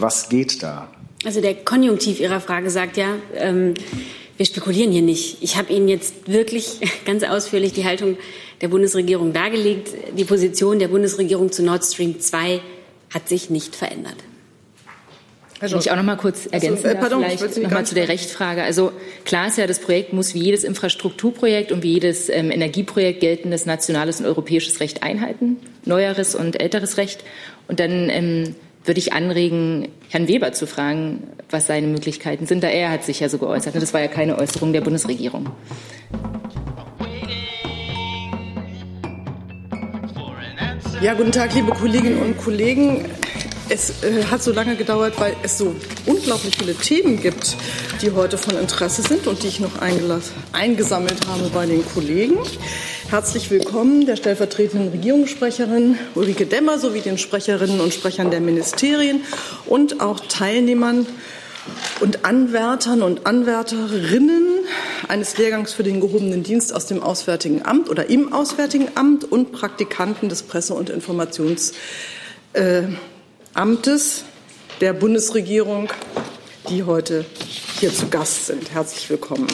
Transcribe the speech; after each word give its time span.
Was 0.00 0.28
geht 0.28 0.62
da? 0.62 0.88
Also 1.24 1.40
der 1.40 1.54
Konjunktiv 1.54 2.20
Ihrer 2.20 2.40
Frage 2.40 2.70
sagt 2.70 2.96
ja, 2.96 3.16
ähm, 3.34 3.74
wir 4.36 4.46
spekulieren 4.46 4.92
hier 4.92 5.02
nicht. 5.02 5.38
Ich 5.42 5.56
habe 5.56 5.72
Ihnen 5.72 5.88
jetzt 5.88 6.28
wirklich 6.30 6.80
ganz 7.04 7.22
ausführlich 7.22 7.72
die 7.72 7.84
Haltung 7.84 8.16
der 8.60 8.68
Bundesregierung 8.68 9.32
dargelegt. 9.32 9.90
Die 10.16 10.24
Position 10.24 10.78
der 10.78 10.88
Bundesregierung 10.88 11.52
zu 11.52 11.62
Nord 11.62 11.84
Stream 11.84 12.20
2 12.20 12.60
hat 13.12 13.28
sich 13.28 13.50
nicht 13.50 13.74
verändert. 13.74 14.16
Also, 15.58 15.78
ich 15.78 15.90
auch 15.90 15.96
noch 15.96 16.02
mal 16.02 16.16
kurz 16.16 16.44
ergänzen 16.46 16.84
also, 16.84 16.98
äh, 16.98 17.00
pardon, 17.00 17.24
vielleicht 17.24 17.62
noch 17.62 17.70
mal 17.70 17.86
zu 17.86 17.94
der 17.94 18.08
Rechtfrage. 18.08 18.62
Also 18.62 18.92
klar 19.24 19.46
ist 19.46 19.56
ja, 19.56 19.66
das 19.66 19.78
Projekt 19.78 20.12
muss 20.12 20.34
wie 20.34 20.40
jedes 20.40 20.64
Infrastrukturprojekt 20.64 21.72
und 21.72 21.82
wie 21.82 21.94
jedes 21.94 22.28
ähm, 22.28 22.50
Energieprojekt 22.50 23.20
geltendes 23.20 23.64
nationales 23.64 24.20
und 24.20 24.26
europäisches 24.26 24.80
Recht 24.80 25.02
einhalten, 25.02 25.56
neueres 25.86 26.34
und 26.34 26.60
älteres 26.60 26.98
Recht. 26.98 27.24
Und 27.68 27.80
dann 27.80 28.10
ähm, 28.10 28.54
würde 28.86 28.98
ich 28.98 29.12
anregen, 29.12 29.88
Herrn 30.08 30.28
Weber 30.28 30.52
zu 30.52 30.66
fragen, 30.66 31.24
was 31.50 31.66
seine 31.66 31.86
Möglichkeiten 31.86 32.46
sind, 32.46 32.62
da 32.62 32.68
er 32.68 32.90
hat 32.90 33.04
sich 33.04 33.20
ja 33.20 33.28
so 33.28 33.38
geäußert. 33.38 33.74
Das 33.74 33.94
war 33.94 34.00
ja 34.00 34.08
keine 34.08 34.38
Äußerung 34.38 34.72
der 34.72 34.80
Bundesregierung. 34.80 35.50
Ja, 41.02 41.14
guten 41.14 41.32
Tag, 41.32 41.54
liebe 41.54 41.72
Kolleginnen 41.72 42.20
und 42.22 42.38
Kollegen. 42.38 43.04
Es 43.68 44.04
äh, 44.04 44.24
hat 44.30 44.44
so 44.44 44.52
lange 44.52 44.76
gedauert, 44.76 45.14
weil 45.18 45.34
es 45.42 45.58
so 45.58 45.74
unglaublich 46.06 46.56
viele 46.56 46.74
Themen 46.74 47.20
gibt, 47.20 47.56
die 48.00 48.12
heute 48.12 48.38
von 48.38 48.56
Interesse 48.56 49.02
sind 49.02 49.26
und 49.26 49.42
die 49.42 49.48
ich 49.48 49.58
noch 49.58 49.72
eingesammelt 50.52 51.26
habe 51.26 51.50
bei 51.52 51.66
den 51.66 51.84
Kollegen. 51.84 52.38
Herzlich 53.10 53.50
willkommen 53.50 54.06
der 54.06 54.14
stellvertretenden 54.14 54.90
Regierungssprecherin 54.90 55.98
Ulrike 56.14 56.46
Demmer 56.46 56.78
sowie 56.78 57.00
den 57.00 57.18
Sprecherinnen 57.18 57.80
und 57.80 57.92
Sprechern 57.92 58.30
der 58.30 58.40
Ministerien 58.40 59.22
und 59.66 60.00
auch 60.00 60.20
Teilnehmern 60.20 61.04
und 61.98 62.24
Anwärtern 62.24 63.02
und 63.02 63.26
Anwärterinnen 63.26 64.60
eines 65.08 65.38
Lehrgangs 65.38 65.72
für 65.72 65.82
den 65.82 66.00
gehobenen 66.00 66.44
Dienst 66.44 66.72
aus 66.72 66.86
dem 66.86 67.02
Auswärtigen 67.02 67.66
Amt 67.66 67.90
oder 67.90 68.08
im 68.10 68.32
Auswärtigen 68.32 68.90
Amt 68.94 69.24
und 69.24 69.50
Praktikanten 69.50 70.28
des 70.28 70.44
Presse- 70.44 70.74
und 70.74 70.88
Informations 70.88 71.72
äh, 72.52 72.82
Amtes 73.56 74.26
der 74.82 74.92
Bundesregierung, 74.92 75.88
die 76.68 76.82
heute 76.82 77.24
hier 77.80 77.90
zu 77.90 78.10
Gast 78.10 78.44
sind. 78.44 78.70
Herzlich 78.70 79.08
willkommen. 79.08 79.46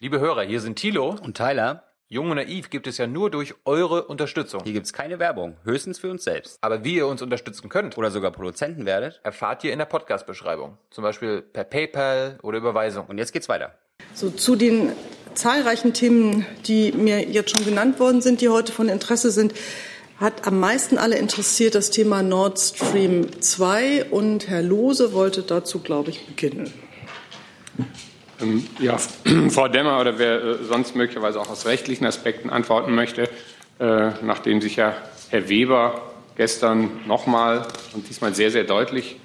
Liebe 0.00 0.18
Hörer, 0.18 0.42
hier 0.42 0.60
sind 0.60 0.74
Thilo 0.74 1.14
und 1.22 1.36
Tyler. 1.36 1.84
Jung 2.08 2.30
und 2.30 2.36
Naiv 2.36 2.68
gibt 2.68 2.88
es 2.88 2.98
ja 2.98 3.06
nur 3.06 3.30
durch 3.30 3.54
eure 3.64 4.06
Unterstützung. 4.06 4.62
Hier 4.64 4.72
gibt 4.72 4.86
es 4.86 4.92
keine 4.92 5.20
Werbung, 5.20 5.56
höchstens 5.62 6.00
für 6.00 6.10
uns 6.10 6.24
selbst. 6.24 6.58
Aber 6.60 6.82
wie 6.82 6.96
ihr 6.96 7.06
uns 7.06 7.22
unterstützen 7.22 7.68
könnt 7.68 7.96
oder 7.96 8.10
sogar 8.10 8.32
Produzenten 8.32 8.86
werdet, 8.86 9.20
erfahrt 9.22 9.62
ihr 9.62 9.72
in 9.72 9.78
der 9.78 9.86
Podcast-Beschreibung. 9.86 10.78
Zum 10.90 11.04
Beispiel 11.04 11.42
per 11.42 11.62
PayPal 11.62 12.40
oder 12.42 12.58
Überweisung. 12.58 13.06
Und 13.06 13.18
jetzt 13.18 13.32
geht's 13.32 13.48
weiter. 13.48 13.78
So, 14.14 14.30
zu 14.30 14.56
den 14.56 14.94
zahlreichen 15.38 15.92
Themen, 15.92 16.44
die 16.66 16.92
mir 16.92 17.20
jetzt 17.20 17.56
schon 17.56 17.64
genannt 17.64 18.00
worden 18.00 18.20
sind, 18.20 18.40
die 18.40 18.48
heute 18.48 18.72
von 18.72 18.88
Interesse 18.88 19.30
sind, 19.30 19.54
hat 20.18 20.46
am 20.48 20.58
meisten 20.58 20.98
alle 20.98 21.16
interessiert 21.16 21.76
das 21.76 21.90
Thema 21.90 22.24
Nord 22.24 22.58
Stream 22.58 23.40
2 23.40 24.06
und 24.10 24.48
Herr 24.48 24.62
Lose 24.62 25.12
wollte 25.12 25.42
dazu, 25.42 25.78
glaube 25.78 26.10
ich, 26.10 26.26
beginnen. 26.26 26.72
Ähm, 28.40 28.66
ja, 28.80 28.98
Frau 29.50 29.68
Demmer 29.68 30.00
oder 30.00 30.18
wer 30.18 30.42
äh, 30.42 30.64
sonst 30.64 30.96
möglicherweise 30.96 31.40
auch 31.40 31.48
aus 31.48 31.66
rechtlichen 31.66 32.04
Aspekten 32.04 32.50
antworten 32.50 32.94
möchte, 32.96 33.28
äh, 33.78 34.10
nachdem 34.22 34.60
sich 34.60 34.74
ja 34.74 34.96
Herr 35.28 35.48
Weber 35.48 36.02
gestern 36.36 36.90
nochmal 37.06 37.68
und 37.94 38.08
diesmal 38.08 38.34
sehr, 38.34 38.50
sehr 38.50 38.64
deutlich 38.64 39.16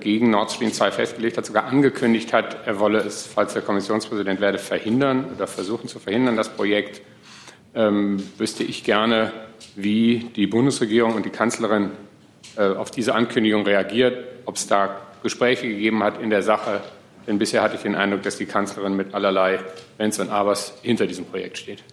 gegen 0.00 0.30
Nord 0.30 0.50
Stream 0.50 0.72
2 0.72 0.90
festgelegt 0.90 1.36
hat, 1.36 1.46
sogar 1.46 1.66
angekündigt 1.66 2.32
hat, 2.32 2.66
er 2.66 2.80
wolle 2.80 2.98
es, 2.98 3.26
falls 3.26 3.54
er 3.54 3.62
Kommissionspräsident 3.62 4.40
werde, 4.40 4.58
verhindern 4.58 5.26
oder 5.34 5.46
versuchen 5.46 5.88
zu 5.88 6.00
verhindern, 6.00 6.36
das 6.36 6.48
Projekt, 6.48 7.00
ähm, 7.74 8.22
wüsste 8.38 8.64
ich 8.64 8.82
gerne, 8.82 9.32
wie 9.76 10.30
die 10.34 10.46
Bundesregierung 10.46 11.14
und 11.14 11.24
die 11.24 11.30
Kanzlerin 11.30 11.90
äh, 12.56 12.62
auf 12.62 12.90
diese 12.90 13.14
Ankündigung 13.14 13.62
reagiert, 13.64 14.26
ob 14.44 14.56
es 14.56 14.66
da 14.66 15.00
Gespräche 15.22 15.68
gegeben 15.68 16.02
hat 16.02 16.20
in 16.20 16.30
der 16.30 16.42
Sache. 16.42 16.80
Denn 17.26 17.38
bisher 17.38 17.62
hatte 17.62 17.76
ich 17.76 17.82
den 17.82 17.94
Eindruck, 17.94 18.22
dass 18.22 18.38
die 18.38 18.46
Kanzlerin 18.46 18.96
mit 18.96 19.14
allerlei 19.14 19.60
Wenns 19.98 20.18
und 20.18 20.30
Abers 20.30 20.74
hinter 20.82 21.06
diesem 21.06 21.26
Projekt 21.26 21.58
steht. 21.58 21.84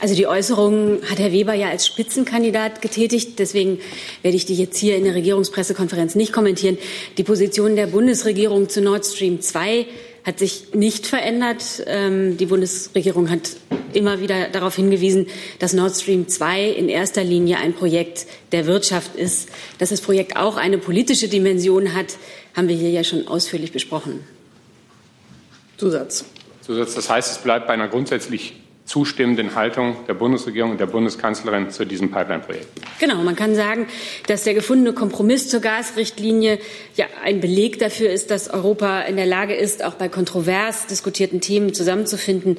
Also 0.00 0.14
die 0.14 0.28
Äußerungen 0.28 1.02
hat 1.10 1.18
Herr 1.18 1.32
Weber 1.32 1.54
ja 1.54 1.70
als 1.70 1.86
Spitzenkandidat 1.86 2.82
getätigt. 2.82 3.38
Deswegen 3.40 3.80
werde 4.22 4.36
ich 4.36 4.46
die 4.46 4.54
jetzt 4.54 4.78
hier 4.78 4.96
in 4.96 5.04
der 5.04 5.14
Regierungspressekonferenz 5.14 6.14
nicht 6.14 6.32
kommentieren. 6.32 6.78
Die 7.16 7.24
Position 7.24 7.74
der 7.74 7.88
Bundesregierung 7.88 8.68
zu 8.68 8.80
Nord 8.80 9.04
Stream 9.04 9.40
2 9.40 9.86
hat 10.22 10.38
sich 10.38 10.74
nicht 10.74 11.06
verändert. 11.06 11.82
Ähm, 11.86 12.36
die 12.36 12.46
Bundesregierung 12.46 13.28
hat 13.28 13.56
immer 13.92 14.20
wieder 14.20 14.48
darauf 14.50 14.76
hingewiesen, 14.76 15.26
dass 15.58 15.72
Nord 15.72 15.96
Stream 15.96 16.28
2 16.28 16.68
in 16.68 16.88
erster 16.88 17.24
Linie 17.24 17.56
ein 17.58 17.72
Projekt 17.72 18.26
der 18.52 18.66
Wirtschaft 18.66 19.16
ist. 19.16 19.48
Dass 19.78 19.88
das 19.88 20.00
Projekt 20.00 20.36
auch 20.36 20.56
eine 20.56 20.78
politische 20.78 21.26
Dimension 21.26 21.94
hat, 21.94 22.18
haben 22.54 22.68
wir 22.68 22.76
hier 22.76 22.90
ja 22.90 23.02
schon 23.02 23.26
ausführlich 23.26 23.72
besprochen. 23.72 24.20
Zusatz. 25.76 26.24
Zusatz. 26.60 26.94
Das 26.94 27.10
heißt, 27.10 27.32
es 27.32 27.38
bleibt 27.38 27.66
bei 27.66 27.72
einer 27.72 27.88
grundsätzlich 27.88 28.54
zustimmenden 28.88 29.54
Haltung 29.54 29.96
der 30.08 30.14
Bundesregierung 30.14 30.70
und 30.70 30.80
der 30.80 30.86
Bundeskanzlerin 30.86 31.70
zu 31.70 31.84
diesem 31.84 32.10
Pipeline-Projekt. 32.10 32.68
Genau, 32.98 33.22
man 33.22 33.36
kann 33.36 33.54
sagen, 33.54 33.86
dass 34.26 34.44
der 34.44 34.54
gefundene 34.54 34.94
Kompromiss 34.94 35.50
zur 35.50 35.60
Gasrichtlinie 35.60 36.58
ja 36.96 37.04
ein 37.22 37.40
Beleg 37.40 37.78
dafür 37.78 38.10
ist, 38.10 38.30
dass 38.30 38.48
Europa 38.48 39.02
in 39.02 39.16
der 39.16 39.26
Lage 39.26 39.54
ist, 39.54 39.84
auch 39.84 39.94
bei 39.94 40.08
kontrovers 40.08 40.86
diskutierten 40.86 41.42
Themen 41.42 41.74
zusammenzufinden. 41.74 42.56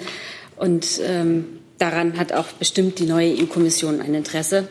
Und 0.56 1.02
ähm, 1.04 1.46
daran 1.80 2.20
hat 2.20 2.32
auch 2.32 2.48
bestimmt 2.60 3.00
die 3.00 3.06
neue 3.06 3.36
EU-Kommission 3.36 4.00
ein 4.00 4.14
Interesse. 4.14 4.68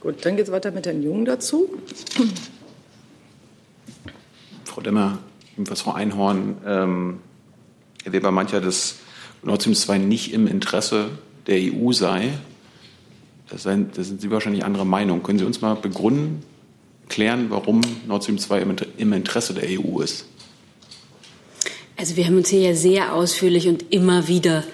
Gut, 0.00 0.26
dann 0.26 0.36
geht 0.36 0.44
es 0.46 0.52
weiter 0.52 0.72
mit 0.72 0.84
Herrn 0.86 1.02
Jung 1.02 1.24
dazu. 1.24 1.70
Frau 4.64 4.82
Demmer, 4.82 5.18
ebenfalls 5.54 5.80
Frau 5.80 5.92
Einhorn. 5.92 6.58
Ähm 6.66 7.20
Herr 8.04 8.12
Weber 8.12 8.46
ja, 8.52 8.60
dass 8.60 8.96
Nord 9.42 9.62
Stream 9.62 9.74
2 9.74 9.98
nicht 9.98 10.32
im 10.32 10.46
Interesse 10.46 11.10
der 11.46 11.58
EU 11.58 11.92
sei. 11.92 12.30
Das, 13.48 13.64
sind 13.64 14.20
Sie 14.20 14.30
wahrscheinlich 14.30 14.64
anderer 14.64 14.84
Meinung. 14.84 15.22
Können 15.22 15.38
Sie 15.38 15.44
uns 15.44 15.60
mal 15.60 15.74
begründen, 15.74 16.42
klären, 17.08 17.46
warum 17.50 17.80
Nord 18.06 18.22
Stream 18.22 18.38
2 18.38 18.66
im 18.96 19.12
Interesse 19.12 19.54
der 19.54 19.68
EU 19.68 20.00
ist? 20.00 20.24
Also 21.96 22.16
wir 22.16 22.24
haben 22.24 22.36
uns 22.36 22.48
hier 22.48 22.60
ja 22.60 22.74
sehr 22.74 23.12
ausführlich 23.14 23.68
und 23.68 23.92
immer 23.92 24.28
wieder 24.28 24.64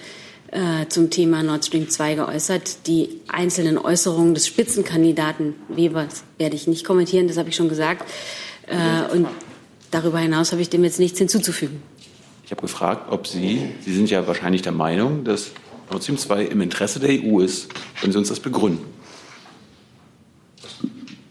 äh, 0.51 0.87
zum 0.87 1.09
Thema 1.09 1.43
Nord 1.43 1.65
Stream 1.65 1.89
2 1.89 2.15
geäußert. 2.15 2.87
Die 2.87 3.19
einzelnen 3.27 3.77
Äußerungen 3.77 4.33
des 4.33 4.47
Spitzenkandidaten 4.47 5.55
Webers 5.67 6.23
werde 6.37 6.55
ich 6.55 6.67
nicht 6.67 6.85
kommentieren, 6.85 7.27
das 7.27 7.37
habe 7.37 7.49
ich 7.49 7.55
schon 7.55 7.67
gesagt. 7.67 8.09
Äh, 8.67 9.13
und 9.13 9.27
darüber 9.91 10.19
hinaus 10.19 10.51
habe 10.51 10.61
ich 10.61 10.69
dem 10.69 10.85
jetzt 10.85 10.99
nichts 10.99 11.19
hinzuzufügen. 11.19 11.81
Ich 12.47 12.51
habe 12.51 12.61
gefragt, 12.61 13.11
ob 13.11 13.27
Sie, 13.27 13.59
Sie 13.81 13.93
sind 13.93 14.09
ja 14.09 14.25
wahrscheinlich 14.25 14.61
der 14.61 14.71
Meinung, 14.71 15.25
dass 15.25 15.51
Nord 15.91 16.01
Stream 16.01 16.17
2 16.17 16.45
im 16.45 16.61
Interesse 16.61 16.97
der 16.97 17.09
EU 17.09 17.41
ist. 17.41 17.67
Können 17.99 18.13
Sie 18.13 18.17
uns 18.17 18.29
das 18.29 18.39
begründen? 18.39 18.85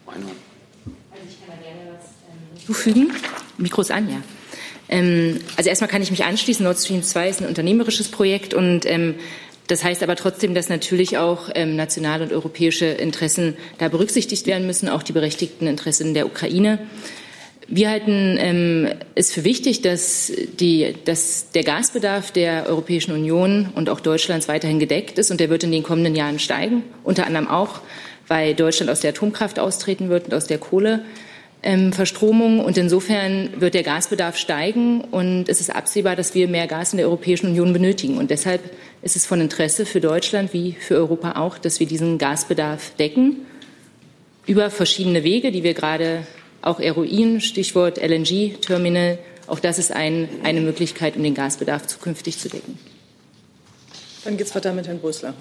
Meinung. 0.04 0.32
Also 1.10 1.24
ich 1.26 1.46
kann 1.46 1.56
da 1.56 1.66
gerne 1.66 1.96
was 1.96 2.58
hinzufügen. 2.58 3.12
Mikro 3.56 3.80
an, 3.94 4.10
ja. 4.10 4.16
Ähm, 4.90 5.40
also 5.56 5.70
erstmal 5.70 5.88
kann 5.88 6.02
ich 6.02 6.10
mich 6.10 6.22
anschließen. 6.22 6.62
Nord 6.62 6.76
Stream 6.76 7.02
2 7.02 7.30
ist 7.30 7.40
ein 7.40 7.48
unternehmerisches 7.48 8.08
Projekt 8.08 8.52
und 8.52 8.84
ähm, 8.84 9.14
das 9.68 9.84
heißt 9.84 10.02
aber 10.02 10.16
trotzdem, 10.16 10.54
dass 10.54 10.68
natürlich 10.68 11.16
auch 11.16 11.48
ähm, 11.54 11.76
nationale 11.76 12.24
und 12.24 12.32
europäische 12.34 12.84
Interessen 12.84 13.56
da 13.78 13.88
berücksichtigt 13.88 14.46
werden 14.46 14.66
müssen, 14.66 14.90
auch 14.90 15.02
die 15.02 15.12
berechtigten 15.12 15.66
Interessen 15.66 16.12
der 16.12 16.26
Ukraine. 16.26 16.78
Wir 17.68 17.90
halten 17.90 18.36
ähm, 18.38 18.88
es 19.16 19.32
für 19.32 19.42
wichtig, 19.42 19.82
dass, 19.82 20.30
die, 20.60 20.94
dass 21.04 21.50
der 21.50 21.64
Gasbedarf 21.64 22.30
der 22.30 22.66
Europäischen 22.68 23.12
Union 23.12 23.70
und 23.74 23.90
auch 23.90 23.98
Deutschlands 23.98 24.46
weiterhin 24.46 24.78
gedeckt 24.78 25.18
ist 25.18 25.32
und 25.32 25.40
der 25.40 25.50
wird 25.50 25.64
in 25.64 25.72
den 25.72 25.82
kommenden 25.82 26.14
Jahren 26.14 26.38
steigen, 26.38 26.84
unter 27.02 27.26
anderem 27.26 27.48
auch, 27.48 27.80
weil 28.28 28.54
Deutschland 28.54 28.88
aus 28.88 29.00
der 29.00 29.10
Atomkraft 29.10 29.58
austreten 29.58 30.10
wird 30.10 30.26
und 30.26 30.34
aus 30.34 30.46
der 30.46 30.58
Kohleverstromung. 30.58 32.60
Ähm, 32.60 32.64
und 32.64 32.78
insofern 32.78 33.60
wird 33.60 33.74
der 33.74 33.82
Gasbedarf 33.82 34.36
steigen 34.36 35.00
und 35.00 35.48
es 35.48 35.60
ist 35.60 35.74
absehbar, 35.74 36.14
dass 36.14 36.36
wir 36.36 36.46
mehr 36.46 36.68
Gas 36.68 36.92
in 36.92 36.98
der 36.98 37.06
Europäischen 37.06 37.48
Union 37.48 37.72
benötigen. 37.72 38.16
Und 38.16 38.30
deshalb 38.30 38.60
ist 39.02 39.16
es 39.16 39.26
von 39.26 39.40
Interesse 39.40 39.86
für 39.86 40.00
Deutschland 40.00 40.52
wie 40.52 40.76
für 40.78 40.94
Europa 40.94 41.32
auch, 41.32 41.58
dass 41.58 41.80
wir 41.80 41.88
diesen 41.88 42.18
Gasbedarf 42.18 42.94
decken 42.94 43.38
über 44.46 44.70
verschiedene 44.70 45.24
Wege, 45.24 45.50
die 45.50 45.64
wir 45.64 45.74
gerade 45.74 46.24
auch 46.66 46.80
Eruin, 46.80 47.40
Stichwort 47.40 47.98
LNG-Terminal, 47.98 49.18
auch 49.46 49.60
das 49.60 49.78
ist 49.78 49.92
ein, 49.92 50.28
eine 50.42 50.60
Möglichkeit, 50.60 51.16
um 51.16 51.22
den 51.22 51.34
Gasbedarf 51.34 51.86
zukünftig 51.86 52.38
zu 52.38 52.48
decken. 52.48 52.78
Dann 54.24 54.36
geht 54.36 54.48
es 54.48 54.54
weiter 54.54 54.72
mit 54.72 54.88
Herrn 54.88 54.98
Brüssler. 54.98 55.34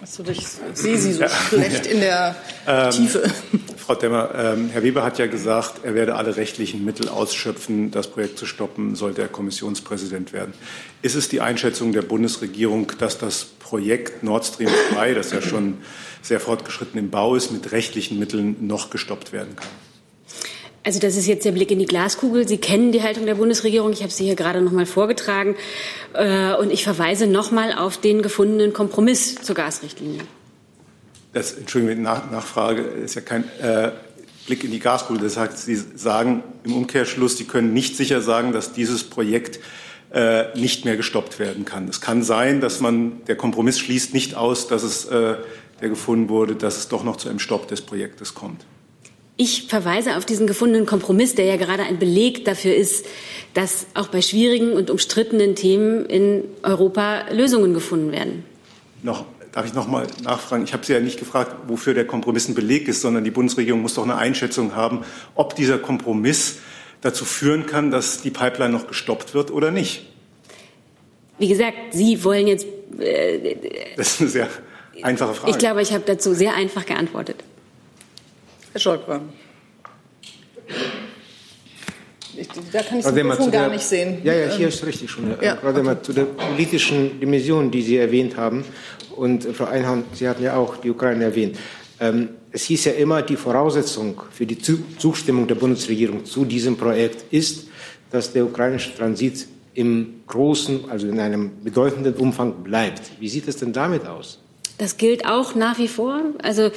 Also 0.00 0.24
ich 0.30 0.46
sehe 0.74 0.96
Sie 0.96 1.12
so 1.12 1.24
schlecht 1.28 1.86
in 1.86 2.00
der 2.00 2.34
ähm, 2.66 2.90
Tiefe. 2.90 3.30
Frau 3.76 3.94
Demmer, 3.94 4.30
ähm, 4.34 4.70
Herr 4.72 4.82
Weber 4.82 5.04
hat 5.04 5.18
ja 5.18 5.26
gesagt, 5.26 5.84
er 5.84 5.94
werde 5.94 6.16
alle 6.16 6.36
rechtlichen 6.36 6.84
Mittel 6.84 7.08
ausschöpfen, 7.08 7.90
das 7.90 8.08
Projekt 8.08 8.38
zu 8.38 8.46
stoppen, 8.46 8.94
sollte 8.94 9.22
er 9.22 9.28
Kommissionspräsident 9.28 10.32
werden. 10.32 10.54
Ist 11.02 11.14
es 11.14 11.28
die 11.28 11.40
Einschätzung 11.40 11.92
der 11.92 12.02
Bundesregierung, 12.02 12.92
dass 12.98 13.18
das 13.18 13.44
Projekt 13.44 14.22
Nord 14.22 14.46
Stream 14.46 14.70
2, 14.92 15.14
das 15.14 15.30
ja 15.30 15.42
schon 15.42 15.78
sehr 16.22 16.40
fortgeschritten 16.40 16.98
im 16.98 17.10
Bau 17.10 17.34
ist, 17.34 17.50
mit 17.50 17.72
rechtlichen 17.72 18.18
Mitteln 18.18 18.56
noch 18.66 18.90
gestoppt 18.90 19.32
werden 19.32 19.56
kann? 19.56 19.68
Also 20.84 21.00
das 21.00 21.16
ist 21.16 21.26
jetzt 21.26 21.44
der 21.44 21.52
Blick 21.52 21.70
in 21.70 21.78
die 21.78 21.86
Glaskugel. 21.86 22.48
Sie 22.48 22.56
kennen 22.56 22.92
die 22.92 23.02
Haltung 23.02 23.26
der 23.26 23.34
Bundesregierung. 23.34 23.92
Ich 23.92 24.02
habe 24.02 24.12
sie 24.12 24.24
hier 24.24 24.36
gerade 24.36 24.62
noch 24.62 24.72
mal 24.72 24.86
vorgetragen. 24.86 25.54
Äh, 26.14 26.54
und 26.54 26.72
ich 26.72 26.82
verweise 26.84 27.26
noch 27.26 27.50
mal 27.50 27.74
auf 27.74 27.98
den 27.98 28.22
gefundenen 28.22 28.72
Kompromiss 28.72 29.34
zur 29.34 29.54
Gasrichtlinie. 29.54 30.22
Das, 31.34 31.52
Entschuldigung, 31.52 32.02
Nach 32.02 32.30
Nachfrage 32.30 32.80
ist 32.80 33.16
ja 33.16 33.20
kein 33.20 33.44
äh, 33.60 33.90
Blick 34.46 34.64
in 34.64 34.70
die 34.70 34.80
Glaskugel. 34.80 35.22
Das 35.22 35.36
heißt, 35.36 35.58
Sie 35.58 35.76
sagen 35.76 36.42
im 36.64 36.72
Umkehrschluss, 36.74 37.36
Sie 37.36 37.44
können 37.44 37.74
nicht 37.74 37.96
sicher 37.96 38.22
sagen, 38.22 38.52
dass 38.52 38.72
dieses 38.72 39.04
Projekt 39.04 39.60
äh, 40.10 40.56
nicht 40.58 40.86
mehr 40.86 40.96
gestoppt 40.96 41.38
werden 41.38 41.66
kann. 41.66 41.86
Es 41.86 42.00
kann 42.00 42.22
sein, 42.22 42.62
dass 42.62 42.80
man, 42.80 43.20
der 43.26 43.36
Kompromiss 43.36 43.78
schließt 43.78 44.14
nicht 44.14 44.34
aus, 44.36 44.68
dass 44.68 44.82
es, 44.82 45.04
äh, 45.04 45.36
der 45.80 45.88
gefunden 45.88 46.28
wurde, 46.28 46.54
dass 46.56 46.76
es 46.76 46.88
doch 46.88 47.04
noch 47.04 47.16
zu 47.16 47.28
einem 47.28 47.38
Stopp 47.38 47.68
des 47.68 47.80
Projektes 47.82 48.34
kommt. 48.34 48.64
Ich 49.40 49.68
verweise 49.68 50.16
auf 50.16 50.24
diesen 50.26 50.48
gefundenen 50.48 50.84
Kompromiss, 50.84 51.36
der 51.36 51.44
ja 51.44 51.56
gerade 51.56 51.84
ein 51.84 52.00
Beleg 52.00 52.44
dafür 52.44 52.74
ist, 52.74 53.06
dass 53.54 53.86
auch 53.94 54.08
bei 54.08 54.20
schwierigen 54.20 54.72
und 54.72 54.90
umstrittenen 54.90 55.54
Themen 55.54 56.06
in 56.06 56.42
Europa 56.64 57.26
Lösungen 57.30 57.72
gefunden 57.72 58.10
werden. 58.10 58.44
Noch, 59.04 59.24
darf 59.52 59.64
ich 59.64 59.74
noch 59.74 59.86
mal 59.86 60.08
nachfragen? 60.24 60.64
Ich 60.64 60.72
habe 60.72 60.84
Sie 60.84 60.92
ja 60.92 60.98
nicht 60.98 61.20
gefragt, 61.20 61.54
wofür 61.68 61.94
der 61.94 62.04
Kompromiss 62.04 62.48
ein 62.48 62.56
Beleg 62.56 62.88
ist, 62.88 63.00
sondern 63.00 63.22
die 63.22 63.30
Bundesregierung 63.30 63.80
muss 63.80 63.94
doch 63.94 64.02
eine 64.02 64.16
Einschätzung 64.16 64.74
haben, 64.74 65.04
ob 65.36 65.54
dieser 65.54 65.78
Kompromiss 65.78 66.56
dazu 67.00 67.24
führen 67.24 67.66
kann, 67.66 67.92
dass 67.92 68.22
die 68.22 68.30
Pipeline 68.30 68.72
noch 68.72 68.88
gestoppt 68.88 69.34
wird 69.34 69.52
oder 69.52 69.70
nicht. 69.70 70.04
Wie 71.38 71.46
gesagt, 71.46 71.76
Sie 71.92 72.24
wollen 72.24 72.48
jetzt. 72.48 72.66
Äh, 72.98 73.54
das 73.96 74.20
ist 74.20 74.32
sehr 74.32 74.48
einfache 75.02 75.34
Frage. 75.34 75.50
Ich 75.50 75.58
glaube, 75.58 75.82
ich 75.82 75.92
habe 75.92 76.04
dazu 76.06 76.34
sehr 76.34 76.54
einfach 76.54 76.86
geantwortet. 76.86 77.42
Herr 78.72 78.80
Scholper. 78.80 79.20
Ich, 82.36 82.48
da 82.72 82.82
kann 82.82 82.98
ich 82.98 83.04
das 83.04 83.14
Mikrofon 83.14 83.50
gar 83.50 83.68
nicht 83.68 83.82
sehen. 83.82 84.18
Ja, 84.22 84.32
ja, 84.32 84.54
hier 84.54 84.68
ist 84.68 84.84
richtig 84.86 85.10
schon. 85.10 85.30
Ja, 85.40 85.56
Gerade 85.56 85.80
okay. 85.80 85.82
mal 85.82 86.02
zu 86.02 86.12
der 86.12 86.24
politischen 86.24 87.18
Dimension, 87.18 87.70
die 87.70 87.82
Sie 87.82 87.96
erwähnt 87.96 88.36
haben. 88.36 88.64
Und 89.16 89.44
Frau 89.44 89.64
Einhorn, 89.64 90.04
Sie 90.12 90.28
hatten 90.28 90.44
ja 90.44 90.56
auch 90.56 90.76
die 90.76 90.90
Ukraine 90.90 91.24
erwähnt. 91.24 91.58
Ähm, 91.98 92.28
es 92.52 92.64
hieß 92.64 92.84
ja 92.84 92.92
immer, 92.92 93.22
die 93.22 93.36
Voraussetzung 93.36 94.22
für 94.30 94.46
die 94.46 94.58
Zustimmung 94.58 95.48
der 95.48 95.56
Bundesregierung 95.56 96.24
zu 96.24 96.44
diesem 96.44 96.76
Projekt 96.76 97.32
ist, 97.32 97.66
dass 98.10 98.32
der 98.32 98.44
ukrainische 98.44 98.94
Transit 98.94 99.46
im 99.74 100.22
großen, 100.26 100.90
also 100.90 101.08
in 101.08 101.20
einem 101.20 101.50
bedeutenden 101.62 102.14
Umfang 102.14 102.62
bleibt. 102.62 103.02
Wie 103.18 103.28
sieht 103.28 103.48
es 103.48 103.56
denn 103.56 103.72
damit 103.72 104.06
aus? 104.06 104.40
Das 104.78 104.96
gilt 104.96 105.26
auch 105.26 105.56
nach 105.56 105.78
wie 105.78 105.88
vor. 105.88 106.20
Also 106.40 106.70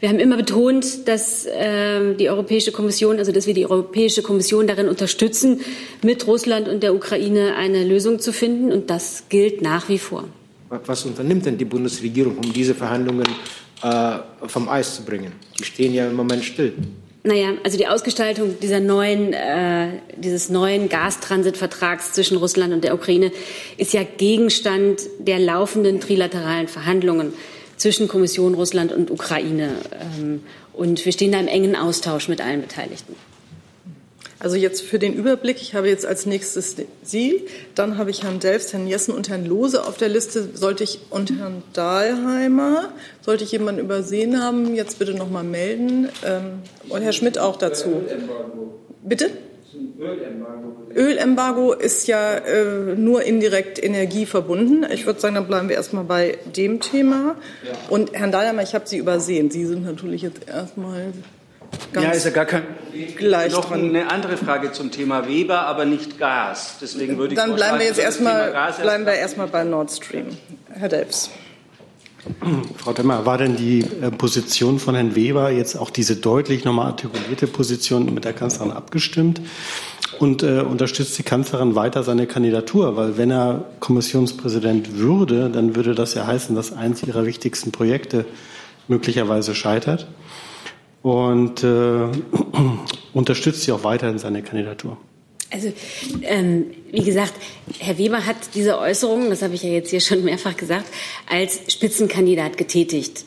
wir 0.00 0.10
haben 0.10 0.18
immer 0.18 0.36
betont, 0.36 1.08
dass 1.08 1.46
äh, 1.46 2.14
die 2.14 2.28
Europäische 2.28 2.70
Kommission, 2.70 3.18
also 3.18 3.32
dass 3.32 3.46
wir 3.46 3.54
die 3.54 3.64
Europäische 3.64 4.22
Kommission 4.22 4.66
darin 4.66 4.88
unterstützen, 4.88 5.60
mit 6.02 6.26
Russland 6.26 6.68
und 6.68 6.82
der 6.82 6.94
Ukraine 6.94 7.56
eine 7.56 7.82
Lösung 7.82 8.18
zu 8.18 8.34
finden. 8.34 8.72
Und 8.72 8.90
das 8.90 9.24
gilt 9.30 9.62
nach 9.62 9.88
wie 9.88 9.98
vor. 9.98 10.24
Was 10.68 11.06
unternimmt 11.06 11.46
denn 11.46 11.56
die 11.56 11.64
Bundesregierung, 11.64 12.36
um 12.36 12.52
diese 12.52 12.74
Verhandlungen 12.74 13.26
äh, 13.82 14.18
vom 14.46 14.68
Eis 14.68 14.96
zu 14.96 15.02
bringen? 15.02 15.32
Die 15.58 15.64
stehen 15.64 15.94
ja 15.94 16.06
im 16.08 16.14
Moment 16.14 16.44
still. 16.44 16.74
Naja, 17.26 17.54
also 17.64 17.76
die 17.76 17.88
Ausgestaltung 17.88 18.60
dieser 18.62 18.78
neuen, 18.78 19.32
äh, 19.32 19.88
dieses 20.16 20.48
neuen 20.48 20.88
Gastransitvertrags 20.88 22.12
zwischen 22.12 22.36
Russland 22.36 22.72
und 22.72 22.84
der 22.84 22.94
Ukraine 22.94 23.32
ist 23.76 23.92
ja 23.92 24.04
Gegenstand 24.04 25.00
der 25.18 25.40
laufenden 25.40 25.98
trilateralen 25.98 26.68
Verhandlungen 26.68 27.32
zwischen 27.76 28.06
Kommission, 28.06 28.54
Russland 28.54 28.92
und 28.92 29.10
Ukraine. 29.10 29.70
Ähm, 30.20 30.44
und 30.72 31.04
wir 31.04 31.10
stehen 31.10 31.32
da 31.32 31.40
im 31.40 31.48
engen 31.48 31.74
Austausch 31.74 32.28
mit 32.28 32.40
allen 32.40 32.60
Beteiligten. 32.60 33.16
Also 34.38 34.56
jetzt 34.56 34.82
für 34.82 34.98
den 34.98 35.14
Überblick, 35.14 35.62
ich 35.62 35.74
habe 35.74 35.88
jetzt 35.88 36.04
als 36.04 36.26
nächstes 36.26 36.76
Sie, 37.02 37.42
dann 37.74 37.96
habe 37.96 38.10
ich 38.10 38.22
Herrn 38.22 38.38
Delfs, 38.38 38.72
Herrn 38.72 38.86
Jessen 38.86 39.14
und 39.14 39.28
Herrn 39.28 39.46
Lose 39.46 39.84
auf 39.84 39.96
der 39.96 40.08
Liste. 40.08 40.50
Sollte 40.52 40.84
ich 40.84 41.00
und 41.10 41.38
Herrn 41.38 41.62
Dahlheimer, 41.72 42.90
sollte 43.22 43.44
ich 43.44 43.52
jemanden 43.52 43.80
übersehen 43.80 44.42
haben, 44.42 44.74
jetzt 44.74 44.98
bitte 44.98 45.14
noch 45.14 45.30
mal 45.30 45.44
melden. 45.44 46.08
Ähm, 46.24 46.60
und 46.90 47.02
Herr 47.02 47.12
Schmidt 47.12 47.38
auch 47.38 47.56
dazu. 47.56 48.02
Bitte? 49.02 49.30
Ölembargo 50.94 51.72
ist 51.72 52.06
ja 52.06 52.36
äh, 52.36 52.94
nur 52.94 53.22
indirekt 53.22 53.82
Energie 53.82 54.26
verbunden. 54.26 54.86
Ich 54.92 55.06
würde 55.06 55.20
sagen, 55.20 55.34
dann 55.34 55.46
bleiben 55.46 55.68
wir 55.68 55.76
erstmal 55.76 56.04
bei 56.04 56.38
dem 56.56 56.80
Thema. 56.80 57.36
Und 57.88 58.12
Herrn 58.12 58.32
Dahlheimer, 58.32 58.62
ich 58.62 58.74
habe 58.74 58.86
Sie 58.86 58.98
übersehen. 58.98 59.50
Sie 59.50 59.64
sind 59.64 59.84
natürlich 59.84 60.22
jetzt 60.22 60.48
erstmal 60.48 61.12
ja, 61.94 62.10
ist 62.10 62.24
ja 62.24 62.30
gar 62.30 62.44
kein 62.44 62.62
Gleich 63.16 63.52
Noch 63.52 63.66
dran. 63.66 63.84
eine 63.84 64.10
andere 64.10 64.36
Frage 64.36 64.72
zum 64.72 64.90
Thema 64.90 65.28
Weber, 65.28 65.66
aber 65.66 65.84
nicht 65.84 66.18
Gas. 66.18 66.76
Deswegen 66.80 67.18
würde 67.18 67.34
ich 67.34 67.40
Dann 67.40 67.54
bleiben 67.54 67.78
wir 67.78 67.86
jetzt 67.86 67.98
erstmal, 67.98 68.52
bleiben 68.80 69.04
wir 69.04 69.12
erstmal 69.12 69.48
bei 69.48 69.64
Nord 69.64 69.90
Stream. 69.90 70.26
Herr 70.72 70.88
Delfs. 70.88 71.30
Frau 72.76 72.92
Demmer, 72.92 73.24
war 73.24 73.38
denn 73.38 73.56
die 73.56 73.80
äh, 73.80 74.10
Position 74.10 74.80
von 74.80 74.94
Herrn 74.96 75.14
Weber 75.14 75.50
jetzt 75.50 75.76
auch 75.76 75.90
diese 75.90 76.16
deutlich 76.16 76.64
nochmal 76.64 76.86
artikulierte 76.86 77.46
Position 77.46 78.12
mit 78.12 78.24
der 78.24 78.32
Kanzlerin 78.32 78.72
abgestimmt? 78.72 79.40
Und 80.18 80.42
äh, 80.42 80.60
unterstützt 80.60 81.18
die 81.18 81.22
Kanzlerin 81.22 81.74
weiter 81.74 82.02
seine 82.02 82.26
Kandidatur? 82.26 82.96
Weil 82.96 83.18
wenn 83.18 83.30
er 83.30 83.66
Kommissionspräsident 83.80 84.96
würde, 84.96 85.50
dann 85.50 85.76
würde 85.76 85.94
das 85.94 86.14
ja 86.14 86.26
heißen, 86.26 86.56
dass 86.56 86.72
eines 86.72 87.02
ihrer 87.02 87.26
wichtigsten 87.26 87.70
Projekte 87.70 88.24
möglicherweise 88.88 89.54
scheitert 89.54 90.06
und 91.06 91.62
äh, 91.62 92.08
unterstützt 93.14 93.62
sie 93.62 93.70
auch 93.70 93.84
weiterhin 93.84 94.18
seine 94.18 94.42
Kandidatur. 94.42 94.96
Also, 95.52 95.72
ähm, 96.22 96.72
wie 96.90 97.04
gesagt, 97.04 97.34
Herr 97.78 97.96
Weber 97.96 98.26
hat 98.26 98.36
diese 98.56 98.76
Äußerungen, 98.76 99.30
das 99.30 99.42
habe 99.42 99.54
ich 99.54 99.62
ja 99.62 99.70
jetzt 99.70 99.90
hier 99.90 100.00
schon 100.00 100.24
mehrfach 100.24 100.56
gesagt, 100.56 100.86
als 101.30 101.60
Spitzenkandidat 101.72 102.58
getätigt. 102.58 103.24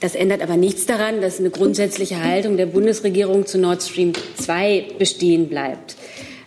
Das 0.00 0.16
ändert 0.16 0.42
aber 0.42 0.56
nichts 0.56 0.86
daran, 0.86 1.20
dass 1.20 1.38
eine 1.38 1.50
grundsätzliche 1.50 2.20
Haltung 2.20 2.56
der 2.56 2.66
Bundesregierung 2.66 3.46
zu 3.46 3.58
Nord 3.58 3.84
Stream 3.84 4.12
2 4.38 4.94
bestehen 4.98 5.48
bleibt. 5.48 5.94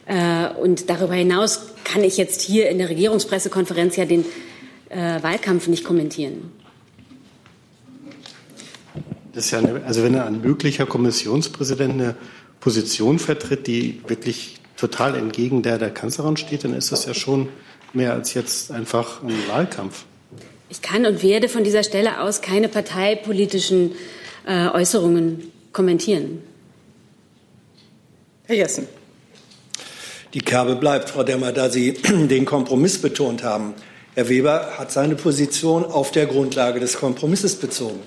Äh, 0.07 0.49
und 0.61 0.89
darüber 0.89 1.13
hinaus 1.13 1.67
kann 1.85 2.03
ich 2.03 2.17
jetzt 2.17 2.41
hier 2.41 2.69
in 2.69 2.79
der 2.79 2.89
Regierungspressekonferenz 2.89 3.95
ja 3.95 4.03
den 4.03 4.25
äh, 4.89 5.23
Wahlkampf 5.23 5.69
nicht 5.69 5.85
kommentieren. 5.85 6.51
Das 9.39 9.45
ist 9.45 9.51
ja 9.51 9.59
eine, 9.59 9.81
also 9.85 10.03
wenn 10.03 10.15
ein 10.19 10.41
möglicher 10.41 10.85
Kommissionspräsident 10.85 11.93
eine 11.93 12.15
Position 12.59 13.19
vertritt, 13.19 13.67
die 13.67 14.01
wirklich 14.05 14.57
total 14.75 15.15
entgegen 15.15 15.61
der 15.61 15.77
der 15.77 15.91
Kanzlerin 15.91 16.35
steht, 16.35 16.65
dann 16.65 16.73
ist 16.73 16.91
das 16.91 17.05
ja 17.05 17.13
schon 17.13 17.47
mehr 17.93 18.11
als 18.11 18.33
jetzt 18.33 18.69
einfach 18.69 19.23
ein 19.23 19.33
Wahlkampf. 19.47 20.03
Ich 20.67 20.81
kann 20.81 21.05
und 21.05 21.23
werde 21.23 21.47
von 21.47 21.63
dieser 21.63 21.83
Stelle 21.83 22.19
aus 22.19 22.41
keine 22.41 22.67
parteipolitischen 22.67 23.93
äh, 24.45 24.67
Äußerungen 24.67 25.53
kommentieren. 25.71 26.41
Herr 28.43 28.57
Jessen. 28.57 28.89
Die 30.33 30.41
Kerbe 30.41 30.75
bleibt, 30.75 31.11
Frau 31.11 31.23
Demmer, 31.23 31.53
da 31.53 31.69
Sie 31.69 31.93
den 32.03 32.43
Kompromiss 32.43 32.97
betont 32.97 33.43
haben. 33.43 33.73
Herr 34.15 34.27
Weber 34.27 34.73
hat 34.77 34.91
seine 34.91 35.15
Position 35.15 35.85
auf 35.85 36.11
der 36.11 36.25
Grundlage 36.25 36.81
des 36.81 36.97
Kompromisses 36.97 37.55
bezogen. 37.55 38.01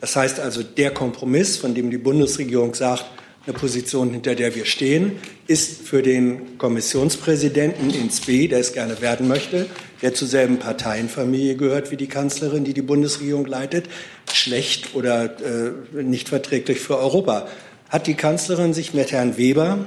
Das 0.00 0.16
heißt 0.16 0.40
also, 0.40 0.62
der 0.62 0.92
Kompromiss, 0.92 1.56
von 1.56 1.74
dem 1.74 1.90
die 1.90 1.98
Bundesregierung 1.98 2.74
sagt, 2.74 3.06
eine 3.46 3.56
Position, 3.56 4.10
hinter 4.10 4.34
der 4.34 4.54
wir 4.56 4.64
stehen, 4.64 5.12
ist 5.46 5.82
für 5.82 6.02
den 6.02 6.58
Kommissionspräsidenten 6.58 7.90
ins 7.90 8.20
B, 8.20 8.48
der 8.48 8.58
es 8.58 8.72
gerne 8.72 9.00
werden 9.00 9.28
möchte, 9.28 9.66
der 10.02 10.14
zur 10.14 10.26
selben 10.26 10.58
Parteienfamilie 10.58 11.54
gehört 11.54 11.92
wie 11.92 11.96
die 11.96 12.08
Kanzlerin, 12.08 12.64
die 12.64 12.74
die 12.74 12.82
Bundesregierung 12.82 13.46
leitet, 13.46 13.86
schlecht 14.32 14.96
oder 14.96 15.36
äh, 15.40 16.02
nicht 16.02 16.28
verträglich 16.28 16.80
für 16.80 16.98
Europa. 16.98 17.46
Hat 17.88 18.08
die 18.08 18.14
Kanzlerin 18.14 18.74
sich 18.74 18.94
mit 18.94 19.12
Herrn 19.12 19.36
Weber 19.36 19.86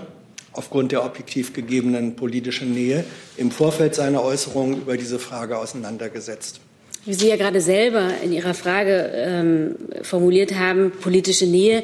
aufgrund 0.53 0.93
der 0.93 1.03
objektiv 1.03 1.51
gegebenen 1.51 2.15
politischen 2.15 2.73
Nähe 2.73 3.03
im 3.35 3.51
Vorfeld 3.51 3.93
seiner 3.93 4.23
Äußerungen 4.23 4.81
über 4.81 4.95
diese 4.95 5.19
Frage 5.19 5.57
auseinandergesetzt? 5.57 6.61
Wie 7.09 7.15
Sie 7.15 7.27
ja 7.27 7.37
gerade 7.37 7.59
selber 7.59 8.11
in 8.23 8.31
Ihrer 8.31 8.53
Frage 8.53 9.11
ähm, 9.15 9.75
formuliert 10.03 10.53
haben, 10.53 10.91
politische 10.91 11.47
Nähe, 11.47 11.81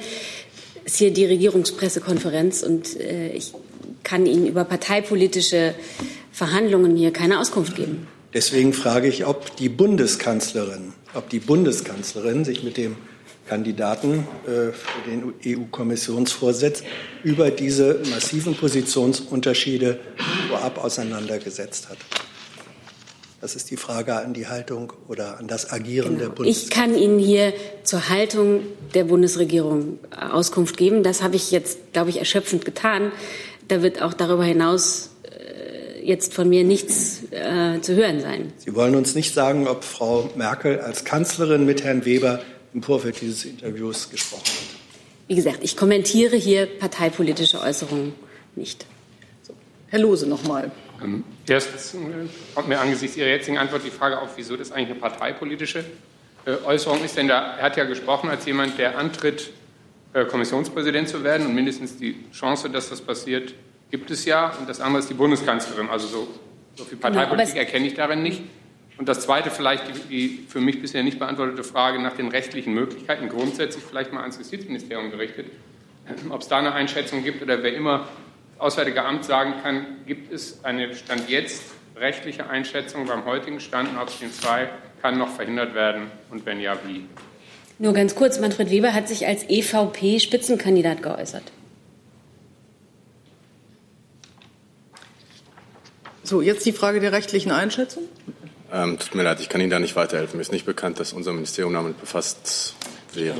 ist 0.83 0.97
hier 0.97 1.11
die 1.11 1.25
Regierungspressekonferenz 1.25 2.61
und 2.61 2.99
äh, 2.99 3.29
ich 3.29 3.53
kann 4.03 4.27
Ihnen 4.27 4.45
über 4.45 4.65
parteipolitische 4.65 5.73
Verhandlungen 6.31 6.95
hier 6.95 7.11
keine 7.11 7.39
Auskunft 7.39 7.75
geben. 7.75 8.05
Deswegen 8.35 8.71
frage 8.71 9.07
ich, 9.07 9.25
ob 9.25 9.55
die 9.55 9.67
Bundeskanzlerin, 9.67 10.93
ob 11.15 11.27
die 11.29 11.39
Bundeskanzlerin 11.39 12.45
sich 12.45 12.63
mit 12.63 12.77
dem 12.77 12.95
Kandidaten 13.47 14.27
äh, 14.45 14.73
für 14.73 15.09
den 15.09 15.33
EU-Kommissionsvorsitz 15.43 16.83
über 17.23 17.49
diese 17.49 17.99
massiven 18.11 18.53
Positionsunterschiede 18.53 19.97
vorab 20.49 20.83
auseinandergesetzt 20.83 21.89
hat. 21.89 21.97
Das 23.41 23.55
ist 23.55 23.69
die 23.69 23.77
Frage 23.77 24.15
an 24.15 24.33
die 24.33 24.47
Haltung 24.47 24.93
oder 25.07 25.39
an 25.39 25.47
das 25.47 25.71
Agieren 25.71 26.17
genau. 26.17 26.19
der 26.19 26.29
Bundesregierung. 26.29 26.63
Ich 26.63 26.69
kann 26.69 26.97
Ihnen 26.97 27.19
hier 27.19 27.53
zur 27.83 28.09
Haltung 28.09 28.61
der 28.93 29.03
Bundesregierung 29.03 29.99
Auskunft 30.31 30.77
geben. 30.77 31.03
Das 31.03 31.21
habe 31.21 31.35
ich 31.35 31.51
jetzt, 31.51 31.93
glaube 31.93 32.09
ich, 32.09 32.17
erschöpfend 32.17 32.65
getan. 32.65 33.11
Da 33.67 33.81
wird 33.81 34.01
auch 34.01 34.13
darüber 34.13 34.45
hinaus 34.45 35.09
äh, 35.23 36.05
jetzt 36.05 36.33
von 36.33 36.47
mir 36.47 36.63
nichts 36.63 37.23
äh, 37.31 37.81
zu 37.81 37.95
hören 37.95 38.21
sein. 38.21 38.53
Sie 38.57 38.73
wollen 38.73 38.95
uns 38.95 39.15
nicht 39.15 39.33
sagen, 39.33 39.67
ob 39.67 39.83
Frau 39.83 40.29
Merkel 40.35 40.79
als 40.79 41.03
Kanzlerin 41.03 41.65
mit 41.65 41.83
Herrn 41.83 42.05
Weber 42.05 42.41
im 42.73 42.83
Vorfeld 42.83 43.21
dieses 43.21 43.45
Interviews 43.45 44.09
gesprochen 44.09 44.43
hat. 44.45 44.75
Wie 45.27 45.35
gesagt, 45.35 45.59
ich 45.61 45.75
kommentiere 45.75 46.35
hier 46.35 46.67
parteipolitische 46.67 47.59
Äußerungen 47.59 48.13
nicht. 48.55 48.85
So. 49.43 49.53
Herr 49.87 49.99
Lose 49.99 50.27
noch 50.27 50.43
Ähm, 51.03 51.23
erstens 51.47 51.93
äh, 51.93 51.97
kommt 52.53 52.67
mir 52.67 52.79
angesichts 52.79 53.17
Ihrer 53.17 53.27
jetzigen 53.27 53.57
Antwort 53.57 53.83
die 53.85 53.91
Frage 53.91 54.19
auf, 54.19 54.37
wieso 54.37 54.55
das 54.55 54.71
eigentlich 54.71 54.91
eine 54.91 54.99
parteipolitische 54.99 55.85
äh, 56.45 56.51
Äußerung 56.65 57.03
ist. 57.03 57.17
Denn 57.17 57.27
da, 57.27 57.57
er 57.57 57.63
hat 57.63 57.77
ja 57.77 57.83
gesprochen 57.85 58.29
als 58.29 58.45
jemand, 58.45 58.77
der 58.77 58.97
antritt, 58.97 59.51
äh, 60.13 60.25
Kommissionspräsident 60.25 61.09
zu 61.09 61.23
werden. 61.23 61.45
Und 61.47 61.55
mindestens 61.55 61.97
die 61.97 62.15
Chance, 62.31 62.69
dass 62.69 62.89
das 62.89 63.01
passiert, 63.01 63.53
gibt 63.91 64.09
es 64.11 64.25
ja. 64.25 64.53
Und 64.59 64.69
das 64.69 64.81
andere 64.81 64.99
ist 64.99 65.09
die 65.09 65.15
Bundeskanzlerin. 65.15 65.89
Also 65.89 66.07
so, 66.07 66.27
so 66.75 66.85
viel 66.85 66.97
genau, 66.97 67.09
Parteipolitik 67.09 67.55
genau, 67.55 67.65
erkenne 67.65 67.87
ich 67.87 67.93
darin 67.93 68.23
nicht. 68.23 68.41
Und 68.97 69.09
das 69.09 69.21
Zweite 69.21 69.51
vielleicht 69.51 69.83
die, 69.87 69.99
die, 70.09 70.45
für 70.47 70.61
mich 70.61 70.81
bisher 70.81 71.03
nicht 71.03 71.19
beantwortete 71.19 71.63
Frage 71.63 72.01
nach 72.01 72.13
den 72.13 72.29
rechtlichen 72.29 72.73
Möglichkeiten, 72.73 73.27
grundsätzlich 73.27 73.83
vielleicht 73.83 74.13
mal 74.13 74.21
ans 74.21 74.37
Justizministerium 74.37 75.11
gerichtet, 75.11 75.47
ob 76.29 76.41
es 76.41 76.47
da 76.47 76.59
eine 76.59 76.71
Einschätzung 76.73 77.23
gibt 77.23 77.41
oder 77.41 77.61
wer 77.61 77.73
immer 77.73 78.07
Auswärtige 78.57 79.03
Amt 79.03 79.25
sagen 79.25 79.55
kann, 79.61 79.85
gibt 80.05 80.31
es 80.31 80.63
eine 80.63 80.93
Stand 80.95 81.29
jetzt 81.29 81.61
rechtliche 81.95 82.49
Einschätzung 82.49 83.05
beim 83.05 83.25
heutigen 83.25 83.59
Stand 83.59 83.93
Nord 83.93 84.11
Stream 84.11 84.31
2 84.31 84.69
kann 85.01 85.17
noch 85.17 85.29
verhindert 85.29 85.75
werden 85.75 86.09
und 86.31 86.45
wenn 86.45 86.59
ja, 86.59 86.77
wie? 86.85 87.05
Nur 87.77 87.93
ganz 87.93 88.15
kurz, 88.15 88.39
Manfred 88.39 88.71
Weber 88.71 88.93
hat 88.93 89.07
sich 89.07 89.27
als 89.27 89.43
EVP-Spitzenkandidat 89.47 91.03
geäußert. 91.03 91.43
So, 96.23 96.41
jetzt 96.41 96.65
die 96.65 96.71
Frage 96.71 97.01
der 97.01 97.11
rechtlichen 97.11 97.51
Einschätzung. 97.51 98.03
Ähm, 98.71 98.97
tut 98.97 99.13
mir 99.13 99.21
leid, 99.21 99.39
ich 99.41 99.49
kann 99.49 99.61
Ihnen 99.61 99.69
da 99.69 99.79
nicht 99.79 99.95
weiterhelfen. 99.95 100.37
Mir 100.37 100.41
ist 100.41 100.51
nicht 100.51 100.65
bekannt, 100.65 100.99
dass 100.99 101.13
unser 101.13 101.33
Ministerium 101.33 101.73
damit 101.73 101.99
befasst 101.99 102.73
wäre. 103.13 103.37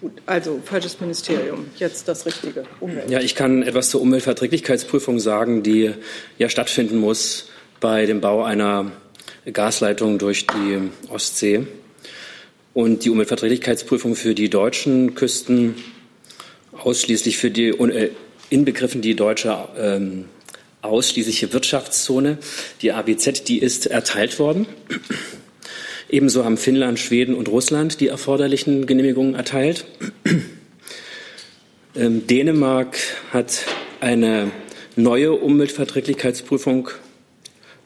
Gut, 0.00 0.12
also 0.26 0.60
falsches 0.64 1.00
Ministerium. 1.00 1.66
Jetzt 1.76 2.06
das 2.08 2.26
Richtige. 2.26 2.64
Umwelt. 2.80 3.10
Ja, 3.10 3.20
ich 3.20 3.34
kann 3.34 3.62
etwas 3.62 3.90
zur 3.90 4.02
Umweltverträglichkeitsprüfung 4.02 5.18
sagen, 5.18 5.62
die 5.62 5.92
ja 6.38 6.48
stattfinden 6.48 6.98
muss 6.98 7.48
bei 7.80 8.06
dem 8.06 8.20
Bau 8.20 8.44
einer 8.44 8.92
Gasleitung 9.50 10.18
durch 10.18 10.46
die 10.46 10.90
Ostsee. 11.08 11.66
Und 12.74 13.04
die 13.04 13.10
Umweltverträglichkeitsprüfung 13.10 14.16
für 14.16 14.34
die 14.34 14.50
deutschen 14.50 15.14
Küsten 15.14 15.76
ausschließlich 16.72 17.38
für 17.38 17.50
die 17.50 17.68
äh, 17.68 18.10
inbegriffen 18.50 19.00
die 19.00 19.16
deutsche 19.16 19.56
ähm, 19.78 20.26
ausschließliche 20.82 21.52
Wirtschaftszone, 21.52 22.38
die 22.82 22.92
ABZ, 22.92 23.44
die 23.44 23.58
ist 23.58 23.86
erteilt 23.86 24.38
worden. 24.38 24.66
Ebenso 26.08 26.44
haben 26.44 26.56
Finnland, 26.56 26.98
Schweden 26.98 27.34
und 27.34 27.48
Russland 27.48 28.00
die 28.00 28.08
erforderlichen 28.08 28.86
Genehmigungen 28.86 29.34
erteilt. 29.34 29.86
Ähm, 31.98 32.26
Dänemark 32.26 32.98
hat 33.30 33.64
eine 34.00 34.50
neue 34.96 35.32
Umweltverträglichkeitsprüfung 35.32 36.90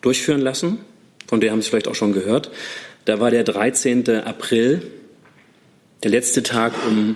durchführen 0.00 0.41
lassen. 0.41 0.79
Von 1.29 1.41
der 1.41 1.53
haben 1.53 1.62
Sie 1.62 1.71
vielleicht 1.71 1.87
auch 1.87 1.95
schon 1.95 2.12
gehört. 2.12 2.50
Da 3.05 3.21
war 3.21 3.31
der 3.31 3.45
13. 3.45 4.11
April 4.25 4.83
der 6.03 6.11
letzte 6.11 6.43
Tag, 6.43 6.73
um 6.89 7.15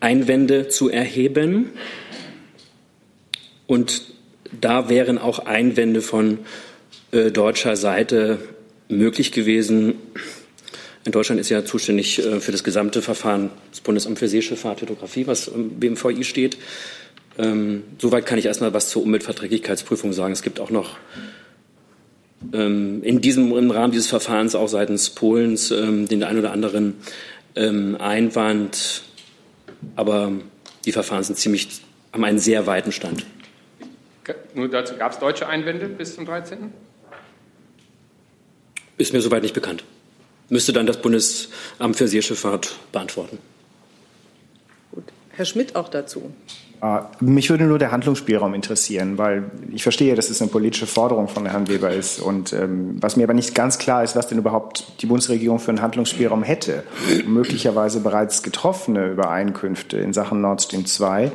Einwände 0.00 0.68
zu 0.68 0.88
erheben. 0.88 1.72
Und 3.66 4.04
da 4.58 4.88
wären 4.88 5.18
auch 5.18 5.40
Einwände 5.40 6.00
von 6.00 6.38
äh, 7.12 7.30
deutscher 7.30 7.76
Seite 7.76 8.38
möglich 8.90 9.32
gewesen. 9.32 9.94
In 11.04 11.12
Deutschland 11.12 11.40
ist 11.40 11.48
ja 11.48 11.64
zuständig 11.64 12.18
äh, 12.18 12.40
für 12.40 12.52
das 12.52 12.62
gesamte 12.64 13.00
Verfahren 13.00 13.50
das 13.70 13.80
Bundesamt 13.80 14.18
für 14.18 14.28
Seeschifffahrt, 14.28 14.82
Hydrographie, 14.82 15.26
was 15.26 15.48
im 15.48 15.80
BMVI 15.80 16.24
steht. 16.24 16.58
Ähm, 17.38 17.84
soweit 17.98 18.26
kann 18.26 18.38
ich 18.38 18.46
erstmal 18.46 18.74
was 18.74 18.90
zur 18.90 19.02
Umweltverträglichkeitsprüfung 19.02 20.12
sagen. 20.12 20.32
Es 20.32 20.42
gibt 20.42 20.60
auch 20.60 20.70
noch 20.70 20.96
ähm, 22.52 23.02
in 23.02 23.20
diesem, 23.20 23.56
im 23.56 23.70
Rahmen 23.70 23.92
dieses 23.92 24.08
Verfahrens 24.08 24.54
auch 24.54 24.68
seitens 24.68 25.10
Polens 25.10 25.70
ähm, 25.70 26.06
den 26.08 26.22
einen 26.22 26.38
oder 26.38 26.52
anderen 26.52 26.94
ähm, 27.56 27.96
Einwand. 27.98 29.02
Aber 29.96 30.32
die 30.84 30.92
Verfahren 30.92 31.22
sind 31.22 31.38
ziemlich, 31.38 31.68
haben 32.12 32.24
einen 32.24 32.38
sehr 32.38 32.66
weiten 32.66 32.92
Stand. 32.92 33.24
Nur 34.54 34.68
dazu 34.68 34.96
gab 34.96 35.12
es 35.12 35.18
deutsche 35.18 35.48
Einwände 35.48 35.88
bis 35.88 36.14
zum 36.14 36.26
13. 36.26 36.72
Ist 39.00 39.14
mir 39.14 39.22
soweit 39.22 39.42
nicht 39.42 39.54
bekannt. 39.54 39.82
Müsste 40.50 40.74
dann 40.74 40.84
das 40.84 41.00
Bundesamt 41.00 41.96
für 41.96 42.06
Seeschifffahrt 42.06 42.76
beantworten. 42.92 43.38
Gut. 44.92 45.04
Herr 45.30 45.46
Schmidt 45.46 45.74
auch 45.74 45.88
dazu. 45.88 46.34
Ah, 46.82 47.06
mich 47.18 47.48
würde 47.48 47.64
nur 47.64 47.78
der 47.78 47.92
Handlungsspielraum 47.92 48.52
interessieren, 48.52 49.16
weil 49.16 49.50
ich 49.72 49.82
verstehe, 49.82 50.14
dass 50.14 50.28
es 50.28 50.42
eine 50.42 50.50
politische 50.50 50.86
Forderung 50.86 51.28
von 51.28 51.46
Herrn 51.46 51.68
Weber 51.68 51.90
ist. 51.90 52.20
Und 52.20 52.52
ähm, 52.52 52.98
was 53.00 53.16
mir 53.16 53.24
aber 53.24 53.32
nicht 53.32 53.54
ganz 53.54 53.78
klar 53.78 54.04
ist, 54.04 54.16
was 54.16 54.28
denn 54.28 54.36
überhaupt 54.36 54.84
die 55.00 55.06
Bundesregierung 55.06 55.60
für 55.60 55.70
einen 55.70 55.80
Handlungsspielraum 55.80 56.42
hätte. 56.42 56.82
Möglicherweise 57.26 58.00
bereits 58.00 58.42
getroffene 58.42 59.12
Übereinkünfte 59.12 59.96
in 59.96 60.12
Sachen 60.12 60.42
Nord 60.42 60.60
Stream 60.60 60.84
2 60.84 61.32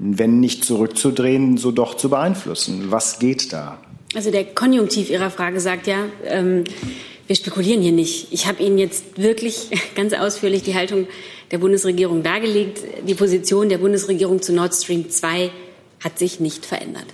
wenn 0.00 0.38
nicht 0.38 0.64
zurückzudrehen, 0.64 1.56
so 1.56 1.72
doch 1.72 1.96
zu 1.96 2.08
beeinflussen. 2.08 2.92
Was 2.92 3.18
geht 3.18 3.52
da? 3.52 3.78
Also 4.18 4.32
der 4.32 4.46
Konjunktiv 4.46 5.10
Ihrer 5.10 5.30
Frage 5.30 5.60
sagt 5.60 5.86
ja, 5.86 6.06
ähm, 6.24 6.64
wir 7.28 7.36
spekulieren 7.36 7.80
hier 7.80 7.92
nicht. 7.92 8.32
Ich 8.32 8.48
habe 8.48 8.60
Ihnen 8.60 8.76
jetzt 8.76 9.16
wirklich 9.16 9.68
ganz 9.94 10.12
ausführlich 10.12 10.64
die 10.64 10.74
Haltung 10.74 11.06
der 11.52 11.58
Bundesregierung 11.58 12.24
dargelegt. 12.24 12.80
Die 13.06 13.14
Position 13.14 13.68
der 13.68 13.78
Bundesregierung 13.78 14.42
zu 14.42 14.52
Nord 14.52 14.74
Stream 14.74 15.08
2 15.08 15.52
hat 16.02 16.18
sich 16.18 16.40
nicht 16.40 16.66
verändert. 16.66 17.06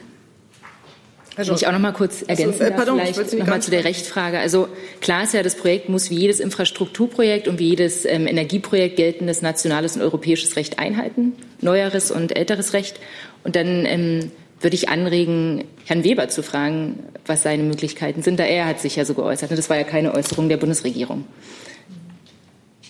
Kann 1.37 1.55
ich 1.55 1.67
auch 1.67 1.73
noch 1.73 1.79
mal 1.79 1.93
kurz 1.93 2.23
ergänzen 2.23 2.63
also, 2.63 2.73
äh, 2.73 2.75
pardon, 2.75 2.99
vielleicht 2.99 3.35
noch 3.35 3.47
mal 3.49 3.61
zu 3.61 3.71
der 3.71 3.85
Rechtfrage. 3.85 4.39
Also 4.39 4.69
klar 5.03 5.25
ist 5.25 5.35
ja, 5.35 5.43
das 5.43 5.57
Projekt 5.57 5.91
muss 5.91 6.09
wie 6.09 6.17
jedes 6.17 6.41
Infrastrukturprojekt 6.41 7.49
und 7.49 7.59
wie 7.59 7.69
jedes 7.69 8.07
ähm, 8.07 8.27
Energieprojekt 8.27 8.97
geltendes 8.97 9.43
nationales 9.43 9.97
und 9.97 10.01
europäisches 10.01 10.57
Recht 10.57 10.79
einhalten, 10.79 11.35
neueres 11.61 12.11
und 12.11 12.35
älteres 12.35 12.73
Recht. 12.73 12.99
Und 13.43 13.57
dann 13.57 13.85
ähm, 13.85 14.31
würde 14.65 14.75
ich 14.75 14.89
anregen, 14.89 15.65
Herrn 15.85 16.03
Weber 16.03 16.29
zu 16.29 16.43
fragen, 16.43 17.05
was 17.27 17.43
seine 17.43 17.63
Möglichkeiten 17.63 18.23
sind. 18.23 18.41
Da 18.41 18.45
er 18.45 18.67
hat 18.67 18.81
sich 18.81 18.97
ja 18.97 19.05
so 19.05 19.15
geäußert. 19.15 19.51
Das 19.51 19.71
war 19.71 19.77
ja 19.77 19.85
keine 19.85 20.15
Äußerung 20.15 20.49
der 20.49 20.57
Bundesregierung. 20.57 21.25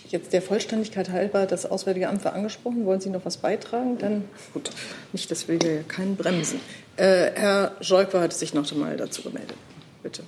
Jetzt 0.09 0.33
der 0.33 0.43
Vollständigkeit 0.43 1.11
halber, 1.11 1.45
das 1.45 1.67
Auswärtige 1.67 2.09
Amt 2.09 2.25
war 2.25 2.35
angesprochen. 2.35 2.87
Wollen 2.87 3.01
Sie 3.01 3.11
noch 3.11 3.25
was 3.25 3.37
beitragen? 3.37 3.99
Dann 3.99 4.25
gut. 4.53 4.71
Nicht, 5.13 5.31
dass 5.31 5.49
wir 5.49 5.59
hier 5.61 5.83
keinen 5.83 6.15
bremsen. 6.15 6.61
Äh, 6.97 7.33
Herr 7.35 7.73
Scholker 7.81 8.21
hat 8.21 8.33
sich 8.33 8.55
noch 8.55 8.71
einmal 8.71 8.97
dazu 8.97 9.23
gemeldet. 9.23 9.57
Bitte. 10.05 10.23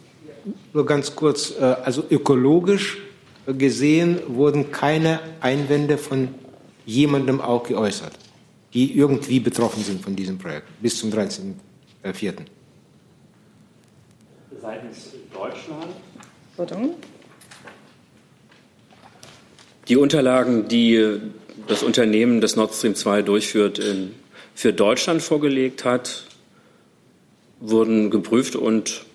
Nur 0.73 0.85
ganz 0.85 1.15
kurz. 1.15 1.53
Äh, 1.59 1.63
also 1.63 2.05
ökologisch 2.11 2.99
gesehen 3.47 4.19
wurden 4.27 4.73
keine 4.73 5.21
Einwände 5.41 5.99
von 5.99 6.29
jemandem 6.85 7.41
auch 7.41 7.63
geäußert, 7.63 8.13
die 8.77 8.95
irgendwie 8.95 9.41
betroffen 9.41 9.83
sind 9.83 10.03
von 10.03 10.15
diesem 10.15 10.37
Projekt 10.37 10.69
bis 10.83 10.99
zum 10.99 11.11
13.04. 11.11 12.35
Seitens 14.61 15.15
Deutschland? 15.33 15.87
Pardon? 16.59 16.91
Die 19.89 19.97
Unterlagen, 19.97 20.69
die 20.69 21.21
das 21.67 21.83
Unternehmen, 21.83 22.43
das 22.43 22.57
Nord 22.57 22.75
Stream 22.75 22.95
2 22.95 23.23
durchführt, 23.23 23.81
für 24.55 24.75
Deutschland 24.75 25.23
vorgelegt 25.23 25.87
hat, 25.87 26.27
wurden 27.61 28.11
geprüft 28.11 28.57
und 28.57 29.07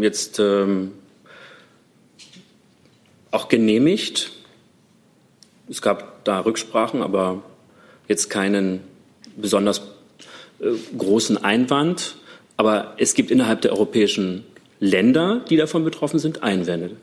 jetzt 0.00 0.38
ähm, 0.38 0.92
auch 3.32 3.48
genehmigt. 3.48 4.30
Es 5.68 5.82
gab 5.82 6.24
da 6.24 6.38
Rücksprachen, 6.38 7.02
aber 7.02 7.42
jetzt 8.08 8.30
keinen 8.30 8.80
besonders 9.36 9.82
äh, 10.60 10.70
großen 10.96 11.42
Einwand. 11.42 12.16
Aber 12.56 12.94
es 12.98 13.14
gibt 13.14 13.30
innerhalb 13.30 13.62
der 13.62 13.72
europäischen 13.72 14.44
Länder, 14.80 15.44
die 15.48 15.56
davon 15.56 15.84
betroffen 15.84 16.18
sind, 16.18 16.42
Einwände. 16.42 16.96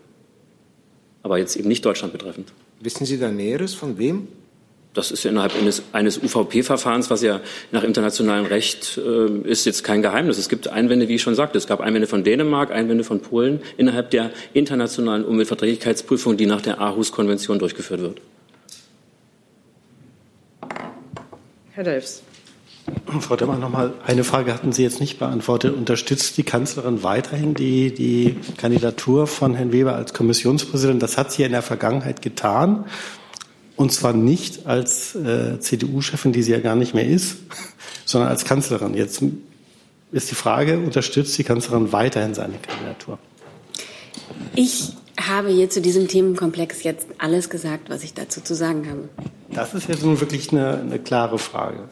Aber 1.23 1.37
jetzt 1.37 1.55
eben 1.55 1.67
nicht 1.67 1.85
Deutschland 1.85 2.13
betreffend. 2.13 2.53
Wissen 2.79 3.05
Sie 3.05 3.19
da 3.19 3.29
Näheres 3.29 3.73
von 3.73 3.97
wem? 3.97 4.27
Das 4.93 5.11
ist 5.11 5.23
ja 5.23 5.31
innerhalb 5.31 5.55
eines, 5.55 5.83
eines 5.93 6.17
UVP-Verfahrens, 6.21 7.09
was 7.09 7.21
ja 7.21 7.39
nach 7.71 7.83
internationalem 7.83 8.45
Recht 8.45 8.97
äh, 8.97 9.47
ist, 9.47 9.65
jetzt 9.65 9.83
kein 9.83 10.01
Geheimnis. 10.01 10.37
Es 10.37 10.49
gibt 10.49 10.67
Einwände, 10.67 11.07
wie 11.07 11.15
ich 11.15 11.21
schon 11.21 11.35
sagte. 11.35 11.57
Es 11.57 11.65
gab 11.65 11.79
Einwände 11.79 12.07
von 12.07 12.25
Dänemark, 12.25 12.71
Einwände 12.71 13.05
von 13.05 13.21
Polen 13.21 13.61
innerhalb 13.77 14.09
der 14.09 14.31
internationalen 14.53 15.23
Umweltverträglichkeitsprüfung, 15.23 16.35
die 16.35 16.45
nach 16.45 16.61
der 16.61 16.79
Aarhus-Konvention 16.79 17.59
durchgeführt 17.59 18.01
wird. 18.01 18.21
Herr 21.81 21.93
Delfs. 21.93 22.21
Frau 23.21 23.35
Demmer, 23.35 23.57
noch 23.57 23.71
mal 23.71 23.91
eine 24.05 24.23
Frage 24.23 24.53
hatten 24.53 24.71
Sie 24.71 24.83
jetzt 24.83 24.99
nicht 24.99 25.17
beantwortet. 25.17 25.73
Unterstützt 25.75 26.37
die 26.37 26.43
Kanzlerin 26.43 27.01
weiterhin 27.01 27.55
die, 27.55 27.91
die 27.91 28.35
Kandidatur 28.57 29.25
von 29.25 29.55
Herrn 29.55 29.71
Weber 29.71 29.95
als 29.95 30.13
Kommissionspräsident? 30.13 31.01
Das 31.01 31.17
hat 31.17 31.31
sie 31.31 31.41
ja 31.41 31.47
in 31.47 31.53
der 31.53 31.63
Vergangenheit 31.63 32.21
getan. 32.21 32.85
Und 33.77 33.91
zwar 33.91 34.13
nicht 34.13 34.67
als 34.67 35.15
äh, 35.15 35.59
CDU-Chefin, 35.59 36.33
die 36.33 36.43
sie 36.43 36.51
ja 36.51 36.59
gar 36.59 36.75
nicht 36.75 36.93
mehr 36.93 37.07
ist, 37.07 37.37
sondern 38.05 38.29
als 38.29 38.45
Kanzlerin. 38.45 38.93
Jetzt 38.93 39.23
ist 40.11 40.29
die 40.29 40.35
Frage, 40.35 40.77
unterstützt 40.77 41.35
die 41.35 41.43
Kanzlerin 41.43 41.91
weiterhin 41.91 42.35
seine 42.35 42.59
Kandidatur? 42.59 43.17
Ich 44.53 44.93
habe 45.19 45.49
hier 45.49 45.69
zu 45.69 45.81
diesem 45.81 46.07
Themenkomplex 46.07 46.83
jetzt 46.83 47.07
alles 47.17 47.49
gesagt, 47.49 47.89
was 47.89 48.03
ich 48.03 48.13
dazu 48.13 48.41
zu 48.41 48.53
sagen 48.53 48.89
habe. 48.89 49.09
Das 49.49 49.73
ist 49.73 49.89
jetzt 49.89 50.03
nun 50.03 50.19
wirklich 50.21 50.51
eine, 50.51 50.79
eine 50.79 50.99
klare 50.99 51.37
Frage. 51.37 51.89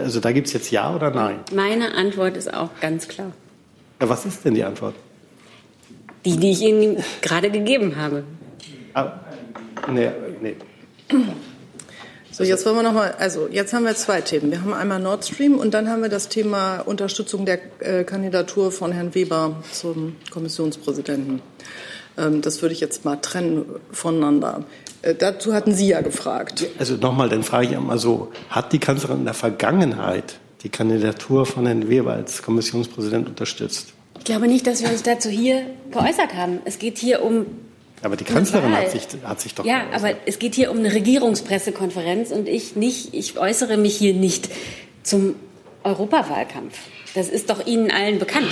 Also 0.00 0.20
da 0.20 0.32
gibt 0.32 0.48
es 0.48 0.52
jetzt 0.52 0.70
Ja 0.70 0.94
oder 0.94 1.10
Nein? 1.10 1.40
Meine 1.54 1.94
Antwort 1.94 2.36
ist 2.36 2.52
auch 2.52 2.70
ganz 2.80 3.06
klar. 3.06 3.32
Ja, 4.00 4.08
was 4.08 4.26
ist 4.26 4.44
denn 4.44 4.54
die 4.54 4.64
Antwort? 4.64 4.94
Die, 6.24 6.36
die 6.36 6.50
ich 6.50 6.62
Ihnen 6.62 7.02
gerade 7.22 7.50
gegeben 7.50 7.96
habe. 7.96 8.24
Ah, 8.94 9.12
nee, 9.88 10.10
nee. 10.40 10.56
So, 12.38 12.44
jetzt 12.44 12.64
wollen 12.66 12.76
wir 12.76 12.82
noch 12.84 12.92
mal, 12.92 13.12
also 13.18 13.48
jetzt 13.50 13.72
haben 13.72 13.84
wir 13.84 13.96
zwei 13.96 14.20
Themen. 14.20 14.50
Wir 14.50 14.60
haben 14.60 14.72
einmal 14.72 15.00
Nord 15.00 15.24
Stream 15.24 15.58
und 15.58 15.74
dann 15.74 15.88
haben 15.88 16.02
wir 16.02 16.08
das 16.08 16.28
Thema 16.28 16.80
Unterstützung 16.80 17.46
der 17.46 17.58
äh, 17.80 18.04
Kandidatur 18.04 18.70
von 18.70 18.92
Herrn 18.92 19.14
Weber 19.14 19.56
zum 19.72 20.14
Kommissionspräsidenten. 20.30 21.42
Ähm, 22.18 22.42
das 22.42 22.60
würde 22.62 22.74
ich 22.74 22.80
jetzt 22.80 23.04
mal 23.04 23.16
trennen 23.16 23.64
voneinander. 23.92 24.64
Äh, 25.02 25.14
dazu 25.14 25.54
hatten 25.54 25.72
Sie 25.74 25.88
ja 25.88 26.00
gefragt. 26.00 26.66
Also 26.78 26.96
nochmal, 26.96 27.28
dann 27.28 27.42
frage 27.42 27.68
ich 27.68 27.76
einmal 27.76 27.98
so, 27.98 28.32
hat 28.50 28.72
die 28.72 28.78
Kanzlerin 28.78 29.20
in 29.20 29.24
der 29.24 29.34
Vergangenheit 29.34 30.38
die 30.62 30.68
Kandidatur 30.68 31.46
von 31.46 31.66
Herrn 31.66 31.88
Weber 31.88 32.12
als 32.12 32.42
Kommissionspräsident 32.42 33.28
unterstützt? 33.28 33.92
Ich 34.18 34.24
glaube 34.24 34.48
nicht, 34.48 34.66
dass 34.66 34.82
wir 34.82 34.90
uns 34.90 35.02
dazu 35.02 35.28
hier 35.28 35.62
geäußert 35.90 36.34
haben. 36.34 36.58
Es 36.64 36.78
geht 36.78 36.98
hier 36.98 37.22
um 37.22 37.46
aber 38.02 38.16
die 38.16 38.24
Kanzlerin 38.24 38.76
hat 38.76 38.92
sich, 38.92 39.08
hat 39.24 39.40
sich 39.40 39.54
doch. 39.54 39.64
Ja, 39.64 39.80
geäußert. 39.80 39.94
aber 40.04 40.16
es 40.26 40.38
geht 40.38 40.54
hier 40.54 40.70
um 40.70 40.78
eine 40.78 40.92
Regierungspressekonferenz 40.92 42.30
und 42.30 42.48
ich 42.48 42.76
nicht, 42.76 43.12
ich 43.12 43.38
äußere 43.38 43.76
mich 43.76 43.96
hier 43.96 44.14
nicht 44.14 44.48
zum 45.02 45.34
Europawahlkampf. 45.82 46.78
Das 47.14 47.28
ist 47.28 47.50
doch 47.50 47.66
Ihnen 47.66 47.90
allen 47.90 48.18
bekannt. 48.18 48.50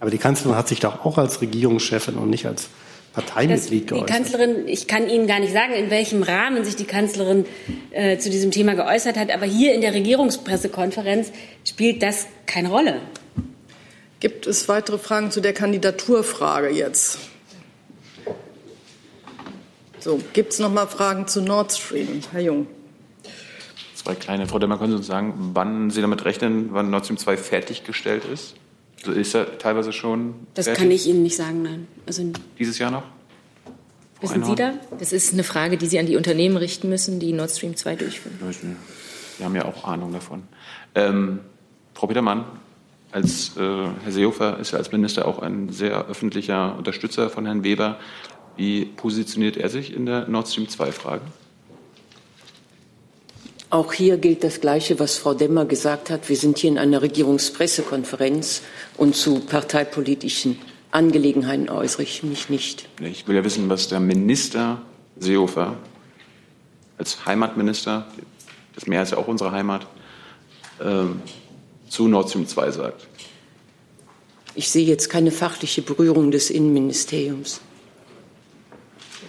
Aber 0.00 0.10
die 0.10 0.18
Kanzlerin 0.18 0.56
hat 0.56 0.68
sich 0.68 0.80
doch 0.80 1.04
auch 1.04 1.18
als 1.18 1.40
Regierungschefin 1.40 2.16
und 2.16 2.30
nicht 2.30 2.46
als 2.46 2.68
Parteimitglied 3.14 3.84
das, 3.84 3.88
geäußert. 3.88 4.08
Die 4.08 4.12
Kanzlerin, 4.12 4.68
ich 4.68 4.86
kann 4.86 5.08
Ihnen 5.08 5.26
gar 5.26 5.40
nicht 5.40 5.52
sagen, 5.52 5.72
in 5.72 5.90
welchem 5.90 6.22
Rahmen 6.22 6.64
sich 6.64 6.76
die 6.76 6.84
Kanzlerin 6.84 7.46
äh, 7.90 8.18
zu 8.18 8.28
diesem 8.28 8.50
Thema 8.50 8.74
geäußert 8.74 9.16
hat, 9.16 9.30
aber 9.30 9.46
hier 9.46 9.74
in 9.74 9.80
der 9.80 9.94
Regierungspressekonferenz 9.94 11.32
spielt 11.64 12.02
das 12.02 12.26
keine 12.44 12.68
Rolle. 12.68 13.00
Gibt 14.20 14.46
es 14.46 14.68
weitere 14.68 14.98
Fragen 14.98 15.30
zu 15.30 15.40
der 15.40 15.54
Kandidaturfrage 15.54 16.68
jetzt? 16.68 17.18
So, 19.98 20.20
gibt 20.34 20.52
es 20.52 20.58
noch 20.58 20.70
mal 20.70 20.86
Fragen 20.86 21.26
zu 21.26 21.40
Nord 21.40 21.72
Stream? 21.72 22.20
Herr 22.32 22.40
Jung. 22.40 22.66
Zwei 23.94 24.14
kleine. 24.14 24.46
Frau 24.46 24.58
Demmer, 24.58 24.78
können 24.78 24.92
Sie 24.92 24.98
uns 24.98 25.06
sagen, 25.06 25.34
wann 25.54 25.90
Sie 25.90 26.00
damit 26.00 26.24
rechnen, 26.24 26.68
wann 26.72 26.90
Nord 26.90 27.04
Stream 27.06 27.16
2 27.16 27.36
fertiggestellt 27.36 28.24
ist? 28.24 28.54
Also 29.00 29.12
ist 29.12 29.34
er 29.34 29.58
teilweise 29.58 29.92
schon 29.92 30.34
Das 30.54 30.66
fertig? 30.66 30.82
kann 30.82 30.90
ich 30.90 31.06
Ihnen 31.06 31.22
nicht 31.22 31.36
sagen, 31.36 31.62
nein. 31.62 31.86
Also, 32.06 32.22
Dieses 32.58 32.78
Jahr 32.78 32.90
noch? 32.90 33.02
wissen 34.20 34.42
Sie 34.44 34.54
da? 34.54 34.72
Das 34.98 35.12
ist 35.12 35.32
eine 35.34 35.44
Frage, 35.44 35.76
die 35.76 35.86
Sie 35.86 35.98
an 35.98 36.06
die 36.06 36.16
Unternehmen 36.16 36.56
richten 36.56 36.88
müssen, 36.88 37.20
die 37.20 37.32
Nord 37.32 37.50
Stream 37.50 37.76
2 37.76 37.96
durchführen. 37.96 38.38
Wir 39.38 39.44
haben 39.46 39.54
ja 39.54 39.64
auch 39.66 39.84
Ahnung 39.84 40.12
davon. 40.12 40.42
Ähm, 40.94 41.40
Frau 41.94 42.06
Petermann, 42.06 42.44
als 43.12 43.56
äh, 43.56 43.60
Herr 43.60 44.12
Seehofer 44.12 44.58
ist 44.58 44.72
ja 44.72 44.78
als 44.78 44.90
Minister 44.92 45.28
auch 45.28 45.38
ein 45.38 45.68
sehr 45.70 46.06
öffentlicher 46.06 46.76
Unterstützer 46.76 47.28
von 47.30 47.44
Herrn 47.46 47.62
Weber. 47.62 47.98
Wie 48.56 48.86
positioniert 48.86 49.58
er 49.58 49.68
sich 49.68 49.92
in 49.94 50.06
der 50.06 50.26
Nord 50.28 50.48
Stream 50.48 50.66
2-Frage? 50.66 51.20
Auch 53.68 53.92
hier 53.92 54.16
gilt 54.16 54.44
das 54.44 54.60
Gleiche, 54.60 55.00
was 55.00 55.18
Frau 55.18 55.34
Demmer 55.34 55.64
gesagt 55.64 56.08
hat. 56.10 56.28
Wir 56.28 56.36
sind 56.36 56.58
hier 56.58 56.70
in 56.70 56.78
einer 56.78 57.02
Regierungspressekonferenz 57.02 58.62
und 58.96 59.16
zu 59.16 59.40
parteipolitischen 59.40 60.58
Angelegenheiten 60.92 61.68
äußere 61.68 62.04
ich 62.04 62.22
mich 62.22 62.48
nicht. 62.48 62.88
Ich 63.00 63.26
will 63.26 63.34
ja 63.34 63.44
wissen, 63.44 63.68
was 63.68 63.88
der 63.88 63.98
Minister 63.98 64.82
Seehofer 65.18 65.76
als 66.96 67.26
Heimatminister, 67.26 68.06
das 68.74 68.86
Meer 68.86 69.02
ist 69.02 69.10
ja 69.10 69.18
auch 69.18 69.28
unsere 69.28 69.50
Heimat, 69.50 69.86
ähm, 70.80 71.20
zu 71.88 72.08
Nord 72.08 72.30
Stream 72.30 72.46
2 72.46 72.70
sagt. 72.70 73.08
Ich 74.54 74.70
sehe 74.70 74.86
jetzt 74.86 75.10
keine 75.10 75.32
fachliche 75.32 75.82
Berührung 75.82 76.30
des 76.30 76.50
Innenministeriums. 76.50 77.60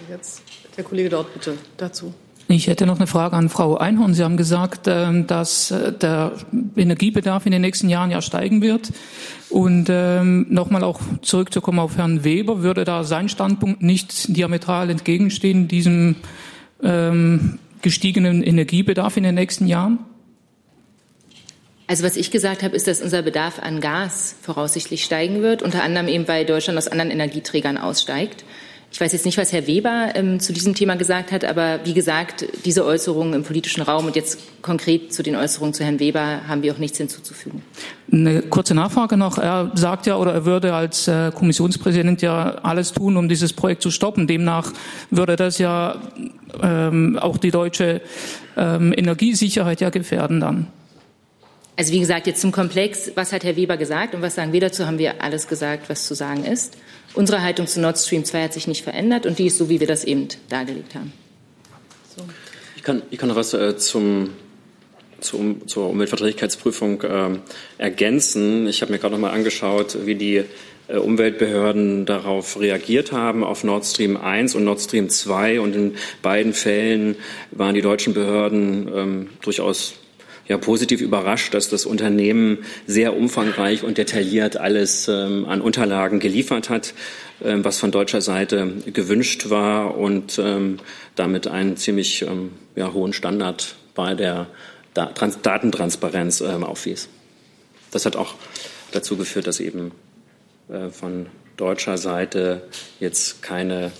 Jetzt 0.10 0.42
der 0.78 0.84
Kollege 0.84 1.10
dort 1.10 1.34
bitte 1.34 1.58
dazu. 1.76 2.14
Ich 2.50 2.68
hätte 2.68 2.86
noch 2.86 2.98
eine 2.98 3.08
Frage 3.08 3.36
an 3.36 3.50
Frau 3.50 3.78
Einhorn. 3.78 4.14
Sie 4.14 4.24
haben 4.24 4.38
gesagt, 4.38 4.88
ähm, 4.88 5.28
dass 5.28 5.72
äh, 5.72 5.92
der 5.92 6.32
Energiebedarf 6.78 7.46
in 7.46 7.52
den 7.52 7.62
nächsten 7.62 7.90
Jahren 7.90 8.10
ja 8.10 8.22
steigen 8.22 8.62
wird. 8.62 8.94
Und 9.50 9.88
ähm, 9.90 10.46
nochmal 10.50 10.84
auch 10.84 11.02
zurückzukommen 11.22 11.80
auf 11.80 11.98
Herrn 11.98 12.24
Weber, 12.24 12.64
würde 12.64 12.86
da 12.86 13.04
sein 13.04 13.28
Standpunkt 13.28 13.82
nicht 13.82 14.36
diametral 14.36 14.90
entgegenstehen, 14.90 15.68
diesem 15.68 16.16
ähm, 16.82 17.60
gestiegenen 17.82 18.44
Energiebedarf 18.44 19.18
in 19.18 19.24
den 19.24 19.36
nächsten 19.36 19.68
Jahren? 19.68 20.00
Also 21.88 22.04
was 22.04 22.18
ich 22.18 22.32
gesagt 22.32 22.64
habe, 22.64 22.76
ist, 22.76 22.88
dass 22.88 23.02
unser 23.02 23.22
Bedarf 23.22 23.60
an 23.60 23.80
Gas 23.80 24.36
voraussichtlich 24.42 25.04
steigen 25.06 25.42
wird, 25.42 25.64
unter 25.64 25.84
anderem 25.84 26.10
eben, 26.10 26.28
weil 26.28 26.46
Deutschland 26.46 26.78
aus 26.78 26.90
anderen 26.90 27.12
Energieträgern 27.12 27.78
aussteigt. 27.78 28.44
Ich 28.90 29.02
weiß 29.02 29.12
jetzt 29.12 29.26
nicht, 29.26 29.38
was 29.38 29.52
Herr 29.52 29.68
Weber 29.68 30.14
ähm, 30.16 30.40
zu 30.40 30.54
diesem 30.54 30.74
Thema 30.74 30.96
gesagt 30.96 31.32
hat, 31.32 31.44
aber 31.44 31.82
wie 31.84 31.94
gesagt, 31.94 32.46
diese 32.64 32.86
Äußerungen 32.86 33.34
im 33.34 33.44
politischen 33.44 33.82
Raum 33.82 34.06
und 34.06 34.16
jetzt 34.16 34.40
konkret 34.62 35.14
zu 35.14 35.24
den 35.24 35.36
Äußerungen 35.36 35.74
zu 35.74 35.84
Herrn 35.84 36.00
Weber 36.00 36.48
haben 36.48 36.64
wir 36.64 36.74
auch 36.74 36.78
nichts 36.78 36.98
hinzuzufügen. 36.98 37.62
Eine 38.12 38.44
kurze 38.44 38.74
Nachfrage 38.74 39.18
noch. 39.18 39.38
Er 39.38 39.72
sagt 39.76 40.08
ja 40.08 40.16
oder 40.16 40.34
er 40.34 40.46
würde 40.46 40.74
als 40.74 41.08
äh, 41.08 41.32
Kommissionspräsident 41.32 42.22
ja 42.22 42.56
alles 42.64 42.94
tun, 42.94 43.18
um 43.18 43.28
dieses 43.28 43.52
Projekt 43.52 43.82
zu 43.82 43.92
stoppen. 43.92 44.26
Demnach 44.26 44.72
würde 45.12 45.36
das 45.36 45.58
ja 45.58 46.02
ähm, 46.64 47.20
auch 47.20 47.38
die 47.38 47.52
deutsche 47.52 48.02
ähm, 48.56 48.94
Energiesicherheit 48.96 49.82
ja 49.82 49.90
gefährden 49.90 50.40
dann. 50.40 50.68
Also 51.76 51.94
wie 51.94 52.00
gesagt, 52.00 52.26
jetzt 52.26 52.42
zum 52.42 52.52
Komplex, 52.52 53.12
was 53.14 53.32
hat 53.32 53.44
Herr 53.44 53.56
Weber 53.56 53.78
gesagt 53.78 54.16
und 54.16 54.24
was 54.24 54.34
sagen 54.34 54.52
wir 54.52 54.62
dazu, 54.62 54.88
haben 54.88 54.98
wir 54.98 55.22
alles 55.22 55.48
gesagt, 55.48 55.90
was 55.90 56.08
zu 56.08 56.16
sagen 56.16 56.44
ist. 56.44 56.76
Unsere 57.18 57.42
Haltung 57.42 57.66
zu 57.66 57.82
Nord 57.82 57.98
Stream 57.98 58.26
2 58.26 58.44
hat 58.44 58.54
sich 58.54 58.68
nicht 58.68 58.84
verändert 58.84 59.26
und 59.26 59.40
die 59.40 59.48
ist 59.48 59.58
so, 59.58 59.70
wie 59.70 59.80
wir 59.80 59.88
das 59.88 60.04
eben 60.04 60.28
dargelegt 60.50 60.94
haben. 60.94 61.12
Ich 62.76 62.84
kann, 62.84 63.02
ich 63.10 63.18
kann 63.18 63.30
noch 63.30 63.36
was 63.36 63.56
äh, 63.56 63.76
zum, 63.76 64.30
zum, 65.20 65.68
zur 65.68 65.90
Umweltverträglichkeitsprüfung 65.90 67.02
äh, 67.02 67.30
ergänzen. 67.80 68.68
Ich 68.68 68.84
habe 68.84 68.92
mir 68.92 69.00
gerade 69.00 69.16
noch 69.16 69.20
mal 69.20 69.32
angeschaut, 69.32 70.06
wie 70.06 70.14
die 70.14 70.44
äh, 70.88 70.98
Umweltbehörden 70.98 72.06
darauf 72.06 72.60
reagiert 72.60 73.12
haben, 73.12 73.44
auf 73.44 73.64
Nord 73.64 73.86
Stream 73.86 74.16
1 74.16 74.54
und 74.54 74.64
Nord 74.64 74.80
Stream 74.80 75.10
2. 75.10 75.60
Und 75.60 75.76
in 75.76 75.96
beiden 76.22 76.54
Fällen 76.54 77.16
waren 77.50 77.74
die 77.74 77.82
deutschen 77.82 78.14
Behörden 78.14 78.92
ähm, 78.94 79.30
durchaus 79.42 79.96
ja 80.48 80.58
positiv 80.58 81.02
überrascht, 81.02 81.54
dass 81.54 81.70
das 81.70 81.86
Unternehmen 81.86 82.60
sehr 82.86 83.16
umfangreich 83.16 83.84
und 83.84 83.98
detailliert 83.98 84.58
alles 84.58 85.08
ähm, 85.08 85.46
an 85.46 85.62
Unterlagen 85.62 86.20
geliefert 86.20 86.70
hat, 86.70 86.94
ähm, 87.44 87.64
was 87.64 87.80
von 87.80 87.92
deutscher 87.92 88.22
Seite 88.22 88.74
gewünscht 88.86 89.50
war 89.50 89.98
und 89.98 90.40
ähm, 90.40 90.80
damit 91.16 91.48
einen 91.48 91.78
ziemlich 91.78 92.22
ähm, 92.22 92.52
ja, 92.76 92.94
hohen 92.94 93.14
Standard 93.14 93.76
bei 93.96 94.14
der 94.14 94.48
da 94.94 95.08
Trans 95.08 95.42
Datentransparenz 95.42 96.42
ähm, 96.42 96.64
aufwies. 96.64 97.10
Das 97.92 98.06
hat 98.06 98.16
auch 98.16 98.36
dazu 98.92 99.16
geführt, 99.18 99.48
dass 99.48 99.60
eben 99.60 99.92
äh, 100.70 100.90
von 100.90 101.28
deutscher 101.56 101.98
Seite 101.98 102.64
jetzt 103.00 103.42
keine 103.42 103.92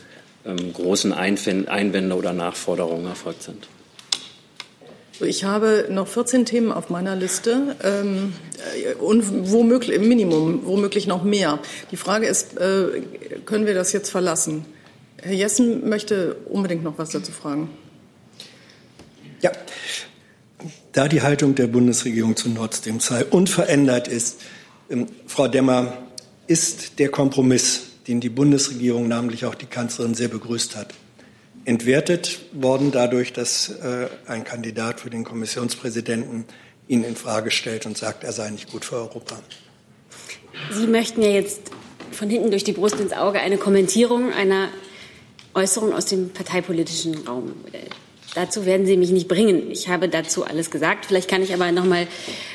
ähm, 0.46 0.74
großen 0.74 1.14
Einwände 1.14 2.16
oder 2.16 2.34
Nachforderungen 2.34 3.06
erfolgt 3.06 3.44
sind. 3.44 3.68
Ich 5.22 5.44
habe 5.44 5.88
noch 5.90 6.08
14 6.08 6.46
Themen 6.46 6.72
auf 6.72 6.90
meiner 6.90 7.16
Liste 7.16 7.76
ähm, 7.84 8.34
und 9.00 9.52
womöglich 9.52 9.96
im 9.96 10.08
Minimum, 10.08 10.62
womöglich 10.66 11.08
noch 11.08 11.24
mehr. 11.24 11.60
Die 11.92 11.98
Frage 11.98 12.28
ist, 12.28 12.58
äh, 12.58 13.02
können 13.46 13.66
wir 13.66 13.74
das 13.74 13.94
jetzt 13.94 14.10
verlassen? 14.10 14.66
Herr 15.22 15.34
Jessen 15.34 15.90
möchte 15.90 16.36
unbedingt 16.50 16.84
noch 16.84 16.98
was 16.98 17.10
dazu 17.10 17.32
fragen. 17.32 17.70
Ja, 19.42 19.52
da 20.92 21.08
die 21.08 21.22
Haltung 21.22 21.56
der 21.56 21.68
Bundesregierung 21.68 22.36
zu 22.36 22.50
Nord 22.50 22.76
Stream 22.76 23.00
2 23.00 23.26
unverändert 23.26 24.08
ist, 24.08 24.42
ähm, 24.90 25.08
Frau 25.26 25.48
Demmer, 25.48 25.94
ist 26.48 27.00
der 27.00 27.10
Kompromiss, 27.10 27.84
den 28.08 28.22
die 28.22 28.30
Bundesregierung, 28.30 29.08
namentlich 29.08 29.46
auch 29.46 29.56
die 29.56 29.66
Kanzlerin, 29.66 30.16
sehr 30.16 30.30
begrüßt 30.30 30.76
hat, 30.76 30.94
entwertet 31.68 32.40
worden 32.54 32.92
dadurch, 32.92 33.34
dass 33.34 33.70
äh, 33.70 34.08
ein 34.26 34.46
Kandidat 34.46 35.02
für 35.02 35.10
den 35.10 35.26
Kommissionspräsidenten 35.26 36.46
ihn 36.88 37.04
in 37.04 37.18
Frage 37.18 37.52
stellt 37.52 37.86
und 37.86 37.98
sagt, 37.98 38.24
er 38.24 38.32
sei 38.32 38.50
nicht 38.50 38.72
gut 38.72 38.86
für 38.86 38.96
Europa. 38.96 39.38
Sie 40.72 40.88
möchten 40.88 41.22
ja 41.22 41.30
jetzt 41.30 41.60
von 42.14 42.30
hinten 42.30 42.52
durch 42.52 42.64
die 42.64 42.72
Brust 42.72 43.02
ins 43.02 43.12
Auge 43.12 43.42
eine 43.42 43.58
Kommentierung 43.58 44.32
einer 44.32 44.70
Äußerung 45.54 45.92
aus 45.94 46.06
dem 46.06 46.30
parteipolitischen 46.30 47.28
Raum. 47.28 47.54
Dazu 48.38 48.68
werden 48.68 48.86
Sie 48.86 48.98
mich 48.98 49.10
nicht 49.10 49.28
bringen. 49.28 49.72
Ich 49.72 49.90
habe 49.90 50.08
dazu 50.10 50.46
alles 50.46 50.70
gesagt. 50.70 51.08
Vielleicht 51.08 51.28
kann 51.28 51.42
ich 51.42 51.56
aber 51.56 51.72
noch 51.72 51.86
mal 51.86 52.06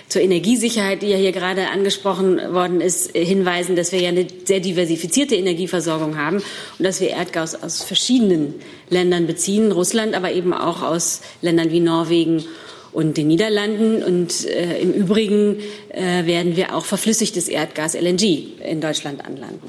zur 0.08 0.22
Energiesicherheit, 0.22 1.02
die 1.02 1.08
ja 1.08 1.16
hier 1.16 1.32
gerade 1.32 1.70
angesprochen 1.70 2.38
worden 2.54 2.80
ist, 2.80 3.16
hinweisen, 3.16 3.74
dass 3.74 3.90
wir 3.90 4.00
ja 4.00 4.10
eine 4.10 4.24
sehr 4.44 4.60
diversifizierte 4.60 5.34
Energieversorgung 5.34 6.16
haben 6.16 6.36
und 6.36 6.84
dass 6.84 7.00
wir 7.00 7.10
Erdgas 7.10 7.60
aus 7.60 7.82
verschiedenen 7.82 8.54
Ländern 8.90 9.26
beziehen, 9.26 9.72
Russland, 9.72 10.14
aber 10.14 10.30
eben 10.30 10.54
auch 10.54 10.82
aus 10.82 11.20
Ländern 11.40 11.72
wie 11.72 11.80
Norwegen 11.80 12.44
und 12.92 13.16
den 13.16 13.26
Niederlanden. 13.26 14.04
Und 14.04 14.46
äh, 14.46 14.78
im 14.78 14.92
Übrigen 14.92 15.58
äh, 15.88 16.26
werden 16.26 16.54
wir 16.54 16.76
auch 16.76 16.84
verflüssigtes 16.84 17.48
Erdgas 17.48 17.94
LNG 17.94 18.60
in 18.70 18.80
Deutschland 18.80 19.24
anlanden. 19.24 19.68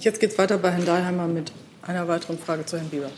Jetzt 0.00 0.18
geht 0.18 0.30
es 0.30 0.38
weiter 0.38 0.56
bei 0.56 0.70
Herrn 0.70 0.86
Dahlheimer 0.86 1.28
mit 1.28 1.52
einer 1.82 2.08
weiteren 2.08 2.38
Frage 2.38 2.64
zu 2.64 2.78
Herrn 2.78 2.88
Bieber. 2.88 3.10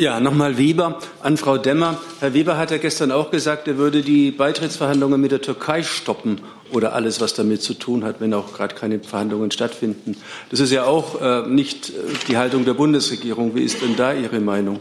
Ja, 0.00 0.18
nochmal 0.18 0.56
Weber 0.56 0.98
an 1.22 1.36
Frau 1.36 1.58
Demmer. 1.58 2.00
Herr 2.20 2.32
Weber 2.32 2.56
hat 2.56 2.70
ja 2.70 2.78
gestern 2.78 3.12
auch 3.12 3.30
gesagt, 3.30 3.68
er 3.68 3.76
würde 3.76 4.00
die 4.00 4.30
Beitrittsverhandlungen 4.30 5.20
mit 5.20 5.30
der 5.30 5.42
Türkei 5.42 5.82
stoppen 5.82 6.40
oder 6.72 6.94
alles, 6.94 7.20
was 7.20 7.34
damit 7.34 7.60
zu 7.60 7.74
tun 7.74 8.02
hat, 8.02 8.18
wenn 8.18 8.32
auch 8.32 8.54
gerade 8.54 8.74
keine 8.74 9.00
Verhandlungen 9.00 9.50
stattfinden. 9.50 10.16
Das 10.50 10.58
ist 10.58 10.72
ja 10.72 10.84
auch 10.84 11.20
äh, 11.20 11.46
nicht 11.46 11.90
äh, 11.90 11.92
die 12.28 12.38
Haltung 12.38 12.64
der 12.64 12.72
Bundesregierung. 12.72 13.54
Wie 13.54 13.60
ist 13.60 13.82
denn 13.82 13.94
da 13.94 14.14
Ihre 14.14 14.40
Meinung? 14.40 14.80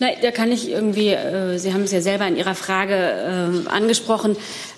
Nein, 0.00 0.16
da 0.20 0.30
kann 0.32 0.52
ich 0.52 0.68
irgendwie, 0.68 1.08
äh, 1.08 1.56
Sie 1.56 1.72
haben 1.72 1.84
es 1.84 1.92
ja 1.92 2.02
selber 2.02 2.28
in 2.28 2.36
Ihrer 2.36 2.54
Frage 2.54 3.64
äh, 3.64 3.68
angesprochen, 3.70 4.36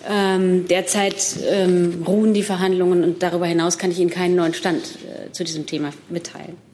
ähm, 0.09 0.69
derzeit 0.69 1.17
ähm, 1.51 2.05
ruhen 2.07 2.33
die 2.33 2.45
Verhandlungen 2.45 3.03
und 3.03 3.25
darüber 3.25 3.47
hinaus 3.47 3.77
kann 3.77 3.91
ich 3.91 3.99
Ihnen 3.99 4.11
keinen 4.11 4.37
neuen 4.37 4.55
Stand 4.55 4.85
äh, 4.85 5.33
zu 5.33 5.43
diesem 5.43 5.67
Thema 5.67 5.91
mitteilen. 6.09 6.68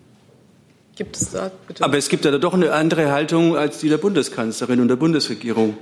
Gibt 0.97 1.17
es 1.17 1.33
da 1.33 1.51
bitte? 1.67 1.85
Aber 1.85 1.97
es 1.99 2.09
gibt 2.09 2.25
ja 2.25 2.37
doch 2.39 2.55
eine 2.55 2.73
andere 2.73 3.11
Haltung 3.11 3.57
als 3.57 3.79
die 3.79 3.89
der 3.89 3.99
Bundeskanzlerin 3.99 4.81
und 4.81 4.89
der 4.89 4.97
Bundesregierung. 4.97 5.77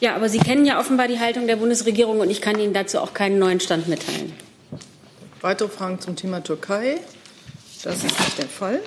Ja, 0.00 0.16
aber 0.16 0.30
Sie 0.30 0.38
kennen 0.38 0.64
ja 0.64 0.80
offenbar 0.80 1.08
die 1.08 1.20
Haltung 1.20 1.46
der 1.46 1.56
Bundesregierung 1.56 2.20
und 2.20 2.30
ich 2.30 2.40
kann 2.40 2.58
Ihnen 2.58 2.72
dazu 2.72 2.98
auch 3.00 3.12
keinen 3.12 3.38
neuen 3.38 3.60
Stand 3.60 3.86
mitteilen. 3.86 4.32
Weitere 5.42 5.68
Fragen 5.68 6.00
zum 6.00 6.16
Thema 6.16 6.42
Türkei? 6.42 6.98
Das 7.82 7.96
ist 7.96 8.04
nicht 8.04 8.38
der 8.38 8.48
Fall. 8.48 8.80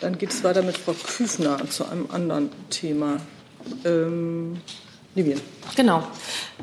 Dann 0.00 0.18
geht 0.18 0.30
es 0.30 0.44
weiter 0.44 0.62
mit 0.62 0.76
Frau 0.76 0.92
Küfner 0.92 1.58
zu 1.70 1.86
einem 1.86 2.10
anderen 2.10 2.50
Thema. 2.68 3.18
Ähm, 3.84 4.60
Libyen. 5.14 5.40
Genau. 5.76 6.02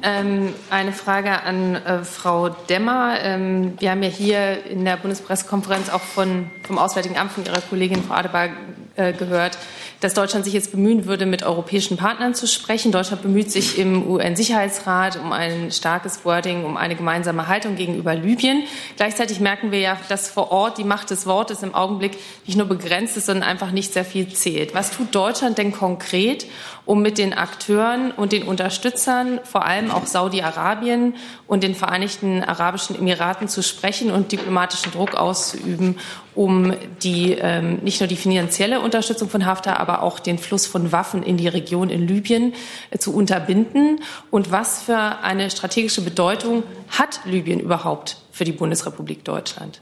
Ähm, 0.03 0.53
eine 0.69 0.91
Frage 0.93 1.43
an 1.43 1.75
äh, 1.75 2.03
Frau 2.03 2.49
Demmer. 2.49 3.15
Ähm, 3.21 3.73
wir 3.79 3.91
haben 3.91 4.03
ja 4.03 4.09
hier 4.09 4.65
in 4.65 4.85
der 4.85 4.97
Bundespressekonferenz 4.97 5.89
auch 5.89 6.01
von, 6.01 6.49
vom 6.63 6.77
Auswärtigen 6.77 7.17
Amt 7.17 7.31
von 7.31 7.45
Ihrer 7.45 7.61
Kollegin 7.61 8.03
Frau 8.03 8.15
Adebar 8.15 8.49
äh, 8.95 9.13
gehört, 9.13 9.57
dass 10.01 10.15
Deutschland 10.15 10.45
sich 10.45 10.55
jetzt 10.55 10.71
bemühen 10.71 11.05
würde, 11.05 11.27
mit 11.27 11.43
europäischen 11.43 11.95
Partnern 11.95 12.33
zu 12.33 12.47
sprechen. 12.47 12.91
Deutschland 12.91 13.21
bemüht 13.21 13.51
sich 13.51 13.77
im 13.77 14.09
UN-Sicherheitsrat 14.09 15.17
um 15.17 15.31
ein 15.31 15.71
starkes 15.71 16.25
Wording, 16.25 16.65
um 16.65 16.75
eine 16.75 16.95
gemeinsame 16.95 17.47
Haltung 17.47 17.75
gegenüber 17.75 18.15
Libyen. 18.15 18.63
Gleichzeitig 18.97 19.39
merken 19.39 19.71
wir 19.71 19.79
ja, 19.79 19.97
dass 20.09 20.27
vor 20.27 20.51
Ort 20.51 20.79
die 20.79 20.83
Macht 20.83 21.11
des 21.11 21.27
Wortes 21.27 21.61
im 21.61 21.75
Augenblick 21.75 22.17
nicht 22.47 22.57
nur 22.57 22.67
begrenzt 22.67 23.15
ist, 23.15 23.27
sondern 23.27 23.47
einfach 23.47 23.71
nicht 23.71 23.93
sehr 23.93 24.03
viel 24.03 24.27
zählt. 24.27 24.73
Was 24.73 24.89
tut 24.89 25.13
Deutschland 25.13 25.59
denn 25.59 25.71
konkret, 25.71 26.47
um 26.85 27.03
mit 27.03 27.19
den 27.19 27.33
Akteuren 27.33 28.11
und 28.11 28.31
den 28.31 28.43
Unterstützern, 28.43 29.39
vor 29.43 29.65
allem 29.65 29.91
auch 29.91 30.07
Saudi-Arabien 30.07 31.13
und 31.45 31.61
den 31.61 31.75
Vereinigten 31.75 32.43
Arabischen 32.43 32.97
Emiraten 32.97 33.47
zu 33.47 33.61
sprechen 33.61 34.09
und 34.09 34.31
diplomatischen 34.31 34.91
Druck 34.91 35.13
auszuüben, 35.13 35.99
um 36.33 36.73
die, 37.03 37.33
ähm, 37.33 37.79
nicht 37.83 37.99
nur 37.99 38.07
die 38.07 38.15
finanzielle 38.15 38.79
Unterstützung 38.79 39.29
von 39.29 39.45
Haftar, 39.45 39.79
aber 39.79 40.01
auch 40.01 40.19
den 40.19 40.37
Fluss 40.37 40.65
von 40.65 40.91
Waffen 40.91 41.23
in 41.23 41.37
die 41.37 41.47
Region 41.47 41.89
in 41.89 42.07
Libyen 42.07 42.53
äh, 42.89 42.97
zu 42.97 43.13
unterbinden? 43.13 43.99
Und 44.29 44.51
was 44.51 44.83
für 44.83 44.97
eine 44.97 45.49
strategische 45.49 46.01
Bedeutung 46.01 46.63
hat 46.89 47.21
Libyen 47.25 47.59
überhaupt 47.59 48.17
für 48.31 48.45
die 48.45 48.53
Bundesrepublik 48.53 49.25
Deutschland? 49.25 49.81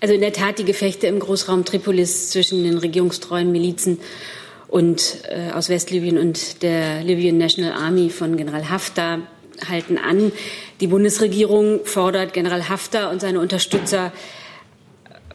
Also 0.00 0.14
in 0.14 0.20
der 0.20 0.32
Tat 0.32 0.58
die 0.58 0.64
Gefechte 0.64 1.06
im 1.06 1.18
Großraum 1.18 1.64
Tripolis 1.64 2.30
zwischen 2.30 2.62
den 2.62 2.78
regierungstreuen 2.78 3.50
Milizen 3.50 3.98
und 4.68 5.22
äh, 5.28 5.52
aus 5.52 5.68
Westlibyen 5.68 6.18
und 6.18 6.62
der 6.62 7.02
Libyan 7.02 7.38
National 7.38 7.72
Army 7.72 8.10
von 8.10 8.36
General 8.36 8.68
Haftar 8.68 9.20
halten 9.68 9.98
an. 9.98 10.32
Die 10.80 10.88
Bundesregierung 10.88 11.84
fordert 11.84 12.32
General 12.32 12.68
Haftar 12.68 13.10
und 13.10 13.20
seine 13.20 13.40
Unterstützer 13.40 14.12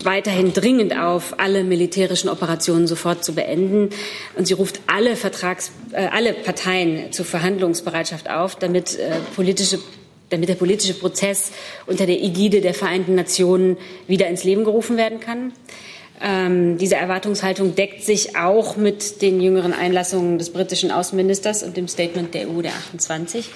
weiterhin 0.05 0.53
dringend 0.53 0.97
auf, 0.97 1.39
alle 1.39 1.63
militärischen 1.63 2.29
Operationen 2.29 2.87
sofort 2.87 3.23
zu 3.23 3.33
beenden. 3.33 3.89
Und 4.35 4.47
sie 4.47 4.53
ruft 4.53 4.79
alle, 4.87 5.15
Vertrags, 5.15 5.71
äh, 5.91 6.07
alle 6.07 6.33
Parteien 6.33 7.11
zur 7.11 7.25
Verhandlungsbereitschaft 7.25 8.29
auf, 8.29 8.55
damit, 8.55 8.97
äh, 8.97 9.17
politische, 9.35 9.79
damit 10.29 10.49
der 10.49 10.55
politische 10.55 10.93
Prozess 10.93 11.51
unter 11.85 12.05
der 12.05 12.21
Ägide 12.21 12.61
der 12.61 12.73
Vereinten 12.73 13.15
Nationen 13.15 13.77
wieder 14.07 14.27
ins 14.27 14.43
Leben 14.43 14.63
gerufen 14.63 14.97
werden 14.97 15.19
kann. 15.19 15.53
Ähm, 16.21 16.77
diese 16.77 16.95
Erwartungshaltung 16.95 17.75
deckt 17.75 18.03
sich 18.03 18.35
auch 18.35 18.75
mit 18.75 19.21
den 19.21 19.39
jüngeren 19.39 19.73
Einlassungen 19.73 20.37
des 20.37 20.51
britischen 20.51 20.91
Außenministers 20.91 21.63
und 21.63 21.77
dem 21.77 21.87
Statement 21.87 22.33
der 22.33 22.49
EU 22.49 22.61
der 22.61 22.73
28. 22.73 23.49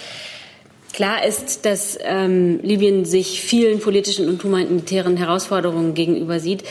Klar 0.94 1.26
ist, 1.26 1.66
dass 1.66 1.98
ähm, 2.04 2.60
Libyen 2.62 3.04
sich 3.04 3.42
vielen 3.42 3.80
politischen 3.80 4.30
und 4.30 4.44
humanitären 4.44 5.18
Herausforderungen 5.18 5.96
gegenüber 5.96 6.40
sieht. 6.40 6.64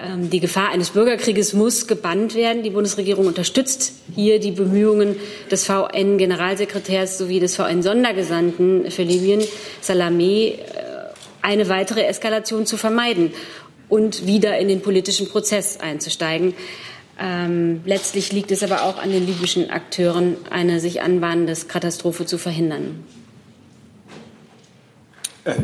Ähm, 0.00 0.30
die 0.30 0.38
Gefahr 0.38 0.70
eines 0.70 0.90
Bürgerkrieges 0.90 1.54
muss 1.54 1.88
gebannt 1.88 2.36
werden. 2.36 2.62
Die 2.62 2.70
Bundesregierung 2.70 3.26
unterstützt 3.26 3.94
hier 4.14 4.38
die 4.38 4.52
Bemühungen 4.52 5.16
des 5.50 5.64
VN-Generalsekretärs 5.64 7.18
sowie 7.18 7.40
des 7.40 7.56
VN-Sondergesandten 7.56 8.92
für 8.92 9.02
Libyen, 9.02 9.42
Salamé, 9.82 10.52
äh, 10.52 10.58
eine 11.42 11.68
weitere 11.68 12.04
Eskalation 12.04 12.64
zu 12.64 12.76
vermeiden 12.76 13.32
und 13.88 14.24
wieder 14.24 14.56
in 14.58 14.68
den 14.68 14.82
politischen 14.82 15.28
Prozess 15.28 15.80
einzusteigen. 15.80 16.54
Ähm, 17.20 17.80
letztlich 17.84 18.30
liegt 18.30 18.52
es 18.52 18.62
aber 18.62 18.84
auch 18.84 18.98
an 18.98 19.10
den 19.10 19.26
libyschen 19.26 19.70
Akteuren, 19.70 20.36
eine 20.48 20.78
sich 20.78 21.02
anbahnende 21.02 21.54
Katastrophe 21.66 22.24
zu 22.24 22.38
verhindern. 22.38 23.04
Äh, 25.48 25.54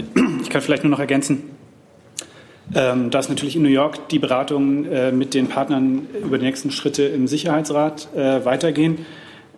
ich 0.43 0.51
kann 0.51 0.63
vielleicht 0.63 0.85
nur 0.85 0.91
noch 0.91 1.01
ergänzen, 1.01 1.43
ähm, 2.75 3.11
dass 3.11 3.29
natürlich 3.29 3.57
in 3.57 3.63
New 3.63 3.69
York 3.69 4.09
die 4.09 4.19
Beratungen 4.19 4.91
äh, 4.91 5.13
mit 5.13 5.35
den 5.35 5.49
Partnern 5.49 6.07
über 6.23 6.39
die 6.39 6.45
nächsten 6.45 6.71
Schritte 6.71 7.05
im 7.05 7.29
Sicherheitsrat 7.29 8.09
äh, 8.15 8.45
weitergehen. 8.45 9.07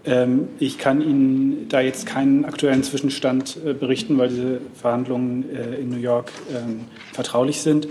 Ähm, 0.05 0.49
ich 0.59 0.79
kann 0.79 1.01
Ihnen 1.01 1.69
da 1.69 1.81
jetzt 1.81 2.07
keinen 2.07 2.45
aktuellen 2.45 2.83
Zwischenstand 2.83 3.59
berichten, 3.81 4.19
weil 4.19 4.29
diese 4.29 4.61
Verhandlungen 4.75 5.45
in 5.81 5.91
New 5.91 5.99
York 5.99 6.31
ähm, 6.55 6.83
vertraulich 7.13 7.61
sind. 7.61 7.89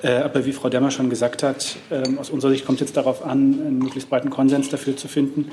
Aber 0.00 0.46
wie 0.46 0.52
Frau 0.52 0.68
Demmer 0.68 0.92
schon 0.92 1.10
gesagt 1.10 1.42
hat, 1.42 1.76
aus 2.20 2.30
unserer 2.30 2.52
Sicht 2.52 2.64
kommt 2.64 2.80
es 2.80 2.86
jetzt 2.86 2.96
darauf 2.96 3.24
an, 3.24 3.58
einen 3.66 3.78
möglichst 3.80 4.08
breiten 4.08 4.30
Konsens 4.30 4.68
dafür 4.68 4.96
zu 4.96 5.08
finden, 5.08 5.50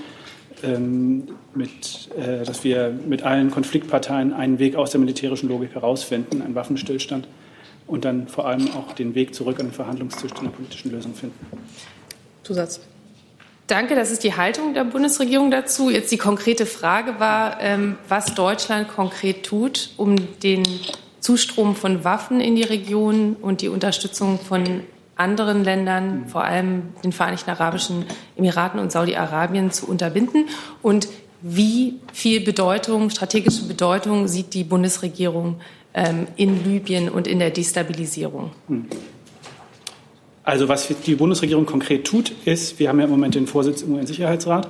mit, 0.64 2.10
äh, 2.18 2.44
dass 2.44 2.64
wir 2.64 2.98
mit 3.06 3.24
allen 3.24 3.52
Konfliktparteien 3.52 4.34
einen 4.34 4.60
Weg 4.60 4.76
aus 4.76 4.92
der 4.92 5.00
militärischen 5.00 5.50
Logik 5.50 5.76
herausfinden, 5.76 6.42
einen 6.42 6.56
Waffenstillstand 6.56 7.28
und 7.88 8.06
dann 8.06 8.28
vor 8.28 8.48
allem 8.48 8.70
auch 8.72 8.94
den 8.94 9.16
Weg 9.16 9.36
zurück 9.36 9.60
an 9.60 9.68
den 9.68 9.74
Verhandlungstisch 9.74 10.32
zu 10.32 10.42
einer 10.42 10.50
politischen 10.50 10.92
Lösung 10.92 11.14
finden. 11.14 11.38
Zusatz. 12.44 12.80
Danke, 13.68 13.96
das 13.96 14.12
ist 14.12 14.24
die 14.24 14.36
Haltung 14.36 14.76
der 14.76 14.84
Bundesregierung 14.84 15.50
dazu. 15.50 15.90
Jetzt 15.90 16.12
die 16.12 16.18
konkrete 16.18 16.68
Frage 16.68 17.20
war, 17.20 17.60
ähm, 17.62 17.98
was 18.08 18.36
Deutschland 18.36 18.88
konkret 18.88 19.44
tut, 19.44 19.90
um 19.98 20.16
den 20.42 20.64
Zustrom 21.20 21.76
von 21.76 22.04
Waffen 22.04 22.42
in 22.42 22.56
die 22.56 22.64
Region 22.64 23.36
und 23.42 23.62
die 23.62 23.70
Unterstützung 23.70 24.40
von 24.40 24.82
anderen 25.16 25.64
Ländern, 25.64 26.26
vor 26.28 26.44
allem 26.44 26.94
den 27.04 27.12
Vereinigten 27.12 27.50
Arabischen 27.50 28.06
Emiraten 28.36 28.80
und 28.80 28.92
Saudi-Arabien, 28.92 29.72
zu 29.72 29.88
unterbinden. 29.88 30.46
Und 30.82 31.08
wie 31.42 31.96
viel 32.12 32.42
Bedeutung, 32.42 33.10
strategische 33.10 33.66
Bedeutung 33.68 34.28
sieht 34.28 34.54
die 34.54 34.64
Bundesregierung 34.64 35.62
ähm, 35.94 36.28
in 36.36 36.64
Libyen 36.64 37.10
und 37.10 37.28
in 37.28 37.40
der 37.40 37.52
Destabilisierung? 37.52 38.52
Hm. 38.68 38.86
Also 40.44 40.68
was 40.70 40.88
die 40.88 41.16
Bundesregierung 41.16 41.66
konkret 41.66 42.06
tut, 42.06 42.32
ist, 42.46 42.78
wir 42.78 42.90
haben 42.90 43.00
ja 43.00 43.06
im 43.06 43.12
Moment 43.12 43.34
den 43.34 43.48
Vorsitz 43.48 43.82
im 43.82 43.96
UN-Sicherheitsrat. 43.96 44.68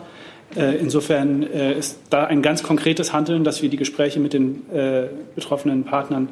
Äh, 0.56 0.78
insofern 0.78 1.44
äh, 1.44 1.78
ist 1.78 2.00
da 2.10 2.26
ein 2.26 2.42
ganz 2.42 2.64
konkretes 2.64 3.12
Handeln, 3.12 3.44
dass 3.44 3.62
wir 3.62 3.70
die 3.70 3.78
Gespräche 3.78 4.22
mit 4.22 4.32
den 4.32 4.70
äh, 4.72 5.08
betroffenen 5.36 5.84
Partnern 5.84 6.30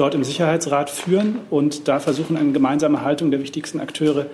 dort 0.00 0.14
im 0.14 0.24
Sicherheitsrat 0.24 0.90
führen 0.90 1.40
und 1.50 1.86
da 1.86 2.00
versuchen, 2.00 2.36
eine 2.36 2.52
gemeinsame 2.52 3.02
Haltung 3.02 3.30
der 3.30 3.40
wichtigsten 3.40 3.80
Akteure 3.80 4.26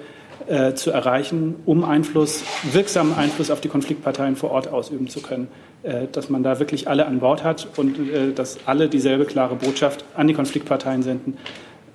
zu 0.77 0.93
erreichen, 0.93 1.57
um 1.65 1.83
Einfluss, 1.83 2.45
wirksamen 2.71 3.15
Einfluss 3.17 3.51
auf 3.51 3.61
die 3.61 3.69
Konfliktparteien 3.69 4.37
vor 4.37 4.53
Ort 4.53 4.69
ausüben 4.69 5.09
zu 5.09 5.21
können. 5.21 5.49
dass 6.13 6.31
man 6.31 6.45
da 6.45 6.61
wirklich 6.61 6.89
alle 6.89 7.07
an 7.07 7.19
Bord 7.19 7.43
hat 7.43 7.67
und 7.77 7.97
dass 8.37 8.59
alle 8.65 8.89
dieselbe 8.89 9.25
klare 9.25 9.57
Botschaft 9.57 10.05
an 10.15 10.29
die 10.29 10.35
Konfliktparteien 10.35 11.03
senden, 11.03 11.37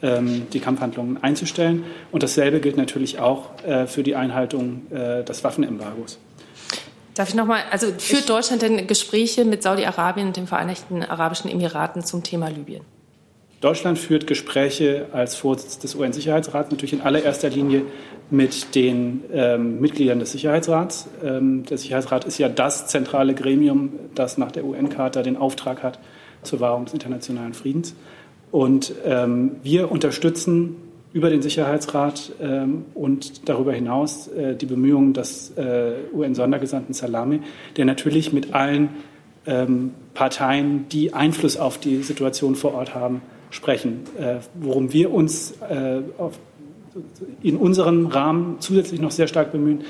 ähm, 0.01 0.47
die 0.51 0.59
Kampfhandlungen 0.59 1.23
einzustellen. 1.23 1.85
Und 2.11 2.23
dasselbe 2.23 2.59
gilt 2.59 2.75
natürlich 2.75 3.19
auch 3.19 3.49
für 3.87 4.03
die 4.03 4.15
Einhaltung 4.15 4.81
des 4.89 5.43
Waffenembargos. 5.45 6.19
Darf 7.13 7.29
ich 7.29 7.35
nochmal, 7.35 7.61
also 7.71 7.87
führt 7.97 8.29
Deutschland 8.29 8.61
denn 8.61 8.87
Gespräche 8.87 9.45
mit 9.45 9.63
Saudi-Arabien 9.63 10.27
und 10.27 10.37
den 10.37 10.47
Vereinigten 10.47 11.03
Arabischen 11.03 11.49
Emiraten 11.51 12.03
zum 12.03 12.23
Thema 12.23 12.49
Libyen? 12.49 12.83
Deutschland 13.61 13.99
führt 13.99 14.25
Gespräche 14.25 15.05
als 15.11 15.35
Vorsitz 15.35 15.77
des 15.77 15.93
UN-Sicherheitsrats 15.93 16.71
natürlich 16.71 16.93
in 16.93 17.01
allererster 17.01 17.49
Linie 17.49 17.83
mit 18.31 18.73
den 18.73 19.23
ähm, 19.31 19.79
Mitgliedern 19.79 20.19
des 20.19 20.31
Sicherheitsrats. 20.31 21.07
Ähm, 21.23 21.63
der 21.65 21.77
Sicherheitsrat 21.77 22.25
ist 22.25 22.39
ja 22.39 22.49
das 22.49 22.87
zentrale 22.87 23.35
Gremium, 23.35 23.91
das 24.15 24.39
nach 24.39 24.51
der 24.51 24.65
UN-Charta 24.65 25.21
den 25.21 25.37
Auftrag 25.37 25.83
hat 25.83 25.99
zur 26.41 26.59
Wahrung 26.59 26.85
des 26.85 26.95
internationalen 26.95 27.53
Friedens. 27.53 27.93
Und 28.49 28.93
ähm, 29.05 29.57
wir 29.61 29.91
unterstützen 29.91 30.77
über 31.13 31.29
den 31.29 31.43
Sicherheitsrat 31.43 32.31
ähm, 32.41 32.85
und 32.95 33.47
darüber 33.47 33.73
hinaus 33.73 34.27
äh, 34.29 34.55
die 34.55 34.65
Bemühungen 34.65 35.13
des 35.13 35.55
äh, 35.55 35.91
UN-Sondergesandten 36.13 36.95
Salame, 36.95 37.41
der 37.77 37.85
natürlich 37.85 38.33
mit 38.33 38.55
allen 38.55 38.89
ähm, 39.45 39.91
Parteien, 40.15 40.87
die 40.89 41.13
Einfluss 41.13 41.57
auf 41.57 41.77
die 41.77 42.01
Situation 42.01 42.55
vor 42.55 42.73
Ort 42.73 42.95
haben, 42.95 43.21
sprechen. 43.51 44.01
Äh, 44.19 44.37
worum 44.55 44.91
wir 44.91 45.13
uns 45.13 45.53
äh, 45.69 46.01
in 47.41 47.57
unserem 47.57 48.07
Rahmen 48.07 48.57
zusätzlich 48.59 48.99
noch 48.99 49.11
sehr 49.11 49.27
stark 49.27 49.51
bemühen, 49.51 49.83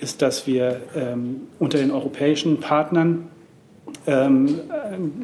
ist, 0.00 0.22
dass 0.22 0.46
wir 0.46 0.80
ähm, 0.96 1.42
unter 1.58 1.78
den 1.78 1.90
europäischen 1.90 2.58
Partnern 2.58 3.28
ähm, 4.06 4.60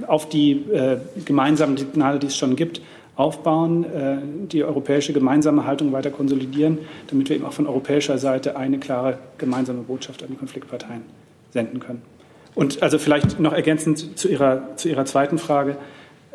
auf 0.06 0.28
die 0.28 0.52
äh, 0.52 0.98
gemeinsamen 1.24 1.76
Signale, 1.76 2.18
die 2.18 2.26
es 2.26 2.36
schon 2.36 2.56
gibt, 2.56 2.82
aufbauen, 3.16 3.84
äh, 3.84 4.18
die 4.46 4.62
europäische 4.62 5.12
gemeinsame 5.12 5.66
Haltung 5.66 5.92
weiter 5.92 6.10
konsolidieren, 6.10 6.78
damit 7.08 7.30
wir 7.30 7.36
eben 7.36 7.46
auch 7.46 7.52
von 7.52 7.66
europäischer 7.66 8.18
Seite 8.18 8.56
eine 8.56 8.78
klare 8.78 9.18
gemeinsame 9.38 9.82
Botschaft 9.82 10.22
an 10.22 10.28
die 10.30 10.36
Konfliktparteien 10.36 11.02
senden 11.52 11.80
können. 11.80 12.02
Und 12.54 12.82
also 12.82 12.98
vielleicht 12.98 13.40
noch 13.40 13.52
ergänzend 13.52 14.18
zu 14.18 14.28
Ihrer, 14.28 14.76
zu 14.76 14.88
Ihrer 14.88 15.04
zweiten 15.04 15.38
Frage 15.38 15.76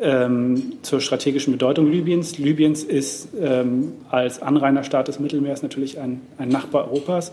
ähm, 0.02 0.74
zur 0.82 1.00
strategischen 1.00 1.52
Bedeutung 1.52 1.90
Libyens. 1.90 2.38
Libyens 2.38 2.82
ist 2.82 3.28
ähm, 3.40 3.92
als 4.10 4.42
Anrainerstaat 4.42 5.08
des 5.08 5.20
Mittelmeers 5.20 5.62
natürlich 5.62 5.98
ein, 5.98 6.20
ein 6.38 6.48
Nachbar 6.48 6.86
Europas. 6.88 7.32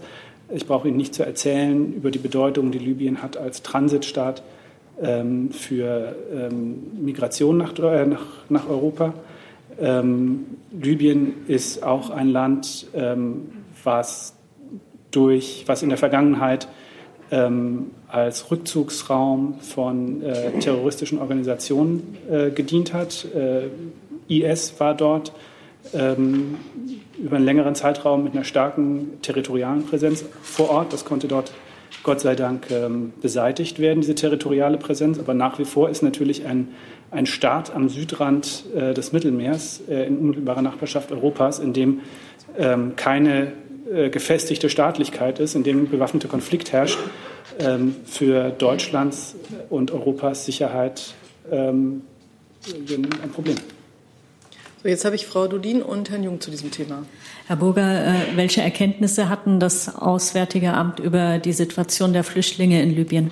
Ich 0.53 0.65
brauche 0.65 0.87
Ihnen 0.87 0.97
nicht 0.97 1.13
zu 1.13 1.25
erzählen 1.25 1.93
über 1.93 2.11
die 2.11 2.19
Bedeutung, 2.19 2.71
die 2.71 2.79
Libyen 2.79 3.21
hat 3.21 3.37
als 3.37 3.61
Transitstaat 3.63 4.43
ähm, 5.01 5.51
für 5.51 6.15
ähm, 6.33 7.03
Migration 7.03 7.57
nach, 7.57 7.77
äh, 7.79 8.05
nach, 8.05 8.25
nach 8.49 8.69
Europa. 8.69 9.13
Ähm, 9.79 10.45
Libyen 10.71 11.33
ist 11.47 11.83
auch 11.83 12.09
ein 12.09 12.29
Land, 12.29 12.87
ähm, 12.93 13.49
was 13.83 14.35
durch, 15.11 15.63
was 15.67 15.83
in 15.83 15.89
der 15.89 15.97
Vergangenheit 15.97 16.67
ähm, 17.31 17.91
als 18.09 18.51
Rückzugsraum 18.51 19.59
von 19.61 20.21
äh, 20.23 20.59
terroristischen 20.59 21.19
Organisationen 21.19 22.17
äh, 22.29 22.49
gedient 22.49 22.93
hat. 22.93 23.25
Äh, 23.35 23.69
IS 24.27 24.79
war 24.79 24.95
dort 24.95 25.31
ähm, 25.93 26.55
über 27.17 27.37
einen 27.37 27.45
längeren 27.45 27.75
Zeitraum 27.75 28.23
mit 28.23 28.33
einer 28.33 28.43
starken 28.43 29.21
territorialen 29.21 29.85
Präsenz 29.85 30.25
vor 30.41 30.69
Ort. 30.69 30.93
Das 30.93 31.05
konnte 31.05 31.27
dort 31.27 31.51
Gott 32.03 32.19
sei 32.19 32.35
Dank 32.35 32.69
ähm, 32.71 33.13
beseitigt 33.21 33.79
werden, 33.79 34.01
diese 34.01 34.15
territoriale 34.15 34.77
Präsenz. 34.77 35.19
Aber 35.19 35.33
nach 35.33 35.59
wie 35.59 35.65
vor 35.65 35.89
ist 35.89 36.01
natürlich 36.01 36.45
ein 36.45 36.69
ein 37.11 37.25
Staat 37.25 37.73
am 37.75 37.89
Südrand 37.89 38.65
äh, 38.75 38.93
des 38.93 39.11
Mittelmeers 39.11 39.81
äh, 39.89 40.05
in 40.05 40.19
unmittelbarer 40.19 40.61
Nachbarschaft 40.61 41.11
Europas, 41.11 41.59
in 41.59 41.73
dem 41.73 42.01
ähm, 42.57 42.95
keine 42.95 43.53
äh, 43.91 44.09
gefestigte 44.09 44.69
Staatlichkeit 44.69 45.39
ist, 45.39 45.55
in 45.55 45.63
dem 45.63 45.89
bewaffneter 45.89 46.27
Konflikt 46.27 46.71
herrscht, 46.71 46.99
für 48.05 48.49
Deutschlands 48.51 49.35
und 49.69 49.91
Europas 49.91 50.45
Sicherheit 50.45 51.13
ähm, 51.51 52.03
ein 52.65 53.31
Problem. 53.31 53.55
So, 54.81 54.87
jetzt 54.87 55.03
habe 55.03 55.15
ich 55.15 55.25
Frau 55.25 55.47
Dudin 55.47 55.81
und 55.81 56.09
Herrn 56.09 56.23
Jung 56.23 56.39
zu 56.39 56.51
diesem 56.51 56.71
Thema. 56.71 57.03
Herr 57.47 57.57
Burger, 57.57 58.07
äh, 58.07 58.13
welche 58.35 58.61
Erkenntnisse 58.61 59.27
hatten 59.27 59.59
das 59.59 59.93
Auswärtige 59.93 60.73
Amt 60.73 61.01
über 61.01 61.37
die 61.37 61.51
Situation 61.51 62.13
der 62.13 62.23
Flüchtlinge 62.23 62.81
in 62.81 62.95
Libyen? 62.95 63.31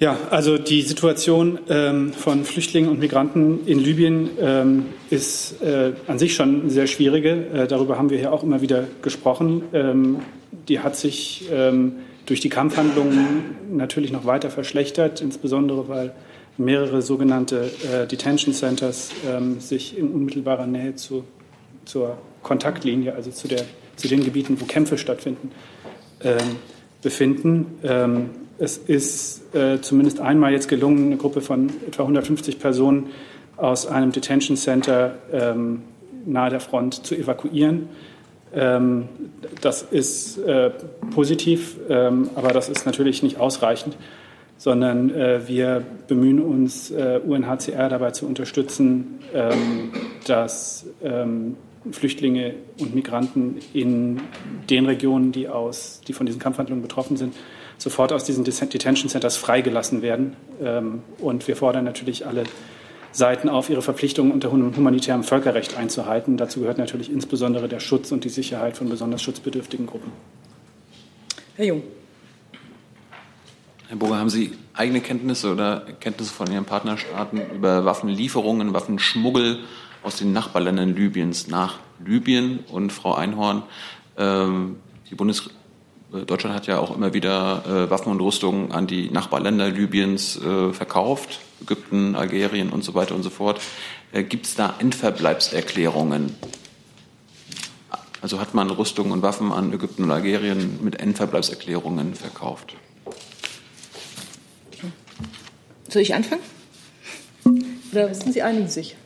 Ja, 0.00 0.18
also 0.30 0.58
die 0.58 0.82
Situation 0.82 1.58
ähm, 1.68 2.12
von 2.12 2.44
Flüchtlingen 2.44 2.90
und 2.90 2.98
Migranten 2.98 3.66
in 3.66 3.78
Libyen 3.78 4.28
ähm, 4.40 4.86
ist 5.08 5.62
äh, 5.62 5.92
an 6.08 6.18
sich 6.18 6.34
schon 6.34 6.62
eine 6.62 6.70
sehr 6.70 6.86
schwierige. 6.88 7.46
Äh, 7.46 7.66
darüber 7.68 7.96
haben 7.96 8.10
wir 8.10 8.18
hier 8.18 8.32
auch 8.32 8.42
immer 8.42 8.60
wieder 8.60 8.88
gesprochen. 9.02 9.62
Ähm, 9.72 10.18
die 10.68 10.80
hat 10.80 10.96
sich 10.96 11.48
ähm, 11.50 11.96
durch 12.26 12.40
die 12.40 12.48
Kampfhandlungen 12.48 13.56
natürlich 13.70 14.12
noch 14.12 14.26
weiter 14.26 14.50
verschlechtert, 14.50 15.20
insbesondere 15.20 15.88
weil 15.88 16.12
mehrere 16.58 17.02
sogenannte 17.02 17.70
äh, 17.92 18.06
Detention 18.06 18.54
Centers 18.54 19.10
ähm, 19.28 19.60
sich 19.60 19.96
in 19.96 20.08
unmittelbarer 20.08 20.66
Nähe 20.66 20.94
zu, 20.96 21.24
zur 21.84 22.18
Kontaktlinie, 22.42 23.14
also 23.14 23.30
zu, 23.30 23.48
der, 23.48 23.62
zu 23.96 24.08
den 24.08 24.24
Gebieten, 24.24 24.60
wo 24.60 24.64
Kämpfe 24.64 24.98
stattfinden, 24.98 25.50
ähm, 26.22 26.56
befinden. 27.02 27.66
Es 28.58 28.78
ist 28.78 29.54
äh, 29.54 29.80
zumindest 29.82 30.18
einmal 30.18 30.52
jetzt 30.52 30.68
gelungen, 30.68 31.06
eine 31.06 31.16
Gruppe 31.18 31.42
von 31.42 31.70
etwa 31.86 32.02
150 32.02 32.58
Personen 32.58 33.10
aus 33.56 33.86
einem 33.86 34.12
Detention 34.12 34.56
Center 34.56 35.18
ähm, 35.30 35.82
nahe 36.24 36.50
der 36.50 36.60
Front 36.60 37.06
zu 37.06 37.14
evakuieren. 37.14 37.88
Ähm, 38.56 39.08
das 39.60 39.82
ist 39.82 40.38
äh, 40.38 40.70
positiv, 41.14 41.76
ähm, 41.88 42.30
aber 42.34 42.48
das 42.48 42.68
ist 42.68 42.86
natürlich 42.86 43.22
nicht 43.22 43.38
ausreichend, 43.38 43.96
sondern 44.56 45.14
äh, 45.14 45.46
wir 45.46 45.84
bemühen 46.08 46.40
uns, 46.40 46.90
äh, 46.90 47.20
UNHCR 47.24 47.90
dabei 47.90 48.12
zu 48.12 48.26
unterstützen, 48.26 49.20
ähm, 49.34 49.92
dass 50.26 50.86
ähm, 51.04 51.56
Flüchtlinge 51.92 52.54
und 52.80 52.94
Migranten 52.94 53.58
in 53.74 54.20
den 54.70 54.86
Regionen, 54.86 55.32
die, 55.32 55.48
aus, 55.48 56.00
die 56.08 56.14
von 56.14 56.26
diesen 56.26 56.40
Kampfhandlungen 56.40 56.82
betroffen 56.82 57.16
sind, 57.16 57.34
sofort 57.78 58.12
aus 58.12 58.24
diesen 58.24 58.44
Detention 58.44 59.10
Centers 59.10 59.36
freigelassen 59.36 60.00
werden. 60.00 60.34
Ähm, 60.62 61.02
und 61.18 61.46
wir 61.46 61.56
fordern 61.56 61.84
natürlich 61.84 62.26
alle 62.26 62.44
Seiten 63.16 63.48
auf, 63.48 63.70
ihre 63.70 63.80
Verpflichtungen 63.80 64.30
unter 64.30 64.52
humanitären 64.52 65.22
Völkerrecht 65.22 65.76
einzuhalten. 65.76 66.36
Dazu 66.36 66.60
gehört 66.60 66.76
natürlich 66.76 67.10
insbesondere 67.10 67.66
der 67.66 67.80
Schutz 67.80 68.12
und 68.12 68.24
die 68.24 68.28
Sicherheit 68.28 68.76
von 68.76 68.90
besonders 68.90 69.22
schutzbedürftigen 69.22 69.86
Gruppen. 69.86 70.12
Herr 71.56 71.64
Jung. 71.64 71.82
Herr 73.88 73.96
Burger, 73.96 74.18
haben 74.18 74.28
Sie 74.28 74.52
eigene 74.74 75.00
Kenntnisse 75.00 75.50
oder 75.50 75.86
Kenntnisse 76.00 76.30
von 76.30 76.52
Ihren 76.52 76.66
Partnerstaaten 76.66 77.40
über 77.54 77.86
Waffenlieferungen, 77.86 78.74
Waffenschmuggel 78.74 79.60
aus 80.02 80.16
den 80.16 80.34
Nachbarländern 80.34 80.94
Libyens 80.94 81.48
nach 81.48 81.78
Libyen? 82.04 82.58
Und 82.70 82.92
Frau 82.92 83.14
Einhorn, 83.14 83.62
ähm, 84.18 84.76
die 85.08 85.14
Bundesregierung 85.14 85.55
Deutschland 86.12 86.54
hat 86.54 86.66
ja 86.66 86.78
auch 86.78 86.94
immer 86.94 87.14
wieder 87.14 87.64
äh, 87.66 87.90
Waffen 87.90 88.12
und 88.12 88.20
Rüstungen 88.20 88.70
an 88.70 88.86
die 88.86 89.10
Nachbarländer 89.10 89.68
Libyens 89.68 90.36
äh, 90.36 90.72
verkauft, 90.72 91.40
Ägypten, 91.62 92.14
Algerien 92.14 92.70
und 92.70 92.84
so 92.84 92.94
weiter 92.94 93.14
und 93.14 93.22
so 93.22 93.30
fort. 93.30 93.60
Äh, 94.12 94.22
Gibt 94.22 94.46
es 94.46 94.54
da 94.54 94.74
Endverbleibserklärungen? 94.78 96.34
Also 98.22 98.40
hat 98.40 98.54
man 98.54 98.70
Rüstungen 98.70 99.12
und 99.12 99.22
Waffen 99.22 99.52
an 99.52 99.72
Ägypten 99.72 100.04
und 100.04 100.10
Algerien 100.12 100.78
mit 100.82 101.00
Endverbleibserklärungen 101.00 102.14
verkauft? 102.14 102.76
Soll 105.88 106.02
ich 106.02 106.14
anfangen? 106.14 106.42
Oder 107.92 108.14
sind 108.14 108.32
Sie 108.32 108.42
einig 108.42 108.70
sich? 108.70 108.96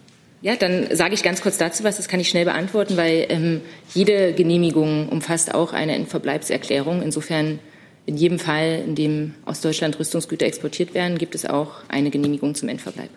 Ja, 0.42 0.57
dann 0.57 0.88
sage 0.96 1.14
ich 1.14 1.22
ganz 1.22 1.42
kurz 1.42 1.59
dazu 1.59 1.85
was, 1.85 1.98
das 1.98 2.09
kann 2.09 2.18
ich 2.18 2.29
schnell 2.31 2.46
beantworten, 2.46 2.96
weil 2.96 3.26
ähm, 3.29 3.61
jede 3.94 4.33
Genehmigung 4.33 5.09
umfasst 5.09 5.55
auch 5.55 5.74
eine 5.74 6.07
Verbleibserklärung. 6.07 7.03
Insofern 7.03 7.59
in 8.07 8.16
jedem 8.16 8.38
Fall, 8.38 8.83
in 8.87 8.94
dem 8.94 9.35
aus 9.44 9.61
Deutschland 9.61 9.98
Rüstungsgüter 9.98 10.46
exportiert 10.46 10.94
werden, 10.94 11.18
gibt 11.18 11.35
es 11.35 11.44
auch 11.44 11.72
eine 11.88 12.11
Genehmigung 12.11 12.55
zum 12.55 12.70
Endverbleib. 12.70 13.11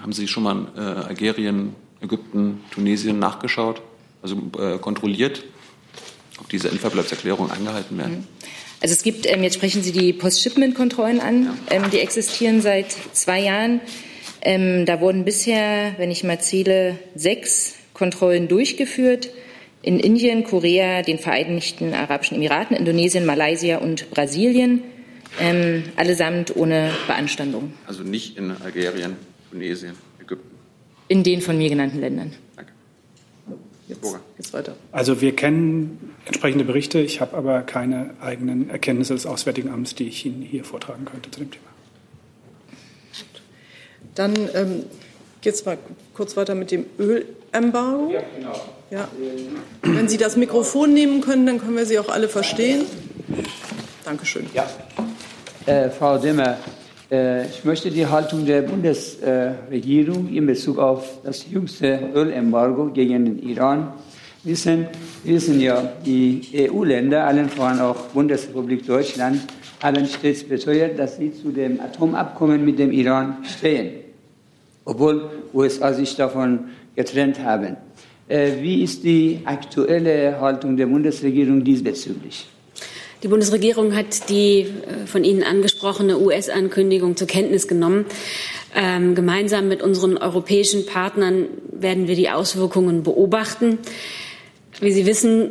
Haben 0.00 0.12
Sie 0.12 0.28
schon 0.28 0.42
mal 0.42 0.52
in 0.56 0.66
äh, 0.76 0.80
Algerien, 0.80 1.74
Ägypten, 2.02 2.60
Tunesien 2.70 3.18
nachgeschaut, 3.18 3.80
also 4.22 4.36
äh, 4.58 4.78
kontrolliert, 4.78 5.44
ob 6.38 6.50
diese 6.50 6.68
Endverbleibserklärungen 6.68 7.50
eingehalten 7.50 7.96
werden? 7.96 8.18
Mhm. 8.18 8.26
Also 8.82 8.92
es 8.92 9.02
gibt, 9.02 9.26
ähm, 9.26 9.42
jetzt 9.42 9.54
sprechen 9.54 9.82
Sie 9.82 9.92
die 9.92 10.12
Post-Shipment-Kontrollen 10.12 11.20
an, 11.20 11.44
ja. 11.44 11.54
ähm, 11.70 11.90
die 11.90 12.00
existieren 12.00 12.60
seit 12.60 12.92
zwei 13.14 13.40
Jahren. 13.40 13.80
Ähm, 14.46 14.86
da 14.86 15.00
wurden 15.00 15.24
bisher, 15.24 15.94
wenn 15.98 16.12
ich 16.12 16.22
mal 16.22 16.40
zähle, 16.40 17.00
sechs 17.16 17.74
Kontrollen 17.94 18.46
durchgeführt 18.46 19.30
in 19.82 19.98
Indien, 19.98 20.44
Korea, 20.44 21.02
den 21.02 21.18
Vereinigten 21.18 21.92
Arabischen 21.92 22.36
Emiraten, 22.36 22.76
Indonesien, 22.76 23.26
Malaysia 23.26 23.78
und 23.78 24.08
Brasilien, 24.12 24.84
ähm, 25.40 25.82
allesamt 25.96 26.54
ohne 26.54 26.92
Beanstandung. 27.08 27.72
Also 27.88 28.04
nicht 28.04 28.38
in 28.38 28.52
Algerien, 28.52 29.16
Tunesien, 29.50 29.94
Ägypten. 30.22 30.56
In 31.08 31.24
den 31.24 31.40
von 31.40 31.58
mir 31.58 31.68
genannten 31.68 31.98
Ländern. 31.98 32.32
Danke. 32.54 32.70
Jetzt, 33.88 34.16
jetzt 34.38 34.52
weiter. 34.52 34.76
Also 34.92 35.20
wir 35.20 35.34
kennen 35.34 36.14
entsprechende 36.24 36.64
Berichte. 36.64 37.00
Ich 37.00 37.20
habe 37.20 37.36
aber 37.36 37.62
keine 37.62 38.14
eigenen 38.20 38.70
Erkenntnisse 38.70 39.14
des 39.14 39.26
Auswärtigen 39.26 39.70
Amts, 39.70 39.96
die 39.96 40.06
ich 40.06 40.24
Ihnen 40.24 40.42
hier 40.42 40.62
vortragen 40.62 41.04
könnte 41.04 41.32
zu 41.32 41.40
dem 41.40 41.50
Thema. 41.50 41.65
Dann 44.16 44.34
ähm, 44.54 44.84
geht 45.40 45.54
es 45.54 45.64
mal 45.64 45.78
kurz 46.14 46.36
weiter 46.36 46.54
mit 46.54 46.72
dem 46.72 46.86
Ölembargo. 46.98 48.10
Ja, 48.10 48.20
genau. 48.36 48.54
Ja. 48.90 49.08
Wenn 49.82 50.08
Sie 50.08 50.16
das 50.16 50.36
Mikrofon 50.36 50.92
nehmen 50.92 51.20
können, 51.20 51.46
dann 51.46 51.60
können 51.60 51.76
wir 51.76 51.86
Sie 51.86 51.98
auch 51.98 52.08
alle 52.08 52.28
verstehen. 52.28 52.84
Dankeschön. 54.04 54.46
Ja. 54.54 54.66
Äh, 55.66 55.90
Frau 55.90 56.18
Demmer, 56.18 56.56
äh, 57.10 57.46
ich 57.46 57.64
möchte 57.64 57.90
die 57.90 58.06
Haltung 58.06 58.46
der 58.46 58.62
Bundesregierung 58.62 60.28
in 60.32 60.46
Bezug 60.46 60.78
auf 60.78 61.22
das 61.24 61.44
jüngste 61.50 62.10
Ölembargo 62.14 62.86
gegen 62.86 63.24
den 63.24 63.38
Iran 63.48 63.92
wissen. 64.44 64.86
Wir 65.24 65.34
wissen 65.34 65.60
ja, 65.60 65.92
die 66.04 66.42
EU-Länder, 66.54 67.26
allen 67.26 67.48
voran 67.48 67.80
auch 67.80 67.96
Bundesrepublik 68.14 68.86
Deutschland, 68.86 69.40
haben 69.82 70.06
stets 70.06 70.44
beteuert, 70.44 70.98
dass 70.98 71.16
sie 71.16 71.32
zu 71.32 71.50
dem 71.50 71.80
Atomabkommen 71.80 72.64
mit 72.64 72.78
dem 72.78 72.92
Iran 72.92 73.38
stehen, 73.44 74.05
obwohl 74.86 75.28
USA 75.52 75.92
sich 75.92 76.16
davon 76.16 76.70
getrennt 76.94 77.40
haben. 77.40 77.76
Äh, 78.28 78.62
wie 78.62 78.82
ist 78.82 79.04
die 79.04 79.40
aktuelle 79.44 80.40
Haltung 80.40 80.76
der 80.78 80.86
Bundesregierung 80.86 81.62
diesbezüglich? 81.62 82.46
Die 83.22 83.28
Bundesregierung 83.28 83.94
hat 83.94 84.28
die 84.30 84.60
äh, 84.60 85.06
von 85.06 85.24
Ihnen 85.24 85.42
angesprochene 85.42 86.18
US-Ankündigung 86.18 87.16
zur 87.16 87.26
Kenntnis 87.26 87.68
genommen. 87.68 88.06
Ähm, 88.74 89.14
gemeinsam 89.14 89.68
mit 89.68 89.82
unseren 89.82 90.16
europäischen 90.16 90.86
Partnern 90.86 91.46
werden 91.70 92.08
wir 92.08 92.14
die 92.14 92.30
Auswirkungen 92.30 93.02
beobachten. 93.02 93.78
Wie 94.80 94.92
Sie 94.92 95.06
wissen, 95.06 95.50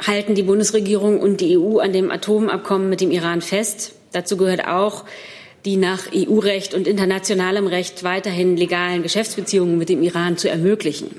halten 0.00 0.34
die 0.34 0.42
Bundesregierung 0.42 1.20
und 1.20 1.40
die 1.40 1.58
EU 1.58 1.78
an 1.78 1.92
dem 1.92 2.10
Atomabkommen 2.10 2.88
mit 2.88 3.00
dem 3.00 3.10
Iran 3.10 3.40
fest. 3.40 3.94
Dazu 4.12 4.36
gehört 4.36 4.66
auch, 4.66 5.04
die 5.64 5.76
nach 5.76 6.08
EU-Recht 6.14 6.74
und 6.74 6.86
internationalem 6.86 7.66
Recht 7.66 8.04
weiterhin 8.04 8.56
legalen 8.56 9.02
Geschäftsbeziehungen 9.02 9.78
mit 9.78 9.88
dem 9.88 10.02
Iran 10.02 10.36
zu 10.36 10.48
ermöglichen. 10.48 11.10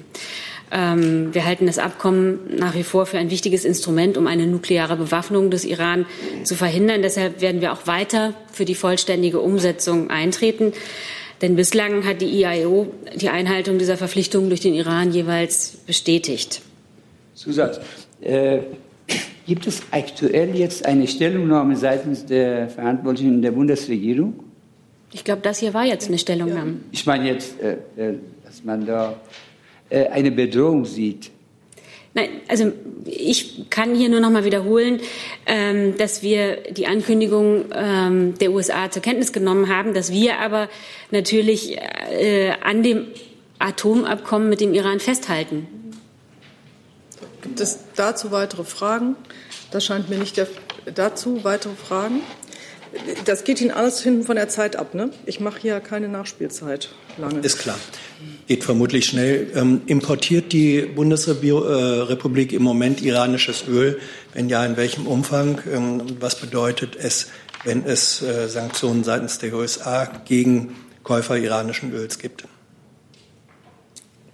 Ähm, 0.71 1.33
wir 1.33 1.45
halten 1.45 1.67
das 1.67 1.77
Abkommen 1.77 2.39
nach 2.57 2.75
wie 2.75 2.83
vor 2.83 3.05
für 3.05 3.17
ein 3.17 3.31
wichtiges 3.31 3.65
Instrument, 3.65 4.17
um 4.17 4.27
eine 4.27 4.47
nukleare 4.47 4.95
Bewaffnung 4.95 5.51
des 5.51 5.63
Iran 5.63 6.05
zu 6.43 6.55
verhindern. 6.55 7.01
Deshalb 7.01 7.41
werden 7.41 7.61
wir 7.61 7.73
auch 7.73 7.87
weiter 7.87 8.33
für 8.51 8.65
die 8.65 8.75
vollständige 8.75 9.39
Umsetzung 9.39 10.09
eintreten. 10.09 10.73
Denn 11.41 11.55
bislang 11.55 12.05
hat 12.05 12.21
die 12.21 12.27
IAEO 12.27 12.87
die 13.15 13.29
Einhaltung 13.29 13.77
dieser 13.77 13.97
Verpflichtungen 13.97 14.49
durch 14.49 14.61
den 14.61 14.73
Iran 14.73 15.11
jeweils 15.11 15.77
bestätigt. 15.85 16.61
Zusatz. 17.35 17.79
Äh, 18.21 18.59
gibt 19.45 19.67
es 19.67 19.81
aktuell 19.91 20.55
jetzt 20.55 20.85
eine 20.85 21.07
Stellungnahme 21.07 21.75
seitens 21.75 22.25
der 22.25 22.69
Verantwortlichen 22.69 23.41
der 23.41 23.51
Bundesregierung? 23.51 24.43
Ich 25.13 25.23
glaube, 25.23 25.41
das 25.41 25.59
hier 25.59 25.73
war 25.73 25.85
jetzt 25.85 26.07
eine 26.07 26.17
Stellungnahme. 26.17 26.71
Ja, 26.71 26.77
ich 26.91 27.05
meine 27.05 27.27
jetzt, 27.29 27.61
äh, 27.61 27.77
äh 27.95 28.15
dass 28.45 28.63
man 28.63 28.85
da 28.85 29.15
äh, 29.89 30.07
eine 30.07 30.31
Bedrohung 30.31 30.85
sieht. 30.85 31.31
Nein, 32.13 32.29
also 32.47 32.71
ich 33.03 33.69
kann 33.69 33.93
hier 33.93 34.07
nur 34.07 34.21
noch 34.21 34.29
mal 34.29 34.45
wiederholen, 34.45 35.01
ähm, 35.45 35.97
dass 35.97 36.23
wir 36.23 36.57
die 36.71 36.87
Ankündigung 36.87 37.65
ähm, 37.73 38.35
der 38.39 38.51
USA 38.51 38.89
zur 38.89 39.01
Kenntnis 39.01 39.33
genommen 39.33 39.67
haben, 39.67 39.93
dass 39.93 40.13
wir 40.13 40.39
aber 40.39 40.69
natürlich 41.11 41.77
äh, 41.77 42.51
an 42.63 42.83
dem 42.83 43.07
Atomabkommen 43.59 44.47
mit 44.47 44.61
dem 44.61 44.73
Iran 44.73 45.01
festhalten. 45.01 45.67
Gibt 47.45 47.59
es 47.59 47.77
dazu 47.95 48.31
weitere 48.31 48.63
Fragen? 48.63 49.15
Das 49.69 49.85
scheint 49.85 50.09
mir 50.09 50.17
nicht 50.17 50.35
der, 50.35 50.47
dazu 50.95 51.43
weitere 51.43 51.75
Fragen. 51.75 52.21
Das 53.25 53.43
geht 53.43 53.61
Ihnen 53.61 53.69
alles 53.69 54.01
hinten 54.01 54.23
von 54.23 54.35
der 54.35 54.49
Zeit 54.49 54.75
ab, 54.77 54.95
ne? 54.95 55.11
Ich 55.27 55.39
mache 55.39 55.59
hier 55.59 55.79
keine 55.79 56.07
Nachspielzeit 56.07 56.89
lange. 57.19 57.41
Ist 57.41 57.59
klar. 57.59 57.77
Geht 58.47 58.63
vermutlich 58.63 59.05
schnell. 59.05 59.51
Ähm, 59.53 59.81
importiert 59.85 60.53
die 60.53 60.81
Bundesrepublik 60.81 62.51
im 62.51 62.63
Moment 62.63 63.03
iranisches 63.03 63.65
Öl? 63.67 63.99
Wenn 64.33 64.49
ja, 64.49 64.65
in 64.65 64.75
welchem 64.75 65.05
Umfang? 65.05 65.61
Ähm, 65.71 66.01
was 66.19 66.37
bedeutet 66.37 66.95
es, 66.95 67.27
wenn 67.63 67.85
es 67.85 68.23
äh, 68.23 68.47
Sanktionen 68.47 69.03
seitens 69.03 69.37
der 69.37 69.53
USA 69.53 70.05
gegen 70.25 70.75
Käufer 71.03 71.37
iranischen 71.37 71.93
Öls 71.93 72.17
gibt? 72.17 72.45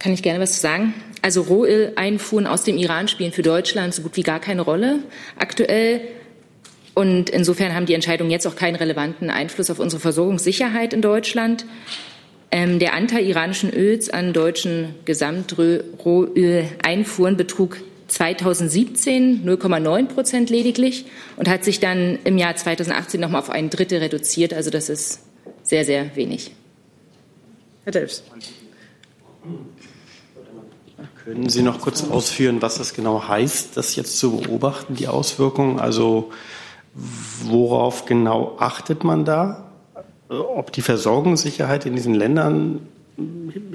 Kann 0.02 0.14
ich 0.14 0.24
gerne 0.24 0.40
was 0.40 0.54
zu 0.54 0.62
sagen? 0.62 0.96
Also 1.22 1.44
Rohöleinfuhren 1.44 2.48
aus 2.48 2.64
dem 2.64 2.76
Iran 2.76 3.08
spielen 3.08 3.32
für 3.32 3.44
Deutschland 3.44 3.94
so 3.94 4.02
gut 4.02 4.18
wie 4.18 4.24
gar 4.24 4.40
keine 4.40 4.64
Rolle 4.64 4.98
aktuell. 5.38 6.02
Und 6.96 7.30
insofern 7.30 7.76
haben 7.76 7.86
die 7.86 7.94
Entscheidungen 7.94 8.32
jetzt 8.32 8.48
auch 8.48 8.56
keinen 8.56 8.78
relevanten 8.78 9.30
Einfluss 9.30 9.70
auf 9.70 9.78
unsere 9.78 10.00
Versorgungssicherheit 10.00 10.94
in 10.94 11.04
Deutschland. 11.04 11.68
Ähm, 12.50 12.80
der 12.80 12.96
Anteil 12.96 13.28
iranischen 13.28 13.72
Öls 13.72 14.10
an 14.10 14.34
deutschen 14.34 14.96
Gesamtrohöleinfuhren 15.06 17.38
betrug 17.38 17.78
2017 18.08 19.46
0,9 19.46 20.08
Prozent 20.08 20.50
lediglich 20.50 21.06
und 21.38 21.48
hat 21.48 21.64
sich 21.64 21.80
dann 21.80 22.18
im 22.24 22.40
Jahr 22.40 22.56
2018 22.56 23.22
noch 23.22 23.30
mal 23.30 23.38
auf 23.38 23.52
ein 23.52 23.70
Drittel 23.70 24.00
reduziert. 24.00 24.56
Also 24.56 24.72
das 24.72 24.90
ist 24.90 25.22
sehr, 25.62 25.86
sehr 25.86 26.16
wenig. 26.16 26.50
Herr 27.84 27.92
Delfs. 27.92 28.24
Können 31.24 31.50
Sie 31.50 31.62
noch 31.62 31.82
kurz 31.82 32.04
ausführen, 32.04 32.62
was 32.62 32.76
das 32.80 32.94
genau 32.94 33.28
heißt, 33.28 33.78
das 33.78 33.96
jetzt 33.96 34.18
zu 34.18 34.38
beobachten, 34.38 34.96
die 34.96 35.08
Auswirkungen? 35.08 35.80
Also 35.80 36.32
worauf 37.44 38.06
genau 38.06 38.56
achtet 38.60 39.04
man 39.04 39.24
da? 39.24 39.70
Ob 40.30 40.72
die 40.72 40.82
Versorgungssicherheit 40.82 41.86
in 41.86 41.96
diesen 41.96 42.16
Ländern 42.16 42.88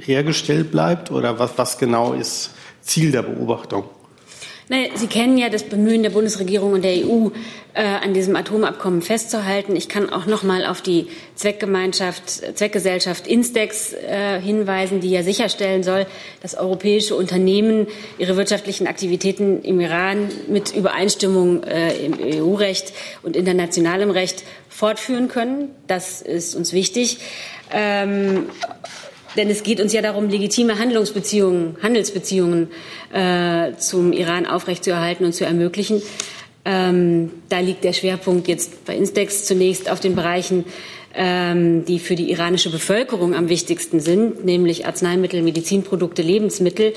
hergestellt 0.01 0.73
bleibt 0.73 1.11
oder 1.11 1.39
was, 1.39 1.53
was 1.57 1.79
genau 1.79 2.15
ist 2.15 2.51
Ziel 2.81 3.13
der 3.13 3.23
Beobachtung? 3.23 3.85
Naja, 4.69 4.89
Sie 4.95 5.07
kennen 5.07 5.39
ja 5.39 5.49
das 5.49 5.63
Bemühen 5.63 6.03
der 6.03 6.11
Bundesregierung 6.11 6.73
und 6.73 6.83
der 6.83 6.97
EU, 7.07 7.29
äh, 7.75 7.83
an 7.83 8.15
diesem 8.15 8.35
Atomabkommen 8.35 9.01
festzuhalten. 9.01 9.77
Ich 9.77 9.89
kann 9.89 10.11
auch 10.11 10.27
noch 10.27 10.43
mal 10.43 10.67
auf 10.67 10.81
die 10.81 11.07
Zweckgemeinschaft, 11.37 12.57
Zweckgesellschaft 12.57 13.29
Instex 13.29 13.93
äh, 13.93 14.41
hinweisen, 14.41 15.01
die 15.01 15.11
ja 15.11 15.23
sicherstellen 15.23 15.85
soll, 15.85 16.07
dass 16.43 16.57
europäische 16.57 17.15
Unternehmen 17.15 17.87
ihre 18.19 18.37
wirtschaftlichen 18.37 18.89
Aktivitäten 18.89 19.63
im 19.63 19.79
Iran 19.79 20.31
mit 20.49 20.75
Übereinstimmung 20.75 21.63
äh, 21.63 21.97
im 22.05 22.19
EU-Recht 22.19 22.93
und 23.23 23.37
internationalem 23.37 24.11
Recht 24.11 24.43
fortführen 24.69 25.29
können. 25.29 25.69
Das 25.87 26.23
ist 26.23 26.57
uns 26.57 26.73
wichtig. 26.73 27.19
Ähm, 27.71 28.47
denn 29.37 29.51
es 29.51 29.63
geht 29.63 29.81
uns 29.81 29.93
ja 29.93 30.03
darum, 30.03 30.29
legitime 30.29 30.79
Handlungsbeziehungen, 30.79 31.77
Handelsbeziehungen 31.83 32.69
äh, 33.13 33.75
zum 33.79 34.13
Iran 34.13 34.47
aufrechtzuerhalten 34.47 35.25
und 35.25 35.33
zu 35.33 35.45
ermöglichen. 35.45 36.03
Ähm, 36.65 37.31
da 37.49 37.61
liegt 37.61 37.85
der 37.85 37.93
Schwerpunkt 37.93 38.49
jetzt 38.49 38.85
bei 38.85 38.97
Instex 38.97 39.45
zunächst 39.45 39.89
auf 39.89 40.01
den 40.01 40.17
Bereichen, 40.17 40.65
ähm, 41.15 41.85
die 41.85 41.99
für 41.99 42.17
die 42.17 42.31
iranische 42.31 42.71
Bevölkerung 42.71 43.35
am 43.35 43.49
wichtigsten 43.49 44.01
sind, 44.01 44.45
nämlich 44.45 44.85
Arzneimittel, 44.87 45.43
Medizinprodukte, 45.43 46.23
Lebensmittel. 46.23 46.93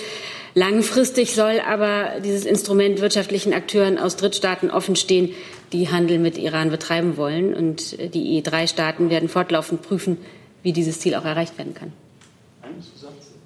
Langfristig 0.55 1.35
soll 1.35 1.61
aber 1.65 2.19
dieses 2.25 2.45
Instrument 2.45 3.01
wirtschaftlichen 3.01 3.53
Akteuren 3.53 3.99
aus 3.99 4.15
Drittstaaten 4.15 4.71
offenstehen, 4.71 5.29
die 5.71 5.89
Handel 5.89 6.17
mit 6.17 6.37
Iran 6.37 6.71
betreiben 6.71 7.17
wollen. 7.17 7.53
Und 7.53 7.95
die 8.13 8.41
E3-Staaten 8.41 9.11
werden 9.11 9.29
fortlaufend 9.29 9.83
prüfen, 9.83 10.17
wie 10.63 10.73
dieses 10.73 10.99
Ziel 10.99 11.13
auch 11.15 11.25
erreicht 11.25 11.57
werden 11.57 11.75
kann. 11.75 11.93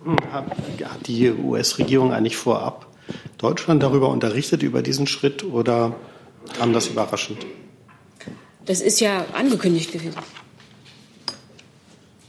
Hm, 0.04 0.18
hat 0.34 1.08
die 1.08 1.32
US-Regierung 1.32 2.12
eigentlich 2.14 2.38
vorab 2.38 2.88
Deutschland 3.38 3.84
darüber 3.84 4.10
unterrichtet, 4.10 4.64
über 4.64 4.82
diesen 4.82 5.08
Schritt, 5.08 5.44
oder 5.44 5.96
kam 6.58 6.74
das 6.74 6.88
überraschend? 6.88 7.46
Das 8.66 8.82
ist 8.82 9.00
ja 9.00 9.26
angekündigt 9.34 9.92
gewesen. 9.92 10.16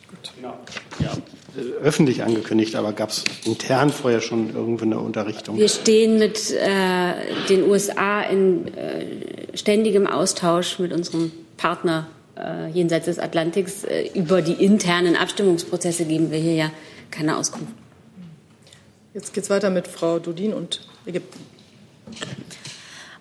Gut. 0.09 0.33
Genau. 0.37 0.59
Ja. 0.99 1.13
Öffentlich 1.81 2.25
angekündigt, 2.25 2.75
aber 2.75 2.93
gab 2.93 3.11
es 3.11 3.23
intern 3.45 3.91
vorher 3.91 4.21
schon 4.21 4.53
irgendwo 4.53 4.85
eine 4.85 4.99
Unterrichtung? 4.99 5.57
Wir 5.57 5.69
stehen 5.69 6.19
mit 6.19 6.51
äh, 6.51 7.13
den 7.49 7.63
USA 7.63 8.23
in 8.23 8.75
äh, 8.75 9.57
ständigem 9.57 10.09
Austausch 10.09 10.81
mit 10.81 10.93
unserem 10.93 11.31
Partner 11.57 12.09
äh, 12.39 12.69
jenseits 12.71 13.07
des 13.07 13.19
Atlantiks. 13.19 13.85
Äh, 13.85 14.09
über 14.15 14.43
die 14.43 14.53
internen 14.53 15.17
Abstimmungsprozesse 15.17 16.05
geben 16.05 16.31
wir 16.31 16.39
hier 16.39 16.55
ja 16.55 16.71
keine 17.11 17.37
Auskunft. 17.37 17.73
Jetzt 19.15 19.33
geht 19.33 19.45
es 19.45 19.51
weiter 19.51 19.71
mit 19.71 19.87
Frau 19.87 20.19
Dudin 20.19 20.53
und 20.53 20.81
Ägypten. 21.07 21.39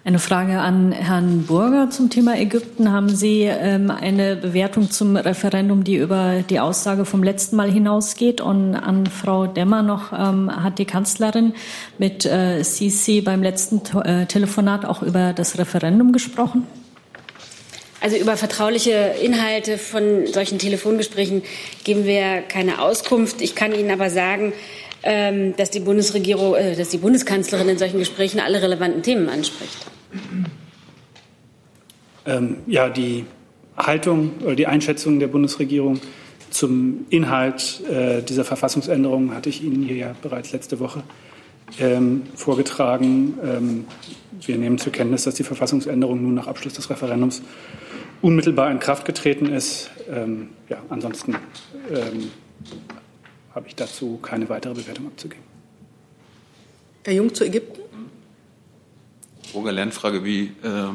Eine 0.06 0.20
Frage 0.20 0.60
an 0.60 0.92
Herrn 0.92 1.46
Burger 1.46 1.90
zum 1.90 2.10
Thema 2.10 2.36
Ägypten. 2.36 2.92
Haben 2.92 3.08
Sie 3.08 3.44
ähm, 3.44 3.90
eine 3.90 4.36
Bewertung 4.36 4.92
zum 4.92 5.16
Referendum, 5.16 5.86
die 5.86 5.96
über 5.96 6.42
die 6.50 6.60
Aussage 6.60 7.06
vom 7.06 7.24
letzten 7.24 7.56
Mal 7.56 7.72
hinausgeht? 7.72 8.42
Und 8.42 8.76
an 8.76 9.06
Frau 9.06 9.48
Demmer 9.48 9.82
noch, 9.82 10.12
ähm, 10.12 10.52
hat 10.52 10.78
die 10.80 10.86
Kanzlerin 10.86 11.54
mit 12.00 12.26
äh, 12.26 12.64
Sisi 12.64 13.22
beim 13.22 13.42
letzten 13.42 13.82
äh, 14.00 14.26
Telefonat 14.26 14.84
auch 14.84 15.04
über 15.04 15.32
das 15.32 15.58
Referendum 15.58 16.12
gesprochen? 16.12 16.68
Also 18.04 18.18
über 18.18 18.36
vertrauliche 18.36 19.16
Inhalte 19.24 19.78
von 19.78 20.28
solchen 20.28 20.60
Telefongesprächen 20.60 21.42
geben 21.86 22.04
wir 22.04 22.42
keine 22.42 22.82
Auskunft. 22.82 23.42
Ich 23.42 23.56
kann 23.56 23.74
Ihnen 23.74 23.92
aber 23.92 24.10
sagen, 24.10 24.52
ähm, 25.04 25.56
dass 25.56 25.70
die 25.70 25.80
Bundesregierung, 25.80 26.54
äh, 26.54 26.76
dass 26.76 26.90
die 26.90 26.98
Bundeskanzlerin 26.98 27.70
in 27.70 27.78
solchen 27.78 28.00
Gesprächen 28.00 28.42
alle 28.42 28.62
relevanten 28.62 29.04
Themen 29.04 29.30
anspricht. 29.30 29.78
Ähm, 32.26 32.58
ja, 32.68 32.90
die 32.90 33.24
Haltung 33.78 34.32
oder 34.44 34.56
die 34.56 34.68
Einschätzung 34.68 35.22
der 35.22 35.28
Bundesregierung 35.28 36.02
zum 36.50 37.06
Inhalt 37.10 37.84
äh, 37.90 38.22
dieser 38.22 38.44
Verfassungsänderung 38.44 39.34
hatte 39.34 39.48
ich 39.48 39.64
Ihnen 39.64 39.82
hier 39.82 39.96
ja 39.96 40.16
bereits 40.22 40.52
letzte 40.52 40.82
Woche 40.82 41.04
ähm, 41.80 42.24
vorgetragen. 42.36 43.38
Ähm, 43.42 43.86
wir 44.46 44.58
nehmen 44.58 44.78
zur 44.78 44.92
Kenntnis, 44.92 45.24
dass 45.24 45.36
die 45.36 45.44
Verfassungsänderung 45.44 46.22
nun 46.22 46.34
nach 46.34 46.48
Abschluss 46.48 46.74
des 46.74 46.90
Referendums 46.90 47.42
unmittelbar 48.24 48.72
in 48.72 48.80
Kraft 48.80 49.06
getreten 49.06 49.48
ist. 49.48 49.92
Ähm, 50.10 50.50
ja, 50.70 50.82
ansonsten 50.90 51.36
ähm, 51.92 52.32
habe 53.54 53.68
ich 53.68 53.76
dazu 53.76 54.18
keine 54.22 54.48
weitere 54.50 54.74
Bewertung 54.74 55.08
abzugeben. 55.08 55.44
Herr 57.04 57.14
Jung 57.14 57.34
zu 57.34 57.44
Ägypten. 57.44 57.82
Roger 59.54 59.74
Lernfrage, 59.74 60.24
wie 60.24 60.46
äh, 60.46 60.52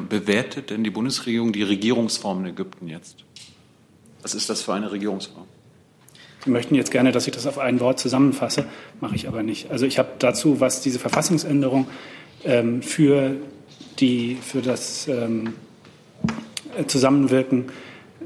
bewertet 0.08 0.70
denn 0.70 0.82
die 0.82 0.90
Bundesregierung 0.90 1.52
die 1.52 1.62
Regierungsform 1.62 2.40
in 2.40 2.46
Ägypten 2.46 2.88
jetzt? 2.88 3.24
Was 4.22 4.34
ist 4.34 4.48
das 4.48 4.62
für 4.62 4.72
eine 4.72 4.90
Regierungsform? 4.90 5.46
Sie 6.44 6.50
möchten 6.50 6.74
jetzt 6.74 6.90
gerne, 6.90 7.12
dass 7.12 7.26
ich 7.26 7.34
das 7.34 7.46
auf 7.46 7.58
ein 7.58 7.78
Wort 7.78 8.00
zusammenfasse, 8.00 8.64
mache 9.00 9.14
ich 9.14 9.28
aber 9.28 9.42
nicht. 9.42 9.70
Also 9.70 9.84
ich 9.84 9.98
habe 9.98 10.08
dazu, 10.18 10.60
was 10.60 10.80
diese 10.80 10.98
Verfassungsänderung 10.98 11.88
ähm, 12.44 12.80
für, 12.80 13.36
die, 13.98 14.36
für 14.40 14.62
das 14.62 15.08
ähm, 15.08 15.52
Zusammenwirken 16.86 17.66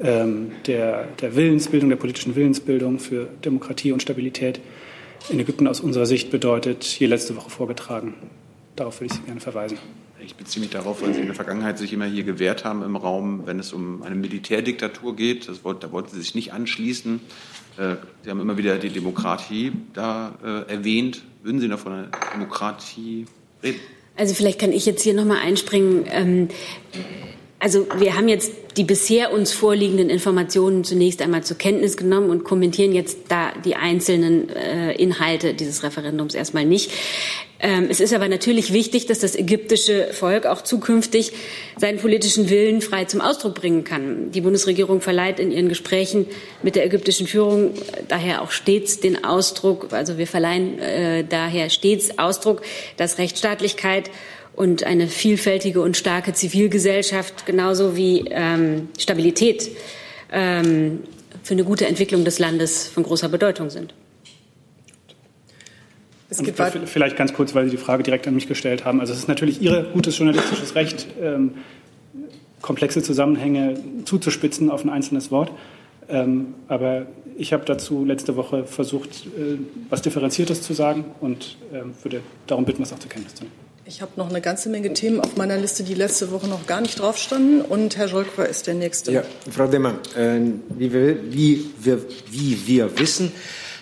ähm, 0.00 0.52
der, 0.66 1.06
der 1.20 1.36
Willensbildung, 1.36 1.90
der 1.90 1.96
politischen 1.96 2.34
Willensbildung 2.34 2.98
für 2.98 3.28
Demokratie 3.44 3.92
und 3.92 4.02
Stabilität 4.02 4.60
in 5.28 5.38
Ägypten 5.38 5.68
aus 5.68 5.80
unserer 5.80 6.06
Sicht 6.06 6.30
bedeutet, 6.30 6.82
hier 6.84 7.08
letzte 7.08 7.36
Woche 7.36 7.50
vorgetragen. 7.50 8.14
Darauf 8.76 9.00
würde 9.00 9.12
ich 9.12 9.20
Sie 9.20 9.24
gerne 9.24 9.40
verweisen. 9.40 9.78
Ich 10.24 10.36
beziehe 10.36 10.60
mich 10.60 10.70
darauf, 10.70 11.02
weil 11.02 11.14
Sie 11.14 11.20
in 11.20 11.26
der 11.26 11.34
Vergangenheit 11.34 11.78
sich 11.78 11.92
immer 11.92 12.06
hier 12.06 12.22
gewehrt 12.22 12.64
haben 12.64 12.82
im 12.82 12.96
Raum, 12.96 13.42
wenn 13.44 13.58
es 13.58 13.72
um 13.72 14.02
eine 14.02 14.14
Militärdiktatur 14.14 15.16
geht. 15.16 15.48
Das, 15.48 15.62
da 15.62 15.92
wollten 15.92 16.10
Sie 16.10 16.20
sich 16.20 16.34
nicht 16.34 16.52
anschließen. 16.52 17.20
Äh, 17.76 17.96
Sie 18.22 18.30
haben 18.30 18.40
immer 18.40 18.56
wieder 18.56 18.78
die 18.78 18.90
Demokratie 18.90 19.72
da 19.94 20.34
äh, 20.44 20.72
erwähnt. 20.72 21.22
Würden 21.42 21.60
Sie 21.60 21.68
noch 21.68 21.80
von 21.80 21.92
einer 21.92 22.08
Demokratie 22.34 23.26
reden? 23.62 23.80
Also 24.16 24.34
vielleicht 24.34 24.60
kann 24.60 24.72
ich 24.72 24.86
jetzt 24.86 25.02
hier 25.02 25.14
noch 25.14 25.24
mal 25.24 25.38
einspringen. 25.38 26.48
Also 27.62 27.86
wir 27.96 28.16
haben 28.16 28.26
jetzt 28.26 28.50
die 28.76 28.82
bisher 28.82 29.32
uns 29.32 29.52
vorliegenden 29.52 30.10
Informationen 30.10 30.82
zunächst 30.82 31.22
einmal 31.22 31.44
zur 31.44 31.58
Kenntnis 31.58 31.96
genommen 31.96 32.28
und 32.28 32.42
kommentieren 32.42 32.92
jetzt 32.92 33.18
da 33.28 33.52
die 33.64 33.76
einzelnen 33.76 34.48
äh, 34.48 34.94
Inhalte 34.94 35.54
dieses 35.54 35.84
Referendums 35.84 36.34
erstmal 36.34 36.64
nicht. 36.64 36.90
Ähm, 37.60 37.86
es 37.88 38.00
ist 38.00 38.12
aber 38.12 38.26
natürlich 38.26 38.72
wichtig, 38.72 39.06
dass 39.06 39.20
das 39.20 39.36
ägyptische 39.36 40.08
Volk 40.12 40.46
auch 40.46 40.62
zukünftig 40.62 41.34
seinen 41.76 41.98
politischen 41.98 42.50
Willen 42.50 42.80
frei 42.80 43.04
zum 43.04 43.20
Ausdruck 43.20 43.54
bringen 43.54 43.84
kann. 43.84 44.32
Die 44.32 44.40
Bundesregierung 44.40 45.00
verleiht 45.00 45.38
in 45.38 45.52
ihren 45.52 45.68
Gesprächen 45.68 46.26
mit 46.64 46.74
der 46.74 46.84
ägyptischen 46.84 47.28
Führung 47.28 47.74
daher 48.08 48.42
auch 48.42 48.50
stets 48.50 48.98
den 48.98 49.24
Ausdruck, 49.24 49.92
also 49.92 50.18
wir 50.18 50.26
verleihen 50.26 50.80
äh, 50.80 51.22
daher 51.22 51.70
stets 51.70 52.18
Ausdruck, 52.18 52.62
dass 52.96 53.18
Rechtsstaatlichkeit 53.18 54.10
und 54.54 54.84
eine 54.84 55.08
vielfältige 55.08 55.80
und 55.80 55.96
starke 55.96 56.32
Zivilgesellschaft 56.32 57.46
genauso 57.46 57.96
wie 57.96 58.24
ähm, 58.30 58.88
Stabilität 58.98 59.70
ähm, 60.30 61.00
für 61.42 61.54
eine 61.54 61.64
gute 61.64 61.86
Entwicklung 61.86 62.24
des 62.24 62.38
Landes 62.38 62.88
von 62.88 63.02
großer 63.02 63.28
Bedeutung 63.28 63.70
sind. 63.70 63.94
vielleicht 66.86 67.16
ganz 67.16 67.34
kurz, 67.34 67.54
weil 67.54 67.66
Sie 67.66 67.72
die 67.72 67.76
Frage 67.76 68.02
direkt 68.02 68.26
an 68.26 68.34
mich 68.34 68.48
gestellt 68.48 68.84
haben. 68.84 69.00
Also 69.00 69.12
es 69.12 69.18
ist 69.18 69.28
natürlich 69.28 69.60
Ihr 69.60 69.86
gutes 69.92 70.16
journalistisches 70.16 70.74
Recht, 70.74 71.06
ähm, 71.20 71.54
komplexe 72.62 73.02
Zusammenhänge 73.02 73.74
zuzuspitzen 74.04 74.70
auf 74.70 74.84
ein 74.84 74.90
einzelnes 74.90 75.30
Wort. 75.30 75.50
Ähm, 76.08 76.54
aber 76.68 77.06
ich 77.36 77.52
habe 77.52 77.64
dazu 77.64 78.04
letzte 78.04 78.36
Woche 78.36 78.64
versucht, 78.64 79.26
äh, 79.26 79.58
was 79.90 80.02
Differenziertes 80.02 80.62
zu 80.62 80.72
sagen 80.72 81.04
und 81.20 81.56
ähm, 81.72 81.92
würde 82.02 82.20
darum 82.46 82.64
bitten, 82.64 82.82
das 82.82 82.92
auch 82.92 82.98
zur 82.98 83.10
Kenntnis 83.10 83.34
zu 83.34 83.44
nehmen. 83.44 83.61
Ich 83.94 84.00
habe 84.00 84.12
noch 84.16 84.30
eine 84.30 84.40
ganze 84.40 84.70
Menge 84.70 84.94
Themen 84.94 85.20
auf 85.20 85.36
meiner 85.36 85.58
Liste, 85.58 85.82
die 85.82 85.92
letzte 85.92 86.30
Woche 86.30 86.48
noch 86.48 86.66
gar 86.66 86.80
nicht 86.80 86.98
drauf 86.98 87.18
standen. 87.18 87.60
Und 87.60 87.98
Herr 87.98 88.08
Scholker 88.08 88.48
ist 88.48 88.66
der 88.66 88.72
Nächste. 88.72 89.12
Ja, 89.12 89.22
Frau 89.50 89.66
Demmer, 89.66 89.98
äh, 90.16 90.40
wie, 90.70 90.90
wir, 90.90 91.16
wie, 91.30 91.66
wir, 91.78 91.98
wie 92.30 92.58
wir 92.66 92.98
wissen, 92.98 93.32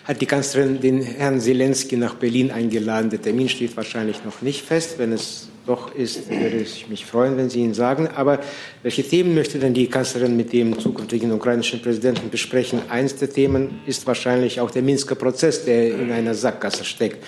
hat 0.02 0.20
die 0.20 0.26
Kanzlerin 0.26 0.80
den 0.80 1.00
Herrn 1.00 1.40
Zelensky 1.40 1.96
nach 1.96 2.14
Berlin 2.14 2.50
eingeladen. 2.50 3.08
Der 3.08 3.22
Termin 3.22 3.48
steht 3.48 3.76
wahrscheinlich 3.76 4.24
noch 4.24 4.42
nicht 4.42 4.64
fest. 4.66 4.98
Wenn 4.98 5.12
es 5.12 5.46
doch 5.64 5.94
ist, 5.94 6.28
würde 6.28 6.56
ich 6.56 6.88
mich 6.88 7.06
freuen, 7.06 7.36
wenn 7.36 7.48
Sie 7.48 7.60
ihn 7.60 7.74
sagen. 7.74 8.08
Aber 8.08 8.40
welche 8.82 9.04
Themen 9.04 9.36
möchte 9.36 9.60
denn 9.60 9.74
die 9.74 9.86
Kanzlerin 9.86 10.36
mit 10.36 10.52
dem 10.52 10.76
zukünftigen 10.80 11.30
ukrainischen 11.30 11.80
Präsidenten 11.82 12.30
besprechen? 12.30 12.80
Eines 12.88 13.14
der 13.14 13.30
Themen 13.30 13.80
ist 13.86 14.08
wahrscheinlich 14.08 14.60
auch 14.60 14.72
der 14.72 14.82
Minsker 14.82 15.14
Prozess, 15.14 15.64
der 15.64 15.94
in 15.94 16.10
einer 16.10 16.34
Sackgasse 16.34 16.84
steckt. 16.84 17.24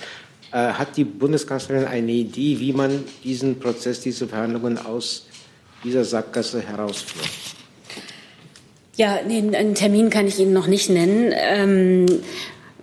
Äh, 0.53 0.73
hat 0.73 0.97
die 0.97 1.03
Bundeskanzlerin 1.03 1.85
eine 1.85 2.11
Idee, 2.11 2.59
wie 2.59 2.73
man 2.73 3.03
diesen 3.23 3.59
Prozess, 3.59 4.01
diese 4.01 4.27
Verhandlungen 4.27 4.77
aus 4.77 5.25
dieser 5.83 6.03
Sackgasse 6.03 6.61
herausführt? 6.61 7.27
Ja, 8.95 9.15
einen 9.15 9.73
Termin 9.73 10.11
kann 10.11 10.27
ich 10.27 10.37
Ihnen 10.37 10.53
noch 10.53 10.67
nicht 10.67 10.91
nennen. 10.91 11.33
Ähm, 11.35 12.05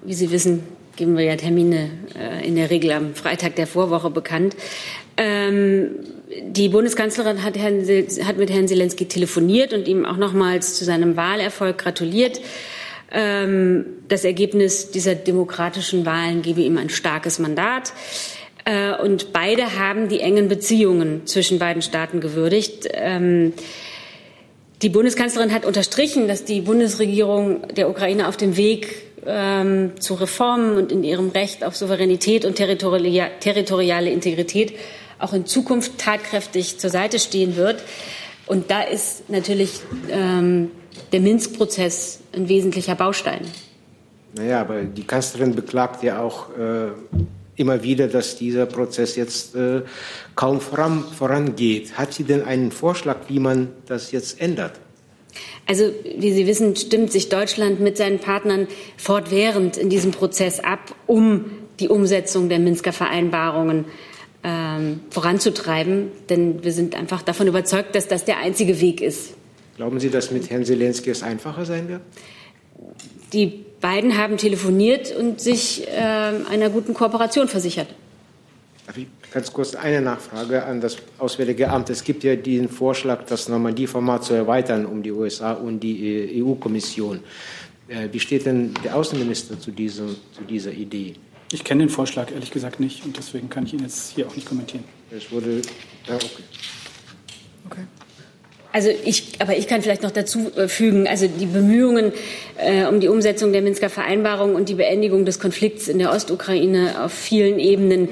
wie 0.03 0.14
Sie 0.14 0.33
wissen, 0.33 0.64
geben 0.97 1.16
wir 1.16 1.23
ja 1.23 1.37
Termine 1.37 1.91
äh, 2.18 2.45
in 2.45 2.57
der 2.57 2.71
Regel 2.71 2.91
am 2.91 3.14
Freitag 3.14 3.55
der 3.55 3.68
Vorwoche 3.68 4.11
bekannt. 4.11 4.57
Ähm, 5.16 5.91
die 6.43 6.68
Bundeskanzlerin 6.68 7.45
hat, 7.45 7.57
Herrn, 7.57 7.87
hat, 8.25 8.37
mit 8.37 8.51
Herrn 8.51 8.66
Zelensky 8.66 9.07
telefoniert 9.07 9.73
und 9.73 9.87
ihm 9.87 10.05
auch 10.05 10.16
nochmals 10.16 10.75
zu 10.75 10.85
seinem 10.85 11.16
Wahlerfolg 11.16 11.79
gratuliert. 11.79 12.41
Ähm, 13.13 13.85
das 14.09 14.25
Ergebnis 14.25 14.91
dieser 14.91 15.15
demokratischen 15.15 16.07
Wahlen 16.07 16.43
gebe 16.43 16.61
ihm 16.61 16.79
ein 16.79 16.91
starkes 16.91 17.39
Mandat. 17.39 17.93
Äh, 18.65 18.95
und 18.95 19.33
beide 19.33 19.79
haben 19.79 20.09
die 20.09 20.21
engen 20.21 20.49
Beziehungen 20.49 21.27
zwischen 21.27 21.59
beiden 21.59 21.83
Staaten 21.83 22.21
gewürdigt. 22.21 22.89
Ähm, 22.93 23.53
die 24.83 24.89
Bundeskanzlerin 24.89 25.53
hat 25.53 25.67
unterstrichen, 25.67 26.29
dass 26.29 26.45
die 26.45 26.63
Bundesregierung 26.63 27.69
der 27.69 27.91
Ukraine 27.91 28.29
auf 28.29 28.37
dem 28.37 28.57
Weg 28.57 28.97
ähm, 29.27 29.93
zu 30.01 30.15
Reformen 30.15 30.77
und 30.77 30.93
in 30.93 31.05
ihrem 31.05 31.29
Recht 31.31 31.65
auf 31.65 31.77
Souveränität 31.77 32.45
und 32.45 32.57
territoriale 32.57 34.11
Integrität 34.11 34.73
auch 35.19 35.35
in 35.35 35.45
Zukunft 35.45 35.99
tatkräftig 35.99 36.79
zur 36.79 36.89
Seite 36.89 37.19
stehen 37.19 37.57
wird. 37.57 37.83
Und 38.51 38.69
da 38.69 38.83
ist 38.83 39.31
natürlich 39.31 39.81
ähm, 40.11 40.73
der 41.13 41.21
Minsk-Prozess 41.21 42.19
ein 42.35 42.49
wesentlicher 42.49 42.97
Baustein. 42.97 43.43
Naja, 44.35 44.61
aber 44.63 44.83
die 44.83 45.05
Kanzlerin 45.05 45.55
beklagt 45.55 46.03
ja 46.03 46.21
auch 46.21 46.49
äh, 46.59 46.89
immer 47.55 47.85
wieder, 47.85 48.09
dass 48.09 48.35
dieser 48.35 48.67
Prozess 48.67 49.15
jetzt 49.15 49.55
äh, 49.55 49.83
kaum 50.35 50.61
voran, 50.61 51.05
vorangeht. 51.17 51.97
Hat 51.97 52.13
sie 52.13 52.25
denn 52.25 52.43
einen 52.43 52.73
Vorschlag, 52.73 53.19
wie 53.29 53.39
man 53.39 53.69
das 53.87 54.11
jetzt 54.11 54.41
ändert? 54.41 54.73
Also, 55.69 55.85
wie 56.19 56.33
Sie 56.33 56.49
wissen, 56.49 56.75
stimmt 56.75 57.13
sich 57.13 57.29
Deutschland 57.29 57.79
mit 57.79 57.97
seinen 57.97 58.19
Partnern 58.19 58.67
fortwährend 58.97 59.77
in 59.77 59.91
diesem 59.91 60.11
Prozess 60.11 60.59
ab, 60.59 60.93
um 61.07 61.45
die 61.79 61.89
Umsetzung 61.89 62.49
der 62.49 62.59
Minsker 62.59 62.93
Vereinbarungen 62.93 63.85
ähm, 64.43 65.01
voranzutreiben. 65.11 66.11
Denn 66.28 66.62
wir 66.64 66.72
sind 66.72 66.95
einfach 66.95 67.22
davon 67.22 67.47
überzeugt, 67.47 67.95
dass 67.95 68.09
das 68.09 68.24
der 68.24 68.38
einzige 68.38 68.80
Weg 68.80 69.01
ist, 69.01 69.34
Glauben 69.80 69.99
Sie, 69.99 70.11
dass 70.11 70.30
mit 70.30 70.51
Herrn 70.51 70.62
Zelensky 70.62 71.09
es 71.09 71.22
einfacher 71.22 71.64
sein 71.64 71.88
wird? 71.88 72.03
Die 73.32 73.64
beiden 73.80 74.18
haben 74.18 74.36
telefoniert 74.36 75.11
und 75.16 75.41
sich 75.41 75.88
äh, 75.88 75.91
einer 75.97 76.68
guten 76.68 76.93
Kooperation 76.93 77.49
versichert. 77.49 77.88
Ganz 79.32 79.51
kurz 79.55 79.74
eine 79.74 80.03
Nachfrage 80.03 80.66
an 80.66 80.82
das 80.82 80.99
Auswärtige 81.16 81.70
Amt. 81.70 81.88
Es 81.88 82.05
gibt 82.05 82.24
ja 82.24 82.36
den 82.36 82.68
Vorschlag, 82.68 83.24
das 83.24 83.49
Normandie-Format 83.49 84.22
zu 84.22 84.34
erweitern 84.34 84.84
um 84.84 85.03
die 85.03 85.12
USA 85.12 85.53
und 85.53 85.80
die 85.80 86.43
EU-Kommission. 86.45 87.20
Äh, 87.88 88.11
wie 88.12 88.20
steht 88.20 88.45
denn 88.45 88.74
der 88.84 88.95
Außenminister 88.95 89.59
zu, 89.59 89.70
diesem, 89.70 90.14
zu 90.32 90.43
dieser 90.43 90.72
Idee? 90.72 91.14
Ich 91.53 91.65
kenne 91.65 91.85
den 91.85 91.91
Vorschlag 91.91 92.31
ehrlich 92.31 92.51
gesagt 92.51 92.79
nicht 92.79 93.05
und 93.05 93.17
deswegen 93.17 93.51
kann 93.51 93.67
ich 93.67 93.75
ihn 93.75 93.81
jetzt 93.81 94.13
hier 94.15 94.29
auch 94.29 94.37
nicht 94.37 94.47
kommentieren. 94.47 94.85
Es 95.11 95.33
wurde. 95.33 95.63
Ja, 96.07 96.15
okay. 96.15 96.43
Okay. 97.69 97.83
Also 98.73 98.91
ich, 99.05 99.33
aber 99.41 99.57
ich 99.57 99.67
kann 99.67 99.83
vielleicht 99.83 100.05
noch 100.05 100.13
dazu 100.13 100.53
äh, 100.57 100.69
fügen, 100.69 101.09
also 101.09 101.27
die 101.27 101.47
Bemühungen 101.47 102.13
äh, 102.57 102.87
um 102.87 103.01
die 103.01 103.09
Umsetzung 103.09 103.53
der 103.53 103.63
Minsker 103.63 103.91
Vereinbarung 103.91 104.55
und 104.55 104.69
die 104.69 104.75
Beendigung 104.75 105.25
des 105.25 105.41
Konflikts 105.41 105.89
in 105.89 105.99
der 105.99 106.13
Ostukraine 106.13 107.05
auf 107.05 107.13
vielen 107.13 107.59
Ebenen 107.59 108.09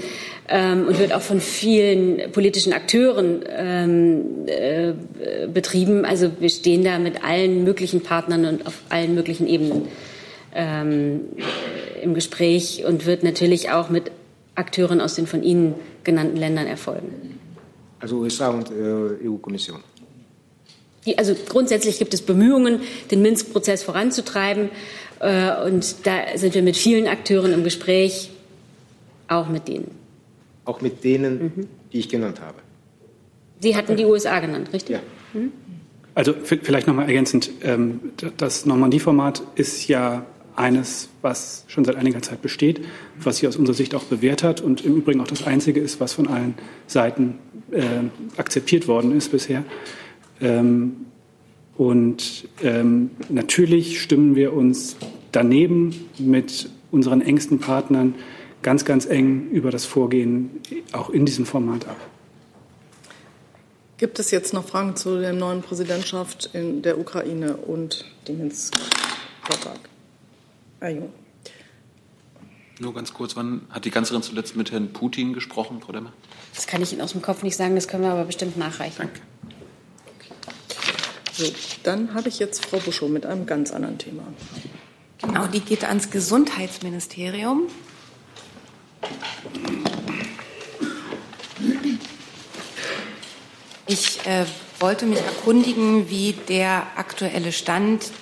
ähm, 0.48 0.86
und 0.88 0.98
wird 0.98 1.12
auch 1.12 1.20
von 1.20 1.40
vielen 1.40 2.32
politischen 2.32 2.72
Akteuren 2.72 3.44
ähm, 3.56 4.24
äh, 4.46 4.94
betrieben. 5.46 6.04
Also 6.04 6.32
wir 6.40 6.50
stehen 6.50 6.82
da 6.82 6.98
mit 6.98 7.22
allen 7.22 7.62
möglichen 7.62 8.00
Partnern 8.00 8.44
und 8.44 8.66
auf 8.66 8.74
allen 8.88 9.14
möglichen 9.14 9.46
Ebenen 9.46 9.86
ähm, 10.54 11.20
im 12.02 12.14
Gespräch 12.14 12.84
und 12.86 13.06
wird 13.06 13.22
natürlich 13.22 13.70
auch 13.70 13.90
mit 13.90 14.10
Akteuren 14.54 15.00
aus 15.00 15.14
den 15.14 15.26
von 15.26 15.42
Ihnen 15.42 15.74
genannten 16.04 16.36
Ländern 16.36 16.66
erfolgen. 16.66 17.38
Also 18.00 18.18
USA 18.18 18.48
und 18.48 18.70
äh, 18.70 19.28
EU-Kommission. 19.28 19.80
also 21.16 21.34
grundsätzlich 21.48 21.98
gibt 21.98 22.14
es 22.14 22.22
Bemühungen, 22.22 22.80
den 23.10 23.22
Minsk-Prozess 23.22 23.82
voranzutreiben. 23.82 24.70
Äh, 25.20 25.64
und 25.66 26.06
da 26.06 26.36
sind 26.36 26.54
wir 26.54 26.62
mit 26.62 26.76
vielen 26.76 27.06
Akteuren 27.06 27.52
im 27.52 27.64
Gespräch, 27.64 28.30
auch 29.26 29.48
mit 29.48 29.68
denen. 29.68 29.90
Auch 30.64 30.80
mit 30.80 31.02
denen, 31.04 31.42
mhm. 31.42 31.68
die 31.92 31.98
ich 31.98 32.08
genannt 32.08 32.40
habe. 32.40 32.58
Sie 33.60 33.76
hatten 33.76 33.96
die 33.96 34.04
USA 34.04 34.38
genannt, 34.40 34.70
richtig? 34.72 34.96
Ja. 34.96 35.00
Mhm. 35.32 35.52
Also 36.14 36.34
vielleicht 36.42 36.88
noch 36.88 36.94
mal 36.94 37.06
ergänzend, 37.06 37.50
ähm, 37.62 38.00
das 38.38 38.66
Normandie-Format 38.66 39.42
ist 39.54 39.86
ja 39.86 40.26
eines, 40.58 41.08
was 41.22 41.64
schon 41.68 41.84
seit 41.84 41.96
einiger 41.96 42.20
Zeit 42.20 42.42
besteht, 42.42 42.84
was 43.20 43.38
sich 43.38 43.48
aus 43.48 43.56
unserer 43.56 43.76
Sicht 43.76 43.94
auch 43.94 44.04
bewährt 44.04 44.42
hat 44.42 44.60
und 44.60 44.84
im 44.84 44.96
Übrigen 44.96 45.20
auch 45.20 45.26
das 45.26 45.46
einzige 45.46 45.80
ist, 45.80 46.00
was 46.00 46.12
von 46.12 46.26
allen 46.26 46.54
Seiten 46.86 47.38
äh, 47.70 47.82
akzeptiert 48.36 48.88
worden 48.88 49.16
ist 49.16 49.30
bisher. 49.30 49.64
Ähm, 50.40 51.06
und 51.76 52.48
ähm, 52.62 53.10
natürlich 53.28 54.00
stimmen 54.02 54.34
wir 54.34 54.52
uns 54.52 54.96
daneben 55.30 55.94
mit 56.18 56.68
unseren 56.90 57.20
engsten 57.20 57.60
Partnern 57.60 58.16
ganz, 58.62 58.84
ganz 58.84 59.06
eng 59.06 59.50
über 59.52 59.70
das 59.70 59.84
Vorgehen 59.84 60.50
auch 60.90 61.10
in 61.10 61.24
diesem 61.24 61.46
Format 61.46 61.86
ab. 61.86 61.96
Gibt 63.98 64.18
es 64.18 64.32
jetzt 64.32 64.52
noch 64.52 64.66
Fragen 64.66 64.96
zu 64.96 65.20
der 65.20 65.32
neuen 65.32 65.62
Präsidentschaft 65.62 66.50
in 66.52 66.82
der 66.82 66.98
Ukraine 66.98 67.56
und 67.56 68.04
dem 68.26 68.38
Minsk-Vertrag? 68.38 69.87
Ah, 70.80 70.90
Nur 72.78 72.94
ganz 72.94 73.12
kurz, 73.12 73.34
wann 73.34 73.62
hat 73.70 73.84
die 73.84 73.90
Kanzlerin 73.90 74.22
zuletzt 74.22 74.54
mit 74.54 74.70
Herrn 74.70 74.92
Putin 74.92 75.32
gesprochen, 75.32 75.80
Frau 75.80 75.92
Demmer? 75.92 76.12
Das 76.54 76.66
kann 76.68 76.80
ich 76.82 76.92
Ihnen 76.92 77.02
aus 77.02 77.12
dem 77.12 77.22
Kopf 77.22 77.42
nicht 77.42 77.56
sagen, 77.56 77.74
das 77.74 77.88
können 77.88 78.04
wir 78.04 78.10
aber 78.12 78.24
bestimmt 78.24 78.56
nachreichen. 78.56 78.96
Danke. 78.98 79.20
So, 81.32 81.52
dann 81.82 82.14
habe 82.14 82.28
ich 82.28 82.38
jetzt 82.38 82.64
Frau 82.64 82.78
Buschow 82.78 83.08
mit 83.08 83.26
einem 83.26 83.46
ganz 83.46 83.72
anderen 83.72 83.98
Thema. 83.98 84.22
Genau, 85.20 85.46
die 85.46 85.60
geht 85.60 85.84
ans 85.84 86.10
Gesundheitsministerium. 86.10 87.62
Ich 93.86 94.26
äh, 94.26 94.44
wollte 94.78 95.06
mich 95.06 95.20
erkundigen, 95.20 96.08
wie 96.08 96.34
der 96.48 96.86
aktuelle 96.96 97.52
Stand 97.52 98.12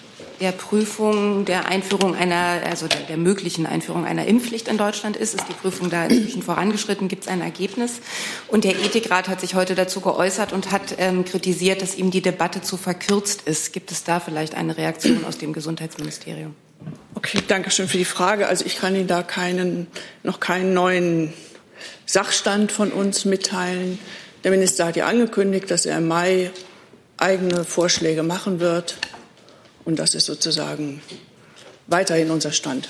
der 0.41 0.53
Prüfung 0.53 1.45
der 1.45 1.67
Einführung 1.67 2.15
einer, 2.15 2.61
also 2.67 2.89
der, 2.89 3.01
der, 3.01 3.17
möglichen 3.17 3.67
Einführung 3.67 4.05
einer 4.05 4.27
Impfpflicht 4.27 4.69
in 4.69 4.77
Deutschland 4.77 5.17
ist. 5.17 5.35
Ist 5.35 5.49
die 5.49 5.55
Prüfung 5.55 5.91
da 5.91 6.05
inzwischen 6.05 6.43
vorangeschritten? 6.43 7.09
Gibt 7.09 7.25
es 7.25 7.29
ein 7.29 7.41
Ergebnis? 7.41 8.01
Und 8.49 8.65
der 8.65 8.73
Ethikrat 8.73 9.29
hat 9.29 9.41
sich 9.41 9.55
heute 9.55 9.75
dazu 9.75 10.01
geäußert 10.01 10.53
und 10.53 10.71
hat 10.71 10.97
ähm, 10.99 11.25
kritisiert, 11.25 11.83
dass 11.83 11.97
ihm 11.97 12.11
die 12.11 12.21
Debatte 12.21 12.63
zu 12.63 12.77
verkürzt 12.77 13.43
ist. 13.43 13.73
Gibt 13.73 13.91
es 13.91 14.05
da 14.05 14.21
vielleicht 14.21 14.55
eine 14.55 14.77
Reaktion 14.77 15.25
aus 15.25 15.39
dem 15.39 15.53
Gesundheitsministerium? 15.53 16.55
Okay, 17.15 17.41
danke 17.49 17.71
schön 17.71 17.89
für 17.89 17.99
die 17.99 18.05
Frage. 18.05 18.47
Also 18.47 18.65
ich 18.67 18.77
kann 18.77 18.95
Ihnen 18.95 19.07
da 19.07 19.23
keinen, 19.23 19.87
noch 20.23 20.41
keinen 20.41 20.75
neuen 20.75 21.33
Sachstand 22.05 22.73
von 22.73 22.93
uns 22.93 23.25
mitteilen. 23.25 23.99
Der 24.45 24.51
Minister 24.51 24.87
hat 24.87 24.97
ja 24.97 25.07
angekündigt, 25.07 25.71
dass 25.71 25.87
er 25.87 25.99
im 25.99 26.09
Mai 26.09 26.51
eigene 27.17 27.65
Vorschläge 27.65 28.23
machen 28.23 28.61
wird. 28.61 28.99
Und 29.87 29.99
das 29.99 30.15
ist 30.15 30.27
sozusagen 30.27 31.01
weiterhin 31.87 32.31
unser 32.31 32.53
Stand. 32.53 32.89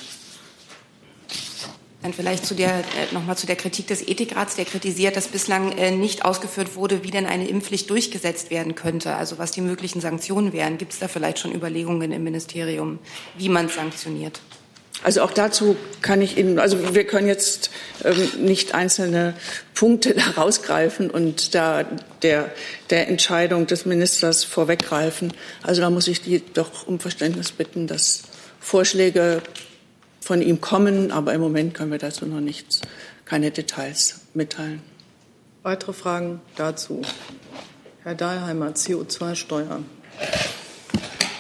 Dann 2.03 2.13
vielleicht 2.13 2.47
zu 2.47 2.55
der, 2.55 2.79
äh, 2.79 3.13
noch 3.13 3.25
mal 3.25 3.37
zu 3.37 3.47
der 3.47 3.57
Kritik 3.57 3.87
des 3.89 4.07
Ethikrats, 4.07 4.57
der 4.57 4.65
kritisiert, 4.65 5.17
dass 5.17 5.29
bislang 5.29 5.73
äh, 5.73 5.91
nicht 5.91 6.25
ausgeführt 6.25 6.75
wurde, 6.75 7.05
wie 7.05 7.11
denn 7.11 7.27
eine 7.27 7.49
Impfpflicht 7.49 7.91
durchgesetzt 7.91 8.51
werden 8.51 8.75
könnte, 8.75 9.15
also 9.15 9.39
was 9.39 9.51
die 9.51 9.61
möglichen 9.61 10.01
Sanktionen 10.01 10.53
wären. 10.53 10.79
Gibt 10.79 10.95
es 10.95 10.99
da 10.99 11.09
vielleicht 11.09 11.39
schon 11.39 11.55
Überlegungen 11.55 12.13
im 12.13 12.25
Ministerium, 12.25 12.99
wie 13.37 13.49
man 13.49 13.69
sanktioniert? 13.69 14.41
Also 15.03 15.23
auch 15.23 15.31
dazu 15.31 15.77
kann 16.03 16.23
ich 16.23 16.37
Ihnen, 16.37 16.59
also 16.59 16.95
wir 16.95 17.07
können 17.07 17.29
jetzt 17.29 17.71
ähm, 18.05 18.29
nicht 18.39 18.75
einzelne 18.75 19.35
Punkte 19.75 20.15
da 20.37 20.41
rausgreifen 20.41 21.11
und 21.11 21.55
da 21.55 21.85
der, 22.23 22.51
der 22.91 23.09
Entscheidung 23.09 23.67
des 23.67 23.87
Ministers 23.87 24.45
vorweggreifen. 24.45 25.33
Also 25.63 25.81
da 25.81 25.91
muss 25.91 26.09
ich 26.09 26.23
die 26.23 26.43
doch 26.55 26.87
um 26.87 26.99
Verständnis 26.99 27.53
bitten, 27.53 27.87
dass 27.87 28.23
Vorschläge 28.61 29.43
von 30.21 30.43
ihm 30.43 30.61
kommen, 30.61 31.13
aber 31.13 31.35
im 31.35 31.41
Moment 31.41 31.75
können 31.75 31.93
wir 31.93 31.99
dazu 31.99 32.27
noch 32.27 32.41
nichts, 32.41 32.81
keine 33.25 33.53
Details 33.53 34.23
mitteilen. 34.35 34.83
Weitere 35.63 35.93
Fragen 35.93 36.41
dazu? 36.57 37.03
Herr 38.03 38.15
Dahlheimer, 38.15 38.71
CO2-Steuer. 38.71 39.81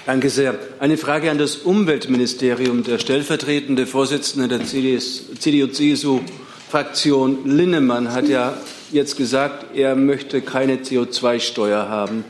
Danke 0.06 0.30
sehr. 0.30 0.58
Eine 0.78 0.96
Frage 0.98 1.32
an 1.32 1.38
das 1.38 1.56
Umweltministerium. 1.56 2.84
Der 2.84 3.00
stellvertretende 3.00 3.88
Vorsitzende 3.88 4.46
der 4.46 4.64
CDU-CSU-Fraktion 4.64 7.44
Linnemann 7.44 8.12
hat 8.12 8.28
ja 8.28 8.56
jetzt 8.92 9.16
gesagt, 9.16 9.74
er 9.74 9.96
möchte 9.96 10.42
keine 10.42 10.76
CO2-Steuer 10.76 11.88
haben. 11.88 12.24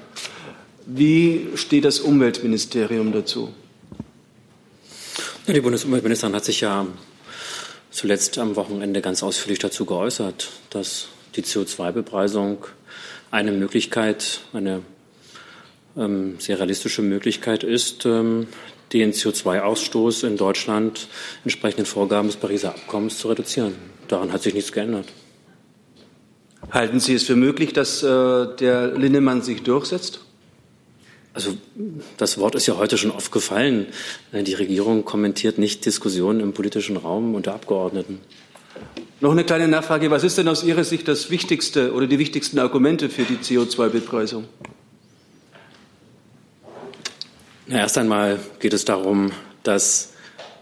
Wie 0.87 1.49
steht 1.57 1.85
das 1.85 2.01
Umweltministerium 2.01 3.13
dazu? 3.13 3.53
Die 5.47 5.61
Bundesumweltministerin 5.61 6.35
hat 6.35 6.47
sich 6.47 6.63
ja 6.63 6.87
zuletzt 7.91 8.39
am 8.39 8.57
Wochenende 8.57 9.03
ganz 9.03 9.23
ausführlich 9.23 9.59
dazu 9.59 9.85
geäußert, 9.85 10.49
dass 10.71 11.09
die 11.35 11.43
CO2-Bepreisung 11.43 12.65
eine 13.31 13.53
Möglichkeit, 13.53 14.41
eine 14.55 14.81
ähm, 15.97 16.37
sehr 16.39 16.59
realistische 16.59 17.03
Möglichkeit 17.03 17.65
ist, 17.65 18.07
ähm, 18.07 18.47
den 18.93 19.13
CO2-Ausstoß 19.13 20.27
in 20.27 20.37
Deutschland 20.37 21.09
entsprechend 21.45 21.79
den 21.79 21.87
Vorgaben 21.87 22.29
des 22.29 22.37
Pariser 22.37 22.71
Abkommens 22.71 23.19
zu 23.19 23.29
reduzieren. 23.29 23.75
Daran 24.09 24.33
hat 24.33 24.43
sich 24.43 24.55
nichts 24.55 24.73
geändert. 24.73 25.07
Halten 26.71 27.01
Sie 27.01 27.15
es 27.15 27.25
für 27.25 27.37
möglich, 27.37 27.73
dass 27.73 28.03
äh, 28.03 28.07
der 28.07 28.89
Linnemann 28.97 29.43
sich 29.43 29.63
durchsetzt? 29.63 30.21
Also 31.33 31.51
das 32.17 32.39
Wort 32.39 32.55
ist 32.55 32.67
ja 32.67 32.79
heute 32.79 32.97
schon 32.97 33.11
oft 33.11 33.31
gefallen. 33.31 33.87
Äh, 34.33 34.43
die 34.43 34.55
Regierung 34.55 35.05
kommentiert 35.05 35.59
nicht 35.59 35.85
Diskussionen 35.85 36.41
im 36.41 36.53
politischen 36.53 36.97
Raum 36.97 37.35
unter 37.35 37.55
Abgeordneten. 37.55 38.21
Noch 39.21 39.33
eine 39.33 39.45
kleine 39.45 39.69
Nachfrage. 39.69 40.11
Was 40.11 40.25
ist 40.25 40.39
denn 40.39 40.49
aus 40.49 40.65
Ihrer 40.65 40.85
Sicht 40.85 41.09
das 41.09 41.31
wichtigste 41.31 41.93
oder 41.93 42.07
die 42.07 42.19
wichtigsten 42.19 42.59
Argumente 42.59 43.09
für 43.09 43.25
die 43.25 43.37
CO2-Bepreisung? 43.37 44.45
Na, 47.69 47.79
erst 47.79 47.99
einmal 47.99 48.39
geht 48.61 48.73
es 48.75 48.85
darum, 48.85 49.33
dass 49.65 50.13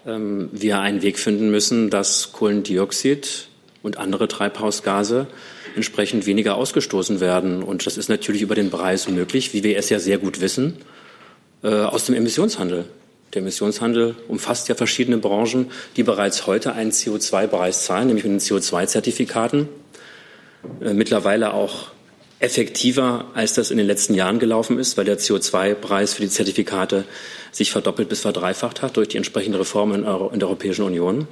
ähm, 0.06 0.48
wir 0.52 0.80
einen 0.80 1.02
Weg 1.02 1.18
finden 1.18 1.50
müssen, 1.50 1.90
dass 1.90 2.32
Kohlendioxid 2.32 3.48
und 3.82 3.98
andere 3.98 4.26
Treibhausgase 4.26 5.26
entsprechend 5.76 6.24
weniger 6.24 6.54
ausgestoßen 6.54 7.20
werden. 7.20 7.62
Und 7.62 7.84
das 7.84 7.98
ist 7.98 8.08
natürlich 8.08 8.40
über 8.40 8.54
den 8.54 8.70
Preis 8.70 9.06
möglich, 9.06 9.52
wie 9.52 9.62
wir 9.62 9.76
es 9.76 9.90
ja 9.90 9.98
sehr 9.98 10.16
gut 10.16 10.40
wissen, 10.40 10.78
äh, 11.62 11.68
aus 11.68 12.06
dem 12.06 12.14
Emissionshandel. 12.14 12.86
Der 13.34 13.42
Emissionshandel 13.42 14.16
umfasst 14.26 14.70
ja 14.70 14.74
verschiedene 14.74 15.18
Branchen, 15.18 15.70
die 15.96 16.04
bereits 16.04 16.46
heute 16.46 16.72
einen 16.72 16.90
CO2-Preis 16.90 17.84
zahlen, 17.84 18.06
nämlich 18.06 18.24
mit 18.24 18.32
den 18.32 18.40
CO2-Zertifikaten. 18.40 19.68
Äh, 20.80 20.94
mittlerweile 20.94 21.52
auch 21.52 21.88
effektiver, 22.40 23.26
als 23.34 23.54
das 23.54 23.70
in 23.70 23.78
den 23.78 23.86
letzten 23.86 24.14
Jahren 24.14 24.38
gelaufen 24.38 24.78
ist, 24.78 24.96
weil 24.96 25.04
der 25.04 25.18
CO2-Preis 25.18 26.14
für 26.14 26.22
die 26.22 26.28
Zertifikate 26.28 27.04
sich 27.52 27.70
verdoppelt 27.70 28.08
bis 28.08 28.20
verdreifacht 28.20 28.82
hat 28.82 28.96
durch 28.96 29.08
die 29.08 29.16
entsprechende 29.16 29.58
Reform 29.58 29.94
in, 29.94 30.02
der 30.02 30.48
Europäischen 30.48 30.82
Union. 30.82 31.28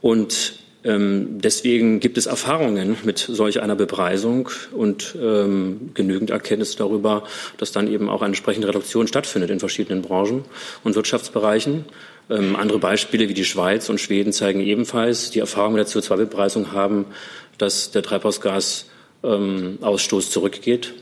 Und 0.00 0.58
ähm, 0.84 1.40
deswegen 1.40 2.00
gibt 2.00 2.18
es 2.18 2.26
Erfahrungen 2.26 2.96
mit 3.04 3.18
solch 3.18 3.60
einer 3.60 3.74
Bepreisung 3.74 4.48
und 4.72 5.16
ähm, 5.20 5.90
genügend 5.94 6.30
Erkenntnis 6.30 6.76
darüber, 6.76 7.24
dass 7.56 7.72
dann 7.72 7.92
eben 7.92 8.08
auch 8.08 8.22
eine 8.22 8.28
entsprechende 8.28 8.68
Reduktion 8.68 9.08
stattfindet 9.08 9.50
in 9.50 9.58
verschiedenen 9.58 10.02
Branchen 10.02 10.44
und 10.84 10.94
Wirtschaftsbereichen. 10.94 11.84
Ähm, 12.30 12.56
andere 12.56 12.78
Beispiele 12.78 13.28
wie 13.28 13.34
die 13.34 13.44
Schweiz 13.44 13.88
und 13.88 14.00
Schweden 14.00 14.32
zeigen 14.32 14.60
ebenfalls, 14.60 15.30
die 15.30 15.40
Erfahrung 15.40 15.74
mit 15.74 15.86
der 15.86 16.00
CO2-Bepreisung 16.00 16.72
haben, 16.72 17.06
dass 17.58 17.90
der 17.90 18.02
Treibhausgasausstoß 19.22 20.30
zurückgeht, 20.30 20.94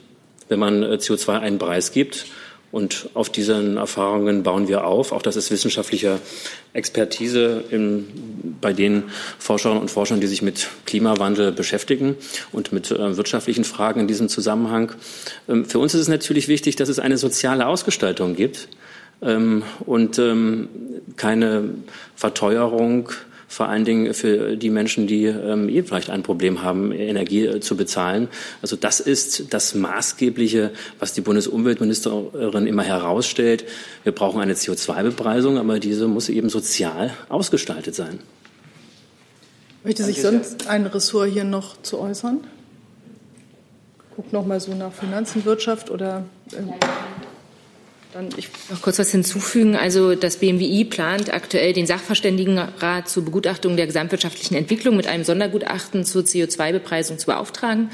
wenn 0.49 0.59
man 0.59 0.83
äh, 0.83 0.95
CO2 0.97 1.41
einen 1.41 1.59
Preis 1.59 1.93
gibt. 1.93 2.27
Und 2.73 3.09
auf 3.15 3.31
diesen 3.31 3.77
Erfahrungen 3.77 4.43
bauen 4.43 4.69
wir 4.69 4.85
auf. 4.85 5.13
Auch 5.13 5.23
das 5.23 5.37
ist 5.37 5.51
wissenschaftliche 5.51 6.19
Expertise 6.73 7.65
in, 7.71 8.57
bei 8.61 8.73
den 8.73 9.05
Forscherinnen 9.39 9.81
und 9.81 9.91
Forschern, 9.91 10.21
die 10.21 10.27
sich 10.27 10.43
mit 10.43 10.69
Klimawandel 10.85 11.53
beschäftigen 11.53 12.17
und 12.53 12.73
mit 12.73 12.91
äh, 12.91 13.17
wirtschaftlichen 13.17 13.65
Fragen 13.65 14.01
in 14.01 14.09
diesem 14.09 14.29
Zusammenhang. 14.29 14.93
Ähm, 15.49 15.65
für 15.65 15.79
uns 15.79 15.95
ist 15.95 16.03
es 16.03 16.09
natürlich 16.09 16.49
wichtig, 16.49 16.77
dass 16.77 16.89
es 16.89 16.99
eine 16.99 17.19
soziale 17.19 17.67
Ausgestaltung 17.67 18.35
gibt 18.35 18.69
ähm, 19.23 19.63
und 19.87 20.19
ähm, 20.19 20.69
keine 21.17 21.71
Verteuerung 22.15 23.11
vor 23.49 23.69
allen 23.69 23.85
Dingen 23.85 24.13
für 24.13 24.57
die 24.57 24.71
Menschen, 24.71 25.07
die 25.07 25.27
ähm, 25.27 25.69
eh 25.69 25.83
vielleicht 25.83 26.11
ein 26.11 26.23
Problem 26.23 26.63
haben, 26.63 26.93
Energie 26.93 27.47
äh, 27.47 27.61
zu 27.61 27.77
bezahlen. 27.77 28.29
Also 28.63 28.77
das 28.77 29.01
ist 29.01 29.53
das 29.55 29.75
Maßgebliche, 29.75 30.73
was 30.99 31.13
die 31.13 31.21
Bundesumweltministerin 31.21 32.67
immer 32.67 32.83
herausstellt. 32.83 33.65
Wir 34.03 34.13
brauchen 34.13 34.41
eine 34.41 34.55
CO2-Bepreisung, 34.55 35.59
aber 35.59 35.79
diese 35.79 36.09
muss 36.09 36.29
eben 36.29 36.49
sozial 36.49 37.13
ausgestaltet 37.29 37.95
sein. 37.95 38.19
Möchte 39.85 40.03
sich 40.03 40.21
sonst 40.21 40.67
ein 40.67 40.87
Ressort 40.87 41.31
hier 41.31 41.45
noch 41.45 41.81
zu 41.83 42.01
äußern? 42.01 42.41
Guck 44.17 44.33
noch 44.33 44.45
mal 44.45 44.59
so 44.59 44.75
nach 44.75 44.93
Finanzen, 44.93 45.45
Wirtschaft 45.45 45.91
oder. 45.91 46.25
Äh 46.51 46.63
dann 48.17 48.31
ich 48.37 48.49
noch 48.71 48.81
kurz 48.81 48.99
was 48.99 49.11
hinzufügen. 49.11 49.77
Also 49.77 50.15
das 50.15 50.39
BMWI 50.39 50.85
plant 50.87 51.33
aktuell 51.33 51.75
den 51.75 51.87
Sachverständigenrat 51.87 53.09
zur 53.09 53.25
Begutachtung 53.25 53.77
der 53.77 53.87
gesamtwirtschaftlichen 53.87 54.57
Entwicklung 54.57 54.97
mit 54.97 55.07
einem 55.07 55.25
Sondergutachten 55.25 56.05
zur 56.05 56.23
CO2-Bepreisung 56.23 57.19
zu 57.19 57.27
beauftragen. 57.27 57.91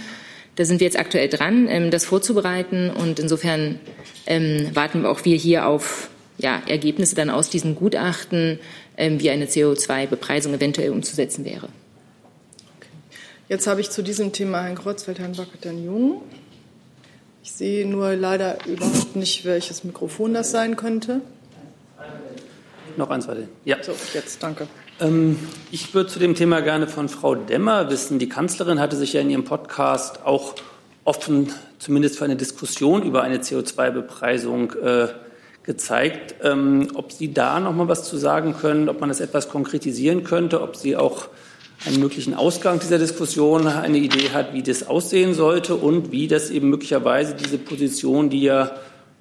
Da 0.54 0.64
sind 0.64 0.80
wir 0.80 0.84
jetzt 0.84 0.98
aktuell 0.98 1.28
dran, 1.28 1.66
ähm, 1.68 1.90
das 1.90 2.04
vorzubereiten. 2.04 2.90
Und 2.90 3.18
insofern 3.18 3.80
ähm, 4.26 4.70
warten 4.74 5.04
auch 5.06 5.24
wir 5.24 5.36
hier 5.36 5.66
auf 5.66 6.08
ja, 6.38 6.62
Ergebnisse 6.66 7.16
dann 7.16 7.30
aus 7.30 7.50
diesem 7.50 7.74
Gutachten, 7.74 8.60
ähm, 8.96 9.20
wie 9.20 9.30
eine 9.30 9.46
CO2-Bepreisung 9.46 10.54
eventuell 10.54 10.90
umzusetzen 10.90 11.44
wäre. 11.44 11.68
Jetzt 13.48 13.66
habe 13.66 13.80
ich 13.80 13.90
zu 13.90 14.02
diesem 14.02 14.32
Thema 14.32 14.62
Herrn 14.62 14.76
Kreuzfeld, 14.76 15.18
Herrn 15.18 15.36
Wackert, 15.36 15.64
Herrn 15.64 15.84
Jung. 15.84 16.22
Ich 17.44 17.50
sehe 17.50 17.88
nur 17.88 18.14
leider 18.14 18.64
überhaupt 18.66 19.16
nicht, 19.16 19.44
welches 19.44 19.82
Mikrofon 19.82 20.32
das 20.32 20.52
sein 20.52 20.76
könnte. 20.76 21.20
Noch 22.96 23.10
eins 23.10 23.26
weiter. 23.26 23.42
Ja. 23.64 23.82
So, 23.82 23.92
jetzt, 24.14 24.40
danke. 24.42 24.68
Ähm, 25.00 25.36
ich 25.72 25.92
würde 25.92 26.08
zu 26.08 26.20
dem 26.20 26.36
Thema 26.36 26.60
gerne 26.60 26.86
von 26.86 27.08
Frau 27.08 27.34
Demmer 27.34 27.90
wissen. 27.90 28.20
Die 28.20 28.28
Kanzlerin 28.28 28.78
hatte 28.78 28.94
sich 28.94 29.14
ja 29.14 29.20
in 29.20 29.30
ihrem 29.30 29.44
Podcast 29.44 30.24
auch 30.24 30.54
offen, 31.02 31.52
zumindest 31.80 32.16
für 32.16 32.24
eine 32.24 32.36
Diskussion 32.36 33.02
über 33.02 33.24
eine 33.24 33.38
CO2-Bepreisung 33.38 34.74
äh, 34.74 35.08
gezeigt. 35.64 36.36
Ähm, 36.44 36.90
ob 36.94 37.10
Sie 37.10 37.32
da 37.32 37.58
noch 37.58 37.74
mal 37.74 37.88
was 37.88 38.04
zu 38.04 38.18
sagen 38.18 38.54
können, 38.54 38.88
ob 38.88 39.00
man 39.00 39.08
das 39.08 39.18
etwas 39.18 39.48
konkretisieren 39.48 40.22
könnte, 40.22 40.62
ob 40.62 40.76
Sie 40.76 40.96
auch 40.96 41.26
einen 41.86 42.00
möglichen 42.00 42.34
Ausgang 42.34 42.78
dieser 42.78 42.98
Diskussion 42.98 43.66
eine 43.66 43.98
Idee 43.98 44.30
hat, 44.32 44.54
wie 44.54 44.62
das 44.62 44.86
aussehen 44.86 45.34
sollte 45.34 45.74
und 45.74 46.12
wie 46.12 46.28
das 46.28 46.50
eben 46.50 46.70
möglicherweise 46.70 47.34
diese 47.34 47.58
Position, 47.58 48.30
die 48.30 48.42
ja 48.42 48.72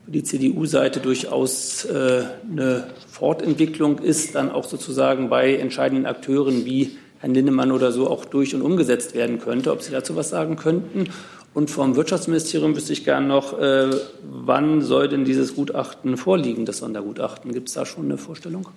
die 0.08 0.24
CDU-Seite 0.24 1.00
durchaus 1.00 1.86
äh, 1.86 2.24
eine 2.50 2.88
Fortentwicklung 3.08 4.00
ist, 4.00 4.36
dann 4.36 4.52
auch 4.52 4.66
sozusagen 4.66 5.30
bei 5.30 5.56
entscheidenden 5.56 6.06
Akteuren 6.06 6.66
wie 6.66 6.98
Herrn 7.20 7.34
Lindemann 7.34 7.72
oder 7.72 7.92
so 7.92 8.10
auch 8.10 8.26
durch 8.26 8.56
und 8.56 8.62
umgesetzt 8.62 9.14
werden 9.14 9.40
könnte. 9.40 9.72
Ob 9.72 9.82
Sie 9.82 9.92
dazu 9.92 10.16
was 10.16 10.30
sagen 10.30 10.56
könnten? 10.56 11.10
Und 11.54 11.70
vom 11.70 11.96
Wirtschaftsministerium 11.96 12.76
wüsste 12.76 12.94
ich 12.94 13.04
gern 13.04 13.28
noch, 13.28 13.60
äh, 13.60 13.90
wann 14.24 14.82
soll 14.82 15.10
denn 15.10 15.26
dieses 15.26 15.56
Gutachten 15.56 16.18
vorliegen, 16.18 16.66
das 16.66 16.78
Sondergutachten? 16.78 17.54
Gibt 17.54 17.68
es 17.68 17.76
da 17.76 17.86
schon 17.86 18.06
eine 18.06 18.18
Vorstellung? 18.18 18.68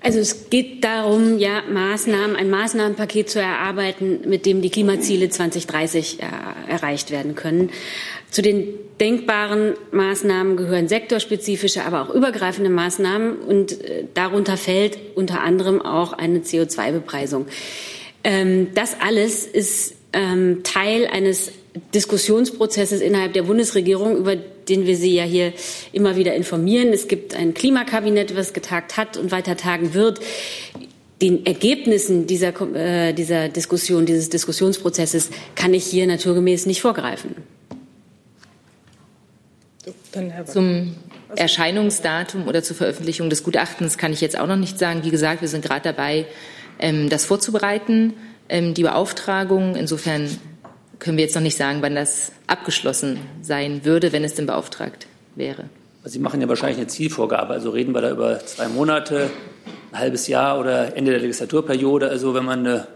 Also 0.00 0.20
es 0.20 0.48
geht 0.48 0.84
darum, 0.84 1.38
ja, 1.38 1.62
Maßnahmen, 1.68 2.36
ein 2.36 2.50
Maßnahmenpaket 2.50 3.28
zu 3.28 3.40
erarbeiten, 3.40 4.20
mit 4.26 4.46
dem 4.46 4.62
die 4.62 4.70
Klimaziele 4.70 5.28
2030 5.28 6.20
äh, 6.20 6.70
erreicht 6.70 7.10
werden 7.10 7.34
können. 7.34 7.70
Zu 8.30 8.42
den 8.42 8.74
denkbaren 9.00 9.74
Maßnahmen 9.90 10.56
gehören 10.56 10.86
sektorspezifische, 10.86 11.84
aber 11.84 12.02
auch 12.02 12.14
übergreifende 12.14 12.70
Maßnahmen 12.70 13.38
und 13.38 13.72
äh, 13.82 14.04
darunter 14.14 14.56
fällt 14.56 14.98
unter 15.16 15.40
anderem 15.40 15.82
auch 15.82 16.12
eine 16.12 16.40
CO2-Bepreisung. 16.40 17.46
Ähm, 18.22 18.68
das 18.74 18.96
alles 19.00 19.46
ist 19.46 19.94
ähm, 20.12 20.62
Teil 20.62 21.06
eines 21.06 21.52
Diskussionsprozesses 21.94 23.00
innerhalb 23.00 23.32
der 23.32 23.42
Bundesregierung, 23.42 24.16
über 24.16 24.36
den 24.68 24.86
wir 24.86 24.96
Sie 24.96 25.14
ja 25.14 25.24
hier 25.24 25.52
immer 25.92 26.16
wieder 26.16 26.34
informieren. 26.34 26.92
Es 26.92 27.08
gibt 27.08 27.34
ein 27.34 27.54
Klimakabinett, 27.54 28.36
was 28.36 28.52
getagt 28.52 28.96
hat 28.96 29.16
und 29.16 29.30
weiter 29.30 29.56
tagen 29.56 29.94
wird. 29.94 30.20
Den 31.20 31.44
Ergebnissen 31.46 32.26
dieser, 32.26 32.52
äh, 32.74 33.12
dieser 33.12 33.48
Diskussion, 33.48 34.06
dieses 34.06 34.28
Diskussionsprozesses 34.28 35.30
kann 35.56 35.74
ich 35.74 35.84
hier 35.84 36.06
naturgemäß 36.06 36.66
nicht 36.66 36.80
vorgreifen. 36.80 37.34
Zum 40.46 40.94
Erscheinungsdatum 41.34 42.46
oder 42.46 42.62
zur 42.62 42.76
Veröffentlichung 42.76 43.30
des 43.30 43.42
Gutachtens 43.42 43.98
kann 43.98 44.12
ich 44.12 44.20
jetzt 44.20 44.38
auch 44.38 44.46
noch 44.46 44.56
nicht 44.56 44.78
sagen. 44.78 45.04
Wie 45.04 45.10
gesagt, 45.10 45.40
wir 45.40 45.48
sind 45.48 45.64
gerade 45.64 45.82
dabei, 45.82 46.26
ähm, 46.78 47.08
das 47.08 47.24
vorzubereiten, 47.24 48.14
ähm, 48.48 48.74
die 48.74 48.82
Beauftragung. 48.82 49.76
Insofern 49.76 50.28
können 50.98 51.16
wir 51.16 51.24
jetzt 51.24 51.34
noch 51.34 51.42
nicht 51.42 51.56
sagen, 51.56 51.82
wann 51.82 51.94
das 51.94 52.32
abgeschlossen 52.46 53.18
sein 53.42 53.84
würde, 53.84 54.12
wenn 54.12 54.24
es 54.24 54.34
denn 54.34 54.46
beauftragt 54.46 55.06
wäre. 55.34 55.64
Sie 56.04 56.18
machen 56.18 56.40
ja 56.40 56.48
wahrscheinlich 56.48 56.78
eine 56.78 56.86
Zielvorgabe. 56.86 57.52
Also 57.52 57.70
reden 57.70 57.92
wir 57.92 58.00
da 58.00 58.10
über 58.10 58.38
zwei 58.40 58.68
Monate, 58.68 59.30
ein 59.92 59.98
halbes 59.98 60.26
Jahr 60.26 60.58
oder 60.58 60.96
Ende 60.96 61.10
der 61.10 61.20
Legislaturperiode. 61.20 62.08
Also 62.08 62.34
wenn 62.34 62.44
man 62.44 62.60
eine, 62.60 62.86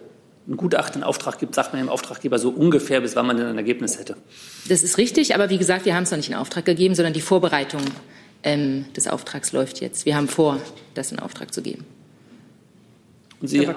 ein 0.48 0.56
Gutachten 0.56 1.02
in 1.02 1.04
Auftrag 1.04 1.38
gibt, 1.38 1.54
sagt 1.54 1.72
man 1.72 1.82
dem 1.82 1.88
Auftraggeber 1.88 2.38
so 2.38 2.50
ungefähr, 2.50 3.00
bis 3.00 3.14
wann 3.16 3.26
man 3.26 3.36
denn 3.36 3.46
ein 3.46 3.58
Ergebnis 3.58 3.98
hätte. 3.98 4.16
Das 4.68 4.82
ist 4.82 4.98
richtig, 4.98 5.34
aber 5.34 5.50
wie 5.50 5.58
gesagt, 5.58 5.84
wir 5.84 5.94
haben 5.94 6.04
es 6.04 6.10
noch 6.10 6.18
nicht 6.18 6.30
in 6.30 6.36
Auftrag 6.36 6.64
gegeben, 6.64 6.94
sondern 6.94 7.12
die 7.12 7.20
Vorbereitung 7.20 7.82
ähm, 8.42 8.86
des 8.96 9.08
Auftrags 9.08 9.52
läuft 9.52 9.80
jetzt. 9.80 10.06
Wir 10.06 10.16
haben 10.16 10.28
vor, 10.28 10.58
das 10.94 11.12
in 11.12 11.18
Auftrag 11.18 11.52
zu 11.52 11.62
geben. 11.62 11.84
Und 13.40 13.48
Sie? 13.48 13.68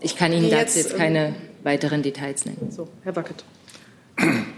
Ich 0.00 0.16
kann 0.16 0.32
Ihnen 0.32 0.50
dazu 0.50 0.78
jetzt 0.78 0.96
keine 0.96 1.28
ähm, 1.28 1.34
weiteren 1.64 2.02
Details 2.02 2.44
nennen. 2.44 2.70
So, 2.70 2.88
Herr 3.02 3.16
Wackett. 3.16 3.44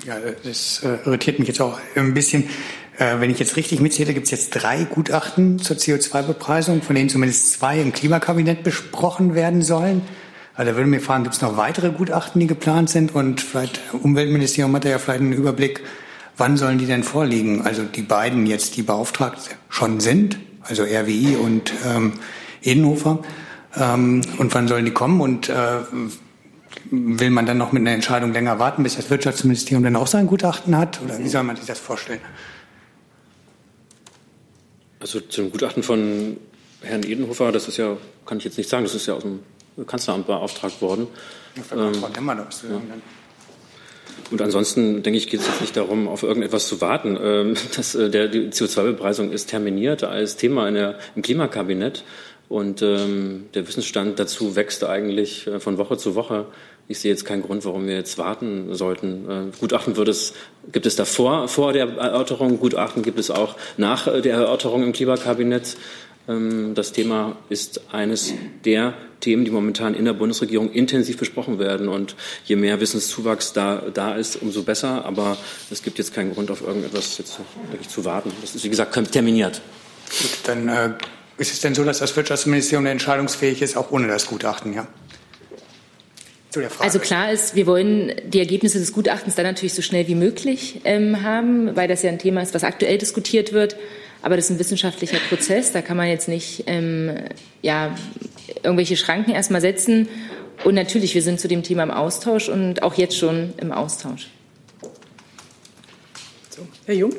Ja, 0.07 0.19
das 0.45 0.83
äh, 0.85 0.99
irritiert 1.07 1.39
mich 1.39 1.49
jetzt 1.49 1.61
auch 1.61 1.79
ein 1.95 2.15
bisschen. 2.15 2.45
Äh, 2.99 3.21
wenn 3.21 3.31
ich 3.31 3.39
jetzt 3.39 3.57
richtig 3.57 3.81
mitzähle, 3.81 4.15
gibt 4.15 4.27
es 4.27 4.31
jetzt 4.31 4.51
drei 4.51 4.85
Gutachten 4.85 5.59
zur 5.59 5.77
CO2-Bepreisung, 5.77 6.83
von 6.83 6.95
denen 6.95 7.09
zumindest 7.09 7.53
zwei 7.53 7.81
im 7.81 7.93
Klimakabinett 7.93 8.63
besprochen 8.63 9.35
werden 9.35 9.63
sollen. 9.63 10.03
Also 10.55 10.71
da 10.71 10.77
würde 10.77 10.89
mich 10.89 11.03
fragen, 11.03 11.25
gibt 11.25 11.35
es 11.35 11.43
noch 11.43 11.57
weitere 11.57 11.91
Gutachten, 11.91 12.41
die 12.41 12.47
geplant 12.47 12.89
sind? 12.89 13.15
Und 13.15 13.41
vielleicht 13.41 13.81
Umweltministerium 13.93 14.75
hat 14.75 14.85
ja 14.85 14.99
vielleicht 14.99 15.21
einen 15.21 15.33
Überblick, 15.33 15.83
wann 16.37 16.57
sollen 16.57 16.79
die 16.79 16.87
denn 16.87 17.03
vorliegen? 17.03 17.63
Also 17.63 17.83
die 17.83 18.03
beiden 18.03 18.47
jetzt, 18.47 18.77
die 18.77 18.83
beauftragt 18.83 19.57
schon 19.69 20.01
sind, 20.01 20.39
also 20.63 20.85
RWI 20.85 21.37
und 21.37 21.73
ähm, 21.85 22.15
Edenhofer. 22.63 23.19
Ähm, 23.77 24.23
und 24.39 24.55
wann 24.55 24.69
sollen 24.69 24.87
die 24.87 24.93
kommen? 24.93 25.21
Und 25.21 25.51
äh, 25.51 25.81
will 26.91 27.31
man 27.31 27.47
dann 27.47 27.59
noch 27.59 27.73
mit 27.73 27.81
einer 27.81 27.93
Entscheidung 27.93 28.33
länger 28.33 28.59
warten, 28.59 28.83
bis 28.83 28.97
das 28.97 29.11
Wirtschaftsministerium 29.11 29.83
dann 29.83 29.97
auch 29.97 30.07
sein 30.07 30.27
Gutachten 30.27 30.77
hat? 30.77 31.01
Oder 31.03 31.19
wie 31.19 31.29
soll 31.29 31.43
man 31.43 31.57
sich 31.57 31.67
das 31.67 31.79
vorstellen? 31.79 32.21
Also 35.01 35.21
zum 35.21 35.51
Gutachten 35.51 35.83
von 35.83 36.37
Herrn 36.83 37.03
Edenhofer, 37.03 37.53
das 37.53 37.69
ist 37.69 37.77
ja, 37.77 37.97
kann 38.25 38.39
ich 38.39 38.45
jetzt 38.45 38.59
nicht 38.59 38.69
sagen, 38.69 38.85
das 38.85 38.95
ist 38.95 39.07
ja 39.07 39.15
aus 39.15 39.23
dem 39.23 39.41
Kanzleramt 39.87 40.27
beauftragt 40.27 40.81
worden. 40.81 41.07
Ähm, 41.73 41.93
ja. 41.95 42.79
Und 44.31 44.43
ansonsten 44.43 45.03
denke 45.03 45.19
ich, 45.19 45.29
geht 45.29 45.41
es 45.41 45.47
jetzt 45.47 45.61
nicht 45.61 45.77
darum, 45.77 46.09
auf 46.09 46.23
irgendetwas 46.23 46.67
zu 46.67 46.81
warten. 46.81 47.19
Ähm, 47.21 47.55
das, 47.77 47.95
äh, 47.95 48.11
der, 48.11 48.29
die 48.29 48.49
CO2-Bepreisung 48.49 49.31
ist 49.31 49.51
terminiert 49.51 50.03
als 50.03 50.37
Thema 50.37 50.69
in 50.69 50.75
der, 50.75 50.99
im 51.15 51.23
Klimakabinett. 51.23 52.05
Und 52.49 52.81
ähm, 52.83 53.47
der 53.55 53.67
Wissensstand 53.67 54.19
dazu 54.19 54.57
wächst 54.57 54.85
eigentlich 54.85 55.47
äh, 55.47 55.61
von 55.61 55.79
Woche 55.79 55.97
zu 55.97 56.15
Woche. 56.15 56.47
Ich 56.89 57.01
sehe 57.01 57.11
jetzt 57.11 57.25
keinen 57.25 57.43
Grund, 57.43 57.65
warum 57.65 57.87
wir 57.87 57.95
jetzt 57.95 58.17
warten 58.17 58.75
sollten. 58.75 59.29
Äh, 59.29 59.59
Gutachten 59.59 59.97
wird 59.97 60.09
es, 60.09 60.35
gibt 60.71 60.87
es 60.87 60.95
davor, 60.95 61.49
vor 61.49 61.73
der 61.73 61.89
Erörterung. 61.89 62.61
Gutachten 62.61 63.03
gibt 63.03 63.19
es 63.19 63.31
auch 63.31 63.57
nach 63.77 64.05
der 64.05 64.35
Erörterung 64.35 64.85
im 64.85 64.93
Klimakabinett. 64.93 65.77
Ähm, 66.29 66.75
das 66.75 66.93
Thema 66.93 67.37
ist 67.49 67.93
eines 67.93 68.35
der 68.65 68.95
Themen, 69.19 69.45
die 69.45 69.51
momentan 69.51 69.95
in 69.95 70.05
der 70.05 70.13
Bundesregierung 70.13 70.71
intensiv 70.71 71.17
besprochen 71.17 71.59
werden. 71.59 71.89
Und 71.89 72.15
je 72.45 72.55
mehr 72.55 72.81
Wissenszuwachs 72.81 73.53
da, 73.53 73.83
da 73.93 74.15
ist, 74.15 74.37
umso 74.41 74.63
besser. 74.63 75.05
Aber 75.05 75.37
es 75.71 75.83
gibt 75.83 75.99
jetzt 75.99 76.15
keinen 76.15 76.35
Grund, 76.35 76.53
auf 76.53 76.61
irgendetwas 76.61 77.19
jetzt 77.19 77.41
wirklich 77.71 77.89
zu 77.89 78.05
warten. 78.05 78.31
Das 78.43 78.55
ist, 78.55 78.65
wie 78.65 78.71
gesagt, 78.71 78.95
terminiert. 79.11 79.61
Gut, 80.21 80.31
dann 80.45 80.69
äh, 80.69 80.91
ist 81.37 81.53
es 81.53 81.61
denn 81.61 81.75
so, 81.75 81.83
dass 81.83 81.99
das 81.99 82.15
Wirtschaftsministerium 82.15 82.87
entscheidungsfähig 82.87 83.61
ist, 83.61 83.77
auch 83.77 83.91
ohne 83.91 84.07
das 84.07 84.27
Gutachten, 84.27 84.73
ja? 84.73 84.87
Also 86.79 86.99
klar 86.99 87.33
ist, 87.33 87.55
wir 87.55 87.67
wollen 87.67 88.13
die 88.25 88.39
Ergebnisse 88.39 88.79
des 88.79 88.93
Gutachtens 88.93 89.35
dann 89.35 89.45
natürlich 89.45 89.75
so 89.75 89.83
schnell 89.83 90.09
wie 90.09 90.15
möglich 90.15 90.81
ähm, 90.85 91.23
haben, 91.23 91.77
weil 91.77 91.87
das 91.87 92.03
ja 92.03 92.11
ein 92.11 92.19
Thema 92.19 92.41
ist, 92.41 92.55
was 92.55 92.65
aktuell 92.65 92.97
diskutiert 92.99 93.53
wird. 93.53 93.77
Aber 94.23 94.37
das 94.37 94.47
ist 94.47 94.53
ein 94.53 94.59
wissenschaftlicher 94.59 95.19
Prozess. 95.29 95.73
Da 95.73 95.83
kann 95.83 95.97
man 95.97 96.09
jetzt 96.09 96.29
nicht 96.29 96.65
ähm, 96.67 97.11
ja, 97.63 97.95
irgendwelche 98.63 98.97
Schranken 98.97 99.33
erstmal 99.33 99.61
setzen. 99.61 100.09
Und 100.65 100.75
natürlich, 100.75 101.15
wir 101.15 101.23
sind 101.23 101.39
zu 101.39 101.49
dem 101.49 101.63
Thema 101.63 101.83
im 101.83 101.91
Austausch 101.91 102.49
und 102.49 102.83
auch 102.83 102.95
jetzt 102.95 103.17
schon 103.17 103.53
im 103.59 103.73
Austausch. 103.73 104.29
So, 106.51 106.67
Herr 106.87 106.95
Jung. 106.95 107.13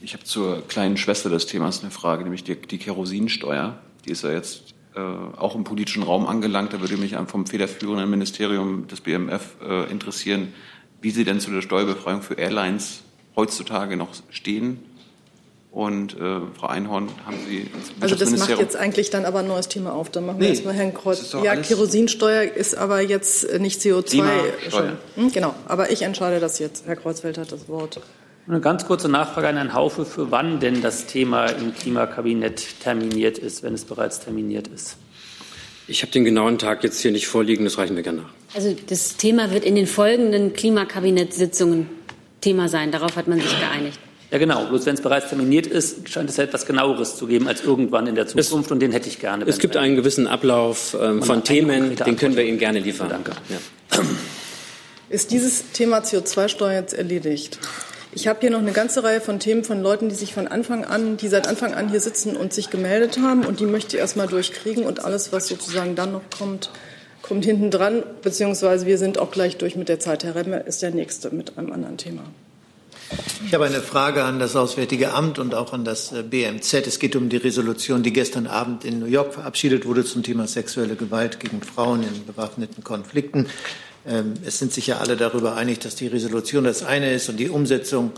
Ich 0.00 0.14
habe 0.14 0.24
zur 0.24 0.66
kleinen 0.66 0.96
Schwester 0.96 1.30
des 1.30 1.46
Themas 1.46 1.82
eine 1.82 1.92
Frage, 1.92 2.24
nämlich 2.24 2.42
die, 2.42 2.56
die 2.56 2.78
Kerosinsteuer. 2.78 3.78
Die 4.04 4.10
ist 4.10 4.24
ja 4.24 4.32
jetzt 4.32 4.74
auch 5.00 5.54
im 5.54 5.64
politischen 5.64 6.02
Raum 6.02 6.26
angelangt. 6.26 6.72
Da 6.72 6.80
würde 6.80 6.96
mich 6.96 7.16
vom 7.26 7.46
federführenden 7.46 8.10
Ministerium 8.10 8.86
des 8.88 9.00
BMF 9.00 9.56
äh, 9.62 9.90
interessieren, 9.90 10.52
wie 11.00 11.10
Sie 11.10 11.24
denn 11.24 11.40
zu 11.40 11.50
der 11.50 11.62
Steuerbefreiung 11.62 12.22
für 12.22 12.34
Airlines 12.34 13.02
heutzutage 13.36 13.96
noch 13.96 14.10
stehen. 14.30 14.80
Und 15.70 16.14
äh, 16.20 16.40
Frau 16.58 16.66
Einhorn, 16.66 17.08
haben 17.24 17.38
Sie 17.48 17.70
Also 18.00 18.14
das 18.14 18.30
macht 18.36 18.58
jetzt 18.58 18.76
eigentlich 18.76 19.08
dann 19.08 19.24
aber 19.24 19.38
ein 19.38 19.48
neues 19.48 19.68
Thema 19.68 19.94
auf. 19.94 20.10
Dann 20.10 20.26
machen 20.26 20.38
wir 20.38 20.48
nee, 20.48 20.52
erstmal 20.52 20.74
Herrn 20.74 20.92
Kreuz. 20.92 21.34
Ja, 21.42 21.56
Kerosinsteuer 21.56 22.42
ist 22.42 22.76
aber 22.76 23.00
jetzt 23.00 23.58
nicht 23.58 23.80
CO2. 23.80 24.22
Hm, 25.14 25.32
genau, 25.32 25.54
aber 25.66 25.90
ich 25.90 26.02
entscheide 26.02 26.40
das 26.40 26.58
jetzt. 26.58 26.86
Herr 26.86 26.96
Kreuzfeld 26.96 27.38
hat 27.38 27.52
das 27.52 27.70
Wort. 27.70 28.02
Eine 28.48 28.60
ganz 28.60 28.86
kurze 28.86 29.08
Nachfrage 29.08 29.48
an 29.48 29.56
Herrn 29.56 29.72
Haufe, 29.72 30.04
für 30.04 30.32
wann 30.32 30.58
denn 30.58 30.82
das 30.82 31.06
Thema 31.06 31.46
im 31.46 31.74
Klimakabinett 31.74 32.80
terminiert 32.80 33.38
ist, 33.38 33.62
wenn 33.62 33.72
es 33.72 33.84
bereits 33.84 34.18
terminiert 34.18 34.66
ist. 34.66 34.96
Ich 35.86 36.02
habe 36.02 36.10
den 36.10 36.24
genauen 36.24 36.58
Tag 36.58 36.82
jetzt 36.82 37.00
hier 37.00 37.12
nicht 37.12 37.28
vorliegen, 37.28 37.64
das 37.64 37.78
reichen 37.78 37.94
wir 37.94 38.02
gerne 38.02 38.22
nach. 38.22 38.30
Also 38.54 38.74
das 38.88 39.16
Thema 39.16 39.52
wird 39.52 39.64
in 39.64 39.76
den 39.76 39.86
folgenden 39.86 40.54
Klimakabinettssitzungen 40.54 41.88
Thema 42.40 42.68
sein. 42.68 42.90
Darauf 42.90 43.16
hat 43.16 43.28
man 43.28 43.40
sich 43.40 43.60
geeinigt. 43.60 43.98
Ja, 44.32 44.38
genau. 44.38 44.64
Bloß 44.66 44.86
wenn 44.86 44.94
es 44.94 45.02
bereits 45.02 45.28
terminiert 45.28 45.66
ist, 45.66 46.08
scheint 46.08 46.28
es 46.28 46.36
ja 46.36 46.44
etwas 46.44 46.66
genaueres 46.66 47.16
zu 47.16 47.26
geben 47.26 47.46
als 47.46 47.62
irgendwann 47.62 48.06
in 48.06 48.14
der 48.16 48.26
Zukunft. 48.26 48.66
Es, 48.66 48.72
und 48.72 48.80
den 48.80 48.90
hätte 48.90 49.08
ich 49.08 49.20
gerne. 49.20 49.44
Es 49.46 49.58
gibt 49.58 49.76
einen 49.76 49.94
gewissen 49.94 50.26
Ablauf 50.26 50.96
ähm, 51.00 51.22
von 51.22 51.44
Themen, 51.44 51.94
den 51.94 52.16
können 52.16 52.34
wir 52.34 52.44
Ihnen 52.44 52.58
gerne 52.58 52.80
liefern. 52.80 53.08
Danke. 53.08 53.32
Ja. 53.48 54.02
Ist 55.10 55.30
dieses 55.30 55.70
Thema 55.72 55.98
CO2-Steuer 55.98 56.72
jetzt 56.72 56.94
erledigt? 56.94 57.58
Ich 58.14 58.28
habe 58.28 58.40
hier 58.40 58.50
noch 58.50 58.58
eine 58.58 58.72
ganze 58.72 59.02
Reihe 59.02 59.22
von 59.22 59.38
Themen 59.38 59.64
von 59.64 59.82
Leuten, 59.82 60.10
die 60.10 60.14
sich 60.14 60.34
von 60.34 60.46
Anfang 60.46 60.84
an, 60.84 61.16
die 61.16 61.28
seit 61.28 61.48
Anfang 61.48 61.72
an 61.72 61.88
hier 61.88 62.00
sitzen 62.00 62.36
und 62.36 62.52
sich 62.52 62.68
gemeldet 62.68 63.18
haben. 63.18 63.46
Und 63.46 63.58
die 63.58 63.64
möchte 63.64 63.96
ich 63.96 64.00
erstmal 64.00 64.26
durchkriegen. 64.26 64.84
Und 64.84 65.02
alles, 65.02 65.32
was 65.32 65.48
sozusagen 65.48 65.94
dann 65.94 66.12
noch 66.12 66.22
kommt, 66.36 66.70
kommt 67.22 67.46
hinten 67.46 67.70
dran. 67.70 68.02
Beziehungsweise 68.20 68.84
wir 68.84 68.98
sind 68.98 69.16
auch 69.16 69.30
gleich 69.30 69.56
durch 69.56 69.76
mit 69.76 69.88
der 69.88 69.98
Zeit. 69.98 70.24
Herr 70.24 70.34
Remme 70.34 70.58
ist 70.58 70.82
der 70.82 70.90
Nächste 70.90 71.34
mit 71.34 71.56
einem 71.56 71.72
anderen 71.72 71.96
Thema. 71.96 72.22
Ich 73.46 73.54
habe 73.54 73.64
eine 73.64 73.80
Frage 73.80 74.24
an 74.24 74.38
das 74.38 74.56
Auswärtige 74.56 75.12
Amt 75.12 75.38
und 75.38 75.54
auch 75.54 75.72
an 75.72 75.84
das 75.84 76.12
äh, 76.12 76.22
BMZ. 76.22 76.86
Es 76.86 76.98
geht 76.98 77.16
um 77.16 77.30
die 77.30 77.38
Resolution, 77.38 78.02
die 78.02 78.12
gestern 78.12 78.46
Abend 78.46 78.84
in 78.84 78.98
New 79.00 79.06
York 79.06 79.32
verabschiedet 79.32 79.86
wurde 79.86 80.04
zum 80.04 80.22
Thema 80.22 80.46
sexuelle 80.46 80.96
Gewalt 80.96 81.40
gegen 81.40 81.62
Frauen 81.62 82.02
in 82.02 82.26
bewaffneten 82.26 82.84
Konflikten. 82.84 83.48
Ähm, 84.06 84.34
es 84.44 84.58
sind 84.58 84.72
sich 84.72 84.86
ja 84.88 84.98
alle 84.98 85.16
darüber 85.16 85.56
einig, 85.56 85.78
dass 85.80 85.94
die 85.94 86.06
Resolution 86.06 86.64
das 86.64 86.82
eine 86.82 87.12
ist 87.12 87.28
und 87.28 87.36
die 87.38 87.48
Umsetzung 87.48 88.12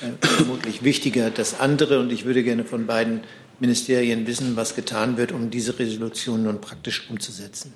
äh, 0.00 0.26
vermutlich 0.26 0.84
wichtiger 0.84 1.30
das 1.30 1.60
andere. 1.60 2.00
Und 2.00 2.12
ich 2.12 2.24
würde 2.24 2.42
gerne 2.42 2.64
von 2.64 2.86
beiden 2.86 3.20
Ministerien 3.60 4.26
wissen, 4.26 4.56
was 4.56 4.74
getan 4.74 5.16
wird, 5.16 5.32
um 5.32 5.50
diese 5.50 5.78
Resolution 5.78 6.44
nun 6.44 6.60
praktisch 6.60 7.08
umzusetzen. 7.10 7.72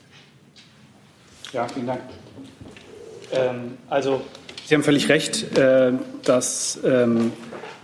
Ja, 1.53 1.67
vielen 1.67 1.87
Dank. 1.87 2.01
Ähm, 3.33 3.79
also 3.89 4.23
Sie 4.67 4.75
haben 4.75 4.83
völlig 4.83 5.09
recht, 5.09 5.57
äh, 5.57 5.93
dass 6.25 6.79
ähm, 6.85 7.33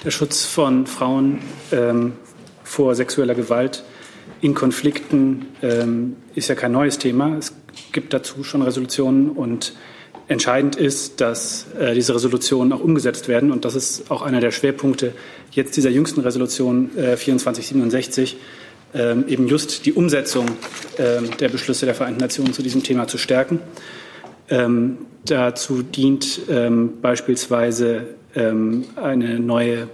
der 0.05 0.11
Schutz 0.11 0.45
von 0.45 0.87
Frauen 0.87 1.39
ähm, 1.73 2.13
vor 2.63 2.95
sexueller 2.95 3.35
Gewalt 3.35 3.85
in 4.43 4.53
Konflikten 4.53 5.47
ähm, 5.63 6.17
ist 6.35 6.49
ja 6.49 6.55
kein 6.55 6.73
neues 6.73 6.99
Thema. 6.99 7.39
Es 7.39 7.55
gibt 7.95 8.13
dazu 8.13 8.45
schon 8.45 8.61
Resolutionen 8.61 9.31
und 9.31 9.73
entscheidend 10.29 10.77
ist, 10.77 11.21
dass 11.21 11.67
äh, 11.79 11.95
diese 11.95 12.15
Resolutionen 12.15 12.73
auch 12.73 12.81
umgesetzt 12.81 13.29
werden. 13.29 13.51
Und 13.51 13.65
das 13.65 13.75
ist 13.75 14.11
auch 14.11 14.23
einer 14.23 14.41
der 14.41 14.51
Schwerpunkte 14.51 15.13
jetzt 15.51 15.77
dieser 15.77 15.91
jüngsten 15.91 16.21
Resolution 16.21 16.91
äh, 16.97 17.17
2467, 17.17 18.37
ähm, 18.95 19.25
eben 19.29 19.49
just 19.49 19.87
die 19.87 19.93
Umsetzung 19.93 20.47
ähm, 20.99 21.31
der 21.39 21.49
Beschlüsse 21.49 21.87
der 21.87 21.95
Vereinten 21.95 22.21
Nationen 22.21 22.53
zu 22.53 22.63
diesem 22.63 22.83
Thema 22.83 23.07
zu 23.09 23.19
stärken. 23.19 23.61
Ähm, 24.49 24.99
dazu 25.27 25.83
dient 25.83 26.43
ähm, 26.51 27.01
beispielsweise 27.01 28.07
ähm, 28.35 28.85
eine 28.97 29.39
neue, 29.41 29.89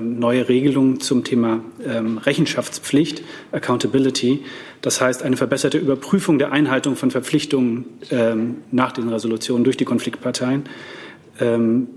neue 0.00 0.48
Regelung 0.48 1.00
zum 1.00 1.24
Thema 1.24 1.60
ähm, 1.86 2.18
Rechenschaftspflicht, 2.18 3.22
Accountability. 3.52 4.42
Das 4.82 5.00
heißt, 5.00 5.22
eine 5.22 5.36
verbesserte 5.36 5.78
Überprüfung 5.78 6.38
der 6.38 6.52
Einhaltung 6.52 6.96
von 6.96 7.10
Verpflichtungen 7.10 7.86
ähm, 8.10 8.56
nach 8.70 8.92
den 8.92 9.08
Resolutionen 9.08 9.64
durch 9.64 9.76
die 9.76 9.84
Konfliktparteien. 9.84 10.64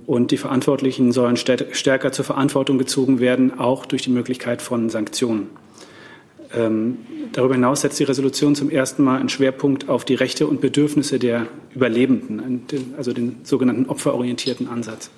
und 0.06 0.32
die 0.32 0.38
Verantwortlichen 0.38 1.12
sollen 1.12 1.36
stärker 1.36 2.12
zur 2.14 2.26
Verantwortung 2.26 2.78
gezogen 2.78 3.20
werden, 3.20 3.60
auch 3.60 3.86
durch 3.86 4.02
die 4.02 4.10
Möglichkeit 4.10 4.62
von 4.62 4.90
Sanktionen. 4.90 5.50
Ähm, 6.56 7.00
darüber 7.34 7.56
hinaus 7.56 7.82
setzt 7.82 8.00
die 8.00 8.06
Resolution 8.06 8.56
zum 8.56 8.70
ersten 8.70 9.04
Mal 9.04 9.20
einen 9.20 9.30
Schwerpunkt 9.30 9.90
auf 9.90 10.06
die 10.06 10.16
Rechte 10.16 10.48
und 10.48 10.62
Bedürfnisse 10.62 11.20
der 11.20 11.48
Überlebenden, 11.74 12.64
also 12.98 13.12
den 13.14 13.38
sogenannten 13.44 13.88
opferorientierten 13.88 14.70
Ansatz. 14.70 15.10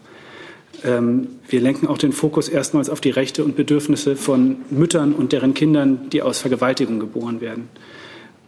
Ähm, 0.84 1.28
wir 1.48 1.62
lenken 1.62 1.88
auch 1.88 1.98
den 1.98 2.12
Fokus 2.12 2.50
erstmals 2.50 2.90
auf 2.90 3.02
die 3.02 3.10
Rechte 3.10 3.44
und 3.44 3.56
Bedürfnisse 3.56 4.16
von 4.16 4.58
Müttern 4.70 5.14
und 5.14 5.32
deren 5.32 5.54
Kindern, 5.54 6.10
die 6.12 6.22
aus 6.22 6.40
Vergewaltigung 6.40 7.00
geboren 7.00 7.42
werden. 7.42 7.70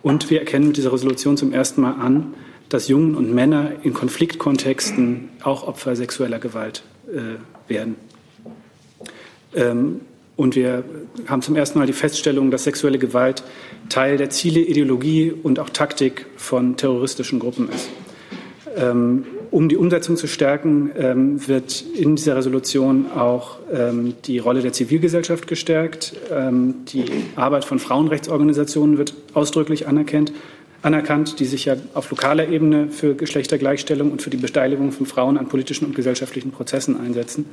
Und 0.02 0.30
wir 0.30 0.40
erkennen 0.40 0.68
mit 0.68 0.78
dieser 0.78 0.94
Resolution 0.94 1.38
zum 1.38 1.52
ersten 1.52 1.82
Mal 1.82 1.94
an, 1.94 2.34
dass 2.70 2.88
Jungen 2.88 3.16
und 3.16 3.34
Männer 3.34 3.72
in 3.84 3.94
Konfliktkontexten 3.94 5.30
auch 5.44 5.68
Opfer 5.68 5.96
sexueller 5.96 6.40
Gewalt 6.40 6.84
äh, 7.12 7.70
werden. 7.70 7.96
Ähm, 9.56 10.02
und 10.36 10.56
wir 10.56 10.86
haben 11.28 11.42
zum 11.42 11.56
ersten 11.58 11.80
Mal 11.80 11.88
die 11.88 11.94
Feststellung, 11.94 12.50
dass 12.50 12.64
sexuelle 12.64 12.98
Gewalt 12.98 13.44
Teil 13.90 14.16
der 14.16 14.30
Ziele, 14.30 14.62
Ideologie 14.62 15.32
und 15.32 15.60
auch 15.60 15.70
Taktik 15.70 16.28
von 16.38 16.78
terroristischen 16.78 17.40
Gruppen 17.40 17.68
ist. 17.70 17.90
Ähm, 18.78 19.26
um 19.52 19.70
die 19.70 19.78
Umsetzung 19.78 20.16
zu 20.16 20.28
stärken, 20.28 20.92
ähm, 20.98 21.48
wird 21.48 21.84
in 21.96 22.16
dieser 22.16 22.36
Resolution 22.36 23.12
auch 23.12 23.58
ähm, 23.72 24.14
die 24.26 24.40
Rolle 24.40 24.62
der 24.62 24.74
Zivilgesellschaft 24.74 25.48
gestärkt. 25.48 26.14
die 26.32 27.06
Arbeit 27.36 27.66
von 27.66 27.80
Frauenrechtsorganisationen 27.80 28.98
wird 28.98 29.14
ausdrücklich 29.34 29.88
anerkannt, 29.88 30.32
anerkannt, 30.82 31.40
die 31.40 31.46
sich 31.46 31.66
ja 31.66 31.76
auf 31.94 32.10
lokaler 32.10 32.48
Ebene 32.48 32.90
für 32.90 33.16
Geschlechtergleichstellung 33.16 34.12
und 34.12 34.22
für 34.22 34.30
die 34.30 34.38
Beteiligung 34.38 34.92
von 34.92 35.06
Frauen 35.06 35.38
an 35.38 35.48
politischen 35.48 35.86
und 35.86 35.96
gesellschaftlichen 35.96 36.52
Prozessen 36.52 37.00
einsetzen. 37.00 37.46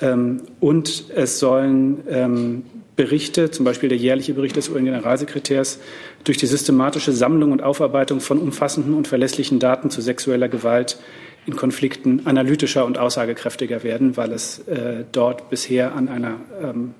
Ähm, 0.00 0.42
und 0.60 1.10
es 1.14 1.38
sollen 1.38 2.02
ähm, 2.08 2.64
Berichte, 2.96 3.50
zum 3.50 3.64
Beispiel 3.64 3.88
der 3.88 3.98
jährliche 3.98 4.34
Bericht 4.34 4.56
des 4.56 4.68
UN-Generalsekretärs, 4.68 5.78
durch 6.24 6.38
die 6.38 6.46
systematische 6.46 7.12
Sammlung 7.12 7.52
und 7.52 7.62
Aufarbeitung 7.62 8.20
von 8.20 8.38
umfassenden 8.38 8.94
und 8.94 9.06
verlässlichen 9.06 9.58
Daten 9.58 9.90
zu 9.90 10.00
sexueller 10.00 10.48
Gewalt 10.48 10.98
in 11.46 11.54
Konflikten 11.54 12.22
analytischer 12.24 12.84
und 12.84 12.98
aussagekräftiger 12.98 13.84
werden, 13.84 14.16
weil 14.16 14.32
es 14.32 14.60
äh, 14.66 15.04
dort 15.12 15.48
bisher 15.50 15.94
an 15.94 16.08
einer 16.08 16.34
ähm, 16.62 16.94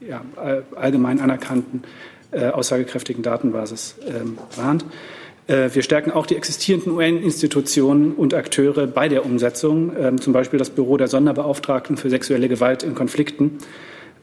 ja, 0.00 0.22
allgemein 0.76 1.20
anerkannten, 1.20 1.82
äh, 2.30 2.48
aussagekräftigen 2.48 3.22
Datenbasis 3.22 3.96
ähm, 4.06 4.38
warnt. 4.56 4.84
Äh, 5.46 5.70
wir 5.72 5.82
stärken 5.82 6.10
auch 6.10 6.26
die 6.26 6.36
existierenden 6.36 6.92
UN-Institutionen 6.92 8.12
und 8.12 8.34
Akteure 8.34 8.86
bei 8.86 9.08
der 9.08 9.24
Umsetzung, 9.24 9.92
ähm, 9.98 10.20
zum 10.20 10.32
Beispiel 10.32 10.58
das 10.58 10.70
Büro 10.70 10.96
der 10.96 11.08
Sonderbeauftragten 11.08 11.96
für 11.96 12.10
sexuelle 12.10 12.48
Gewalt 12.48 12.82
in 12.82 12.94
Konflikten, 12.94 13.58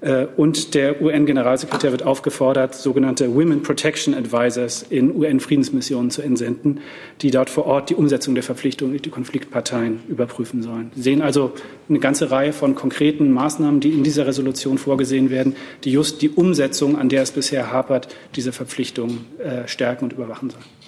Äh, 0.02 0.28
und 0.38 0.76
der 0.76 1.02
UN-Generalsekretär 1.02 1.92
wird 1.92 2.04
aufgefordert, 2.04 2.76
sogenannte 2.76 3.34
Women 3.34 3.64
Protection 3.64 4.14
Advisors 4.14 4.86
in 4.90 5.16
UN-Friedensmissionen 5.16 6.10
zu 6.10 6.22
entsenden, 6.22 6.80
die 7.22 7.32
dort 7.32 7.50
vor 7.50 7.66
Ort 7.66 7.90
die 7.90 7.96
Umsetzung 7.96 8.34
der 8.34 8.44
Verpflichtungen 8.44 8.94
durch 8.94 9.02
die 9.02 9.10
Konfliktparteien 9.10 10.00
überprüfen 10.08 10.64
sollen. 10.64 10.92
Wir 10.96 11.04
sehen 11.04 11.22
also 11.22 11.52
eine 11.90 12.00
ganze 12.00 12.32
Reihe 12.32 12.54
von 12.54 12.76
konkreten 12.76 13.32
Maßnahmen, 13.32 13.82
die 13.82 13.90
in 13.90 14.04
dieser 14.04 14.26
Resolution 14.26 14.78
vorgesehen 14.78 15.30
werden, 15.30 15.56
die 15.84 15.92
just 15.92 16.22
die 16.22 16.30
Umsetzung, 16.30 16.98
an 16.98 17.10
der 17.10 17.24
es 17.24 17.32
bisher 17.32 17.72
hapert, 17.72 18.16
dieser 18.36 18.54
Verpflichtungen 18.54 19.26
äh, 19.40 19.68
stärken 19.68 20.06
und 20.06 20.14
überwachen 20.14 20.50
sollen. 20.50 20.79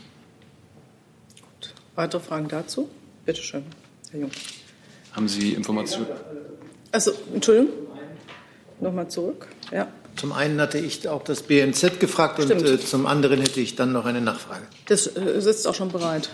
Weitere 2.02 2.20
Fragen 2.20 2.48
dazu? 2.48 2.90
Bitte 3.28 3.44
schön, 3.44 3.64
Herr 4.10 4.22
Jung. 4.22 4.32
Haben 5.12 5.28
Sie 5.28 5.54
Informationen? 5.54 6.08
Also, 6.92 7.12
Entschuldigung. 7.32 7.70
Nochmal 8.80 9.08
zurück. 9.08 9.48
Ja. 9.72 9.88
Zum 10.16 10.32
einen 10.32 10.60
hatte 10.60 10.80
ich 10.80 11.08
auch 11.08 11.24
das 11.24 11.44
BMZ 11.44 12.00
gefragt 12.00 12.42
Stimmt. 12.42 12.64
und 12.64 12.68
äh, 12.68 12.80
zum 12.80 13.06
anderen 13.06 13.40
hätte 13.40 13.62
ich 13.62 13.76
dann 13.76 13.92
noch 13.92 14.06
eine 14.06 14.20
Nachfrage. 14.20 14.64
Das 14.88 15.16
äh, 15.16 15.40
sitzt 15.42 15.68
auch 15.68 15.76
schon 15.76 15.92
bereit. 15.92 16.32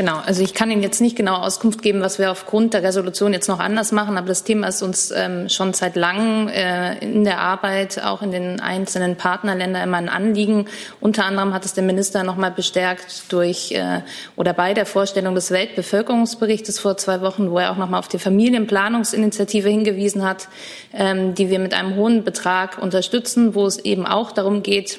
Genau, 0.00 0.16
also 0.24 0.42
ich 0.42 0.54
kann 0.54 0.70
Ihnen 0.70 0.82
jetzt 0.82 1.02
nicht 1.02 1.14
genau 1.14 1.34
Auskunft 1.34 1.82
geben, 1.82 2.00
was 2.00 2.18
wir 2.18 2.30
aufgrund 2.30 2.72
der 2.72 2.82
Resolution 2.82 3.34
jetzt 3.34 3.48
noch 3.48 3.60
anders 3.60 3.92
machen, 3.92 4.16
aber 4.16 4.28
das 4.28 4.44
Thema 4.44 4.68
ist 4.68 4.80
uns 4.80 5.10
ähm, 5.14 5.50
schon 5.50 5.74
seit 5.74 5.94
langem 5.94 6.48
äh, 6.48 6.96
in 7.04 7.24
der 7.24 7.38
Arbeit, 7.38 8.02
auch 8.02 8.22
in 8.22 8.30
den 8.30 8.60
einzelnen 8.60 9.16
Partnerländern 9.16 9.82
immer 9.82 9.98
ein 9.98 10.08
Anliegen. 10.08 10.68
Unter 11.00 11.26
anderem 11.26 11.52
hat 11.52 11.66
es 11.66 11.74
der 11.74 11.84
Minister 11.84 12.24
noch 12.24 12.36
mal 12.36 12.50
bestärkt 12.50 13.30
durch 13.30 13.72
äh, 13.72 14.00
oder 14.36 14.54
bei 14.54 14.72
der 14.72 14.86
Vorstellung 14.86 15.34
des 15.34 15.50
Weltbevölkerungsberichtes 15.50 16.78
vor 16.78 16.96
zwei 16.96 17.20
Wochen, 17.20 17.50
wo 17.50 17.58
er 17.58 17.70
auch 17.70 17.76
noch 17.76 17.90
mal 17.90 17.98
auf 17.98 18.08
die 18.08 18.18
Familienplanungsinitiative 18.18 19.68
hingewiesen 19.68 20.24
hat, 20.24 20.48
ähm, 20.94 21.34
die 21.34 21.50
wir 21.50 21.58
mit 21.58 21.74
einem 21.74 21.96
hohen 21.96 22.24
Betrag 22.24 22.78
unterstützen, 22.80 23.54
wo 23.54 23.66
es 23.66 23.76
eben 23.76 24.06
auch 24.06 24.32
darum 24.32 24.62
geht, 24.62 24.98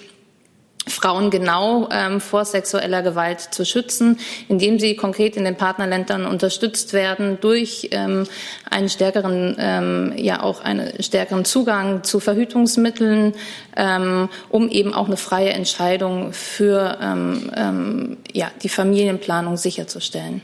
Frauen 0.88 1.30
genau 1.30 1.90
ähm, 1.92 2.20
vor 2.20 2.44
sexueller 2.44 3.04
Gewalt 3.04 3.40
zu 3.40 3.66
schützen, 3.66 4.20
indem 4.48 4.80
sie 4.80 4.96
konkret 4.96 5.38
in 5.38 5.44
den 5.44 5.56
Partnerländern 5.56 6.26
unterstützt 6.26 6.94
werden 6.94 7.38
durch 7.40 7.90
ähm, 7.92 8.26
einen 8.70 8.90
stärkeren, 8.90 9.56
ähm, 9.60 10.14
ja 10.18 10.42
auch 10.42 10.62
einen 10.62 11.02
stärkeren 11.02 11.46
Zugang 11.46 12.04
zu 12.04 12.20
Verhütungsmitteln, 12.20 13.34
ähm, 13.78 14.30
um 14.50 14.70
eben 14.70 14.94
auch 14.94 15.06
eine 15.06 15.18
freie 15.18 15.52
Entscheidung 15.52 16.34
für 16.34 16.98
ähm, 17.02 17.52
ähm, 17.56 18.18
ja, 18.34 18.50
die 18.64 18.70
Familienplanung 18.70 19.58
sicherzustellen. 19.58 20.42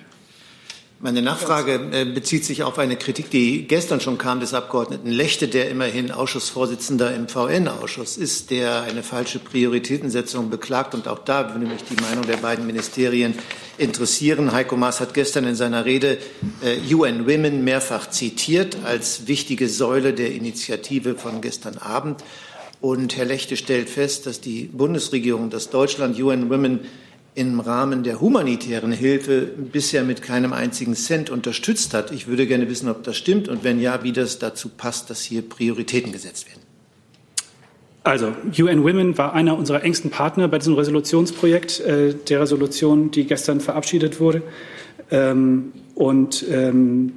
Meine 0.99 1.21
Nachfrage 1.21 1.79
äh, 1.91 2.05
bezieht 2.05 2.43
sich 2.43 2.63
auf 2.63 2.79
eine 2.79 2.95
Kritik, 2.95 3.29
die 3.29 3.67
gestern 3.67 4.01
schon 4.01 4.17
kam 4.17 4.39
des 4.39 4.55
Abgeordneten 4.55 5.11
Lechte, 5.11 5.47
der 5.47 5.69
immerhin 5.69 6.09
Ausschussvorsitzender 6.09 7.13
im 7.13 7.27
VN-Ausschuss 7.27 8.17
ist, 8.17 8.49
der 8.49 8.81
eine 8.81 9.03
falsche 9.03 9.37
Prioritätensetzung 9.37 10.49
beklagt. 10.49 10.95
Und 10.95 11.07
auch 11.07 11.19
da 11.19 11.53
würde 11.53 11.67
mich 11.67 11.83
die 11.83 12.01
Meinung 12.01 12.25
der 12.25 12.37
beiden 12.37 12.65
Ministerien 12.65 13.35
interessieren. 13.77 14.51
Heiko 14.53 14.75
Maas 14.75 14.99
hat 14.99 15.13
gestern 15.13 15.45
in 15.45 15.53
seiner 15.53 15.85
Rede 15.85 16.17
äh, 16.63 16.91
UN 16.91 17.27
Women 17.27 17.63
mehrfach 17.63 18.09
zitiert 18.09 18.77
als 18.83 19.27
wichtige 19.27 19.69
Säule 19.69 20.13
der 20.13 20.31
Initiative 20.31 21.13
von 21.13 21.41
gestern 21.41 21.77
Abend. 21.77 22.23
Und 22.81 23.15
Herr 23.17 23.25
Lechte 23.25 23.55
stellt 23.55 23.91
fest, 23.91 24.25
dass 24.25 24.41
die 24.41 24.63
Bundesregierung, 24.63 25.51
dass 25.51 25.69
Deutschland 25.69 26.19
UN 26.19 26.49
Women 26.49 26.79
im 27.37 27.59
Rahmen 27.59 28.01
der 28.01 28.19
humanitären 28.19 28.91
Hilfe 28.91 29.41
bisher 29.41 30.03
mit 30.03 30.23
keinem 30.23 30.53
einzigen 30.53 30.95
Cent 30.95 31.29
unterstützt 31.29 31.93
hat. 31.93 32.11
Ich 32.11 32.27
würde 32.27 32.47
gerne 32.47 32.67
wissen, 32.67 32.89
ob 32.89 33.03
das 33.03 33.15
stimmt 33.15 33.47
und 33.47 33.63
wenn 33.63 33.79
ja, 33.79 34.03
wie 34.03 34.11
das 34.11 34.39
dazu 34.39 34.69
passt, 34.69 35.11
dass 35.11 35.21
hier 35.21 35.43
Prioritäten 35.47 36.11
gesetzt 36.11 36.47
werden. 36.47 36.61
Also, 38.03 38.33
UN 38.57 38.83
Women 38.83 39.17
war 39.19 39.33
einer 39.33 39.55
unserer 39.55 39.83
engsten 39.83 40.09
Partner 40.09 40.47
bei 40.47 40.57
diesem 40.57 40.73
Resolutionsprojekt, 40.73 41.79
äh, 41.81 42.15
der 42.15 42.41
Resolution, 42.41 43.11
die 43.11 43.25
gestern 43.25 43.59
verabschiedet 43.59 44.19
wurde. 44.19 44.41
Ähm, 45.11 45.73
und 45.93 46.43
ähm, 46.49 47.11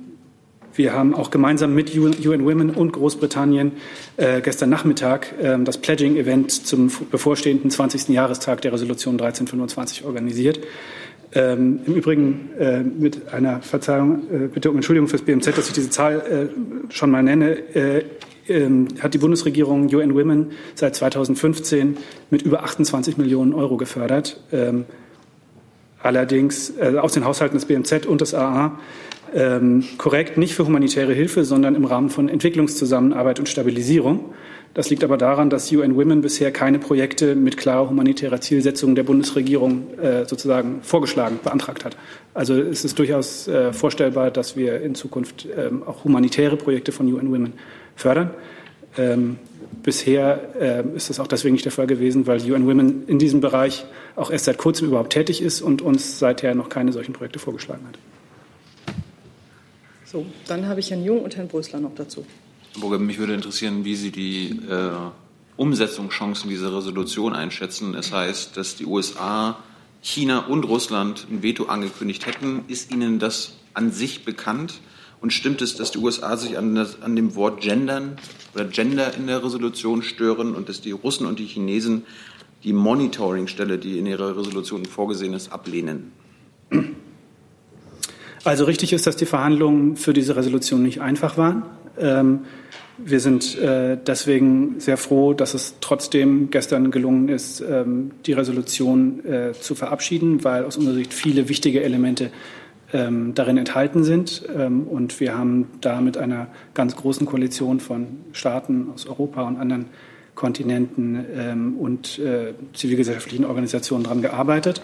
wir 0.81 0.95
haben 0.95 1.15
auch 1.15 1.31
gemeinsam 1.31 1.75
mit 1.75 1.95
UN 1.95 2.47
Women 2.47 2.71
und 2.71 2.93
Großbritannien 2.93 3.73
äh, 4.17 4.41
gestern 4.41 4.71
Nachmittag 4.71 5.35
äh, 5.39 5.63
das 5.63 5.77
Pledging-Event 5.77 6.51
zum 6.51 6.91
bevorstehenden 7.11 7.71
20. 7.71 8.09
Jahrestag 8.09 8.63
der 8.63 8.73
Resolution 8.73 9.17
1325 9.17 10.07
organisiert. 10.07 10.59
Ähm, 11.35 11.81
Im 11.85 11.95
Übrigen 11.95 12.49
äh, 12.59 12.81
mit 12.81 13.31
einer 13.31 13.61
Verzeihung, 13.61 14.23
äh, 14.33 14.49
bitte 14.49 14.71
um 14.71 14.77
Entschuldigung 14.77 15.07
fürs 15.07 15.21
BMZ, 15.21 15.55
dass 15.55 15.69
ich 15.69 15.75
diese 15.75 15.91
Zahl 15.91 16.49
äh, 16.49 16.91
schon 16.91 17.11
mal 17.11 17.23
nenne, 17.23 17.59
äh, 17.75 18.05
ähm, 18.49 18.89
hat 19.01 19.13
die 19.13 19.19
Bundesregierung 19.19 19.95
UN 19.95 20.15
Women 20.15 20.53
seit 20.77 20.97
2015 20.97 21.99
mit 22.31 22.41
über 22.41 22.65
28 22.65 23.19
Millionen 23.19 23.53
Euro 23.53 23.77
gefördert. 23.77 24.41
Ähm, 24.51 24.87
allerdings 26.03 26.73
aus 26.79 27.13
den 27.13 27.27
Haushalten 27.27 27.59
des 27.59 27.67
BMZ 27.67 28.07
und 28.07 28.23
des 28.23 28.33
AA 28.33 28.79
ähm, 29.35 29.85
korrekt 29.99 30.37
nicht 30.37 30.55
für 30.55 30.67
humanitäre 30.67 31.13
Hilfe, 31.13 31.45
sondern 31.45 31.75
im 31.75 31.85
Rahmen 31.85 32.11
von 32.11 32.29
Entwicklungszusammenarbeit 32.29 33.39
und 33.39 33.49
Stabilisierung. 33.49 34.33
Das 34.73 34.89
liegt 34.89 35.03
aber 35.03 35.17
daran, 35.17 35.51
dass 35.51 35.73
UN 35.73 35.97
Women 35.97 36.21
bisher 36.21 36.53
keine 36.53 36.79
Projekte 36.79 37.35
mit 37.35 37.57
klarer 37.57 37.91
humanitärer 37.91 38.41
Zielsetzung 38.41 38.95
der 38.95 39.03
Bundesregierung 39.03 39.99
äh, 39.99 40.25
sozusagen 40.27 40.81
vorgeschlagen, 40.83 41.41
beantragt 41.43 41.85
hat. 41.85 41.97
Also 42.35 42.55
es 42.55 42.85
ist 42.85 42.97
durchaus 42.99 43.49
äh, 43.49 43.73
vorstellbar, 43.73 44.31
dass 44.31 44.57
wir 44.57 44.81
in 44.81 44.95
Zukunft 44.95 45.49
ähm, 45.57 45.83
auch 45.83 46.05
humanitäre 46.05 46.57
Projekte 46.57 46.93
von 46.93 47.13
UN 47.13 47.33
Women 47.33 47.53
fördern. 47.97 48.31
Ähm, 48.97 49.39
bisher 49.83 50.41
äh, 50.61 50.85
ist 50.97 51.11
das 51.11 51.19
auch 51.19 51.27
deswegen 51.27 51.55
nicht 51.55 51.65
der 51.65 51.73
Fall 51.73 51.89
gewesen, 51.89 52.29
weil 52.29 52.41
UN 52.49 52.67
Women 52.69 53.05
in 53.09 53.19
diesem 53.19 53.41
Bereich 53.41 53.85
auch 54.15 54.31
erst 54.31 54.45
seit 54.45 54.59
kurzem 54.59 54.89
überhaupt 54.89 55.13
tätig 55.13 55.43
ist 55.43 55.63
und 55.63 55.83
uns 55.83 56.21
seither 56.21 56.55
noch 56.55 56.69
keine 56.69 56.93
solchen 56.93 57.13
Projekte 57.13 57.41
vorgeschlagen 57.41 57.83
hat. 57.89 57.99
So, 60.11 60.27
dann 60.49 60.67
habe 60.67 60.81
ich 60.81 60.91
Herrn 60.91 61.05
Jung 61.05 61.23
und 61.23 61.37
Herrn 61.37 61.47
Brösler 61.47 61.79
noch 61.79 61.95
dazu. 61.95 62.27
Burger, 62.81 62.99
mich 62.99 63.19
würde 63.19 63.33
interessieren, 63.33 63.85
wie 63.85 63.95
Sie 63.95 64.11
die 64.11 64.59
äh, 64.69 64.91
Umsetzungschancen 65.57 66.51
dieser 66.51 66.77
Resolution 66.77 67.33
einschätzen. 67.33 67.95
Es 67.95 68.13
heißt, 68.13 68.57
dass 68.57 68.75
die 68.75 68.87
USA, 68.87 69.63
China 70.03 70.47
und 70.47 70.65
Russland 70.65 71.29
ein 71.31 71.45
Veto 71.45 71.67
angekündigt 71.67 72.27
hätten. 72.27 72.65
Ist 72.67 72.91
Ihnen 72.91 73.21
das 73.21 73.55
an 73.73 73.93
sich 73.93 74.25
bekannt? 74.25 74.81
Und 75.21 75.33
stimmt 75.33 75.63
es, 75.63 75.77
dass 75.77 75.93
die 75.93 75.99
USA 75.99 76.37
sich 76.37 76.59
an, 76.59 76.75
das, 76.75 77.03
an 77.03 77.15
dem 77.15 77.37
Wort 77.37 77.61
Gendern 77.61 78.17
oder 78.53 78.65
Gender 78.65 79.15
in 79.15 79.29
der 79.29 79.45
Resolution 79.45 80.03
stören 80.03 80.57
und 80.57 80.69
dass 80.69 80.81
die 80.81 80.91
Russen 80.91 81.25
und 81.25 81.39
die 81.39 81.47
Chinesen 81.47 82.05
die 82.65 82.73
Monitoringstelle, 82.73 83.79
die 83.79 83.99
in 83.99 84.07
ihrer 84.07 84.37
Resolution 84.37 84.85
vorgesehen 84.87 85.35
ist, 85.35 85.53
ablehnen? 85.53 86.11
Also 88.43 88.65
richtig 88.65 88.93
ist, 88.93 89.07
dass 89.07 89.17
die 89.17 89.27
Verhandlungen 89.27 89.97
für 89.97 90.13
diese 90.13 90.35
Resolution 90.35 90.83
nicht 90.83 91.01
einfach 91.01 91.37
waren. 91.37 91.63
Ähm, 91.99 92.41
wir 92.97 93.21
sind 93.21 93.59
äh, 93.59 93.99
deswegen 94.07 94.81
sehr 94.81 94.97
froh, 94.97 95.35
dass 95.35 95.55
es 95.55 95.77
trotzdem 95.81 96.51
gestern 96.51 96.91
gelungen 96.91 97.29
ist, 97.29 97.61
ähm, 97.61 98.13
die 98.27 98.33
Resolution 98.33 99.25
äh, 99.25 99.53
zu 99.53 99.75
verabschieden, 99.75 100.45
weil 100.45 100.65
aus 100.65 100.77
unserer 100.77 100.95
Sicht 100.95 101.13
viele 101.13 101.49
wichtige 101.49 101.83
Elemente 101.83 102.31
ähm, 102.93 103.35
darin 103.35 103.57
enthalten 103.57 104.03
sind. 104.03 104.43
und 104.49 105.21
wir 105.21 105.39
haben 105.39 105.69
da 105.81 106.01
mit 106.01 106.17
einer 106.17 106.49
ganz 106.75 106.97
großen 106.97 107.25
Koalition 107.25 107.79
von 107.79 108.07
Staaten 108.33 108.89
aus 108.93 109.07
Europa 109.07 109.43
und 109.43 109.59
anderen 109.59 109.87
Kontinenten 110.35 111.77
und 111.79 112.19
äh, 112.19 112.55
zivilgesellschaftlichen 112.73 113.45
Organisationen 113.45 114.03
daran 114.03 114.23
gearbeitet. 114.23 114.83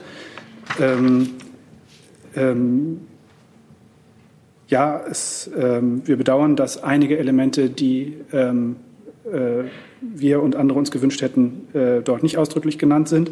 Ja, 4.69 5.01
es, 5.09 5.49
ähm, 5.57 6.03
wir 6.07 6.17
bedauern, 6.17 6.57
dass 6.57 6.83
einige 6.83 7.19
Elemente, 7.19 7.71
die 7.71 8.17
ähm, 8.33 8.77
äh, 9.25 9.65
wir 10.01 10.43
und 10.43 10.57
andere 10.57 10.79
uns 10.79 10.91
gewünscht 10.91 11.23
hätten, 11.23 11.69
äh, 11.73 12.03
dort 12.03 12.23
nicht 12.23 12.37
ausdrücklich 12.37 12.79
genannt 12.79 13.09
sind. 13.09 13.31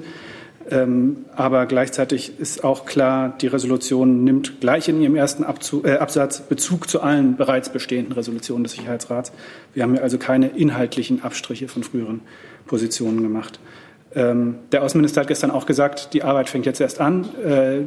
Ähm, 0.70 1.26
aber 1.37 1.66
gleichzeitig 1.66 2.39
ist 2.39 2.64
auch 2.64 2.87
klar, 2.87 3.37
die 3.41 3.49
Resolution 3.49 4.24
nimmt 4.24 4.61
gleich 4.61 4.89
in 4.89 5.01
ihrem 5.01 5.14
ersten 5.14 5.45
Abzug, 5.45 5.87
äh, 5.87 5.97
Absatz 5.97 6.41
Bezug 6.41 6.89
zu 6.89 7.03
allen 7.03 7.37
bereits 7.37 7.68
bestehenden 7.68 8.12
Resolutionen 8.12 8.64
des 8.64 8.72
Sicherheitsrats. 8.72 9.32
Wir 9.74 9.82
haben 9.82 9.93
hier 9.93 10.03
also 10.03 10.16
keine 10.16 10.49
inhaltlichen 10.49 11.22
Abstriche 11.22 11.68
von 11.68 11.82
früheren 11.82 12.22
Positionen 12.66 13.22
gemacht. 13.22 13.59
Ähm, 14.16 14.56
der 14.70 14.82
Außenminister 14.82 15.22
hat 15.22 15.28
gestern 15.28 15.50
auch 15.50 15.66
gesagt, 15.66 16.14
die 16.14 16.22
Arbeit 16.22 16.48
fängt 16.48 16.66
jetzt 16.66 16.80
erst 16.80 17.00
an. 17.00 17.28
Äh, 17.44 17.80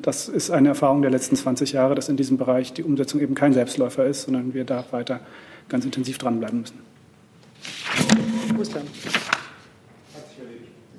das 0.00 0.28
ist 0.28 0.50
eine 0.50 0.68
Erfahrung 0.68 1.02
der 1.02 1.10
letzten 1.10 1.36
20 1.36 1.72
Jahre, 1.72 1.94
dass 1.94 2.08
in 2.08 2.16
diesem 2.16 2.38
Bereich 2.38 2.72
die 2.72 2.82
Umsetzung 2.82 3.20
eben 3.20 3.34
kein 3.34 3.52
Selbstläufer 3.52 4.04
ist, 4.06 4.22
sondern 4.22 4.54
wir 4.54 4.64
da 4.64 4.84
weiter 4.90 5.20
ganz 5.68 5.84
intensiv 5.84 6.18
dranbleiben 6.18 6.60
müssen. 6.60 6.78
Russland. 8.56 8.88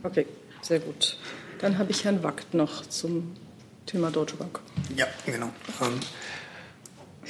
Okay, 0.03 0.25
sehr 0.61 0.80
gut. 0.80 1.17
Dann 1.59 1.78
habe 1.78 1.91
ich 1.91 2.03
Herrn 2.05 2.21
Wackt 2.23 2.53
noch 2.53 2.86
zum 2.86 3.32
Thema 3.86 4.11
Deutsche 4.11 4.36
Bank. 4.36 4.59
Ja, 4.95 5.07
genau. 5.25 5.47
Ähm, 5.82 5.99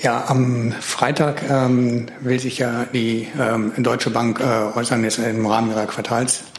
Ja, 0.02 0.26
am 0.28 0.74
Freitag 0.74 1.42
ähm, 1.50 2.06
will 2.20 2.40
sich 2.40 2.60
ja 2.60 2.86
die 2.94 3.28
ähm, 3.40 3.72
Deutsche 3.78 4.12
Bank 4.12 4.40
äh, 4.40 4.78
äußern 4.78 5.04
jetzt 5.04 5.18
im 5.18 5.46
Rahmen 5.46 5.72
ihrer 5.72 5.88
Quartalsbilanz. 5.88 6.57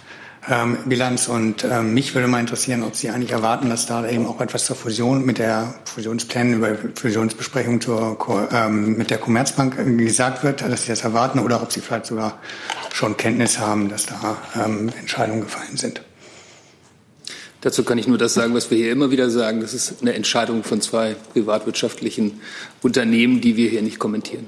Ähm, 0.51 0.79
und 1.29 1.65
ähm, 1.65 1.95
mich 1.95 2.15
würde 2.15 2.27
mal 2.27 2.41
interessieren, 2.41 2.83
ob 2.83 2.97
Sie 2.97 3.11
eigentlich 3.11 3.33
erwarten, 3.33 3.69
dass 3.69 3.87
da 3.87 4.09
eben 4.09 4.27
auch 4.27 4.41
etwas 4.41 4.65
zur 4.65 4.77
Fusion 4.77 5.25
mit 5.25 5.39
der 5.39 5.75
Fusionsplänen 5.85 6.55
über 6.55 6.77
Fusionsbesprechung 6.95 7.81
zur, 7.81 8.19
ähm, 8.53 8.97
mit 8.97 9.11
der 9.11 9.19
Commerzbank 9.19 9.77
gesagt 9.99 10.45
wird, 10.45 10.63
dass 10.63 10.83
Sie 10.83 10.89
das 10.89 11.05
erwarten 11.05 11.39
oder 11.39 11.63
ob 11.63 11.73
Sie 11.73 11.81
vielleicht 11.81 12.07
sogar 12.07 12.39
schon 12.93 13.17
Kenntnis 13.17 13.59
haben, 13.59 13.89
dass 13.89 14.07
da 14.07 14.39
ähm, 14.57 14.91
Entscheidungen 14.99 15.43
gefallen 15.43 15.77
sind. 15.77 16.03
Dazu 17.61 17.83
kann 17.83 17.99
ich 17.99 18.07
nur 18.07 18.19
das 18.19 18.35
sagen, 18.35 18.55
was 18.55 18.71
wir 18.71 18.79
hier 18.79 18.93
immer 18.93 19.11
wieder 19.11 19.31
sagen. 19.31 19.61
Das 19.61 19.75
ist 19.75 20.01
eine 20.01 20.15
Entscheidung 20.15 20.63
von 20.63 20.81
zwei 20.81 21.17
privatwirtschaftlichen 21.33 22.41
Unternehmen, 22.83 23.41
die 23.41 23.57
wir 23.57 23.69
hier 23.69 23.83
nicht 23.83 23.99
kommentieren. 23.99 24.47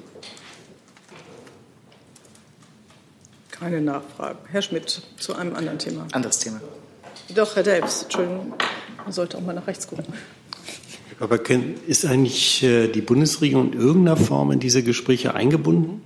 Keine 3.60 3.82
Nachfragen. 3.82 4.38
Herr 4.50 4.62
Schmidt, 4.62 5.02
zu 5.18 5.34
einem 5.34 5.54
anderen 5.54 5.78
Thema. 5.78 6.06
Anderes 6.12 6.38
Thema. 6.38 6.62
Doch, 7.34 7.54
Herr 7.54 7.62
Delbs, 7.62 8.04
Entschuldigung, 8.04 8.54
man 9.04 9.12
sollte 9.12 9.36
auch 9.36 9.42
mal 9.42 9.54
nach 9.54 9.66
rechts 9.66 9.86
gucken. 9.86 10.06
Aber 11.20 11.38
ist 11.86 12.06
eigentlich 12.06 12.62
äh, 12.62 12.88
die 12.88 13.02
Bundesregierung 13.02 13.74
in 13.74 13.78
irgendeiner 13.78 14.16
Form 14.16 14.50
in 14.50 14.60
diese 14.60 14.82
Gespräche 14.82 15.34
eingebunden? 15.34 16.00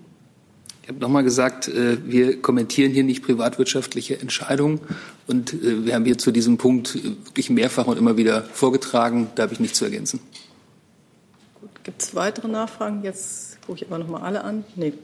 Ich 0.82 0.88
habe 0.88 0.98
nochmal 0.98 1.22
gesagt, 1.22 1.68
äh, 1.68 1.96
wir 2.04 2.42
kommentieren 2.42 2.90
hier 2.90 3.04
nicht 3.04 3.22
privatwirtschaftliche 3.22 4.20
Entscheidungen. 4.20 4.80
Und 5.28 5.54
äh, 5.54 5.86
wir 5.86 5.94
haben 5.94 6.04
hier 6.04 6.18
zu 6.18 6.32
diesem 6.32 6.58
Punkt 6.58 6.94
wirklich 7.26 7.50
mehrfach 7.50 7.86
und 7.86 7.96
immer 7.96 8.16
wieder 8.16 8.42
vorgetragen. 8.42 9.28
Da 9.36 9.44
habe 9.44 9.52
ich 9.52 9.60
nichts 9.60 9.78
zu 9.78 9.84
ergänzen. 9.84 10.18
Gibt 11.84 12.02
es 12.02 12.16
weitere 12.16 12.48
Nachfragen? 12.48 13.04
Jetzt 13.04 13.62
gucke 13.62 13.78
ich 13.78 13.86
aber 13.86 13.98
nochmal 13.98 14.22
alle 14.22 14.42
an. 14.42 14.64
Nee, 14.74 14.94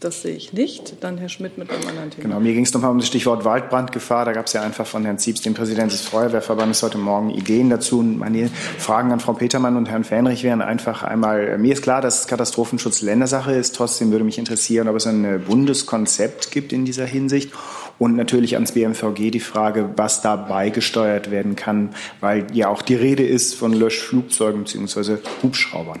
das 0.00 0.22
sehe 0.22 0.36
ich 0.36 0.52
nicht. 0.52 1.02
Dann 1.02 1.18
Herr 1.18 1.28
Schmidt 1.28 1.56
mit 1.56 1.70
einem 1.70 1.86
anderen 1.88 2.10
Thema. 2.10 2.22
Genau, 2.22 2.40
mir 2.40 2.52
ging 2.52 2.64
es 2.64 2.74
nochmal 2.74 2.90
um 2.90 2.98
das 2.98 3.06
Stichwort 3.06 3.44
Waldbrandgefahr. 3.44 4.24
Da 4.24 4.32
gab 4.32 4.46
es 4.46 4.52
ja 4.52 4.62
einfach 4.62 4.86
von 4.86 5.04
Herrn 5.04 5.18
Ziebs, 5.18 5.40
dem 5.42 5.54
Präsidenten 5.54 5.90
des 5.90 6.02
Feuerwehrverbandes, 6.02 6.82
heute 6.82 6.98
Morgen 6.98 7.30
Ideen 7.30 7.70
dazu. 7.70 8.00
Und 8.00 8.18
meine 8.18 8.48
Fragen 8.48 9.12
an 9.12 9.20
Frau 9.20 9.32
Petermann 9.32 9.76
und 9.76 9.88
Herrn 9.88 10.04
Fähnrich 10.04 10.44
wären 10.44 10.60
einfach 10.60 11.02
einmal, 11.02 11.56
mir 11.58 11.72
ist 11.72 11.82
klar, 11.82 12.00
dass 12.00 12.26
Katastrophenschutz 12.26 13.00
Ländersache 13.00 13.52
ist. 13.52 13.76
Trotzdem 13.76 14.10
würde 14.10 14.24
mich 14.24 14.38
interessieren, 14.38 14.88
ob 14.88 14.96
es 14.96 15.06
ein 15.06 15.42
Bundeskonzept 15.46 16.50
gibt 16.50 16.72
in 16.72 16.84
dieser 16.84 17.06
Hinsicht. 17.06 17.50
Und 17.98 18.16
natürlich 18.16 18.54
ans 18.54 18.72
BMVG 18.72 19.30
die 19.30 19.40
Frage, 19.40 19.90
was 19.96 20.20
da 20.20 20.36
beigesteuert 20.36 21.30
werden 21.30 21.56
kann, 21.56 21.94
weil 22.20 22.46
ja 22.52 22.68
auch 22.68 22.82
die 22.82 22.96
Rede 22.96 23.24
ist 23.24 23.54
von 23.54 23.72
Löschflugzeugen 23.72 24.64
bzw. 24.64 25.18
Hubschraubern. 25.42 26.00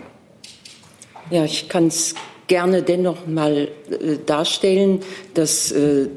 Ja, 1.30 1.44
ich 1.44 1.68
kann 1.68 1.86
es 1.86 2.14
gerne 2.46 2.82
dennoch 2.82 3.26
mal 3.26 3.68
äh, 3.90 4.18
darstellen, 4.24 5.00
dass 5.34 5.72
äh, 5.72 6.08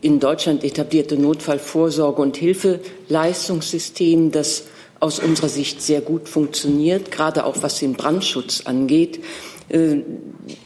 in 0.00 0.20
Deutschland 0.20 0.64
etablierte 0.64 1.16
Notfallvorsorge- 1.16 2.22
und 2.22 2.36
Hilfeleistungssystem, 2.36 4.30
das 4.30 4.64
aus 5.00 5.18
unserer 5.20 5.48
Sicht 5.48 5.80
sehr 5.80 6.00
gut 6.00 6.28
funktioniert, 6.28 7.10
gerade 7.10 7.44
auch 7.44 7.56
was 7.62 7.78
den 7.78 7.94
Brandschutz 7.94 8.62
angeht. 8.64 9.20
Äh, 9.68 9.98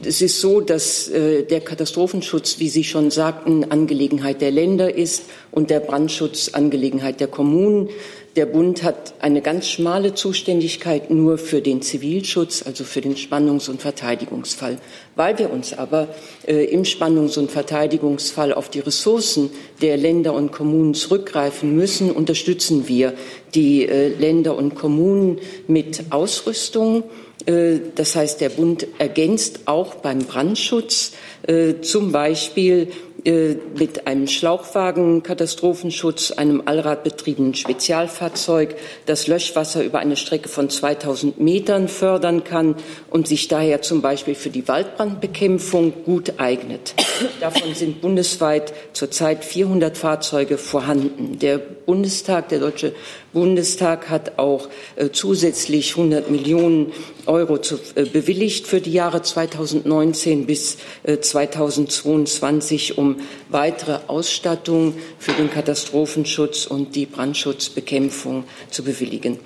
es 0.03 0.21
ist 0.21 0.39
so, 0.39 0.61
dass 0.61 1.09
äh, 1.09 1.43
der 1.43 1.61
Katastrophenschutz, 1.61 2.59
wie 2.59 2.69
Sie 2.69 2.83
schon 2.83 3.11
sagten, 3.11 3.65
Angelegenheit 3.69 4.41
der 4.41 4.51
Länder 4.51 4.93
ist 4.95 5.23
und 5.51 5.69
der 5.69 5.81
Brandschutz 5.81 6.49
Angelegenheit 6.53 7.19
der 7.19 7.27
Kommunen. 7.27 7.89
Der 8.35 8.47
Bund 8.47 8.81
hat 8.81 9.13
eine 9.19 9.41
ganz 9.41 9.67
schmale 9.67 10.15
Zuständigkeit 10.15 11.11
nur 11.11 11.37
für 11.37 11.61
den 11.61 11.83
Zivilschutz, 11.83 12.63
also 12.65 12.83
für 12.83 12.99
den 12.99 13.15
Spannungs- 13.15 13.69
und 13.69 13.79
Verteidigungsfall. 13.79 14.79
Weil 15.15 15.37
wir 15.37 15.51
uns 15.51 15.77
aber 15.77 16.07
äh, 16.47 16.65
im 16.65 16.83
Spannungs- 16.83 17.37
und 17.37 17.51
Verteidigungsfall 17.51 18.51
auf 18.51 18.69
die 18.69 18.79
Ressourcen 18.79 19.51
der 19.83 19.97
Länder 19.97 20.33
und 20.33 20.51
Kommunen 20.51 20.95
zurückgreifen 20.95 21.75
müssen, 21.75 22.09
unterstützen 22.09 22.87
wir 22.87 23.13
die 23.53 23.87
äh, 23.87 24.07
Länder 24.07 24.57
und 24.57 24.73
Kommunen 24.73 25.37
mit 25.67 26.05
Ausrüstung. 26.09 27.03
Äh, 27.45 27.81
das 27.93 28.15
heißt, 28.15 28.41
der 28.41 28.49
Bund 28.49 28.87
ergänzt 28.97 29.61
auch 29.65 29.93
beim 29.93 30.19
Brandschutz 30.19 31.11
äh, 31.45 31.81
zum 31.81 32.11
Beispiel 32.11 32.87
mit 33.25 34.05
einem 34.05 34.27
Schlauchwagen 34.27 35.23
Katastrophenschutz, 35.23 36.31
einem 36.31 36.63
allradbetriebenen 36.65 37.53
Spezialfahrzeug, 37.53 38.75
das 39.05 39.27
Löschwasser 39.27 39.83
über 39.83 39.99
eine 39.99 40.17
Strecke 40.17 40.49
von 40.49 40.69
2000 40.69 41.39
Metern 41.39 41.87
fördern 41.87 42.43
kann 42.43 42.75
und 43.09 43.27
sich 43.27 43.47
daher 43.47 43.81
zum 43.81 44.01
Beispiel 44.01 44.35
für 44.35 44.49
die 44.49 44.67
Waldbrandbekämpfung 44.67 46.03
gut 46.03 46.33
eignet. 46.37 46.95
Davon 47.39 47.73
sind 47.73 48.01
bundesweit 48.01 48.73
zurzeit 48.91 49.45
400 49.45 49.97
Fahrzeuge 49.97 50.57
vorhanden. 50.57 51.39
Der 51.39 51.57
Bundestag, 51.59 52.49
der 52.49 52.59
Deutsche 52.59 52.93
Bundestag 53.31 54.09
hat 54.09 54.37
auch 54.37 54.69
äh, 54.95 55.09
zusätzlich 55.11 55.91
100 55.91 56.29
Millionen 56.29 56.91
Euro 57.27 57.57
zu, 57.57 57.79
äh, 57.95 58.05
bewilligt 58.05 58.67
für 58.67 58.81
die 58.81 58.93
Jahre 58.93 59.21
2019 59.21 60.45
bis 60.45 60.77
äh, 61.03 61.19
2022, 61.19 62.97
um 62.97 63.17
weitere 63.49 63.99
Ausstattung 64.07 64.95
für 65.19 65.33
den 65.33 65.49
Katastrophenschutz 65.49 66.65
und 66.65 66.95
die 66.95 67.05
Brandschutzbekämpfung 67.05 68.43
zu 68.69 68.83
bewilligen 68.83 69.39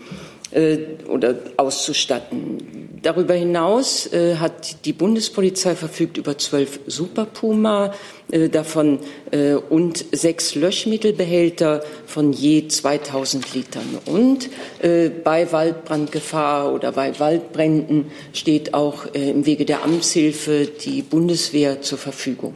äh, 0.52 0.78
oder 1.08 1.36
auszustatten. 1.58 2.88
Darüber 3.02 3.36
hinaus 3.36 4.12
äh, 4.12 4.38
hat 4.38 4.86
die 4.86 4.94
Bundespolizei 4.94 5.76
verfügt 5.76 6.18
über 6.18 6.38
zwölf 6.38 6.80
Super 6.88 7.26
Puma, 7.26 7.94
davon 8.30 9.00
äh, 9.32 9.54
und 9.54 10.06
sechs 10.12 10.56
Löschmittelbehälter 10.56 11.84
von 12.06 12.34
je 12.34 12.68
2000 12.68 13.54
Litern. 13.54 13.86
Und 14.06 14.50
äh, 14.80 15.10
bei 15.10 15.52
Waldbrandgefahr 15.52 16.74
oder 16.74 16.92
bei 16.92 17.18
Waldbränden 17.20 18.12
steht 18.34 18.74
auch 18.74 19.14
äh, 19.14 19.32
im 19.32 19.46
Wege 19.46 19.66
der 19.66 19.84
Amtshilfe 19.84 20.66
die 20.66 21.02
Bundeswehr 21.02 21.82
zur 21.82 21.98
Verfügung. 21.98 22.54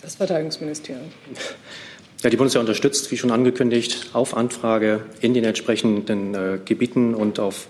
Das 0.00 0.16
Verteidigungsministerium. 0.16 1.04
Ja, 2.22 2.30
die 2.30 2.36
Bundeswehr 2.36 2.60
unterstützt, 2.60 3.10
wie 3.12 3.16
schon 3.16 3.30
angekündigt, 3.30 4.10
auf 4.12 4.36
Anfrage 4.36 5.04
in 5.20 5.32
den 5.32 5.44
entsprechenden 5.44 6.34
äh, 6.34 6.58
Gebieten 6.64 7.14
und 7.14 7.38
auf 7.38 7.68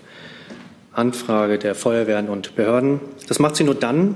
Anfrage 0.91 1.57
der 1.57 1.75
Feuerwehren 1.75 2.29
und 2.29 2.55
Behörden. 2.55 2.99
Das 3.27 3.39
macht 3.39 3.55
sie 3.55 3.63
nur 3.63 3.75
dann, 3.75 4.15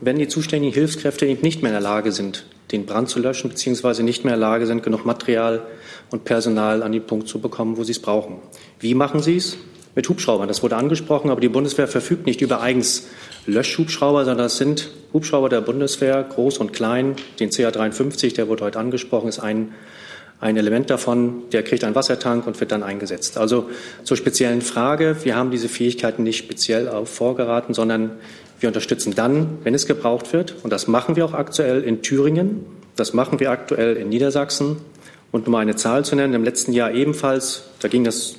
wenn 0.00 0.18
die 0.18 0.28
zuständigen 0.28 0.72
Hilfskräfte 0.72 1.26
eben 1.26 1.42
nicht 1.42 1.62
mehr 1.62 1.70
in 1.70 1.74
der 1.74 1.82
Lage 1.82 2.12
sind, 2.12 2.44
den 2.72 2.86
Brand 2.86 3.08
zu 3.08 3.18
löschen, 3.18 3.50
beziehungsweise 3.50 4.02
nicht 4.02 4.24
mehr 4.24 4.34
in 4.34 4.40
der 4.40 4.48
Lage 4.48 4.66
sind, 4.66 4.82
genug 4.82 5.04
Material 5.04 5.62
und 6.10 6.24
Personal 6.24 6.82
an 6.82 6.92
den 6.92 7.04
Punkt 7.04 7.28
zu 7.28 7.40
bekommen, 7.40 7.76
wo 7.76 7.84
sie 7.84 7.92
es 7.92 8.00
brauchen. 8.00 8.36
Wie 8.78 8.94
machen 8.94 9.20
sie 9.22 9.36
es? 9.36 9.56
Mit 9.96 10.08
Hubschraubern. 10.08 10.46
Das 10.46 10.62
wurde 10.62 10.76
angesprochen, 10.76 11.30
aber 11.30 11.40
die 11.40 11.48
Bundeswehr 11.48 11.88
verfügt 11.88 12.24
nicht 12.24 12.40
über 12.40 12.60
eigens 12.60 13.08
Löschhubschrauber, 13.46 14.24
sondern 14.24 14.44
das 14.44 14.56
sind 14.56 14.90
Hubschrauber 15.12 15.48
der 15.48 15.60
Bundeswehr, 15.60 16.22
groß 16.22 16.58
und 16.58 16.72
klein. 16.72 17.16
Den 17.40 17.50
CA-53, 17.50 18.34
der 18.34 18.46
wurde 18.46 18.64
heute 18.64 18.78
angesprochen, 18.78 19.28
ist 19.28 19.40
ein, 19.40 19.72
ein 20.38 20.56
Element 20.56 20.90
davon. 20.90 21.42
Der 21.50 21.64
kriegt 21.64 21.82
einen 21.82 21.96
Wassertank 21.96 22.46
und 22.46 22.60
wird 22.60 22.70
dann 22.70 22.84
eingesetzt. 22.84 23.36
Also 23.36 23.68
zur 24.04 24.16
speziellen 24.16 24.62
Frage. 24.62 25.16
Wir 25.24 25.34
haben 25.34 25.50
diese 25.50 25.68
Fähigkeiten 25.68 26.22
nicht 26.22 26.38
speziell 26.38 26.88
vorgeraten, 27.04 27.74
sondern 27.74 28.12
wir 28.60 28.68
unterstützen 28.68 29.14
dann, 29.14 29.58
wenn 29.64 29.74
es 29.74 29.86
gebraucht 29.86 30.32
wird. 30.32 30.54
Und 30.62 30.70
das 30.70 30.86
machen 30.86 31.16
wir 31.16 31.24
auch 31.24 31.34
aktuell 31.34 31.82
in 31.82 32.02
Thüringen. 32.02 32.66
Das 32.96 33.14
machen 33.14 33.40
wir 33.40 33.50
aktuell 33.50 33.96
in 33.96 34.08
Niedersachsen. 34.08 34.76
Und 35.32 35.48
um 35.48 35.54
eine 35.54 35.76
Zahl 35.76 36.04
zu 36.04 36.16
nennen, 36.16 36.34
im 36.34 36.44
letzten 36.44 36.72
Jahr 36.72 36.92
ebenfalls, 36.92 37.64
da 37.80 37.88
ging 37.88 38.04
das 38.04 38.34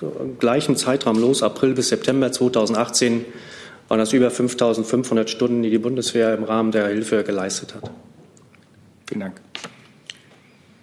im 0.00 0.38
gleichen 0.38 0.76
Zeitraum 0.76 1.18
los, 1.18 1.42
April 1.42 1.74
bis 1.74 1.88
September 1.88 2.32
2018, 2.32 3.24
waren 3.88 3.98
das 3.98 4.12
über 4.12 4.30
5500 4.30 5.30
Stunden, 5.30 5.62
die 5.62 5.70
die 5.70 5.78
Bundeswehr 5.78 6.34
im 6.34 6.44
Rahmen 6.44 6.72
der 6.72 6.88
Hilfe 6.88 7.24
geleistet 7.24 7.74
hat. 7.74 7.90
Vielen 9.06 9.20
Dank. 9.20 9.40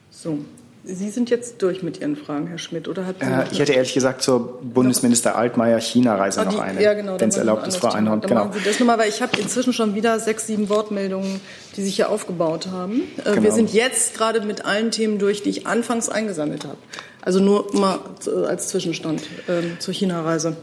So, 0.10 0.40
Sie 0.84 1.10
sind 1.10 1.30
jetzt 1.30 1.62
durch 1.62 1.84
mit 1.84 2.00
Ihren 2.00 2.16
Fragen, 2.16 2.48
Herr 2.48 2.58
Schmidt, 2.58 2.88
oder 2.88 3.06
hat 3.06 3.22
äh, 3.22 3.44
Ich 3.52 3.60
hätte 3.60 3.74
ehrlich 3.74 3.94
gesagt 3.94 4.22
zur 4.22 4.60
Bundesminister 4.62 5.36
Altmaier 5.36 5.80
China-Reise 5.80 6.42
ah, 6.42 6.46
noch 6.46 6.60
eine. 6.60 6.82
Ja, 6.82 6.94
genau. 6.94 7.20
Wenn 7.20 7.30
es 7.30 7.38
erlaubt 7.38 7.68
ist, 7.68 7.78
Frau 7.78 7.90
Einhorn. 7.90 8.22
Genau. 8.22 8.46
Machen 8.46 8.54
Sie 8.54 8.64
das 8.64 8.80
nochmal, 8.80 8.98
weil 8.98 9.10
ich 9.10 9.22
habe 9.22 9.38
inzwischen 9.40 9.74
schon 9.74 9.94
wieder 9.96 10.20
sechs, 10.20 10.48
sieben 10.48 10.70
Wortmeldungen, 10.70 11.42
die 11.76 11.82
sich 11.82 11.98
hier 11.98 12.10
aufgebaut 12.10 12.68
haben. 12.68 13.02
Äh, 13.18 13.32
genau. 13.32 13.44
Wir 13.44 13.52
sind 13.52 13.74
jetzt 13.74 14.16
gerade 14.16 14.42
mit 14.42 14.66
allen 14.66 14.92
Themen 14.92 15.20
durch, 15.20 15.44
die 15.44 15.50
ich 15.50 15.68
anfangs 15.68 16.08
eingesammelt 16.08 16.64
habe. 16.64 16.78
Also 17.22 17.40
nur 17.42 17.68
mal 17.76 18.00
als 18.48 18.70
Zwischenstand 18.70 19.24
äh, 19.48 19.78
zur 19.80 19.94
China-Reise. 19.94 20.56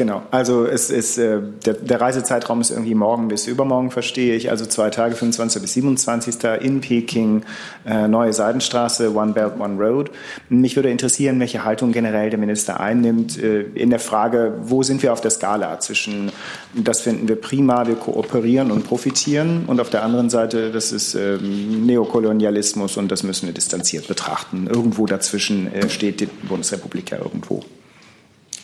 Genau. 0.00 0.22
Also 0.30 0.64
es 0.64 0.88
ist 0.88 1.18
äh, 1.18 1.40
der, 1.66 1.74
der, 1.74 2.00
Reisezeitraum 2.00 2.62
ist 2.62 2.70
irgendwie 2.70 2.94
morgen 2.94 3.28
bis 3.28 3.46
übermorgen, 3.46 3.90
verstehe 3.90 4.34
ich. 4.34 4.50
Also 4.50 4.64
zwei 4.64 4.88
Tage, 4.88 5.14
25. 5.14 5.60
bis 5.60 5.74
27. 5.74 6.36
in 6.62 6.80
Peking, 6.80 7.42
äh, 7.84 8.08
neue 8.08 8.32
Seidenstraße, 8.32 9.14
One 9.14 9.34
Belt, 9.34 9.60
One 9.60 9.76
Road. 9.78 10.10
Mich 10.48 10.74
würde 10.74 10.88
interessieren, 10.88 11.38
welche 11.38 11.64
Haltung 11.64 11.92
generell 11.92 12.30
der 12.30 12.38
Minister 12.38 12.80
einnimmt 12.80 13.38
äh, 13.38 13.60
in 13.74 13.90
der 13.90 13.98
Frage, 13.98 14.54
wo 14.62 14.82
sind 14.82 15.02
wir 15.02 15.12
auf 15.12 15.20
der 15.20 15.32
Skala 15.32 15.78
zwischen, 15.80 16.32
das 16.72 17.02
finden 17.02 17.28
wir 17.28 17.36
prima, 17.36 17.86
wir 17.86 17.96
kooperieren 17.96 18.70
und 18.70 18.84
profitieren 18.84 19.64
und 19.66 19.80
auf 19.80 19.90
der 19.90 20.02
anderen 20.02 20.30
Seite, 20.30 20.70
das 20.70 20.92
ist 20.92 21.14
ähm, 21.14 21.84
Neokolonialismus 21.84 22.96
und 22.96 23.12
das 23.12 23.22
müssen 23.22 23.48
wir 23.48 23.52
distanziert 23.52 24.08
betrachten. 24.08 24.66
Irgendwo 24.66 25.04
dazwischen 25.04 25.70
äh, 25.74 25.90
steht 25.90 26.20
die 26.20 26.26
Bundesrepublik 26.26 27.10
ja 27.10 27.18
irgendwo. 27.18 27.62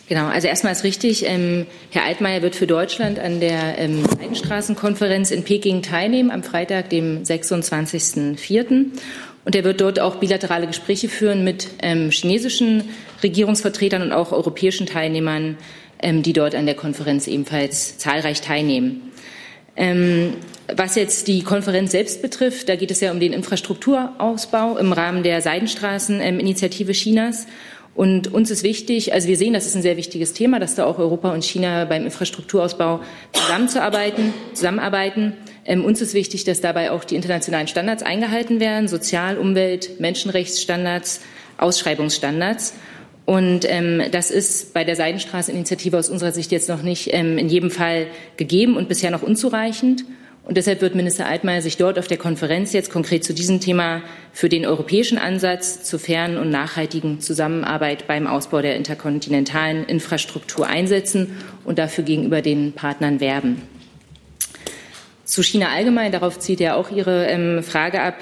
Genau, 0.09 0.27
also 0.27 0.47
erstmal 0.47 0.73
ist 0.73 0.85
richtig, 0.85 1.27
ähm, 1.27 1.67
Herr 1.91 2.05
Altmaier 2.05 2.41
wird 2.43 2.55
für 2.55 2.69
Deutschland 2.69 3.19
an 3.19 3.41
der 3.41 3.77
ähm, 3.79 4.05
Seidenstraßenkonferenz 4.05 5.33
in 5.33 5.43
Peking 5.43 5.83
teilnehmen, 5.83 6.31
am 6.31 6.45
Freitag, 6.45 6.91
dem 6.91 7.25
26.04. 7.25 8.87
Und 9.45 9.55
er 9.55 9.65
wird 9.65 9.81
dort 9.81 9.99
auch 9.99 10.17
bilaterale 10.17 10.69
Gespräche 10.69 11.09
führen 11.09 11.43
mit 11.43 11.69
ähm, 11.81 12.11
chinesischen 12.11 12.85
Regierungsvertretern 13.23 14.03
und 14.03 14.13
auch 14.13 14.31
europäischen 14.31 14.87
Teilnehmern, 14.87 15.57
ähm, 16.01 16.23
die 16.23 16.33
dort 16.33 16.55
an 16.55 16.67
der 16.67 16.77
Konferenz 16.77 17.27
ebenfalls 17.27 17.99
zahlreich 17.99 18.41
teilnehmen. 18.41 19.13
Ähm, 19.77 20.35
was 20.75 20.97
jetzt 20.97 21.29
die 21.29 21.43
Konferenz 21.43 21.93
selbst 21.93 22.23
betrifft, 22.23 22.69
da 22.69 22.77
geht 22.77 22.91
es 22.91 23.01
ja 23.01 23.13
um 23.13 23.21
den 23.21 23.33
Infrastrukturausbau 23.33 24.79
im 24.79 24.93
Rahmen 24.93 25.23
der 25.23 25.43
Seidenstraßeninitiative 25.43 26.93
Chinas. 26.93 27.47
Und 27.97 28.33
uns 28.33 28.51
ist 28.51 28.63
wichtig, 28.63 29.15
also 29.15 29.27
wir 29.27 29.39
sehen, 29.39 29.55
das 29.55 29.65
ist 29.65 29.75
ein 29.75 29.81
sehr 29.81 29.97
wichtiges 29.97 30.35
Thema, 30.35 30.61
dass 30.61 30.75
da 30.75 30.85
auch 30.85 30.99
Europa 30.99 31.33
und 31.33 31.43
China 31.45 31.87
beim 31.87 32.05
Infrastrukturausbau 32.05 33.01
zusammenzuarbeiten, 33.33 34.35
zusammenarbeiten. 34.53 35.33
Ähm, 35.65 35.83
uns 35.83 36.03
ist 36.03 36.13
wichtig, 36.13 36.45
dass 36.45 36.61
dabei 36.61 36.91
auch 36.91 37.05
die 37.05 37.17
internationalen 37.17 37.69
Standards 37.69 38.03
eingehalten 38.03 38.61
werden, 38.61 38.87
Sozial-, 38.87 39.39
Umwelt-, 39.39 39.99
Menschenrechtsstandards, 39.99 41.23
Ausschreibungsstandards. 41.57 42.75
Und 43.25 43.61
ähm, 43.67 44.03
das 44.13 44.31
ist 44.31 44.75
bei 44.75 44.85
der 44.85 44.95
Seidenstraße-Initiative 44.95 45.99
aus 45.99 46.11
unserer 46.11 46.33
Sicht 46.33 46.53
jetzt 46.53 46.69
noch 46.69 46.83
nicht 46.83 47.15
ähm, 47.15 47.39
in 47.39 47.49
jedem 47.49 47.71
Fall 47.71 48.09
gegeben 48.37 48.77
und 48.77 48.89
bisher 48.89 49.11
noch 49.11 49.23
unzureichend. 49.23 50.05
Und 50.47 50.57
deshalb 50.57 50.81
wird 50.81 50.95
Minister 50.95 51.27
Altmaier 51.27 51.61
sich 51.61 51.77
dort 51.77 51.99
auf 51.99 52.07
der 52.07 52.19
Konferenz 52.19 52.73
jetzt 52.73 52.93
konkret 52.93 53.25
zu 53.25 53.35
diesem 53.35 53.59
Thema 53.61 54.03
für 54.33 54.49
den 54.49 54.65
europäischen 54.65 55.19
Ansatz 55.19 55.83
zur 55.83 55.99
fairen 55.99 56.37
und 56.37 56.51
nachhaltigen 56.51 57.21
Zusammenarbeit 57.21 58.07
beim 58.07 58.29
Ausbau 58.29 58.63
der 58.63 58.77
interkontinentalen 58.77 59.85
Infrastruktur 59.87 60.69
einsetzen 60.69 61.37
und 61.65 61.81
dafür 61.81 62.05
gegenüber 62.05 62.43
den 62.43 62.73
Partnern 62.73 63.19
werben. 63.19 63.63
Zu 65.25 65.43
China 65.43 65.71
allgemein, 65.75 66.13
darauf 66.13 66.39
zieht 66.39 66.61
ja 66.61 66.77
auch 66.77 66.93
Ihre 66.93 67.27
ähm, 67.27 67.65
Frage 67.65 68.01
ab, 68.01 68.15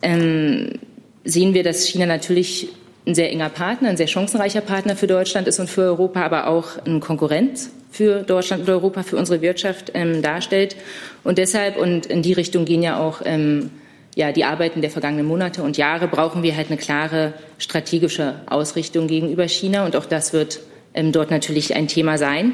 ähm, 0.00 0.78
sehen 1.24 1.52
wir, 1.52 1.64
dass 1.64 1.86
China 1.86 2.06
natürlich 2.06 2.68
ein 3.06 3.14
sehr 3.14 3.30
enger 3.30 3.50
Partner, 3.50 3.90
ein 3.90 3.98
sehr 3.98 4.06
chancenreicher 4.06 4.62
Partner 4.62 4.96
für 4.96 5.06
Deutschland 5.06 5.46
ist 5.46 5.60
und 5.60 5.68
für 5.68 5.82
Europa, 5.82 6.22
aber 6.22 6.46
auch 6.46 6.82
ein 6.86 7.00
Konkurrent 7.00 7.68
für 7.90 8.22
Deutschland 8.22 8.62
und 8.62 8.68
Europa, 8.68 9.02
für 9.02 9.16
unsere 9.16 9.40
Wirtschaft 9.40 9.92
ähm, 9.94 10.22
darstellt. 10.22 10.76
Und 11.24 11.38
deshalb, 11.38 11.76
und 11.76 12.06
in 12.06 12.22
die 12.22 12.32
Richtung 12.32 12.64
gehen 12.64 12.82
ja 12.82 12.98
auch 13.00 13.22
ähm, 13.24 13.70
ja, 14.14 14.32
die 14.32 14.44
Arbeiten 14.44 14.80
der 14.80 14.90
vergangenen 14.90 15.26
Monate 15.26 15.62
und 15.62 15.76
Jahre, 15.76 16.08
brauchen 16.08 16.42
wir 16.42 16.56
halt 16.56 16.68
eine 16.68 16.76
klare 16.76 17.34
strategische 17.58 18.40
Ausrichtung 18.46 19.06
gegenüber 19.06 19.46
China. 19.46 19.86
Und 19.86 19.96
auch 19.96 20.06
das 20.06 20.32
wird 20.32 20.60
ähm, 20.94 21.12
dort 21.12 21.30
natürlich 21.30 21.74
ein 21.74 21.88
Thema 21.88 22.18
sein. 22.18 22.52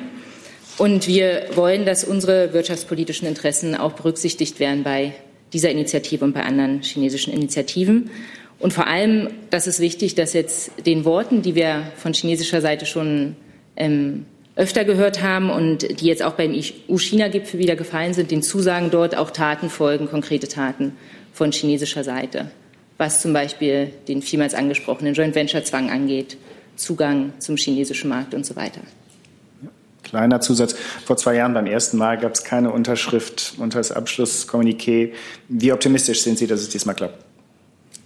Und 0.76 1.07
wir 1.07 1.47
wollen, 1.55 1.87
dass 1.87 2.05
unsere 2.05 2.53
wirtschaftspolitischen 2.53 3.28
Interessen 3.28 3.76
auch 3.76 3.93
berücksichtigt 3.93 4.61
werden 4.61 4.82
bei 4.82 5.14
dieser 5.53 5.70
Initiative 5.70 6.24
und 6.24 6.32
bei 6.32 6.43
anderen 6.43 6.82
chinesischen 6.82 7.32
Initiativen. 7.32 8.11
Und 8.59 8.72
vor 8.72 8.87
allem, 8.87 9.28
das 9.51 9.66
ist 9.66 9.80
wichtig, 9.80 10.14
dass 10.14 10.32
jetzt 10.32 10.72
den 10.85 11.05
Worten, 11.05 11.43
die 11.43 11.55
wir 11.55 11.85
von 11.97 12.12
chinesischer 12.12 12.61
Seite 12.61 12.87
schon 12.87 13.37
ähm, 13.76 14.26
öfter 14.57 14.85
gehört 14.85 15.23
haben 15.23 15.51
und 15.51 16.01
die 16.01 16.07
jetzt 16.07 16.23
auch 16.23 16.35
beim 16.35 16.53
EU-China-Gipfel 16.53 17.59
wieder 17.59 17.77
gefallen 17.77 18.15
sind, 18.15 18.31
den 18.31 18.43
Zusagen 18.43 18.91
dort 18.91 19.17
auch 19.17 19.31
Taten 19.31 19.69
folgen, 19.69 20.09
konkrete 20.09 20.49
Taten 20.49 20.97
von 21.33 21.51
chinesischer 21.51 22.05
Seite, 22.05 22.51
was 22.97 23.21
zum 23.21 23.33
Beispiel 23.33 23.91
den 24.07 24.23
vielmals 24.23 24.55
angesprochenen 24.55 25.15
Joint 25.15 25.35
Venture-Zwang 25.35 25.91
angeht, 25.91 26.37
Zugang 26.77 27.33
zum 27.39 27.57
chinesischen 27.57 28.09
Markt 28.09 28.35
und 28.35 28.47
so 28.47 28.57
weiter. 28.57 28.81
Kleiner 30.03 30.41
Zusatz. 30.41 30.77
Vor 31.05 31.17
zwei 31.17 31.35
Jahren 31.35 31.55
beim 31.55 31.67
ersten 31.67 31.97
Mal 31.97 32.19
gab 32.19 32.35
es 32.35 32.45
keine 32.45 32.71
Unterschrift 32.71 33.55
unter 33.59 33.79
das 33.79 33.91
Abschlusskommuniqué. 33.91 35.13
Wie 35.49 35.73
optimistisch 35.73 36.23
sind 36.23 36.39
Sie, 36.39 36.47
dass 36.47 36.61
es 36.61 36.69
diesmal 36.69 36.95
klappt? 36.95 37.25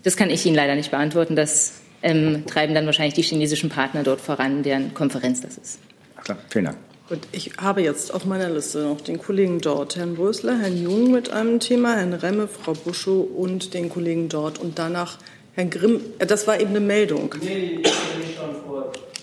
Das 0.05 0.17
kann 0.17 0.31
ich 0.31 0.47
Ihnen 0.47 0.55
leider 0.55 0.75
nicht 0.75 0.91
beantworten. 0.91 1.37
Das 1.37 1.75
ähm, 2.03 2.47
treiben 2.47 2.75
dann 2.75 2.87
wahrscheinlich 2.87 3.15
die 3.15 3.23
chinesischen 3.23 3.69
Partner 3.69 4.05
dort 4.05 4.21
voran, 4.21 4.63
deren 4.63 4.95
Konferenz 4.95 5.41
das 5.41 5.59
ist. 5.59 5.81
Klar, 6.29 6.39
vielen 6.51 6.65
Dank. 6.67 6.77
Gut, 7.09 7.21
ich 7.33 7.53
habe 7.57 7.81
jetzt 7.81 8.13
auf 8.13 8.27
meiner 8.27 8.51
Liste 8.51 8.81
noch 8.81 9.01
den 9.01 9.19
Kollegen 9.19 9.63
dort, 9.63 9.97
Herrn 9.97 10.15
Rösler, 10.17 10.59
Herrn 10.59 10.77
Jung 10.77 11.11
mit 11.11 11.31
einem 11.31 11.59
Thema, 11.59 11.97
Herrn 11.97 12.13
Remme, 12.13 12.49
Frau 12.49 12.75
Buschow 12.75 13.27
und 13.35 13.73
den 13.73 13.89
Kollegen 13.89 14.29
dort 14.29 14.59
und 14.59 14.79
danach 14.79 15.17
Herrn 15.55 15.71
Grimm. 15.71 16.03
Äh, 16.19 16.27
das 16.27 16.47
war 16.47 16.61
eben 16.61 16.69
eine 16.69 16.81
Meldung. 16.81 17.35
Nee, 17.41 17.81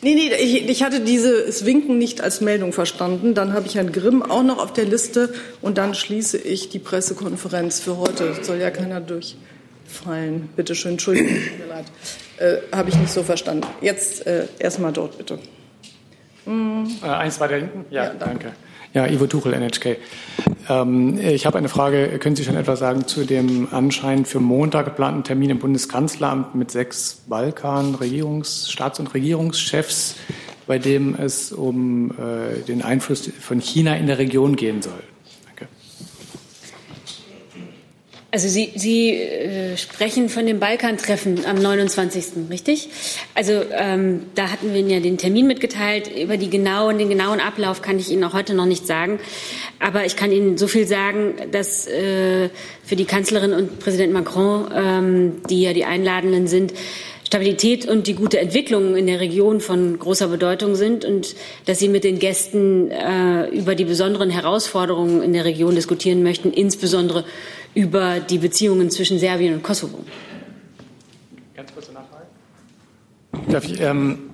Nee, 0.02 0.16
nee, 0.16 0.34
ich, 0.40 0.68
ich 0.68 0.84
hatte 0.84 1.00
dieses 1.00 1.66
Winken 1.66 2.00
nicht 2.00 2.22
als 2.22 2.42
Meldung 2.42 2.74
verstanden. 2.74 3.36
Dann 3.36 3.54
habe 3.54 3.68
ich 3.68 3.76
Herrn 3.76 3.92
Grimm 3.92 4.24
auch 4.24 4.44
noch 4.44 4.58
auf 4.58 4.74
der 4.74 4.86
Liste 4.86 5.32
und 5.62 5.78
dann 5.78 5.94
schließe 5.94 6.40
ich 6.40 6.70
die 6.70 6.80
Pressekonferenz 6.80 7.82
für 7.82 7.98
heute. 7.98 8.34
Soll 8.42 8.58
ja 8.58 8.72
keiner 8.72 9.00
durchfallen. 9.00 10.50
Bitte 10.56 10.74
schön, 10.74 10.94
Entschuldigung, 10.94 11.36
tut 11.36 11.60
mir 11.60 11.68
leid. 11.68 11.86
Äh, 12.38 12.76
habe 12.76 12.90
ich 12.90 12.96
nicht 12.96 13.14
so 13.14 13.22
verstanden. 13.22 13.68
Jetzt 13.82 14.26
äh, 14.26 14.48
erstmal 14.58 14.92
dort, 14.92 15.20
bitte. 15.20 15.38
Äh, 16.48 17.08
eins 17.08 17.40
weiter 17.40 17.56
hinten? 17.56 17.86
Ja, 17.90 18.06
ja 18.06 18.10
danke. 18.10 18.46
danke. 18.46 18.54
Ja, 18.96 19.06
Ivo 19.08 19.28
Tuchel, 19.28 19.54
NHK. 19.54 19.98
Ähm, 20.70 21.20
ich 21.20 21.46
habe 21.46 21.58
eine 21.58 21.68
Frage. 21.68 22.18
Können 22.18 22.38
Sie 22.38 22.46
schon 22.46 22.56
etwas 22.56 22.80
sagen 22.80 23.06
zu 23.08 23.26
dem 23.26 23.68
anscheinend 23.72 24.28
für 24.28 24.40
Montag 24.40 24.86
geplanten 24.86 25.24
Termin 25.26 25.50
im 25.50 25.60
Bundeskanzleramt 25.60 26.56
mit 26.56 26.72
sechs 26.72 27.22
Balkan-Regierungs-, 27.28 28.72
Staats- 28.72 29.02
und 29.02 29.14
Regierungschefs, 29.14 30.16
bei 30.66 30.80
dem 30.80 31.14
es 31.20 31.52
um 31.52 32.12
äh, 32.12 32.62
den 32.66 32.84
Einfluss 32.84 33.30
von 33.40 33.60
China 33.60 33.98
in 33.98 34.08
der 34.08 34.18
Region 34.18 34.56
gehen 34.56 34.82
soll? 34.82 35.04
Also 38.36 38.50
Sie, 38.50 38.74
Sie 38.76 39.12
äh, 39.12 39.78
sprechen 39.78 40.28
von 40.28 40.46
dem 40.46 40.60
Balkantreffen 40.60 41.46
am 41.46 41.56
29. 41.56 42.50
richtig? 42.50 42.90
Also 43.34 43.62
ähm, 43.72 44.24
da 44.36 44.52
hatten 44.52 44.74
wir 44.74 44.82
Ihnen 44.82 44.90
ja 44.90 45.00
den 45.00 45.18
Termin 45.18 45.48
mitgeteilt. 45.48 46.12
Über 46.14 46.36
die 46.36 46.50
genauen, 46.50 46.98
den 46.98 47.08
genauen 47.08 47.40
Ablauf 47.40 47.82
kann 47.82 47.98
ich 47.98 48.12
Ihnen 48.12 48.26
auch 48.26 48.34
heute 48.34 48.54
noch 48.54 48.66
nicht 48.66 48.88
sagen. 48.88 49.22
Aber 49.80 50.06
ich 50.06 50.18
kann 50.18 50.34
Ihnen 50.34 50.58
so 50.58 50.68
viel 50.68 50.86
sagen, 50.86 51.36
dass 51.54 51.88
äh, 51.88 52.50
für 52.84 52.98
die 52.98 53.06
Kanzlerin 53.06 53.54
und 53.54 53.80
Präsident 53.80 54.12
Macron, 54.12 54.70
ähm, 54.76 55.42
die 55.50 55.62
ja 55.62 55.72
die 55.72 55.86
Einladenden 55.86 56.48
sind, 56.48 56.74
Stabilität 57.26 57.88
und 57.88 58.06
die 58.08 58.16
gute 58.16 58.40
Entwicklung 58.40 58.96
in 58.96 59.08
der 59.08 59.20
Region 59.20 59.60
von 59.60 59.98
großer 59.98 60.28
Bedeutung 60.28 60.76
sind 60.76 61.06
und 61.06 61.36
dass 61.66 61.80
Sie 61.80 61.88
mit 61.88 62.04
den 62.04 62.20
Gästen 62.20 62.92
äh, 62.92 63.48
über 63.48 63.76
die 63.76 63.86
besonderen 63.86 64.30
Herausforderungen 64.30 65.24
in 65.24 65.34
der 65.34 65.46
Region 65.46 65.74
diskutieren 65.74 66.22
möchten, 66.22 66.52
insbesondere 66.52 67.24
über 67.76 68.20
die 68.20 68.40
Beziehungen 68.40 68.90
zwischen 68.90 69.20
Serbien 69.20 69.54
und 69.54 69.64
Kosovo. 69.64 70.00
Ganz 71.56 71.74
kurze 71.74 71.92
Nachfrage. 71.92 72.26
Darf 73.52 73.66
ich, 73.66 73.80
ähm, 73.80 74.30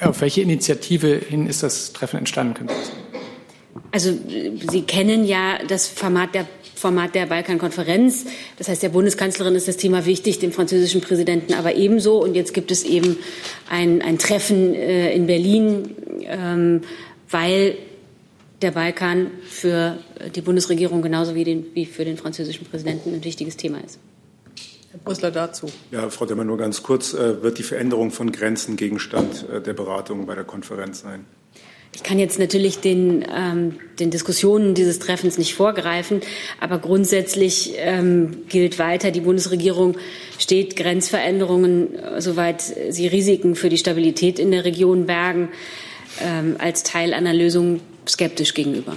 auf 0.00 0.20
welche 0.20 0.40
Initiative 0.40 1.20
hin 1.28 1.46
ist 1.46 1.62
das 1.62 1.92
Treffen 1.92 2.18
entstanden? 2.18 2.66
Also 3.92 4.12
Sie 4.70 4.82
kennen 4.82 5.24
ja 5.24 5.58
das 5.68 5.86
Format 5.86 6.34
der 6.34 6.46
Format 6.74 7.14
der 7.14 7.26
Balkankonferenz. 7.26 8.26
Das 8.58 8.68
heißt, 8.68 8.82
der 8.82 8.90
Bundeskanzlerin 8.90 9.54
ist 9.54 9.68
das 9.68 9.78
Thema 9.78 10.04
wichtig, 10.04 10.38
dem 10.40 10.52
französischen 10.52 11.00
Präsidenten 11.00 11.54
aber 11.54 11.76
ebenso. 11.76 12.22
Und 12.22 12.34
jetzt 12.34 12.52
gibt 12.52 12.70
es 12.70 12.82
eben 12.82 13.16
ein, 13.70 14.02
ein 14.02 14.18
Treffen 14.18 14.74
äh, 14.74 15.14
in 15.14 15.26
Berlin, 15.26 15.94
ähm, 16.24 16.82
weil 17.30 17.76
der 18.62 18.70
Balkan 18.70 19.30
für 19.48 19.98
die 20.34 20.40
Bundesregierung 20.40 21.02
genauso 21.02 21.34
wie, 21.34 21.44
den, 21.44 21.66
wie 21.74 21.86
für 21.86 22.04
den 22.04 22.16
französischen 22.16 22.66
Präsidenten 22.66 23.12
ein 23.12 23.24
wichtiges 23.24 23.56
Thema 23.56 23.78
ist. 23.84 23.98
Herr 24.90 25.00
Brüssler 25.00 25.30
dazu. 25.32 25.66
Ja, 25.90 26.08
Frau 26.08 26.24
Demmer, 26.24 26.44
nur 26.44 26.56
ganz 26.56 26.82
kurz. 26.84 27.14
Äh, 27.14 27.42
wird 27.42 27.58
die 27.58 27.64
Veränderung 27.64 28.12
von 28.12 28.30
Grenzen 28.30 28.76
Gegenstand 28.76 29.44
äh, 29.48 29.60
der 29.60 29.72
Beratungen 29.72 30.24
bei 30.24 30.36
der 30.36 30.44
Konferenz 30.44 31.00
sein? 31.00 31.24
Ich 31.94 32.02
kann 32.02 32.18
jetzt 32.18 32.38
natürlich 32.38 32.78
den, 32.78 33.24
ähm, 33.34 33.76
den 34.00 34.10
Diskussionen 34.10 34.74
dieses 34.74 34.98
Treffens 34.98 35.38
nicht 35.38 35.54
vorgreifen, 35.54 36.20
aber 36.60 36.78
grundsätzlich 36.78 37.74
ähm, 37.76 38.44
gilt 38.48 38.78
weiter, 38.78 39.10
die 39.10 39.20
Bundesregierung 39.20 39.96
steht 40.38 40.76
Grenzveränderungen, 40.76 41.94
äh, 41.94 42.20
soweit 42.20 42.62
sie 42.62 43.06
Risiken 43.06 43.54
für 43.54 43.68
die 43.68 43.78
Stabilität 43.78 44.38
in 44.38 44.50
der 44.50 44.64
Region 44.64 45.06
bergen, 45.06 45.50
ähm, 46.20 46.56
als 46.58 46.82
Teil 46.82 47.14
einer 47.14 47.32
Lösung 47.32 47.80
skeptisch 48.06 48.54
gegenüber. 48.54 48.94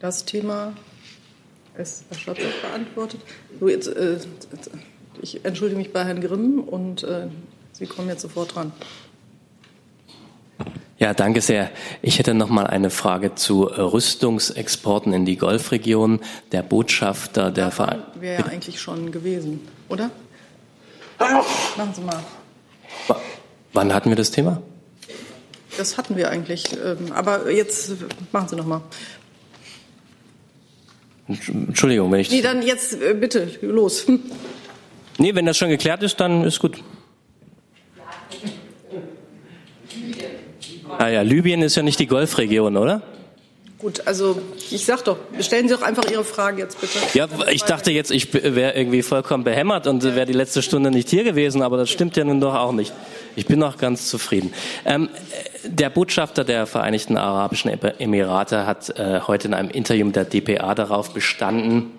Das 0.00 0.24
Thema 0.24 0.72
ist 1.78 2.04
Herr 2.10 2.18
Schatz 2.18 2.38
beantwortet. 2.60 3.20
So, 3.60 3.68
jetzt, 3.68 3.88
äh, 3.88 4.18
ich 5.20 5.44
entschuldige 5.44 5.78
mich 5.78 5.92
bei 5.92 6.04
Herrn 6.04 6.20
Grimm 6.20 6.60
und 6.60 7.04
äh, 7.04 7.28
Sie 7.72 7.86
kommen 7.86 8.08
jetzt 8.08 8.22
sofort 8.22 8.54
dran. 8.54 8.72
Ja, 10.98 11.14
danke 11.14 11.40
sehr. 11.40 11.70
Ich 12.00 12.18
hätte 12.18 12.32
noch 12.32 12.48
mal 12.48 12.66
eine 12.66 12.90
Frage 12.90 13.34
zu 13.34 13.64
Rüstungsexporten 13.64 15.12
in 15.12 15.24
die 15.24 15.36
Golfregion. 15.36 16.20
Der 16.52 16.62
Botschafter 16.62 17.50
der 17.50 17.72
Verein 17.72 18.02
wäre 18.20 18.42
ja 18.42 18.46
eigentlich 18.46 18.80
schon 18.80 19.10
gewesen, 19.10 19.66
oder? 19.88 20.10
Machen 21.18 21.94
Sie 21.94 22.02
mal. 22.02 22.22
W 23.08 23.14
wann 23.72 23.92
hatten 23.92 24.10
wir 24.10 24.16
das 24.16 24.30
Thema? 24.30 24.62
Das 25.78 25.96
hatten 25.96 26.16
wir 26.16 26.30
eigentlich, 26.30 26.64
ähm, 26.72 27.12
aber 27.12 27.50
jetzt 27.50 27.92
machen 28.30 28.48
Sie 28.48 28.56
noch 28.56 28.66
mal. 28.66 28.82
Entschuldigung, 31.28 32.12
wenn 32.12 32.20
ich. 32.20 32.30
Nee, 32.30 32.42
dann 32.42 32.62
jetzt 32.62 33.00
äh, 33.00 33.14
bitte 33.14 33.48
los. 33.62 34.06
Nee, 35.18 35.34
wenn 35.34 35.46
das 35.46 35.56
schon 35.56 35.68
geklärt 35.68 36.02
ist, 36.02 36.20
dann 36.20 36.44
ist 36.44 36.58
gut. 36.58 36.82
Ah 40.98 41.08
ja, 41.08 41.22
Libyen 41.22 41.62
ist 41.62 41.76
ja 41.76 41.82
nicht 41.82 41.98
die 41.98 42.06
Golfregion, 42.06 42.76
oder? 42.76 43.02
Gut, 43.78 44.06
also 44.06 44.40
ich 44.70 44.84
sag 44.84 45.02
doch, 45.02 45.16
stellen 45.40 45.66
Sie 45.66 45.74
doch 45.74 45.82
einfach 45.82 46.08
Ihre 46.08 46.22
Frage 46.22 46.62
jetzt 46.62 46.80
bitte. 46.80 46.98
Ja, 47.14 47.26
ich 47.50 47.64
dachte 47.64 47.90
jetzt, 47.90 48.12
ich 48.12 48.32
wäre 48.32 48.74
irgendwie 48.76 49.02
vollkommen 49.02 49.42
behämmert 49.42 49.88
und 49.88 50.04
wäre 50.04 50.26
die 50.26 50.32
letzte 50.32 50.62
Stunde 50.62 50.92
nicht 50.92 51.08
hier 51.08 51.24
gewesen, 51.24 51.62
aber 51.62 51.78
das 51.78 51.90
stimmt 51.90 52.16
ja 52.16 52.22
nun 52.22 52.40
doch 52.40 52.54
auch 52.54 52.72
nicht. 52.72 52.92
Ich 53.34 53.46
bin 53.46 53.58
noch 53.58 53.78
ganz 53.78 54.08
zufrieden. 54.08 54.52
Ähm, 54.84 55.08
der 55.64 55.90
Botschafter 55.90 56.44
der 56.44 56.66
Vereinigten 56.66 57.16
Arabischen 57.16 57.70
Emirate 57.70 58.66
hat 58.66 58.90
äh, 58.98 59.20
heute 59.26 59.48
in 59.48 59.54
einem 59.54 59.70
Interview 59.70 60.04
mit 60.04 60.16
der 60.16 60.24
DPA 60.24 60.74
darauf 60.74 61.14
bestanden, 61.14 61.92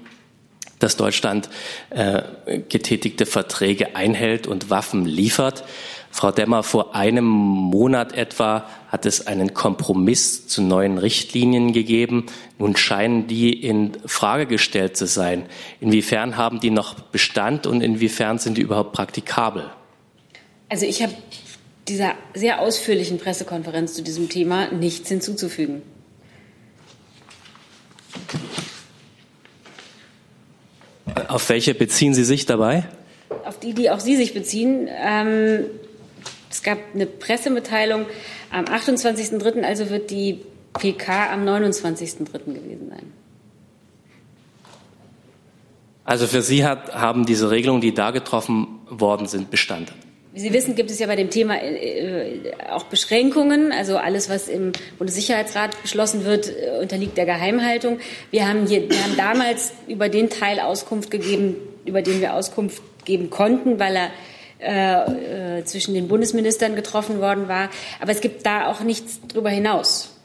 dass 0.80 0.98
Deutschland 0.98 1.50
äh, 1.90 2.24
getätigte 2.70 3.26
Verträge 3.26 3.96
einhält 3.96 4.48
und 4.48 4.70
Waffen 4.70 5.06
liefert. 5.06 5.64
Frau 6.12 6.30
Demmer, 6.32 6.62
vor 6.62 6.94
einem 6.94 7.26
Monat 7.26 8.14
etwa 8.14 8.66
hat 8.90 9.08
es 9.08 9.26
einen 9.26 9.56
Kompromiss 9.56 10.48
zu 10.48 10.62
neuen 10.62 11.00
Richtlinien 11.00 11.74
gegeben. 11.74 12.28
Nun 12.60 12.76
scheinen 12.76 13.26
die 13.26 13.54
in 13.54 13.94
Frage 14.06 14.46
gestellt 14.46 14.96
zu 14.96 15.08
sein. 15.08 15.48
Inwiefern 15.80 16.38
haben 16.38 16.60
die 16.60 16.70
noch 16.70 17.00
Bestand 17.00 17.66
und 17.66 17.82
inwiefern 17.82 18.38
sind 18.38 18.58
die 18.58 18.62
überhaupt 18.62 18.94
praktikabel? 18.94 19.72
Also 20.74 20.88
ich 20.88 21.04
habe 21.04 21.14
dieser 21.88 22.16
sehr 22.34 22.60
ausführlichen 22.60 23.20
Pressekonferenz 23.20 23.94
zu 23.94 24.02
diesem 24.02 24.28
Thema 24.28 24.72
nichts 24.72 25.08
hinzuzufügen. 25.08 25.84
Auf 31.28 31.48
welche 31.50 31.76
beziehen 31.76 32.16
Sie 32.16 32.24
sich 32.24 32.48
dabei? 32.48 32.90
Auf 33.46 33.60
die, 33.60 33.76
die 33.76 33.92
auch 33.92 34.00
Sie 34.00 34.16
sich 34.16 34.34
beziehen. 34.34 34.90
Ähm, 34.90 35.66
es 36.50 36.64
gab 36.64 36.80
eine 36.96 37.06
Pressemitteilung 37.06 38.08
am 38.50 38.66
28.03., 38.66 39.62
also 39.62 39.92
wird 39.92 40.10
die 40.10 40.40
PK 40.74 41.34
am 41.34 41.48
29.03. 41.48 42.46
gewesen 42.46 42.90
sein. 42.90 43.14
Also 46.04 46.26
für 46.26 46.42
Sie 46.42 46.66
hat, 46.66 46.96
haben 46.96 47.28
diese 47.28 47.52
Regelungen, 47.52 47.82
die 47.82 47.94
da 47.94 48.10
getroffen 48.10 48.80
worden 48.90 49.28
sind, 49.28 49.52
Bestand? 49.52 49.94
Wie 50.34 50.40
Sie 50.40 50.52
wissen, 50.52 50.74
gibt 50.74 50.90
es 50.90 50.98
ja 50.98 51.06
bei 51.06 51.16
dem 51.16 51.30
Thema 51.30 51.62
äh, 51.62 52.54
auch 52.72 52.86
Beschränkungen. 52.86 53.72
Also 53.72 53.98
alles, 53.98 54.30
was 54.30 54.48
im 54.48 54.72
Bundessicherheitsrat 54.98 55.80
beschlossen 55.84 56.26
wird, 56.26 56.50
äh, 56.50 56.80
unterliegt 56.82 57.18
der 57.18 57.26
Geheimhaltung. 57.26 58.00
Wir 58.32 58.48
haben, 58.48 58.66
hier, 58.66 58.90
wir 58.90 59.04
haben 59.04 59.16
damals 59.16 59.74
über 59.88 60.10
den 60.10 60.32
Teil 60.32 60.60
Auskunft 60.60 61.12
gegeben, 61.12 61.56
über 61.86 62.02
den 62.02 62.20
wir 62.20 62.34
Auskunft 62.34 62.82
geben 63.06 63.30
konnten, 63.30 63.78
weil 63.78 63.96
er 63.96 64.10
äh, 64.60 65.60
äh, 65.60 65.66
zwischen 65.66 65.94
den 65.94 66.08
Bundesministern 66.08 66.76
getroffen 66.76 67.20
worden 67.20 67.48
war. 67.48 67.70
Aber 68.00 68.12
es 68.12 68.20
gibt 68.20 68.44
da 68.44 68.72
auch 68.72 68.80
nichts 68.80 69.20
darüber 69.28 69.52
hinaus. 69.52 70.16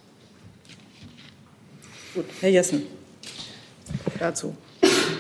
Gut, 2.14 2.24
Herr 2.40 2.48
Jessen, 2.48 2.86
dazu. 4.18 4.56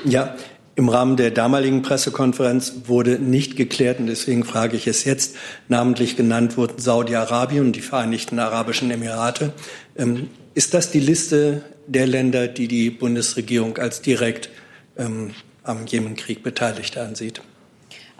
Ja, 0.04 0.34
im 0.78 0.88
Rahmen 0.88 1.16
der 1.16 1.32
damaligen 1.32 1.82
Pressekonferenz 1.82 2.82
wurde 2.84 3.18
nicht 3.18 3.56
geklärt, 3.56 3.98
und 3.98 4.06
deswegen 4.06 4.44
frage 4.44 4.76
ich 4.76 4.86
es 4.86 5.04
jetzt, 5.04 5.34
namentlich 5.66 6.16
genannt 6.16 6.56
wurden 6.56 6.78
Saudi-Arabien 6.78 7.66
und 7.66 7.72
die 7.74 7.80
Vereinigten 7.80 8.38
Arabischen 8.38 8.88
Emirate. 8.92 9.52
Ähm, 9.96 10.30
ist 10.54 10.74
das 10.74 10.92
die 10.92 11.00
Liste 11.00 11.62
der 11.88 12.06
Länder, 12.06 12.46
die 12.46 12.68
die 12.68 12.90
Bundesregierung 12.90 13.76
als 13.78 14.02
direkt 14.02 14.50
ähm, 14.96 15.32
am 15.64 15.84
Jemenkrieg 15.84 16.44
Beteiligte 16.44 17.02
ansieht? 17.02 17.42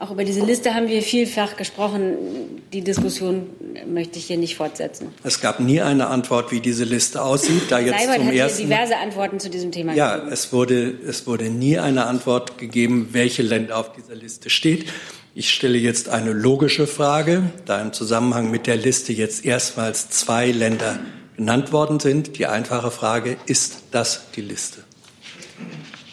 Auch 0.00 0.12
über 0.12 0.22
diese 0.22 0.44
Liste 0.44 0.74
haben 0.74 0.86
wir 0.86 1.02
vielfach 1.02 1.56
gesprochen. 1.56 2.62
Die 2.72 2.82
Diskussion 2.82 3.48
möchte 3.84 4.20
ich 4.20 4.26
hier 4.26 4.36
nicht 4.36 4.54
fortsetzen. 4.54 5.08
Es 5.24 5.40
gab 5.40 5.58
nie 5.58 5.80
eine 5.80 6.06
Antwort, 6.06 6.52
wie 6.52 6.60
diese 6.60 6.84
Liste 6.84 7.20
aussieht. 7.20 7.62
Da 7.68 7.80
jetzt 7.80 7.98
Seibert 7.98 8.18
zum 8.18 8.26
hat 8.28 8.34
ersten 8.34 8.62
diverse 8.62 8.96
Antworten 8.96 9.40
zu 9.40 9.50
diesem 9.50 9.72
Thema 9.72 9.94
ja, 9.94 10.14
gegeben. 10.14 10.32
es 10.32 10.52
wurde, 10.52 10.94
es 11.04 11.26
wurde 11.26 11.50
nie 11.50 11.78
eine 11.78 12.06
Antwort 12.06 12.58
gegeben, 12.58 13.08
welche 13.10 13.42
Länder 13.42 13.76
auf 13.76 13.90
dieser 13.90 14.14
Liste 14.14 14.50
steht. 14.50 14.86
Ich 15.34 15.52
stelle 15.52 15.78
jetzt 15.78 16.08
eine 16.08 16.32
logische 16.32 16.86
Frage, 16.86 17.50
da 17.64 17.82
im 17.82 17.92
Zusammenhang 17.92 18.52
mit 18.52 18.68
der 18.68 18.76
Liste 18.76 19.12
jetzt 19.12 19.44
erstmals 19.44 20.10
zwei 20.10 20.52
Länder 20.52 21.00
genannt 21.36 21.72
worden 21.72 21.98
sind. 21.98 22.38
Die 22.38 22.46
einfache 22.46 22.92
Frage, 22.92 23.36
ist 23.46 23.78
das 23.90 24.30
die 24.36 24.42
Liste? 24.42 24.84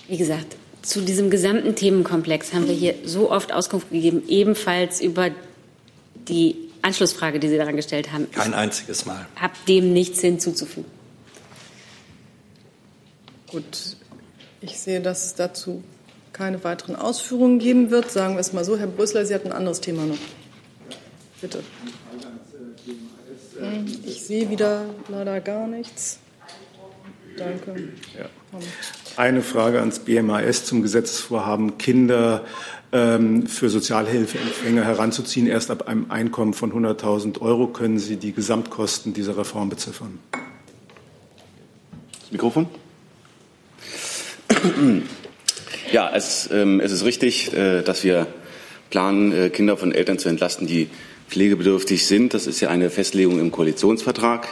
Wie 0.07 0.17
gesagt, 0.17 0.55
zu 0.85 1.01
diesem 1.01 1.29
gesamten 1.29 1.75
Themenkomplex 1.75 2.53
haben 2.53 2.67
wir 2.67 2.75
hier 2.75 2.95
so 3.05 3.31
oft 3.31 3.51
Auskunft 3.51 3.89
gegeben, 3.89 4.23
ebenfalls 4.27 5.01
über 5.01 5.31
die 6.27 6.55
Anschlussfrage, 6.83 7.39
die 7.39 7.49
Sie 7.49 7.57
daran 7.57 7.75
gestellt 7.75 8.11
haben. 8.11 8.29
Kein 8.31 8.53
einziges 8.53 9.05
Mal. 9.05 9.25
Ich 9.35 9.41
habe 9.41 9.53
dem 9.67 9.93
nichts 9.93 10.21
hinzuzufügen. 10.21 10.89
Gut, 13.47 13.97
ich 14.61 14.77
sehe, 14.79 15.01
dass 15.01 15.25
es 15.25 15.35
dazu 15.35 15.83
keine 16.33 16.63
weiteren 16.63 16.95
Ausführungen 16.95 17.59
geben 17.59 17.89
wird. 17.89 18.11
Sagen 18.11 18.35
wir 18.35 18.41
es 18.41 18.53
mal 18.53 18.65
so, 18.65 18.77
Herr 18.77 18.87
Brüssler, 18.87 19.25
Sie 19.25 19.33
hatten 19.33 19.47
ein 19.47 19.53
anderes 19.53 19.81
Thema 19.81 20.03
noch. 20.05 20.17
Bitte. 21.41 21.63
Ich 24.05 24.23
sehe 24.23 24.49
wieder 24.49 24.85
leider 25.07 25.39
gar 25.41 25.67
nichts. 25.67 26.19
Danke. 27.37 27.89
Ja. 28.17 28.29
Eine 29.17 29.41
Frage 29.41 29.79
ans 29.79 29.99
BMAS 29.99 30.65
zum 30.65 30.81
Gesetzesvorhaben, 30.81 31.77
Kinder 31.77 32.43
ähm, 32.91 33.47
für 33.47 33.69
Sozialhilfeempfänger 33.69 34.83
heranzuziehen. 34.83 35.47
Erst 35.47 35.71
ab 35.71 35.87
einem 35.87 36.11
Einkommen 36.11 36.53
von 36.53 36.73
100.000 36.73 37.39
Euro 37.39 37.67
können 37.67 37.97
Sie 37.97 38.17
die 38.17 38.33
Gesamtkosten 38.33 39.13
dieser 39.13 39.37
Reform 39.37 39.69
beziffern. 39.69 40.19
Das 42.19 42.31
Mikrofon? 42.31 42.67
Ja, 45.91 46.11
es, 46.13 46.49
ähm, 46.51 46.81
es 46.81 46.91
ist 46.91 47.05
richtig, 47.05 47.53
äh, 47.53 47.83
dass 47.83 48.03
wir 48.03 48.27
planen, 48.89 49.31
äh, 49.31 49.49
Kinder 49.49 49.77
von 49.77 49.93
Eltern 49.93 50.19
zu 50.19 50.27
entlasten, 50.27 50.67
die 50.67 50.89
pflegebedürftig 51.29 52.05
sind. 52.05 52.33
Das 52.33 52.47
ist 52.47 52.59
ja 52.59 52.69
eine 52.69 52.89
Festlegung 52.89 53.39
im 53.39 53.51
Koalitionsvertrag. 53.51 54.47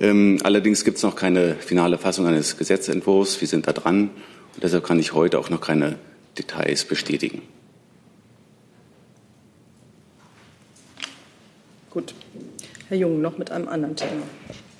Ähm, 0.00 0.38
allerdings 0.44 0.84
gibt 0.84 0.98
es 0.98 1.02
noch 1.02 1.16
keine 1.16 1.56
finale 1.56 1.98
Fassung 1.98 2.26
eines 2.26 2.56
Gesetzentwurfs. 2.56 3.40
Wir 3.40 3.48
sind 3.48 3.66
da 3.66 3.72
dran 3.72 4.10
und 4.54 4.62
deshalb 4.62 4.84
kann 4.84 4.98
ich 4.98 5.12
heute 5.12 5.38
auch 5.38 5.50
noch 5.50 5.60
keine 5.60 5.98
Details 6.38 6.84
bestätigen. 6.84 7.42
Gut. 11.90 12.14
Herr 12.88 12.96
Jung, 12.96 13.20
noch 13.20 13.38
mit 13.38 13.50
einem 13.50 13.68
anderen 13.68 13.96
Thema. 13.96 14.22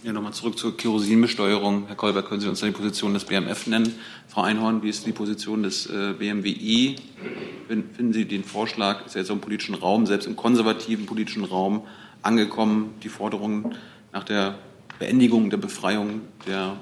Ja, 0.04 0.12
nochmal 0.12 0.32
zurück 0.32 0.56
zur 0.56 0.76
Kerosinbesteuerung. 0.76 1.88
Herr 1.88 1.96
Kolber, 1.96 2.22
können 2.22 2.40
Sie 2.40 2.48
uns 2.48 2.60
die 2.60 2.70
Position 2.70 3.14
des 3.14 3.24
BMF 3.24 3.66
nennen? 3.66 3.92
Frau 4.28 4.42
Einhorn, 4.42 4.82
wie 4.84 4.88
ist 4.88 5.04
die 5.04 5.12
Position 5.12 5.64
des 5.64 5.86
äh, 5.86 6.14
BMWI? 6.16 6.96
Finden 7.66 8.12
Sie 8.12 8.24
den 8.24 8.44
Vorschlag, 8.44 9.04
ist 9.04 9.16
ja 9.16 9.22
jetzt 9.22 9.30
im 9.30 9.40
politischen 9.40 9.74
Raum, 9.74 10.06
selbst 10.06 10.26
im 10.26 10.36
konservativen 10.36 11.06
politischen 11.06 11.44
Raum 11.44 11.82
angekommen, 12.22 12.94
die 13.02 13.08
Forderung 13.08 13.74
nach 14.12 14.22
der 14.22 14.54
Beendigung 14.98 15.50
der 15.50 15.58
Befreiung 15.58 16.22
der 16.46 16.76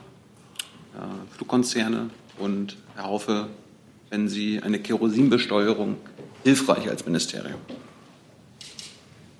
äh, 0.94 1.36
Flugkonzerne? 1.36 2.10
Und 2.38 2.76
Herr 2.94 3.04
Haufe, 3.04 3.48
wenn 4.10 4.28
Sie 4.28 4.60
eine 4.62 4.78
Kerosinbesteuerung 4.78 5.96
hilfreich 6.44 6.88
als 6.88 7.04
Ministerium? 7.06 7.60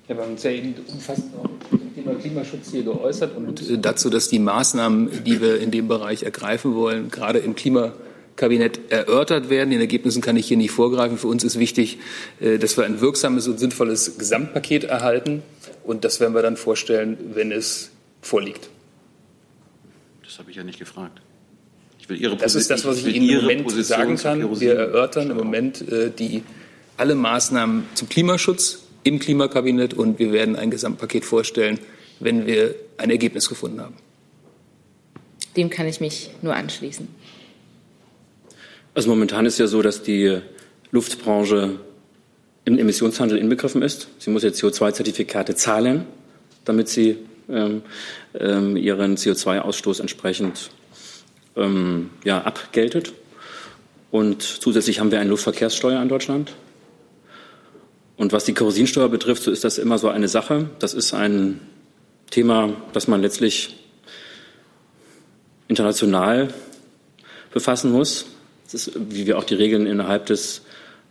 Ja, 0.07 0.15
wir 0.15 0.23
haben 0.23 0.31
uns 0.31 0.43
ja 0.43 0.51
eben 0.51 0.73
umfassend 0.87 1.33
auch 1.35 1.49
zum 1.69 1.93
Thema 1.93 2.15
Klimaschutz 2.15 2.71
hier 2.71 2.83
geäußert 2.83 3.35
und 3.35 3.85
dazu, 3.85 4.09
dass 4.09 4.29
die 4.29 4.39
Maßnahmen, 4.39 5.23
die 5.25 5.41
wir 5.41 5.59
in 5.59 5.71
dem 5.71 5.87
Bereich 5.87 6.23
ergreifen 6.23 6.75
wollen, 6.75 7.11
gerade 7.11 7.39
im 7.39 7.55
Klima, 7.55 7.93
Kabinett 8.37 8.91
erörtert 8.91 9.49
werden. 9.49 9.71
Den 9.71 9.81
Ergebnissen 9.81 10.21
kann 10.21 10.37
ich 10.37 10.47
hier 10.47 10.57
nicht 10.57 10.71
vorgreifen. 10.71 11.17
Für 11.17 11.27
uns 11.27 11.43
ist 11.43 11.59
wichtig, 11.59 11.97
äh, 12.39 12.57
dass 12.57 12.77
wir 12.77 12.85
ein 12.85 13.01
wirksames 13.01 13.47
und 13.47 13.59
sinnvolles 13.59 14.17
Gesamtpaket 14.17 14.85
erhalten. 14.85 15.41
Und 15.83 16.05
das 16.05 16.19
werden 16.19 16.33
wir 16.33 16.41
dann 16.41 16.55
vorstellen, 16.55 17.17
wenn 17.33 17.51
es 17.51 17.89
vorliegt. 18.21 18.69
Das 20.23 20.39
habe 20.39 20.51
ich 20.51 20.57
ja 20.57 20.63
nicht 20.63 20.79
gefragt. 20.79 21.21
Ich 21.99 22.09
will 22.09 22.21
Ihre 22.21 22.37
das 22.37 22.55
ist 22.55 22.69
das, 22.69 22.85
was 22.85 22.99
ich, 22.99 23.07
ich 23.07 23.15
Ihnen 23.15 23.29
im 23.29 23.35
Moment 23.41 23.63
Position 23.63 24.17
sagen 24.17 24.17
kann. 24.17 24.59
Wir 24.59 24.75
erörtern 24.75 25.31
im 25.31 25.37
Moment 25.37 25.87
äh, 25.89 26.11
die, 26.11 26.43
alle 26.97 27.15
Maßnahmen 27.15 27.85
zum 27.93 28.09
Klimaschutz 28.09 28.83
im 29.03 29.19
Klimakabinett 29.19 29.93
und 29.93 30.19
wir 30.19 30.31
werden 30.31 30.55
ein 30.55 30.71
Gesamtpaket 30.71 31.25
vorstellen, 31.25 31.79
wenn 32.19 32.45
wir 32.45 32.75
ein 32.97 33.09
Ergebnis 33.09 33.47
gefunden 33.49 33.81
haben. 33.81 33.95
Dem 35.55 35.69
kann 35.69 35.87
ich 35.87 35.99
mich 36.01 36.31
nur 36.41 36.55
anschließen. 36.55 37.07
Also 38.93 39.09
momentan 39.09 39.45
ist 39.45 39.59
ja 39.59 39.67
so, 39.67 39.81
dass 39.81 40.01
die 40.01 40.39
Luftbranche 40.91 41.79
im 42.65 42.77
Emissionshandel 42.77 43.37
inbegriffen 43.37 43.81
ist. 43.81 44.07
Sie 44.19 44.29
muss 44.29 44.43
jetzt 44.43 44.61
CO2-Zertifikate 44.61 45.55
zahlen, 45.55 46.05
damit 46.65 46.89
sie 46.89 47.17
ähm, 47.49 47.81
ähm, 48.37 48.77
ihren 48.77 49.17
CO2-Ausstoß 49.17 50.01
entsprechend 50.01 50.71
ähm, 51.55 52.09
ja, 52.23 52.41
abgeltet. 52.41 53.13
Und 54.11 54.41
zusätzlich 54.41 54.99
haben 54.99 55.11
wir 55.11 55.19
eine 55.19 55.29
Luftverkehrssteuer 55.29 56.01
in 56.01 56.09
Deutschland. 56.09 56.53
Und 58.15 58.33
was 58.33 58.45
die 58.45 58.53
Kerosinsteuer 58.53 59.09
betrifft, 59.09 59.43
so 59.43 59.51
ist 59.51 59.63
das 59.63 59.77
immer 59.77 59.97
so 59.97 60.09
eine 60.09 60.27
Sache. 60.27 60.69
Das 60.79 60.93
ist 60.93 61.13
ein 61.13 61.59
Thema, 62.31 62.73
das 62.93 63.07
man 63.07 63.21
letztlich 63.21 63.75
international 65.67 66.53
befassen 67.53 67.91
muss. 67.91 68.25
Das 68.65 68.87
ist, 68.87 68.97
wie 69.09 69.27
wir 69.27 69.37
auch 69.37 69.43
die 69.43 69.55
Regeln 69.55 69.85
innerhalb 69.85 70.25
des 70.25 70.63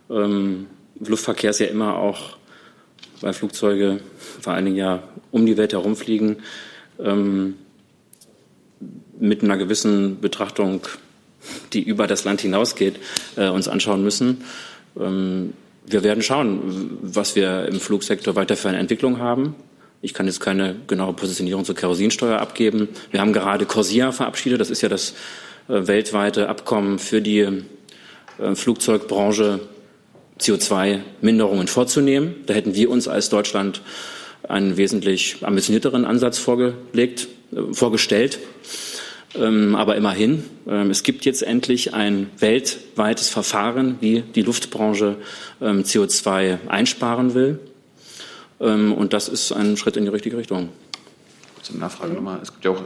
ähm, 0.09 0.67
Luftverkehrs 0.99 1.59
ja 1.59 1.67
immer 1.67 1.95
auch, 1.97 2.36
weil 3.21 3.33
Flugzeuge 3.33 3.99
vor 4.41 4.53
allen 4.53 4.65
Dingen 4.65 4.77
ja 4.77 5.03
um 5.31 5.45
die 5.45 5.57
Welt 5.57 5.73
herumfliegen, 5.73 6.37
ähm, 6.99 7.55
mit 9.19 9.43
einer 9.43 9.57
gewissen 9.57 10.19
Betrachtung, 10.21 10.81
die 11.73 11.81
über 11.81 12.07
das 12.07 12.23
Land 12.23 12.41
hinausgeht, 12.41 12.95
äh, 13.35 13.49
uns 13.49 13.67
anschauen 13.67 14.03
müssen. 14.03 14.43
Ähm, 14.99 15.53
wir 15.85 16.03
werden 16.03 16.21
schauen, 16.21 16.99
was 17.01 17.35
wir 17.35 17.67
im 17.67 17.79
Flugsektor 17.79 18.35
weiter 18.35 18.57
für 18.57 18.69
eine 18.69 18.77
Entwicklung 18.77 19.19
haben. 19.19 19.55
Ich 20.01 20.13
kann 20.13 20.27
jetzt 20.27 20.41
keine 20.41 20.75
genaue 20.85 21.13
Positionierung 21.13 21.65
zur 21.65 21.75
Kerosinsteuer 21.75 22.39
abgeben. 22.39 22.89
Wir 23.11 23.21
haben 23.21 23.33
gerade 23.33 23.65
Corsia 23.65 24.11
verabschiedet. 24.11 24.59
Das 24.61 24.69
ist 24.69 24.81
ja 24.81 24.89
das 24.89 25.11
äh, 25.69 25.87
weltweite 25.87 26.49
Abkommen 26.49 26.99
für 26.99 27.21
die 27.21 27.39
äh, 27.39 28.55
Flugzeugbranche, 28.55 29.61
CO2-Minderungen 30.39 31.67
vorzunehmen. 31.67 32.35
Da 32.45 32.53
hätten 32.53 32.75
wir 32.75 32.89
uns 32.89 33.07
als 33.07 33.29
Deutschland 33.29 33.81
einen 34.47 34.77
wesentlich 34.77 35.37
ambitionierteren 35.41 36.05
Ansatz 36.05 36.37
vorgelegt, 36.37 37.27
äh, 37.51 37.73
vorgestellt. 37.73 38.39
Ähm, 39.35 39.75
aber 39.75 39.95
immerhin, 39.95 40.43
ähm, 40.67 40.89
es 40.89 41.03
gibt 41.03 41.25
jetzt 41.25 41.43
endlich 41.43 41.93
ein 41.93 42.29
weltweites 42.39 43.29
Verfahren, 43.29 43.97
wie 43.99 44.21
die 44.21 44.41
Luftbranche 44.41 45.17
ähm, 45.61 45.83
CO2 45.83 46.67
einsparen 46.67 47.33
will. 47.33 47.59
und 48.59 49.13
das 49.13 49.29
ist 49.29 49.51
ein 49.51 49.77
Schritt 49.77 49.97
in 49.97 50.05
die 50.05 50.09
richtige 50.09 50.35
Richtung. 50.35 50.69
Kurze 51.53 51.77
Nachfrage 51.77 52.13
nochmal. 52.13 52.39
Es 52.41 52.51
gibt 52.51 52.65
ja 52.65 52.71
auch, 52.71 52.81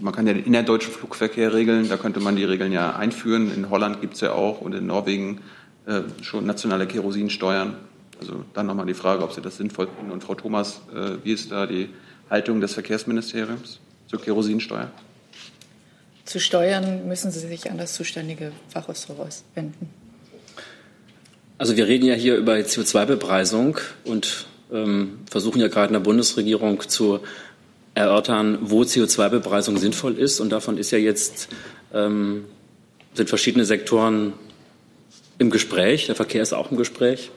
man 0.00 0.12
kann 0.12 0.26
ja 0.26 0.32
den 0.32 0.44
innerdeutschen 0.44 0.92
Flugverkehr 0.92 1.54
regeln, 1.54 1.88
da 1.88 1.96
könnte 1.96 2.18
man 2.18 2.34
die 2.34 2.42
Regeln 2.42 2.72
ja 2.72 2.96
einführen. 2.96 3.54
In 3.54 3.70
Holland 3.70 4.00
gibt 4.00 4.14
es 4.14 4.22
ja 4.22 4.32
auch 4.32 4.60
und 4.60 4.74
in 4.74 4.88
Norwegen 4.88 5.40
äh, 5.86 6.02
schon 6.22 6.46
nationale 6.46 6.86
Kerosinsteuern. 6.86 7.76
Also 8.20 8.44
dann 8.54 8.66
nochmal 8.66 8.86
die 8.86 8.94
Frage, 8.94 9.22
ob 9.22 9.32
Sie 9.32 9.40
das 9.40 9.56
sinnvoll 9.56 9.88
finden. 9.88 10.12
Und 10.12 10.22
Frau 10.22 10.34
Thomas, 10.34 10.80
äh, 10.94 11.16
wie 11.24 11.32
ist 11.32 11.50
da 11.50 11.66
die 11.66 11.90
Haltung 12.30 12.60
des 12.60 12.74
Verkehrsministeriums 12.74 13.80
zur 14.06 14.20
Kerosinsteuer? 14.20 14.90
zu 16.24 16.40
steuern, 16.40 17.06
müssen 17.06 17.30
Sie 17.30 17.40
sich 17.40 17.70
an 17.70 17.78
das 17.78 17.94
zuständige 17.94 18.52
Fachausschuss 18.68 19.44
wenden. 19.54 19.90
Also 21.58 21.76
wir 21.76 21.86
reden 21.86 22.06
ja 22.06 22.14
hier 22.14 22.36
über 22.36 22.54
CO2-Bepreisung 22.54 23.78
und 24.04 24.46
ähm, 24.72 25.18
versuchen 25.30 25.60
ja 25.60 25.68
gerade 25.68 25.88
in 25.88 25.92
der 25.92 26.00
Bundesregierung 26.00 26.80
zu 26.88 27.20
erörtern, 27.94 28.58
wo 28.62 28.82
CO2-Bepreisung 28.82 29.76
sinnvoll 29.76 30.18
ist. 30.18 30.40
Und 30.40 30.50
davon 30.50 30.78
ist 30.78 30.90
ja 30.90 30.98
jetzt 30.98 31.48
ähm, 31.92 32.46
sind 33.12 33.28
verschiedene 33.28 33.64
Sektoren 33.64 34.32
im 35.38 35.50
Gespräch. 35.50 36.06
Der 36.06 36.14
Verkehr 36.14 36.42
ist 36.42 36.52
auch 36.52 36.70
im 36.70 36.76
Gespräch. 36.76 37.30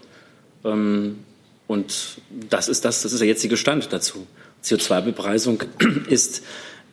Ähm, 0.64 1.19
und 1.68 2.22
das 2.49 2.69
ist 2.69 2.86
das, 2.86 3.02
das 3.02 3.11
ist 3.11 3.19
der 3.19 3.28
jetzige 3.28 3.57
Stand 3.57 3.91
dazu. 3.91 4.26
CO2-Bepreisung 4.64 5.64
ist 6.10 6.44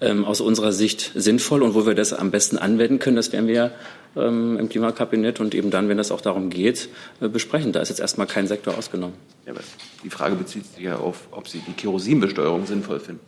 ähm, 0.01 0.25
aus 0.25 0.41
unserer 0.41 0.73
Sicht 0.73 1.13
sinnvoll 1.15 1.63
und 1.63 1.75
wo 1.75 1.87
wir 1.87 1.95
das 1.95 2.13
am 2.13 2.31
besten 2.31 2.59
anwenden 2.59 2.99
können, 2.99 3.17
das 3.17 3.33
werden 3.33 3.47
wir 3.47 3.73
ähm, 4.17 4.59
im 4.59 4.69
Klimakabinett 4.69 5.41
und 5.41 5.55
eben 5.55 5.71
dann, 5.71 5.89
wenn 5.89 5.99
es 5.99 6.11
auch 6.11 6.21
darum 6.21 6.51
geht, 6.51 6.89
äh, 7.21 7.29
besprechen. 7.29 7.73
Da 7.73 7.81
ist 7.81 7.89
jetzt 7.89 8.01
erstmal 8.01 8.27
kein 8.27 8.47
Sektor 8.47 8.77
ausgenommen. 8.77 9.15
Ja, 9.47 9.53
aber 9.53 9.63
die 10.03 10.11
Frage 10.11 10.35
bezieht 10.35 10.67
sich 10.67 10.85
ja 10.85 10.97
auf, 10.97 11.29
ob 11.31 11.49
Sie 11.49 11.61
die 11.61 11.73
Kerosinbesteuerung 11.73 12.67
sinnvoll 12.67 13.01
finden. 13.01 13.21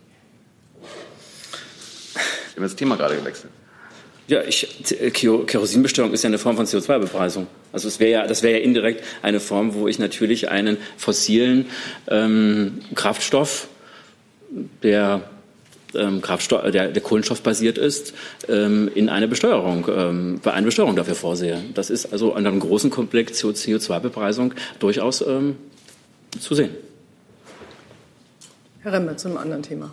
Wir 2.53 2.57
haben 2.57 2.63
das 2.63 2.75
Thema 2.75 2.95
gerade 2.95 3.15
gewechselt. 3.15 3.51
Ja, 4.27 4.43
ich, 4.43 4.67
Kerosinbesteuerung 5.13 6.13
ist 6.13 6.23
ja 6.23 6.27
eine 6.27 6.37
Form 6.37 6.57
von 6.57 6.65
CO2-Bepreisung. 6.65 7.47
Also 7.71 7.87
es 7.87 8.01
wäre 8.01 8.11
ja, 8.11 8.27
das 8.27 8.43
wäre 8.43 8.59
ja 8.59 8.63
indirekt 8.63 9.03
eine 9.21 9.39
Form, 9.39 9.73
wo 9.73 9.87
ich 9.87 9.99
natürlich 9.99 10.49
einen 10.49 10.77
fossilen 10.97 11.67
ähm, 12.09 12.81
Kraftstoff, 12.93 13.69
der 14.83 15.21
ähm, 15.95 16.21
Kraftstoff, 16.21 16.69
der, 16.71 16.89
der 16.89 17.01
kohlenstoffbasiert 17.01 17.77
ist, 17.77 18.13
ähm, 18.49 18.89
in 18.93 19.07
eine 19.07 19.29
Besteuerung, 19.29 19.87
ähm, 19.89 20.39
bei 20.43 20.51
einer 20.51 20.65
Besteuerung 20.65 20.97
dafür 20.97 21.15
vorsehe. 21.15 21.63
Das 21.73 21.89
ist 21.89 22.11
also 22.11 22.33
an 22.33 22.45
einem 22.45 22.59
großen 22.59 22.89
Komplex 22.89 23.41
CO2-Bepreisung 23.41 24.53
durchaus 24.79 25.21
ähm, 25.21 25.55
zu 26.37 26.53
sehen. 26.53 26.71
Herr 28.81 28.91
Remme, 28.91 29.15
zu 29.15 29.29
einem 29.29 29.37
anderen 29.37 29.63
Thema. 29.63 29.91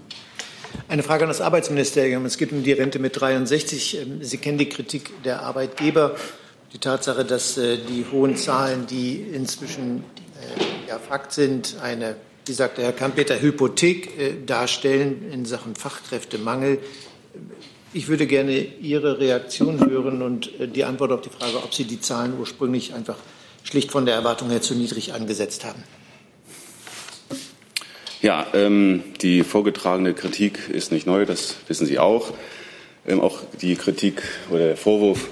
Eine 0.88 1.02
Frage 1.02 1.24
an 1.24 1.28
das 1.28 1.40
Arbeitsministerium. 1.40 2.24
Es 2.26 2.38
geht 2.38 2.52
um 2.52 2.62
die 2.62 2.72
Rente 2.72 2.98
mit 2.98 3.20
63. 3.20 4.00
Ähm, 4.00 4.18
Sie 4.22 4.38
kennen 4.38 4.58
die 4.58 4.68
Kritik 4.68 5.22
der 5.22 5.42
Arbeitgeber, 5.42 6.16
die 6.72 6.78
Tatsache, 6.78 7.24
dass 7.24 7.56
äh, 7.56 7.78
die 7.78 8.04
hohen 8.12 8.36
Zahlen, 8.36 8.86
die 8.86 9.20
inzwischen 9.20 10.04
äh, 10.40 10.88
ja, 10.88 10.98
Fakt 10.98 11.32
sind, 11.32 11.76
eine 11.82 12.16
wie 12.46 12.52
sagte 12.52 12.82
Herr 12.82 12.92
Kampeter, 12.92 13.40
Hypothek 13.40 14.18
äh, 14.18 14.32
darstellen 14.44 15.30
in 15.32 15.46
Sachen 15.46 15.74
Fachkräftemangel. 15.74 16.78
Ich 17.94 18.08
würde 18.08 18.26
gerne 18.26 18.58
Ihre 18.58 19.18
Reaktion 19.18 19.80
hören 19.88 20.20
und 20.20 20.50
die 20.74 20.84
Antwort 20.84 21.12
auf 21.12 21.22
die 21.22 21.30
Frage, 21.30 21.58
ob 21.58 21.72
Sie 21.72 21.84
die 21.84 22.00
Zahlen 22.00 22.34
ursprünglich 22.38 22.92
einfach 22.92 23.16
schlicht 23.62 23.92
von 23.92 24.04
der 24.04 24.14
Erwartung 24.14 24.50
her 24.50 24.60
zu 24.60 24.74
niedrig 24.74 25.14
angesetzt 25.14 25.64
haben. 25.64 25.82
Ja, 28.24 28.46
ähm, 28.54 29.02
die 29.20 29.42
vorgetragene 29.42 30.14
Kritik 30.14 30.70
ist 30.70 30.92
nicht 30.92 31.06
neu, 31.06 31.26
das 31.26 31.56
wissen 31.68 31.86
Sie 31.86 31.98
auch. 31.98 32.32
Ähm, 33.06 33.20
auch 33.20 33.40
die 33.60 33.76
Kritik 33.76 34.22
oder 34.48 34.68
der 34.68 34.76
Vorwurf, 34.78 35.28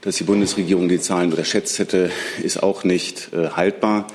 dass 0.00 0.16
die 0.16 0.24
Bundesregierung 0.24 0.88
die 0.88 0.98
Zahlen 0.98 1.30
unterschätzt 1.30 1.78
hätte, 1.78 2.10
ist 2.42 2.60
auch 2.60 2.82
nicht 2.82 3.32
äh, 3.32 3.50
haltbar. 3.50 4.08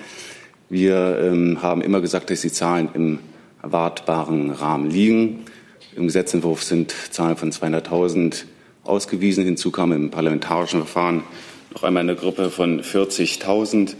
Wir 0.67 1.17
ähm, 1.21 1.61
haben 1.61 1.81
immer 1.81 2.01
gesagt, 2.01 2.29
dass 2.29 2.41
die 2.41 2.51
Zahlen 2.51 2.89
im 2.93 3.19
erwartbaren 3.63 4.51
Rahmen 4.51 4.91
liegen. 4.91 5.45
Im 5.95 6.07
Gesetzentwurf 6.07 6.61
sind 6.61 6.93
Zahlen 7.11 7.37
von 7.37 7.53
200.000 7.53 8.43
ausgewiesen. 8.83 9.45
Hinzu 9.45 9.71
kam 9.71 9.93
im 9.93 10.11
parlamentarischen 10.11 10.81
Verfahren 10.81 11.23
noch 11.73 11.83
einmal 11.83 12.03
eine 12.03 12.17
Gruppe 12.17 12.49
von 12.49 12.81
40.000 12.81 13.95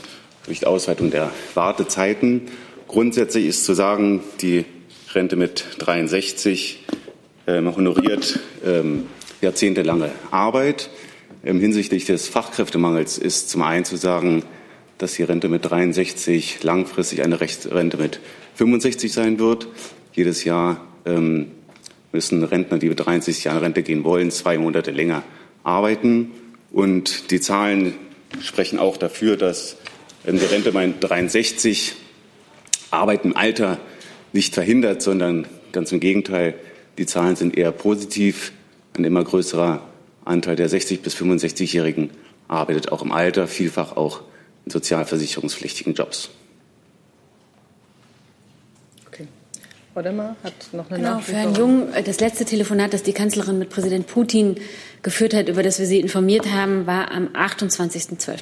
durch 0.45 0.59
die 0.59 0.65
Ausweitung 0.65 1.09
der 1.09 1.31
Wartezeiten. 1.53 2.49
Grundsätzlich 2.89 3.45
ist 3.45 3.65
zu 3.65 3.75
sagen, 3.75 4.23
die 4.41 4.65
Rente 5.13 5.35
mit 5.35 5.63
63 5.77 6.83
ähm, 7.45 7.75
honoriert 7.75 8.39
ähm, 8.65 9.05
jahrzehntelange 9.41 10.09
Arbeit. 10.31 10.89
Ähm, 11.45 11.59
hinsichtlich 11.59 12.05
des 12.05 12.27
Fachkräftemangels 12.27 13.19
ist 13.19 13.51
zum 13.51 13.61
einen 13.61 13.85
zu 13.85 13.95
sagen, 13.95 14.41
dass 14.97 15.13
die 15.13 15.21
Rente 15.21 15.49
mit 15.49 15.69
63 15.69 16.63
langfristig 16.63 17.21
eine 17.21 17.39
Rente 17.39 17.97
mit 17.97 18.21
65 18.55 19.13
sein 19.13 19.37
wird. 19.37 19.67
Jedes 20.13 20.43
Jahr 20.43 20.83
ähm, 21.05 21.51
müssen 22.11 22.43
Rentner, 22.43 22.79
die 22.79 22.89
mit 22.89 22.99
63 22.99 23.43
Jahren 23.43 23.59
Rente 23.59 23.83
gehen 23.83 24.03
wollen, 24.03 24.31
zwei 24.31 24.57
Monate 24.57 24.89
länger 24.89 25.21
arbeiten. 25.63 26.31
Und 26.71 27.29
die 27.29 27.39
Zahlen 27.39 27.93
sprechen 28.41 28.79
auch 28.79 28.97
dafür, 28.97 29.37
dass 29.37 29.77
ähm, 30.25 30.39
die 30.39 30.45
Rente 30.45 30.71
mit 30.71 30.95
63 31.01 31.93
Arbeit 32.91 33.25
im 33.25 33.35
Alter 33.35 33.79
nicht 34.33 34.53
verhindert, 34.53 35.01
sondern 35.01 35.47
ganz 35.71 35.91
im 35.91 35.99
Gegenteil, 35.99 36.55
die 36.97 37.05
Zahlen 37.05 37.35
sind 37.35 37.57
eher 37.57 37.71
positiv. 37.71 38.51
Ein 38.97 39.05
immer 39.05 39.23
größerer 39.23 39.81
Anteil 40.25 40.55
der 40.55 40.69
60 40.69 41.01
bis 41.01 41.15
65-Jährigen 41.15 42.09
arbeitet 42.47 42.91
auch 42.91 43.01
im 43.01 43.11
Alter, 43.11 43.47
vielfach 43.47 43.95
auch 43.95 44.21
in 44.65 44.71
sozialversicherungspflichtigen 44.71 45.93
Jobs. 45.93 46.29
Okay. 49.07 49.27
Frau 49.93 50.01
Demmer 50.01 50.35
hat 50.43 50.53
noch 50.73 50.89
eine 50.89 50.99
genau, 50.99 51.19
Für 51.19 51.33
Herrn 51.33 51.55
Jung, 51.55 51.93
äh, 51.93 52.03
das 52.03 52.19
letzte 52.19 52.45
Telefonat, 52.45 52.93
das 52.93 53.03
die 53.03 53.13
Kanzlerin 53.13 53.59
mit 53.59 53.69
Präsident 53.69 54.07
Putin 54.07 54.55
geführt 55.01 55.33
hat, 55.33 55.47
über 55.47 55.63
das 55.63 55.79
wir 55.79 55.85
Sie 55.85 55.99
informiert 55.99 56.51
haben, 56.51 56.85
war 56.85 57.11
am 57.11 57.27
28.12. 57.29 58.37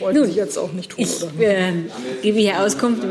Wollen 0.00 0.24
Sie 0.24 0.32
jetzt 0.32 0.58
auch 0.58 0.72
nicht 0.72 0.90
tun, 0.90 1.04
ich, 1.04 1.22
oder? 1.22 1.32
Äh, 1.40 1.72
gebe 2.22 2.38
hier 2.38 2.60
Auskunft. 2.62 3.02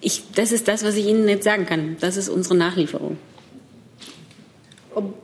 Ich, 0.00 0.22
das 0.34 0.52
ist 0.52 0.68
das, 0.68 0.84
was 0.84 0.94
ich 0.96 1.06
Ihnen 1.06 1.28
jetzt 1.28 1.44
sagen 1.44 1.66
kann. 1.66 1.96
Das 2.00 2.16
ist 2.16 2.28
unsere 2.28 2.56
Nachlieferung. 2.56 3.18
Ob 4.94 5.14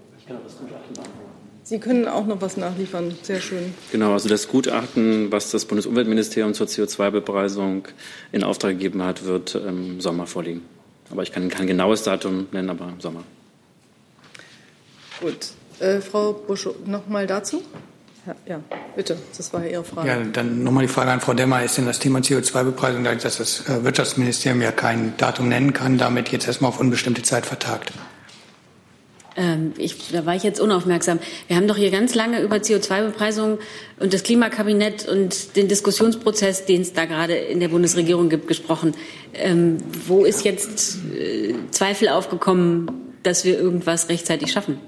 Sie 1.63 1.81
können 1.81 2.07
auch 2.07 2.27
noch 2.27 2.41
was 2.41 2.57
nachliefern. 2.57 3.17
Sehr 3.23 3.41
schön. 3.41 3.75
Genau, 3.91 4.13
also 4.13 4.29
das 4.29 4.47
Gutachten, 4.47 5.33
was 5.33 5.51
das 5.51 5.65
Bundesumweltministerium 5.65 6.55
zur 6.55 6.69
CO2-Bepreisung 6.69 7.89
in 8.31 8.45
Auftrag 8.45 8.75
gegeben 8.75 9.03
hat, 9.03 9.25
wird 9.25 9.57
im 9.57 10.01
Sommer 10.01 10.29
vorliegen. 10.29 10.63
Aber 11.11 11.25
ich 11.25 11.33
kann 11.33 11.49
kein 11.49 11.67
genaues 11.67 12.05
Datum 12.05 12.47
nennen, 12.53 12.71
aber 12.71 12.89
im 12.89 13.01
Sommer. 13.01 13.25
Gut. 15.21 15.49
Äh, 15.81 16.01
Frau 16.01 16.35
Busch, 16.35 16.69
noch 16.85 17.09
mal 17.09 17.27
dazu? 17.27 17.63
Ja, 18.47 18.61
bitte, 18.97 19.17
das 19.37 19.53
war 19.53 19.65
Ihre 19.65 19.85
Frage. 19.85 20.09
Ja, 20.09 20.21
dann 20.21 20.63
nochmal 20.63 20.87
die 20.87 20.93
Frage 20.93 21.11
an 21.11 21.21
Frau 21.21 21.35
Demmer. 21.35 21.63
Ist 21.63 21.79
denn 21.79 21.87
das 21.87 21.99
Thema 21.99 22.19
CO2-Bepreisung, 22.21 23.05
dass 23.05 23.39
das 23.39 23.69
äh, 23.69 23.85
Wirtschaftsministerium 23.85 24.63
ja 24.63 24.73
kein 24.73 25.17
Datum 25.17 25.49
nennen 25.49 25.73
kann, 25.73 25.99
damit 25.99 26.31
jetzt 26.31 26.47
erstmal 26.47 26.71
auf 26.71 26.81
unbestimmte 26.81 27.23
Zeit 27.23 27.47
vertagt? 27.47 27.93
Ähm, 29.37 29.75
ich, 29.77 30.11
da 30.13 30.27
war 30.27 30.35
ich 30.35 30.43
jetzt 30.43 30.61
unaufmerksam. 30.61 31.19
Wir 31.47 31.57
haben 31.57 31.69
doch 31.69 31.77
hier 31.77 31.91
ganz 31.91 32.15
lange 32.15 32.41
über 32.41 32.57
CO2-Bepreisung 32.57 33.59
und 34.01 34.15
das 34.15 34.23
Klimakabinett 34.23 35.07
und 35.07 35.57
den 35.57 35.69
Diskussionsprozess, 35.69 36.65
den 36.65 36.81
es 36.83 36.95
da 36.95 37.05
gerade 37.05 37.35
in 37.35 37.61
der 37.61 37.69
Bundesregierung 37.69 38.29
gibt, 38.29 38.49
gesprochen. 38.49 38.95
Ähm, 39.35 39.79
wo 40.07 40.25
ist 40.25 40.45
jetzt 40.45 40.99
äh, 41.15 41.55
Zweifel 41.71 42.09
aufgekommen, 42.09 42.91
dass 43.23 43.45
wir 43.45 43.59
irgendwas 43.59 44.09
rechtzeitig 44.09 44.53
schaffen? 44.53 44.79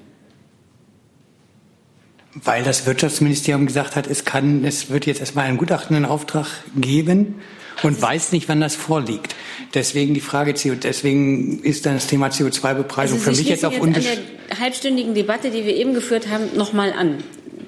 Weil 2.45 2.63
das 2.63 2.87
Wirtschaftsministerium 2.87 3.67
gesagt 3.67 3.97
hat, 3.97 4.07
es 4.07 4.25
kann, 4.25 4.65
es 4.65 4.91
wird 4.91 5.07
jetzt 5.07 5.21
erstmal 5.21 5.47
einen 5.47 5.57
Gutachten 5.57 5.97
in 5.97 6.05
Auftrag 6.05 6.47
geben 6.77 7.37
und 7.83 8.01
weiß 8.01 8.33
nicht, 8.33 8.49
wann 8.49 8.61
das 8.61 8.77
vorliegt. 8.77 9.35
Deswegen 9.75 10.15
die 10.15 10.21
Frage, 10.21 10.55
deswegen 10.55 11.63
ist 11.63 11.87
dann 11.87 11.95
das 11.95 12.07
Thema 12.07 12.29
CO2-Bepreisung 12.29 13.19
also 13.19 13.31
für 13.31 13.37
mich 13.37 13.49
jetzt 13.49 13.65
auf 13.65 13.81
an 13.81 13.93
der 13.93 14.59
halbstündigen 14.59 15.15
Debatte, 15.15 15.51
die 15.51 15.65
wir 15.65 15.75
eben 15.75 15.95
geführt 15.95 16.29
haben, 16.29 16.57
nochmal 16.57 16.93
an. 16.93 17.23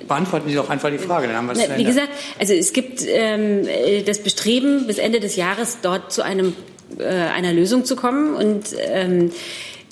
Beantworten 0.09 0.49
Sie 0.49 0.57
doch 0.57 0.71
einfach 0.71 0.91
die 0.91 0.99
Frage, 0.99 1.29
dann 1.29 1.37
haben 1.37 1.47
wir 1.47 1.53
es 1.53 1.79
Wie 1.79 1.85
gesagt, 1.85 2.09
also 2.39 2.53
es 2.53 2.73
gibt 2.73 3.05
ähm, 3.07 3.67
das 4.07 4.19
Bestreben, 4.19 4.87
bis 4.87 4.99
Ende 4.99 5.21
des 5.21 5.37
Jahres 5.37 5.79
dort 5.83 6.13
zu 6.13 6.23
einem, 6.23 6.55
äh, 6.99 7.05
einer 7.05 7.53
Lösung 7.53 7.85
zu 7.85 7.95
kommen 7.95 8.35
und 8.35 8.75
ähm, 8.79 9.31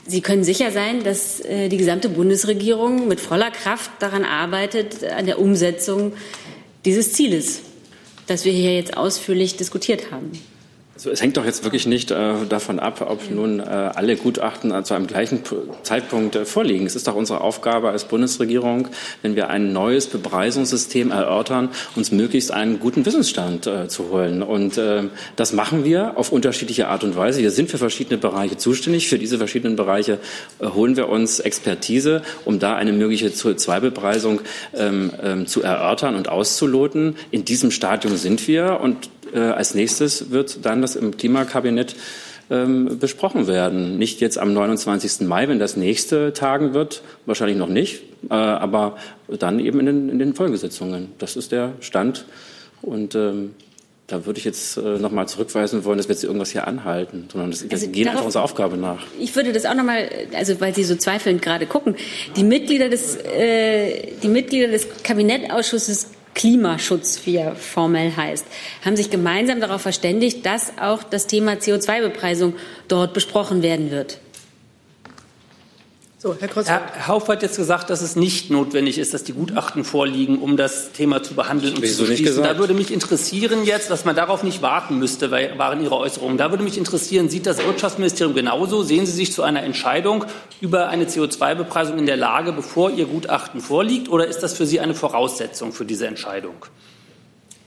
Sie 0.08 0.22
können 0.22 0.42
sicher 0.42 0.70
sein, 0.70 1.04
dass 1.04 1.40
äh, 1.40 1.68
die 1.68 1.76
gesamte 1.76 2.08
Bundesregierung 2.08 3.08
mit 3.08 3.20
voller 3.20 3.50
Kraft 3.50 3.90
daran 3.98 4.24
arbeitet, 4.24 5.04
an 5.04 5.26
der 5.26 5.38
Umsetzung 5.38 6.14
dieses 6.86 7.12
Zieles, 7.12 7.60
das 8.26 8.46
wir 8.46 8.52
hier 8.52 8.74
jetzt 8.74 8.96
ausführlich 8.96 9.58
diskutiert 9.58 10.10
haben. 10.10 10.32
Also 10.98 11.10
es 11.10 11.22
hängt 11.22 11.36
doch 11.36 11.44
jetzt 11.44 11.62
wirklich 11.62 11.86
nicht 11.86 12.10
äh, 12.10 12.34
davon 12.48 12.80
ab, 12.80 13.06
ob 13.08 13.30
nun 13.30 13.60
äh, 13.60 13.62
alle 13.62 14.16
Gutachten 14.16 14.84
zu 14.84 14.94
einem 14.94 15.06
gleichen 15.06 15.44
Zeitpunkt 15.84 16.34
äh, 16.34 16.44
vorliegen. 16.44 16.86
Es 16.86 16.96
ist 16.96 17.06
doch 17.06 17.14
unsere 17.14 17.40
Aufgabe 17.40 17.90
als 17.90 18.02
Bundesregierung, 18.06 18.88
wenn 19.22 19.36
wir 19.36 19.48
ein 19.48 19.72
neues 19.72 20.08
Bepreisungssystem 20.08 21.12
erörtern, 21.12 21.68
uns 21.94 22.10
möglichst 22.10 22.50
einen 22.50 22.80
guten 22.80 23.06
Wissensstand 23.06 23.68
äh, 23.68 23.86
zu 23.86 24.10
holen. 24.10 24.42
Und 24.42 24.76
äh, 24.76 25.04
das 25.36 25.52
machen 25.52 25.84
wir 25.84 26.18
auf 26.18 26.32
unterschiedliche 26.32 26.88
Art 26.88 27.04
und 27.04 27.16
Weise. 27.16 27.42
Wir 27.42 27.52
sind 27.52 27.70
für 27.70 27.78
verschiedene 27.78 28.18
Bereiche 28.18 28.56
zuständig. 28.56 29.06
Für 29.06 29.20
diese 29.20 29.38
verschiedenen 29.38 29.76
Bereiche 29.76 30.18
äh, 30.58 30.66
holen 30.66 30.96
wir 30.96 31.08
uns 31.08 31.38
Expertise, 31.38 32.22
um 32.44 32.58
da 32.58 32.74
eine 32.74 32.92
mögliche 32.92 33.28
CO2-Bepreisung 33.28 34.40
ähm, 34.74 35.12
ähm, 35.22 35.46
zu 35.46 35.62
erörtern 35.62 36.16
und 36.16 36.28
auszuloten. 36.28 37.14
In 37.30 37.44
diesem 37.44 37.70
Stadium 37.70 38.16
sind 38.16 38.48
wir 38.48 38.80
und 38.80 39.10
äh, 39.34 39.38
als 39.38 39.74
nächstes 39.74 40.30
wird 40.30 40.64
dann 40.64 40.82
das 40.82 40.96
im 40.96 41.16
Klimakabinett 41.16 41.94
ähm, 42.50 42.98
besprochen 42.98 43.46
werden. 43.46 43.98
Nicht 43.98 44.20
jetzt 44.20 44.38
am 44.38 44.52
29. 44.52 45.26
Mai, 45.26 45.48
wenn 45.48 45.58
das 45.58 45.76
nächste 45.76 46.32
tagen 46.32 46.74
wird, 46.74 47.02
wahrscheinlich 47.26 47.58
noch 47.58 47.68
nicht, 47.68 48.02
äh, 48.30 48.34
aber 48.34 48.96
dann 49.28 49.60
eben 49.60 49.80
in 49.80 49.86
den, 49.86 50.08
in 50.08 50.18
den 50.18 50.34
Folgesitzungen. 50.34 51.08
Das 51.18 51.36
ist 51.36 51.52
der 51.52 51.72
Stand. 51.80 52.24
Und 52.80 53.14
ähm, 53.14 53.54
da 54.06 54.24
würde 54.24 54.38
ich 54.38 54.44
jetzt 54.46 54.78
äh, 54.78 54.80
noch 54.80 55.10
mal 55.10 55.26
zurückweisen 55.26 55.84
wollen, 55.84 55.98
dass 55.98 56.08
wir 56.08 56.14
jetzt 56.14 56.24
irgendwas 56.24 56.50
hier 56.50 56.66
anhalten, 56.66 57.28
sondern 57.30 57.50
das, 57.50 57.66
also 57.70 57.88
gehen 57.88 58.08
einfach 58.08 58.24
unserer 58.24 58.42
Aufgabe 58.42 58.78
nach. 58.78 59.04
Ich 59.20 59.36
würde 59.36 59.52
das 59.52 59.66
auch 59.66 59.74
noch 59.74 59.84
mal, 59.84 60.08
also 60.34 60.58
weil 60.60 60.74
Sie 60.74 60.84
so 60.84 60.96
zweifelnd 60.96 61.42
gerade 61.42 61.66
gucken, 61.66 61.94
die 62.34 62.44
Mitglieder 62.44 62.88
des, 62.88 63.16
äh, 63.16 64.12
die 64.22 64.28
Mitglieder 64.28 64.68
des 64.68 64.88
Kabinettausschusses 65.02 66.06
Klimaschutz, 66.38 67.22
wie 67.24 67.36
er 67.36 67.56
formell 67.56 68.12
heißt, 68.16 68.46
haben 68.84 68.96
sich 68.96 69.10
gemeinsam 69.10 69.60
darauf 69.60 69.82
verständigt, 69.82 70.46
dass 70.46 70.72
auch 70.80 71.02
das 71.02 71.26
Thema 71.26 71.54
CO2-Bepreisung 71.54 72.54
dort 72.86 73.12
besprochen 73.12 73.60
werden 73.60 73.90
wird. 73.90 74.18
So, 76.20 76.36
Herr, 76.36 76.64
Herr 76.64 77.06
Hauf 77.06 77.28
hat 77.28 77.44
jetzt 77.44 77.56
gesagt, 77.56 77.90
dass 77.90 78.02
es 78.02 78.16
nicht 78.16 78.50
notwendig 78.50 78.98
ist, 78.98 79.14
dass 79.14 79.22
die 79.22 79.32
Gutachten 79.32 79.84
vorliegen, 79.84 80.40
um 80.40 80.56
das 80.56 80.90
Thema 80.90 81.22
zu 81.22 81.34
behandeln 81.34 81.76
und 81.76 81.82
Wieso 81.82 82.02
zu 82.02 82.10
beschließen. 82.10 82.42
Da 82.42 82.58
würde 82.58 82.74
mich 82.74 82.92
interessieren 82.92 83.64
jetzt, 83.64 83.88
dass 83.88 84.04
man 84.04 84.16
darauf 84.16 84.42
nicht 84.42 84.60
warten 84.60 84.98
müsste, 84.98 85.30
weil, 85.30 85.56
waren 85.58 85.80
Ihre 85.80 85.96
Äußerungen. 85.96 86.36
Da 86.36 86.50
würde 86.50 86.64
mich 86.64 86.76
interessieren, 86.76 87.28
sieht 87.28 87.46
das 87.46 87.64
Wirtschaftsministerium 87.64 88.34
genauso? 88.34 88.82
Sehen 88.82 89.06
Sie 89.06 89.12
sich 89.12 89.32
zu 89.32 89.44
einer 89.44 89.62
Entscheidung 89.62 90.24
über 90.60 90.88
eine 90.88 91.04
CO2-Bepreisung 91.04 91.98
in 91.98 92.06
der 92.06 92.16
Lage, 92.16 92.50
bevor 92.50 92.90
Ihr 92.90 93.06
Gutachten 93.06 93.60
vorliegt? 93.60 94.08
Oder 94.08 94.26
ist 94.26 94.40
das 94.40 94.54
für 94.54 94.66
Sie 94.66 94.80
eine 94.80 94.94
Voraussetzung 94.94 95.72
für 95.72 95.84
diese 95.84 96.08
Entscheidung? 96.08 96.66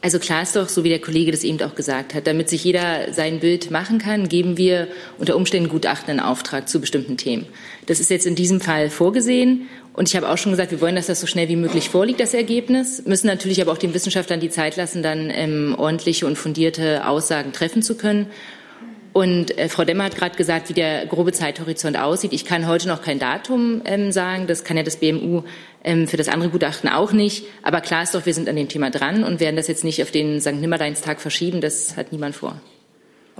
Also 0.04 0.18
klar 0.18 0.42
ist 0.42 0.56
doch, 0.56 0.68
so 0.68 0.84
wie 0.84 0.90
der 0.90 1.00
Kollege 1.00 1.32
das 1.32 1.44
eben 1.44 1.62
auch 1.62 1.76
gesagt 1.76 2.16
hat, 2.16 2.26
damit 2.26 2.50
sich 2.50 2.64
jeder 2.64 3.14
sein 3.14 3.40
Bild 3.40 3.70
machen 3.70 4.00
kann, 4.00 4.28
geben 4.28 4.58
wir 4.58 4.88
unter 5.20 5.36
Umständen 5.36 5.70
Gutachten 5.70 6.16
in 6.16 6.20
Auftrag 6.20 6.68
zu 6.68 6.82
bestimmten 6.82 7.18
Themen. 7.18 7.46
Das 7.86 8.00
ist 8.00 8.10
jetzt 8.10 8.26
in 8.26 8.36
diesem 8.36 8.62
Fall 8.62 8.90
vorgesehen. 8.90 9.68
Und 9.94 10.08
ich 10.08 10.16
habe 10.16 10.30
auch 10.30 10.38
schon 10.38 10.52
gesagt, 10.52 10.72
wir 10.72 10.82
wollen, 10.82 10.96
dass 10.96 11.08
das 11.08 11.20
so 11.20 11.28
schnell 11.28 11.50
wie 11.50 11.56
möglich 11.56 11.90
vorliegt, 11.90 12.20
das 12.20 12.34
Ergebnis, 12.34 13.04
müssen 13.06 13.28
natürlich 13.28 13.62
aber 13.62 13.72
auch 13.72 13.78
den 13.78 13.94
Wissenschaftlern 13.94 14.40
die 14.40 14.50
Zeit 14.50 14.78
lassen, 14.78 15.04
dann 15.04 15.30
ähm, 15.30 15.76
ordentliche 15.78 16.26
und 16.26 16.38
fundierte 16.38 17.06
Aussagen 17.08 17.52
treffen 17.52 17.82
zu 17.82 17.96
können. 17.96 18.28
Und 19.14 19.58
äh, 19.58 19.68
Frau 19.68 19.84
Demmer 19.84 20.06
hat 20.06 20.16
gerade 20.16 20.38
gesagt, 20.38 20.70
wie 20.70 20.74
der 20.74 21.06
grobe 21.06 21.34
Zeithorizont 21.34 21.98
aussieht. 21.98 22.32
Ich 22.32 22.46
kann 22.46 22.68
heute 22.68 22.88
noch 22.88 23.02
kein 23.02 23.20
Datum 23.20 23.82
ähm, 23.84 24.12
sagen. 24.12 24.48
Das 24.48 24.64
kann 24.64 24.78
ja 24.78 24.84
das 24.84 24.98
BMU 24.98 25.44
ähm, 25.84 26.08
für 26.08 26.18
das 26.18 26.30
andere 26.30 26.50
Gutachten 26.50 26.90
auch 26.90 27.12
nicht. 27.12 27.46
Aber 27.62 27.82
klar 27.82 28.04
ist 28.04 28.16
doch, 28.16 28.26
wir 28.26 28.34
sind 28.34 28.48
an 28.48 28.56
dem 28.56 28.70
Thema 28.70 28.90
dran 28.90 29.26
und 29.26 29.42
werden 29.42 29.58
das 29.58 29.68
jetzt 29.68 29.84
nicht 29.84 30.02
auf 30.02 30.12
den 30.12 30.40
St. 30.40 30.54
Nimmerleinstag 30.54 31.20
verschieben. 31.20 31.60
Das 31.60 31.98
hat 31.98 32.14
niemand 32.14 32.36
vor. 32.36 32.62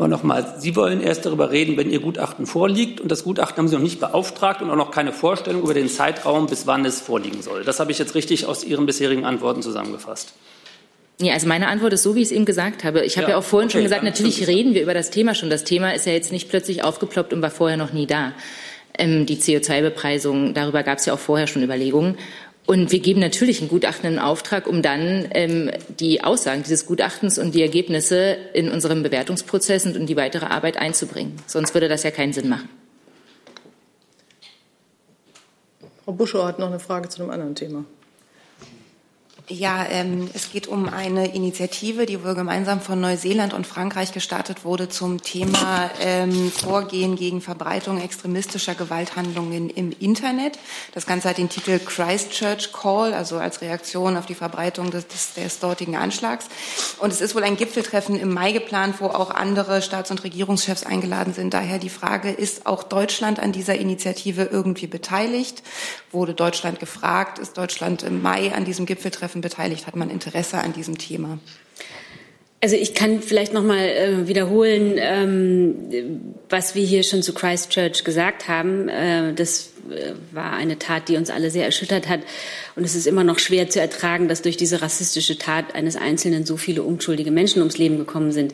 Aber 0.02 0.08
nochmal, 0.08 0.56
Sie 0.58 0.76
wollen 0.76 1.00
erst 1.00 1.28
darüber 1.28 1.52
reden, 1.52 1.78
wenn 1.78 1.92
Ihr 1.92 2.00
Gutachten 2.00 2.48
vorliegt. 2.48 3.00
Und 3.00 3.12
das 3.12 3.24
Gutachten 3.24 3.60
haben 3.60 3.68
Sie 3.68 3.76
noch 3.76 3.84
nicht 3.84 4.00
beauftragt 4.00 4.64
und 4.64 4.72
auch 4.72 4.76
noch 4.76 4.90
keine 4.90 5.14
Vorstellung 5.14 5.62
über 5.62 5.76
den 5.76 5.88
Zeitraum, 5.90 6.48
bis 6.48 6.66
wann 6.66 6.84
es 6.86 7.00
vorliegen 7.00 7.44
soll. 7.44 7.64
Das 7.64 7.80
habe 7.80 7.92
ich 7.92 8.00
jetzt 8.00 8.16
richtig 8.16 8.48
aus 8.48 8.64
Ihren 8.64 8.88
bisherigen 8.88 9.26
Antworten 9.26 9.62
zusammengefasst. 9.62 10.34
Ja, 11.20 11.34
also 11.34 11.48
meine 11.48 11.68
Antwort 11.68 11.94
ist 11.94 12.02
so, 12.02 12.16
wie 12.16 12.22
ich 12.22 12.30
es 12.30 12.32
eben 12.32 12.46
gesagt 12.46 12.84
habe. 12.84 13.06
Ich 13.06 13.18
habe 13.18 13.26
ja, 13.26 13.34
ja 13.34 13.38
auch 13.38 13.44
vorhin 13.44 13.68
okay, 13.68 13.74
schon 13.74 13.84
gesagt, 13.84 14.02
natürlich 14.02 14.48
reden 14.48 14.74
wir 14.74 14.82
über 14.82 14.96
das 14.96 15.12
Thema 15.12 15.36
schon. 15.36 15.52
Das 15.52 15.66
Thema 15.66 15.94
ist 15.94 16.08
ja 16.08 16.14
jetzt 16.14 16.32
nicht 16.32 16.50
plötzlich 16.50 16.84
aufgeploppt 16.84 17.32
und 17.32 17.44
war 17.44 17.52
vorher 17.52 17.78
noch 17.78 17.94
nie 17.94 18.08
da. 18.08 18.34
Ähm, 18.98 19.28
die 19.28 19.38
CO2-Bepreisung, 19.38 20.56
darüber 20.56 20.82
gab 20.82 20.98
es 20.98 21.06
ja 21.06 21.14
auch 21.14 21.20
vorher 21.20 21.46
schon 21.46 21.62
Überlegungen. 21.62 22.18
Und 22.66 22.92
wir 22.92 23.00
geben 23.00 23.20
natürlich 23.20 23.60
einen 23.60 23.70
Gutachten 23.70 24.14
in 24.14 24.20
Auftrag, 24.20 24.68
um 24.68 24.82
dann 24.82 25.28
ähm, 25.32 25.72
die 26.00 26.24
Aussagen 26.24 26.64
dieses 26.64 26.86
Gutachtens 26.86 27.38
und 27.38 27.54
die 27.54 27.62
Ergebnisse 27.62 28.38
in 28.54 28.70
unserem 28.70 29.04
Bewertungsprozess 29.04 29.86
und 29.86 29.96
in 29.96 30.06
die 30.06 30.16
weitere 30.16 30.46
Arbeit 30.46 30.78
einzubringen. 30.78 31.38
Sonst 31.48 31.74
würde 31.74 31.90
das 31.90 32.04
ja 32.04 32.12
keinen 32.12 32.34
Sinn 32.34 32.50
machen. 32.50 32.70
Frau 36.06 36.14
Buschow 36.14 36.46
hat 36.46 36.60
noch 36.60 36.68
eine 36.68 36.80
Frage 36.80 37.10
zu 37.10 37.22
einem 37.22 37.32
anderen 37.32 37.56
Thema. 37.56 37.86
Ja, 39.48 39.86
ähm, 39.90 40.30
es 40.34 40.52
geht 40.52 40.68
um 40.68 40.88
eine 40.90 41.34
Initiative, 41.34 42.06
die 42.06 42.24
wohl 42.24 42.36
gemeinsam 42.36 42.82
von 42.82 43.00
Neuseeland 43.00 43.54
und 43.54 43.66
Frankreich 43.66 44.12
gestartet 44.12 44.66
wurde 44.66 44.90
zum 44.90 45.22
Thema 45.22 45.90
ähm, 46.02 46.52
Vorgehen 46.52 47.16
gegen 47.16 47.42
Verbreitung 47.42 48.02
extremistischer 48.02 48.76
Gewalthandlungen 48.76 49.70
im 49.70 49.94
Internet. 50.00 50.60
Das 50.94 51.06
Ganze 51.06 51.30
hat 51.30 51.38
den 51.38 51.50
Titel 51.50 51.80
Christchurch 51.80 52.72
Call, 52.72 53.14
also 53.14 53.38
als 53.38 53.62
Reaktion 53.62 54.18
auf 54.18 54.26
die 54.26 54.36
Verbreitung 54.36 54.92
des, 54.92 55.08
des, 55.08 55.34
des 55.34 55.60
dortigen 55.60 55.96
Anschlags. 55.96 56.48
Und 57.00 57.12
es 57.12 57.22
ist 57.22 57.34
wohl 57.34 57.44
ein 57.44 57.58
Gipfeltreffen 57.58 58.20
im 58.20 58.34
Mai 58.34 58.52
geplant, 58.52 58.96
wo 59.00 59.08
auch 59.08 59.32
andere 59.32 59.82
Staats- 59.82 60.12
und 60.12 60.24
Regierungschefs 60.24 60.84
eingeladen 60.84 61.34
sind. 61.34 61.54
Daher 61.54 61.80
die 61.80 61.90
Frage, 61.90 62.32
ist 62.32 62.66
auch 62.66 62.84
Deutschland 62.84 63.40
an 63.40 63.52
dieser 63.52 63.76
Initiative 63.76 64.44
irgendwie 64.44 64.88
beteiligt? 64.88 65.64
Wurde 66.12 66.34
Deutschland 66.34 66.80
gefragt? 66.80 67.40
Ist 67.40 67.58
Deutschland 67.58 68.04
im 68.04 68.22
Mai 68.22 68.54
an 68.54 68.66
diesem 68.66 68.86
Gipfeltreffen 68.86 69.31
beteiligt? 69.40 69.88
Hat 69.88 69.96
man 69.96 70.10
Interesse 70.10 70.58
an 70.58 70.74
diesem 70.74 70.98
Thema? 70.98 71.40
Also 72.64 72.76
ich 72.76 72.94
kann 72.94 73.22
vielleicht 73.22 73.54
noch 73.54 73.64
mal 73.64 73.80
äh, 73.80 74.28
wiederholen, 74.28 74.94
ähm, 74.98 76.36
was 76.48 76.76
wir 76.76 76.84
hier 76.84 77.02
schon 77.02 77.24
zu 77.24 77.34
Christchurch 77.34 78.04
gesagt 78.04 78.48
haben. 78.48 78.88
Äh, 78.88 79.34
das 79.34 79.72
äh, 79.90 80.12
war 80.32 80.54
eine 80.54 80.78
Tat, 80.78 81.10
die 81.10 81.18
uns 81.18 81.32
alle 81.32 81.50
sehr 81.50 81.66
erschüttert 81.66 82.08
hat. 82.08 82.20
Und 82.76 82.84
es 82.84 82.94
ist 82.94 83.08
immer 83.08 83.24
noch 83.24 83.40
schwer 83.40 83.72
zu 83.72 83.82
ertragen, 83.82 84.28
dass 84.28 84.44
durch 84.44 84.58
diese 84.58 84.84
rassistische 84.84 85.40
Tat 85.40 85.74
eines 85.74 85.96
Einzelnen 85.96 86.46
so 86.46 86.56
viele 86.56 86.84
unschuldige 86.84 87.32
Menschen 87.32 87.60
ums 87.60 87.80
Leben 87.80 87.98
gekommen 87.98 88.32
sind. 88.32 88.54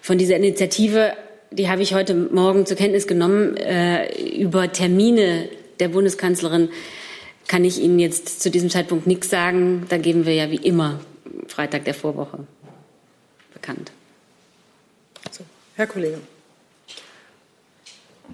Von 0.00 0.18
dieser 0.18 0.36
Initiative, 0.36 1.12
die 1.50 1.68
habe 1.68 1.82
ich 1.82 1.94
heute 1.94 2.14
Morgen 2.14 2.64
zur 2.64 2.76
Kenntnis 2.76 3.08
genommen, 3.08 3.56
äh, 3.56 4.06
über 4.36 4.70
Termine 4.70 5.48
der 5.80 5.88
Bundeskanzlerin 5.88 6.68
kann 7.48 7.64
ich 7.64 7.80
Ihnen 7.80 7.98
jetzt 7.98 8.42
zu 8.42 8.50
diesem 8.50 8.70
Zeitpunkt 8.70 9.06
nichts 9.06 9.30
sagen. 9.30 9.86
Da 9.88 9.98
geben 9.98 10.26
wir 10.26 10.34
ja 10.34 10.50
wie 10.50 10.56
immer 10.56 11.00
Freitag 11.48 11.84
der 11.84 11.94
Vorwoche 11.94 12.40
bekannt. 13.52 13.92
So, 15.30 15.44
Herr 15.76 15.86
Kollege. 15.86 16.18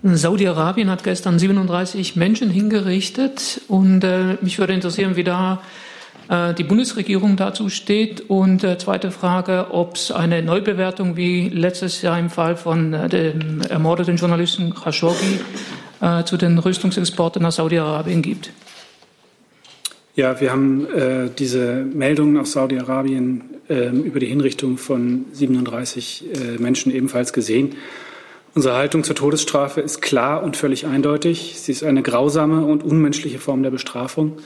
Saudi-Arabien 0.02 0.90
hat 0.90 1.02
gestern 1.02 1.38
37 1.38 2.14
Menschen 2.14 2.50
hingerichtet 2.50 3.62
und 3.68 4.04
äh, 4.04 4.36
mich 4.40 4.58
würde 4.58 4.72
interessieren, 4.72 5.16
wie 5.16 5.24
da 5.24 5.60
äh, 6.28 6.54
die 6.54 6.62
Bundesregierung 6.62 7.36
dazu 7.36 7.68
steht. 7.68 8.30
Und 8.30 8.62
äh, 8.62 8.78
zweite 8.78 9.10
Frage, 9.10 9.68
ob 9.72 9.96
es 9.96 10.12
eine 10.12 10.42
Neubewertung 10.42 11.16
wie 11.16 11.48
letztes 11.48 12.02
Jahr 12.02 12.18
im 12.18 12.30
Fall 12.30 12.56
von 12.56 12.94
äh, 12.94 13.08
dem 13.08 13.60
ermordeten 13.62 14.16
Journalisten 14.16 14.74
Khashoggi 14.74 15.40
äh, 16.00 16.24
zu 16.24 16.36
den 16.36 16.58
Rüstungsexporten 16.58 17.42
nach 17.42 17.52
Saudi-Arabien 17.52 18.22
gibt. 18.22 18.50
Ja, 20.18 20.40
wir 20.40 20.50
haben 20.50 20.84
äh, 20.92 21.30
diese 21.30 21.86
Meldungen 21.94 22.38
aus 22.38 22.50
Saudi-Arabien 22.50 23.44
äh, 23.68 23.90
über 23.90 24.18
die 24.18 24.26
Hinrichtung 24.26 24.76
von 24.76 25.26
37 25.30 26.24
äh, 26.34 26.60
Menschen 26.60 26.92
ebenfalls 26.92 27.32
gesehen. 27.32 27.76
Unsere 28.52 28.74
Haltung 28.74 29.04
zur 29.04 29.14
Todesstrafe 29.14 29.80
ist 29.80 30.02
klar 30.02 30.42
und 30.42 30.56
völlig 30.56 30.86
eindeutig. 30.86 31.60
Sie 31.60 31.70
ist 31.70 31.84
eine 31.84 32.02
grausame 32.02 32.66
und 32.66 32.82
unmenschliche 32.82 33.38
Form 33.38 33.62
der 33.62 33.70
Bestrafung, 33.70 34.38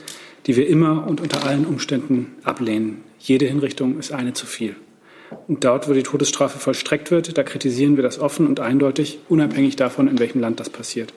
die 0.45 0.55
wir 0.57 0.67
immer 0.67 1.07
und 1.07 1.21
unter 1.21 1.43
allen 1.43 1.65
Umständen 1.65 2.35
ablehnen. 2.43 3.01
Jede 3.17 3.47
Hinrichtung 3.47 3.97
ist 3.97 4.11
eine 4.11 4.33
zu 4.33 4.45
viel. 4.45 4.75
Und 5.47 5.63
dort, 5.63 5.89
wo 5.89 5.93
die 5.93 6.03
Todesstrafe 6.03 6.59
vollstreckt 6.59 7.09
wird, 7.09 7.35
da 7.35 7.41
kritisieren 7.41 7.95
wir 7.95 8.03
das 8.03 8.19
offen 8.19 8.45
und 8.45 8.59
eindeutig, 8.59 9.17
unabhängig 9.27 9.75
davon, 9.75 10.07
in 10.07 10.19
welchem 10.19 10.39
Land 10.39 10.59
das 10.59 10.69
passiert. 10.69 11.15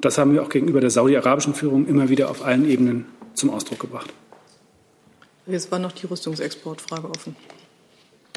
Das 0.00 0.18
haben 0.18 0.34
wir 0.34 0.44
auch 0.44 0.50
gegenüber 0.50 0.80
der 0.80 0.90
saudi-arabischen 0.90 1.54
Führung 1.54 1.88
immer 1.88 2.10
wieder 2.10 2.30
auf 2.30 2.44
allen 2.44 2.70
Ebenen 2.70 3.06
zum 3.34 3.50
Ausdruck 3.50 3.80
gebracht. 3.80 4.12
Jetzt 5.46 5.70
war 5.70 5.78
noch 5.78 5.92
die 5.92 6.06
Rüstungsexportfrage 6.06 7.08
offen. 7.08 7.36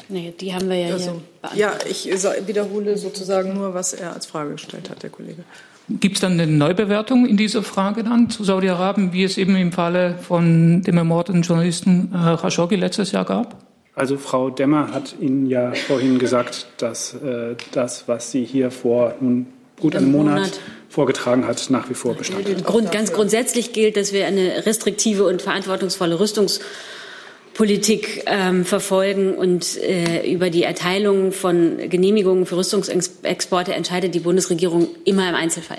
Nee, 0.08 0.32
die 0.38 0.54
haben 0.54 0.68
wir 0.68 0.76
ja 0.76 0.92
also, 0.92 1.20
Ja, 1.54 1.72
ich 1.88 2.06
wiederhole 2.06 2.96
sozusagen 2.96 3.54
nur, 3.54 3.74
was 3.74 3.92
er 3.92 4.12
als 4.12 4.26
Frage 4.26 4.52
gestellt 4.52 4.90
hat, 4.90 5.02
der 5.02 5.10
Kollege. 5.10 5.44
Gibt 5.88 6.16
es 6.16 6.20
dann 6.20 6.32
eine 6.32 6.46
Neubewertung 6.46 7.26
in 7.26 7.36
dieser 7.36 7.62
Frage 7.62 8.02
dann 8.02 8.28
zu 8.28 8.42
Saudi-Arabien, 8.42 9.12
wie 9.12 9.22
es 9.22 9.38
eben 9.38 9.54
im 9.56 9.70
Falle 9.70 10.18
von 10.20 10.82
dem 10.82 10.96
ermordeten 10.96 11.42
Journalisten 11.42 12.12
äh, 12.12 12.36
Khashoggi 12.36 12.74
letztes 12.74 13.12
Jahr 13.12 13.24
gab? 13.24 13.56
Also 13.94 14.18
Frau 14.18 14.50
Demmer 14.50 14.92
hat 14.92 15.14
Ihnen 15.20 15.46
ja 15.46 15.72
vorhin 15.72 16.18
gesagt, 16.18 16.66
dass 16.78 17.14
äh, 17.14 17.54
das, 17.70 18.08
was 18.08 18.30
sie 18.30 18.44
hier 18.44 18.70
vor 18.70 19.14
nun 19.20 19.46
gut 19.80 19.96
einem 19.96 20.12
Monat, 20.12 20.34
Monat 20.34 20.60
vorgetragen 20.88 21.46
hat, 21.46 21.70
nach 21.70 21.88
wie 21.90 21.94
vor 21.94 22.14
Bestand 22.14 22.48
hat. 22.48 22.64
Grund, 22.64 22.92
ganz 22.92 23.12
grundsätzlich 23.12 23.72
gilt, 23.72 23.96
dass 23.96 24.12
wir 24.12 24.26
eine 24.26 24.66
restriktive 24.66 25.24
und 25.24 25.42
verantwortungsvolle 25.42 26.20
Rüstungspolitik 26.20 28.22
ähm, 28.26 28.64
verfolgen 28.64 29.34
und 29.34 29.76
äh, 29.76 30.30
über 30.30 30.50
die 30.50 30.62
Erteilung 30.62 31.32
von 31.32 31.90
Genehmigungen 31.90 32.46
für 32.46 32.56
Rüstungsexporte 32.56 33.74
entscheidet 33.74 34.14
die 34.14 34.20
Bundesregierung 34.20 34.88
immer 35.04 35.28
im 35.28 35.34
Einzelfall. 35.34 35.78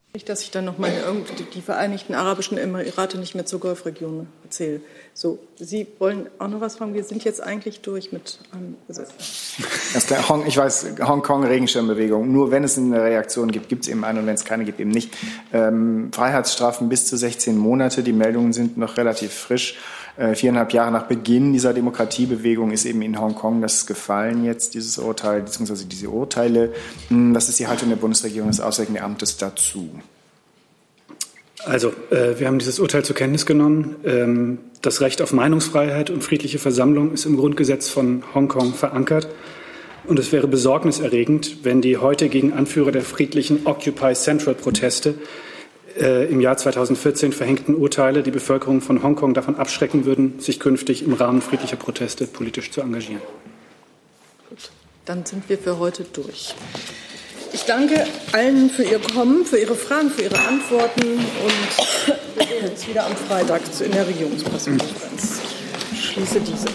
Nicht, 0.13 0.27
dass 0.27 0.41
ich 0.41 0.51
dann 0.51 0.65
noch 0.65 0.77
meine 0.77 0.97
die 1.55 1.61
Vereinigten 1.61 2.15
Arabischen 2.15 2.57
Emirate 2.57 3.17
nicht 3.17 3.33
mehr 3.33 3.45
zur 3.45 3.61
Golfregion 3.61 4.27
erzähle. 4.43 4.81
So, 5.13 5.39
Sie 5.57 5.87
wollen 5.99 6.29
auch 6.37 6.49
noch 6.49 6.59
was 6.59 6.75
fragen? 6.75 6.93
Wir 6.93 7.05
sind 7.05 7.23
jetzt 7.23 7.41
eigentlich 7.41 7.79
durch 7.79 8.11
mit 8.11 8.39
einem 8.51 8.75
Gesetz. 8.89 9.13
Hong, 10.27 10.45
ich 10.45 10.57
weiß, 10.57 10.95
Hongkong 10.99 11.45
Regenschirmbewegung. 11.45 12.29
Nur 12.29 12.51
wenn 12.51 12.65
es 12.65 12.77
eine 12.77 13.01
Reaktion 13.01 13.51
gibt, 13.51 13.69
gibt 13.69 13.83
es 13.83 13.89
eben 13.89 14.03
eine 14.03 14.19
und 14.19 14.27
wenn 14.27 14.35
es 14.35 14.43
keine 14.43 14.65
gibt, 14.65 14.81
eben 14.81 14.91
nicht. 14.91 15.13
Ähm, 15.53 16.11
Freiheitsstrafen 16.13 16.89
bis 16.89 17.07
zu 17.07 17.15
16 17.15 17.57
Monate. 17.57 18.03
Die 18.03 18.11
Meldungen 18.11 18.51
sind 18.51 18.77
noch 18.77 18.97
relativ 18.97 19.31
frisch. 19.31 19.77
Äh, 20.17 20.35
viereinhalb 20.35 20.73
Jahre 20.73 20.91
nach 20.91 21.03
Beginn 21.03 21.53
dieser 21.53 21.73
Demokratiebewegung 21.73 22.71
ist 22.71 22.85
eben 22.85 23.01
in 23.01 23.19
Hongkong 23.19 23.61
das 23.61 23.85
gefallen 23.85 24.43
jetzt, 24.43 24.73
dieses 24.73 24.97
Urteil, 24.97 25.41
beziehungsweise 25.41 25.85
diese 25.85 26.09
Urteile. 26.09 26.73
Hm, 27.07 27.33
was 27.33 27.49
ist 27.49 27.59
die 27.59 27.67
Haltung 27.67 27.89
der 27.89 27.95
Bundesregierung 27.95 28.49
des 28.49 28.59
Auswärtigen 28.59 28.99
Amtes 28.99 29.37
dazu? 29.37 29.89
Also, 31.63 31.89
äh, 32.09 32.39
wir 32.39 32.47
haben 32.47 32.59
dieses 32.59 32.79
Urteil 32.79 33.05
zur 33.05 33.15
Kenntnis 33.15 33.45
genommen. 33.45 33.95
Ähm, 34.03 34.57
das 34.81 35.01
Recht 35.01 35.21
auf 35.21 35.31
Meinungsfreiheit 35.31 36.09
und 36.09 36.23
friedliche 36.23 36.59
Versammlung 36.59 37.13
ist 37.13 37.25
im 37.25 37.37
Grundgesetz 37.37 37.87
von 37.87 38.23
Hongkong 38.33 38.73
verankert. 38.73 39.27
Und 40.05 40.17
es 40.17 40.31
wäre 40.31 40.47
besorgniserregend, 40.47 41.63
wenn 41.63 41.81
die 41.81 41.97
heute 41.97 42.29
gegen 42.29 42.53
Anführer 42.53 42.91
der 42.91 43.03
friedlichen 43.03 43.67
Occupy 43.67 44.13
Central 44.13 44.55
Proteste 44.55 45.13
äh, 45.97 46.25
im 46.25 46.41
Jahr 46.41 46.57
2014 46.57 47.31
verhängten 47.31 47.75
Urteile 47.75 48.23
die 48.23 48.31
Bevölkerung 48.31 48.81
von 48.81 49.03
Hongkong 49.03 49.33
davon 49.33 49.55
abschrecken 49.55 50.05
würden, 50.05 50.39
sich 50.39 50.59
künftig 50.59 51.03
im 51.03 51.13
Rahmen 51.13 51.41
friedlicher 51.41 51.77
Proteste 51.77 52.27
politisch 52.27 52.71
zu 52.71 52.81
engagieren. 52.81 53.21
Gut, 54.49 54.71
dann 55.05 55.25
sind 55.25 55.47
wir 55.49 55.57
für 55.57 55.79
heute 55.79 56.03
durch. 56.03 56.55
Ich 57.53 57.65
danke 57.65 58.05
allen 58.31 58.69
für 58.69 58.83
Ihr 58.83 58.99
Kommen, 58.99 59.45
für 59.45 59.57
Ihre 59.57 59.75
Fragen, 59.75 60.09
für 60.09 60.21
Ihre 60.21 60.39
Antworten 60.39 61.01
und 61.03 62.07
wir 62.35 62.45
sehen 62.45 62.69
uns 62.69 62.87
wieder 62.87 63.05
am 63.05 63.15
Freitag 63.15 63.61
in 63.83 63.91
der 63.91 64.07
Regierungspressekonferenz. 64.07 65.41
Ich 65.91 66.05
schließe 66.05 66.39
diese. 66.39 66.67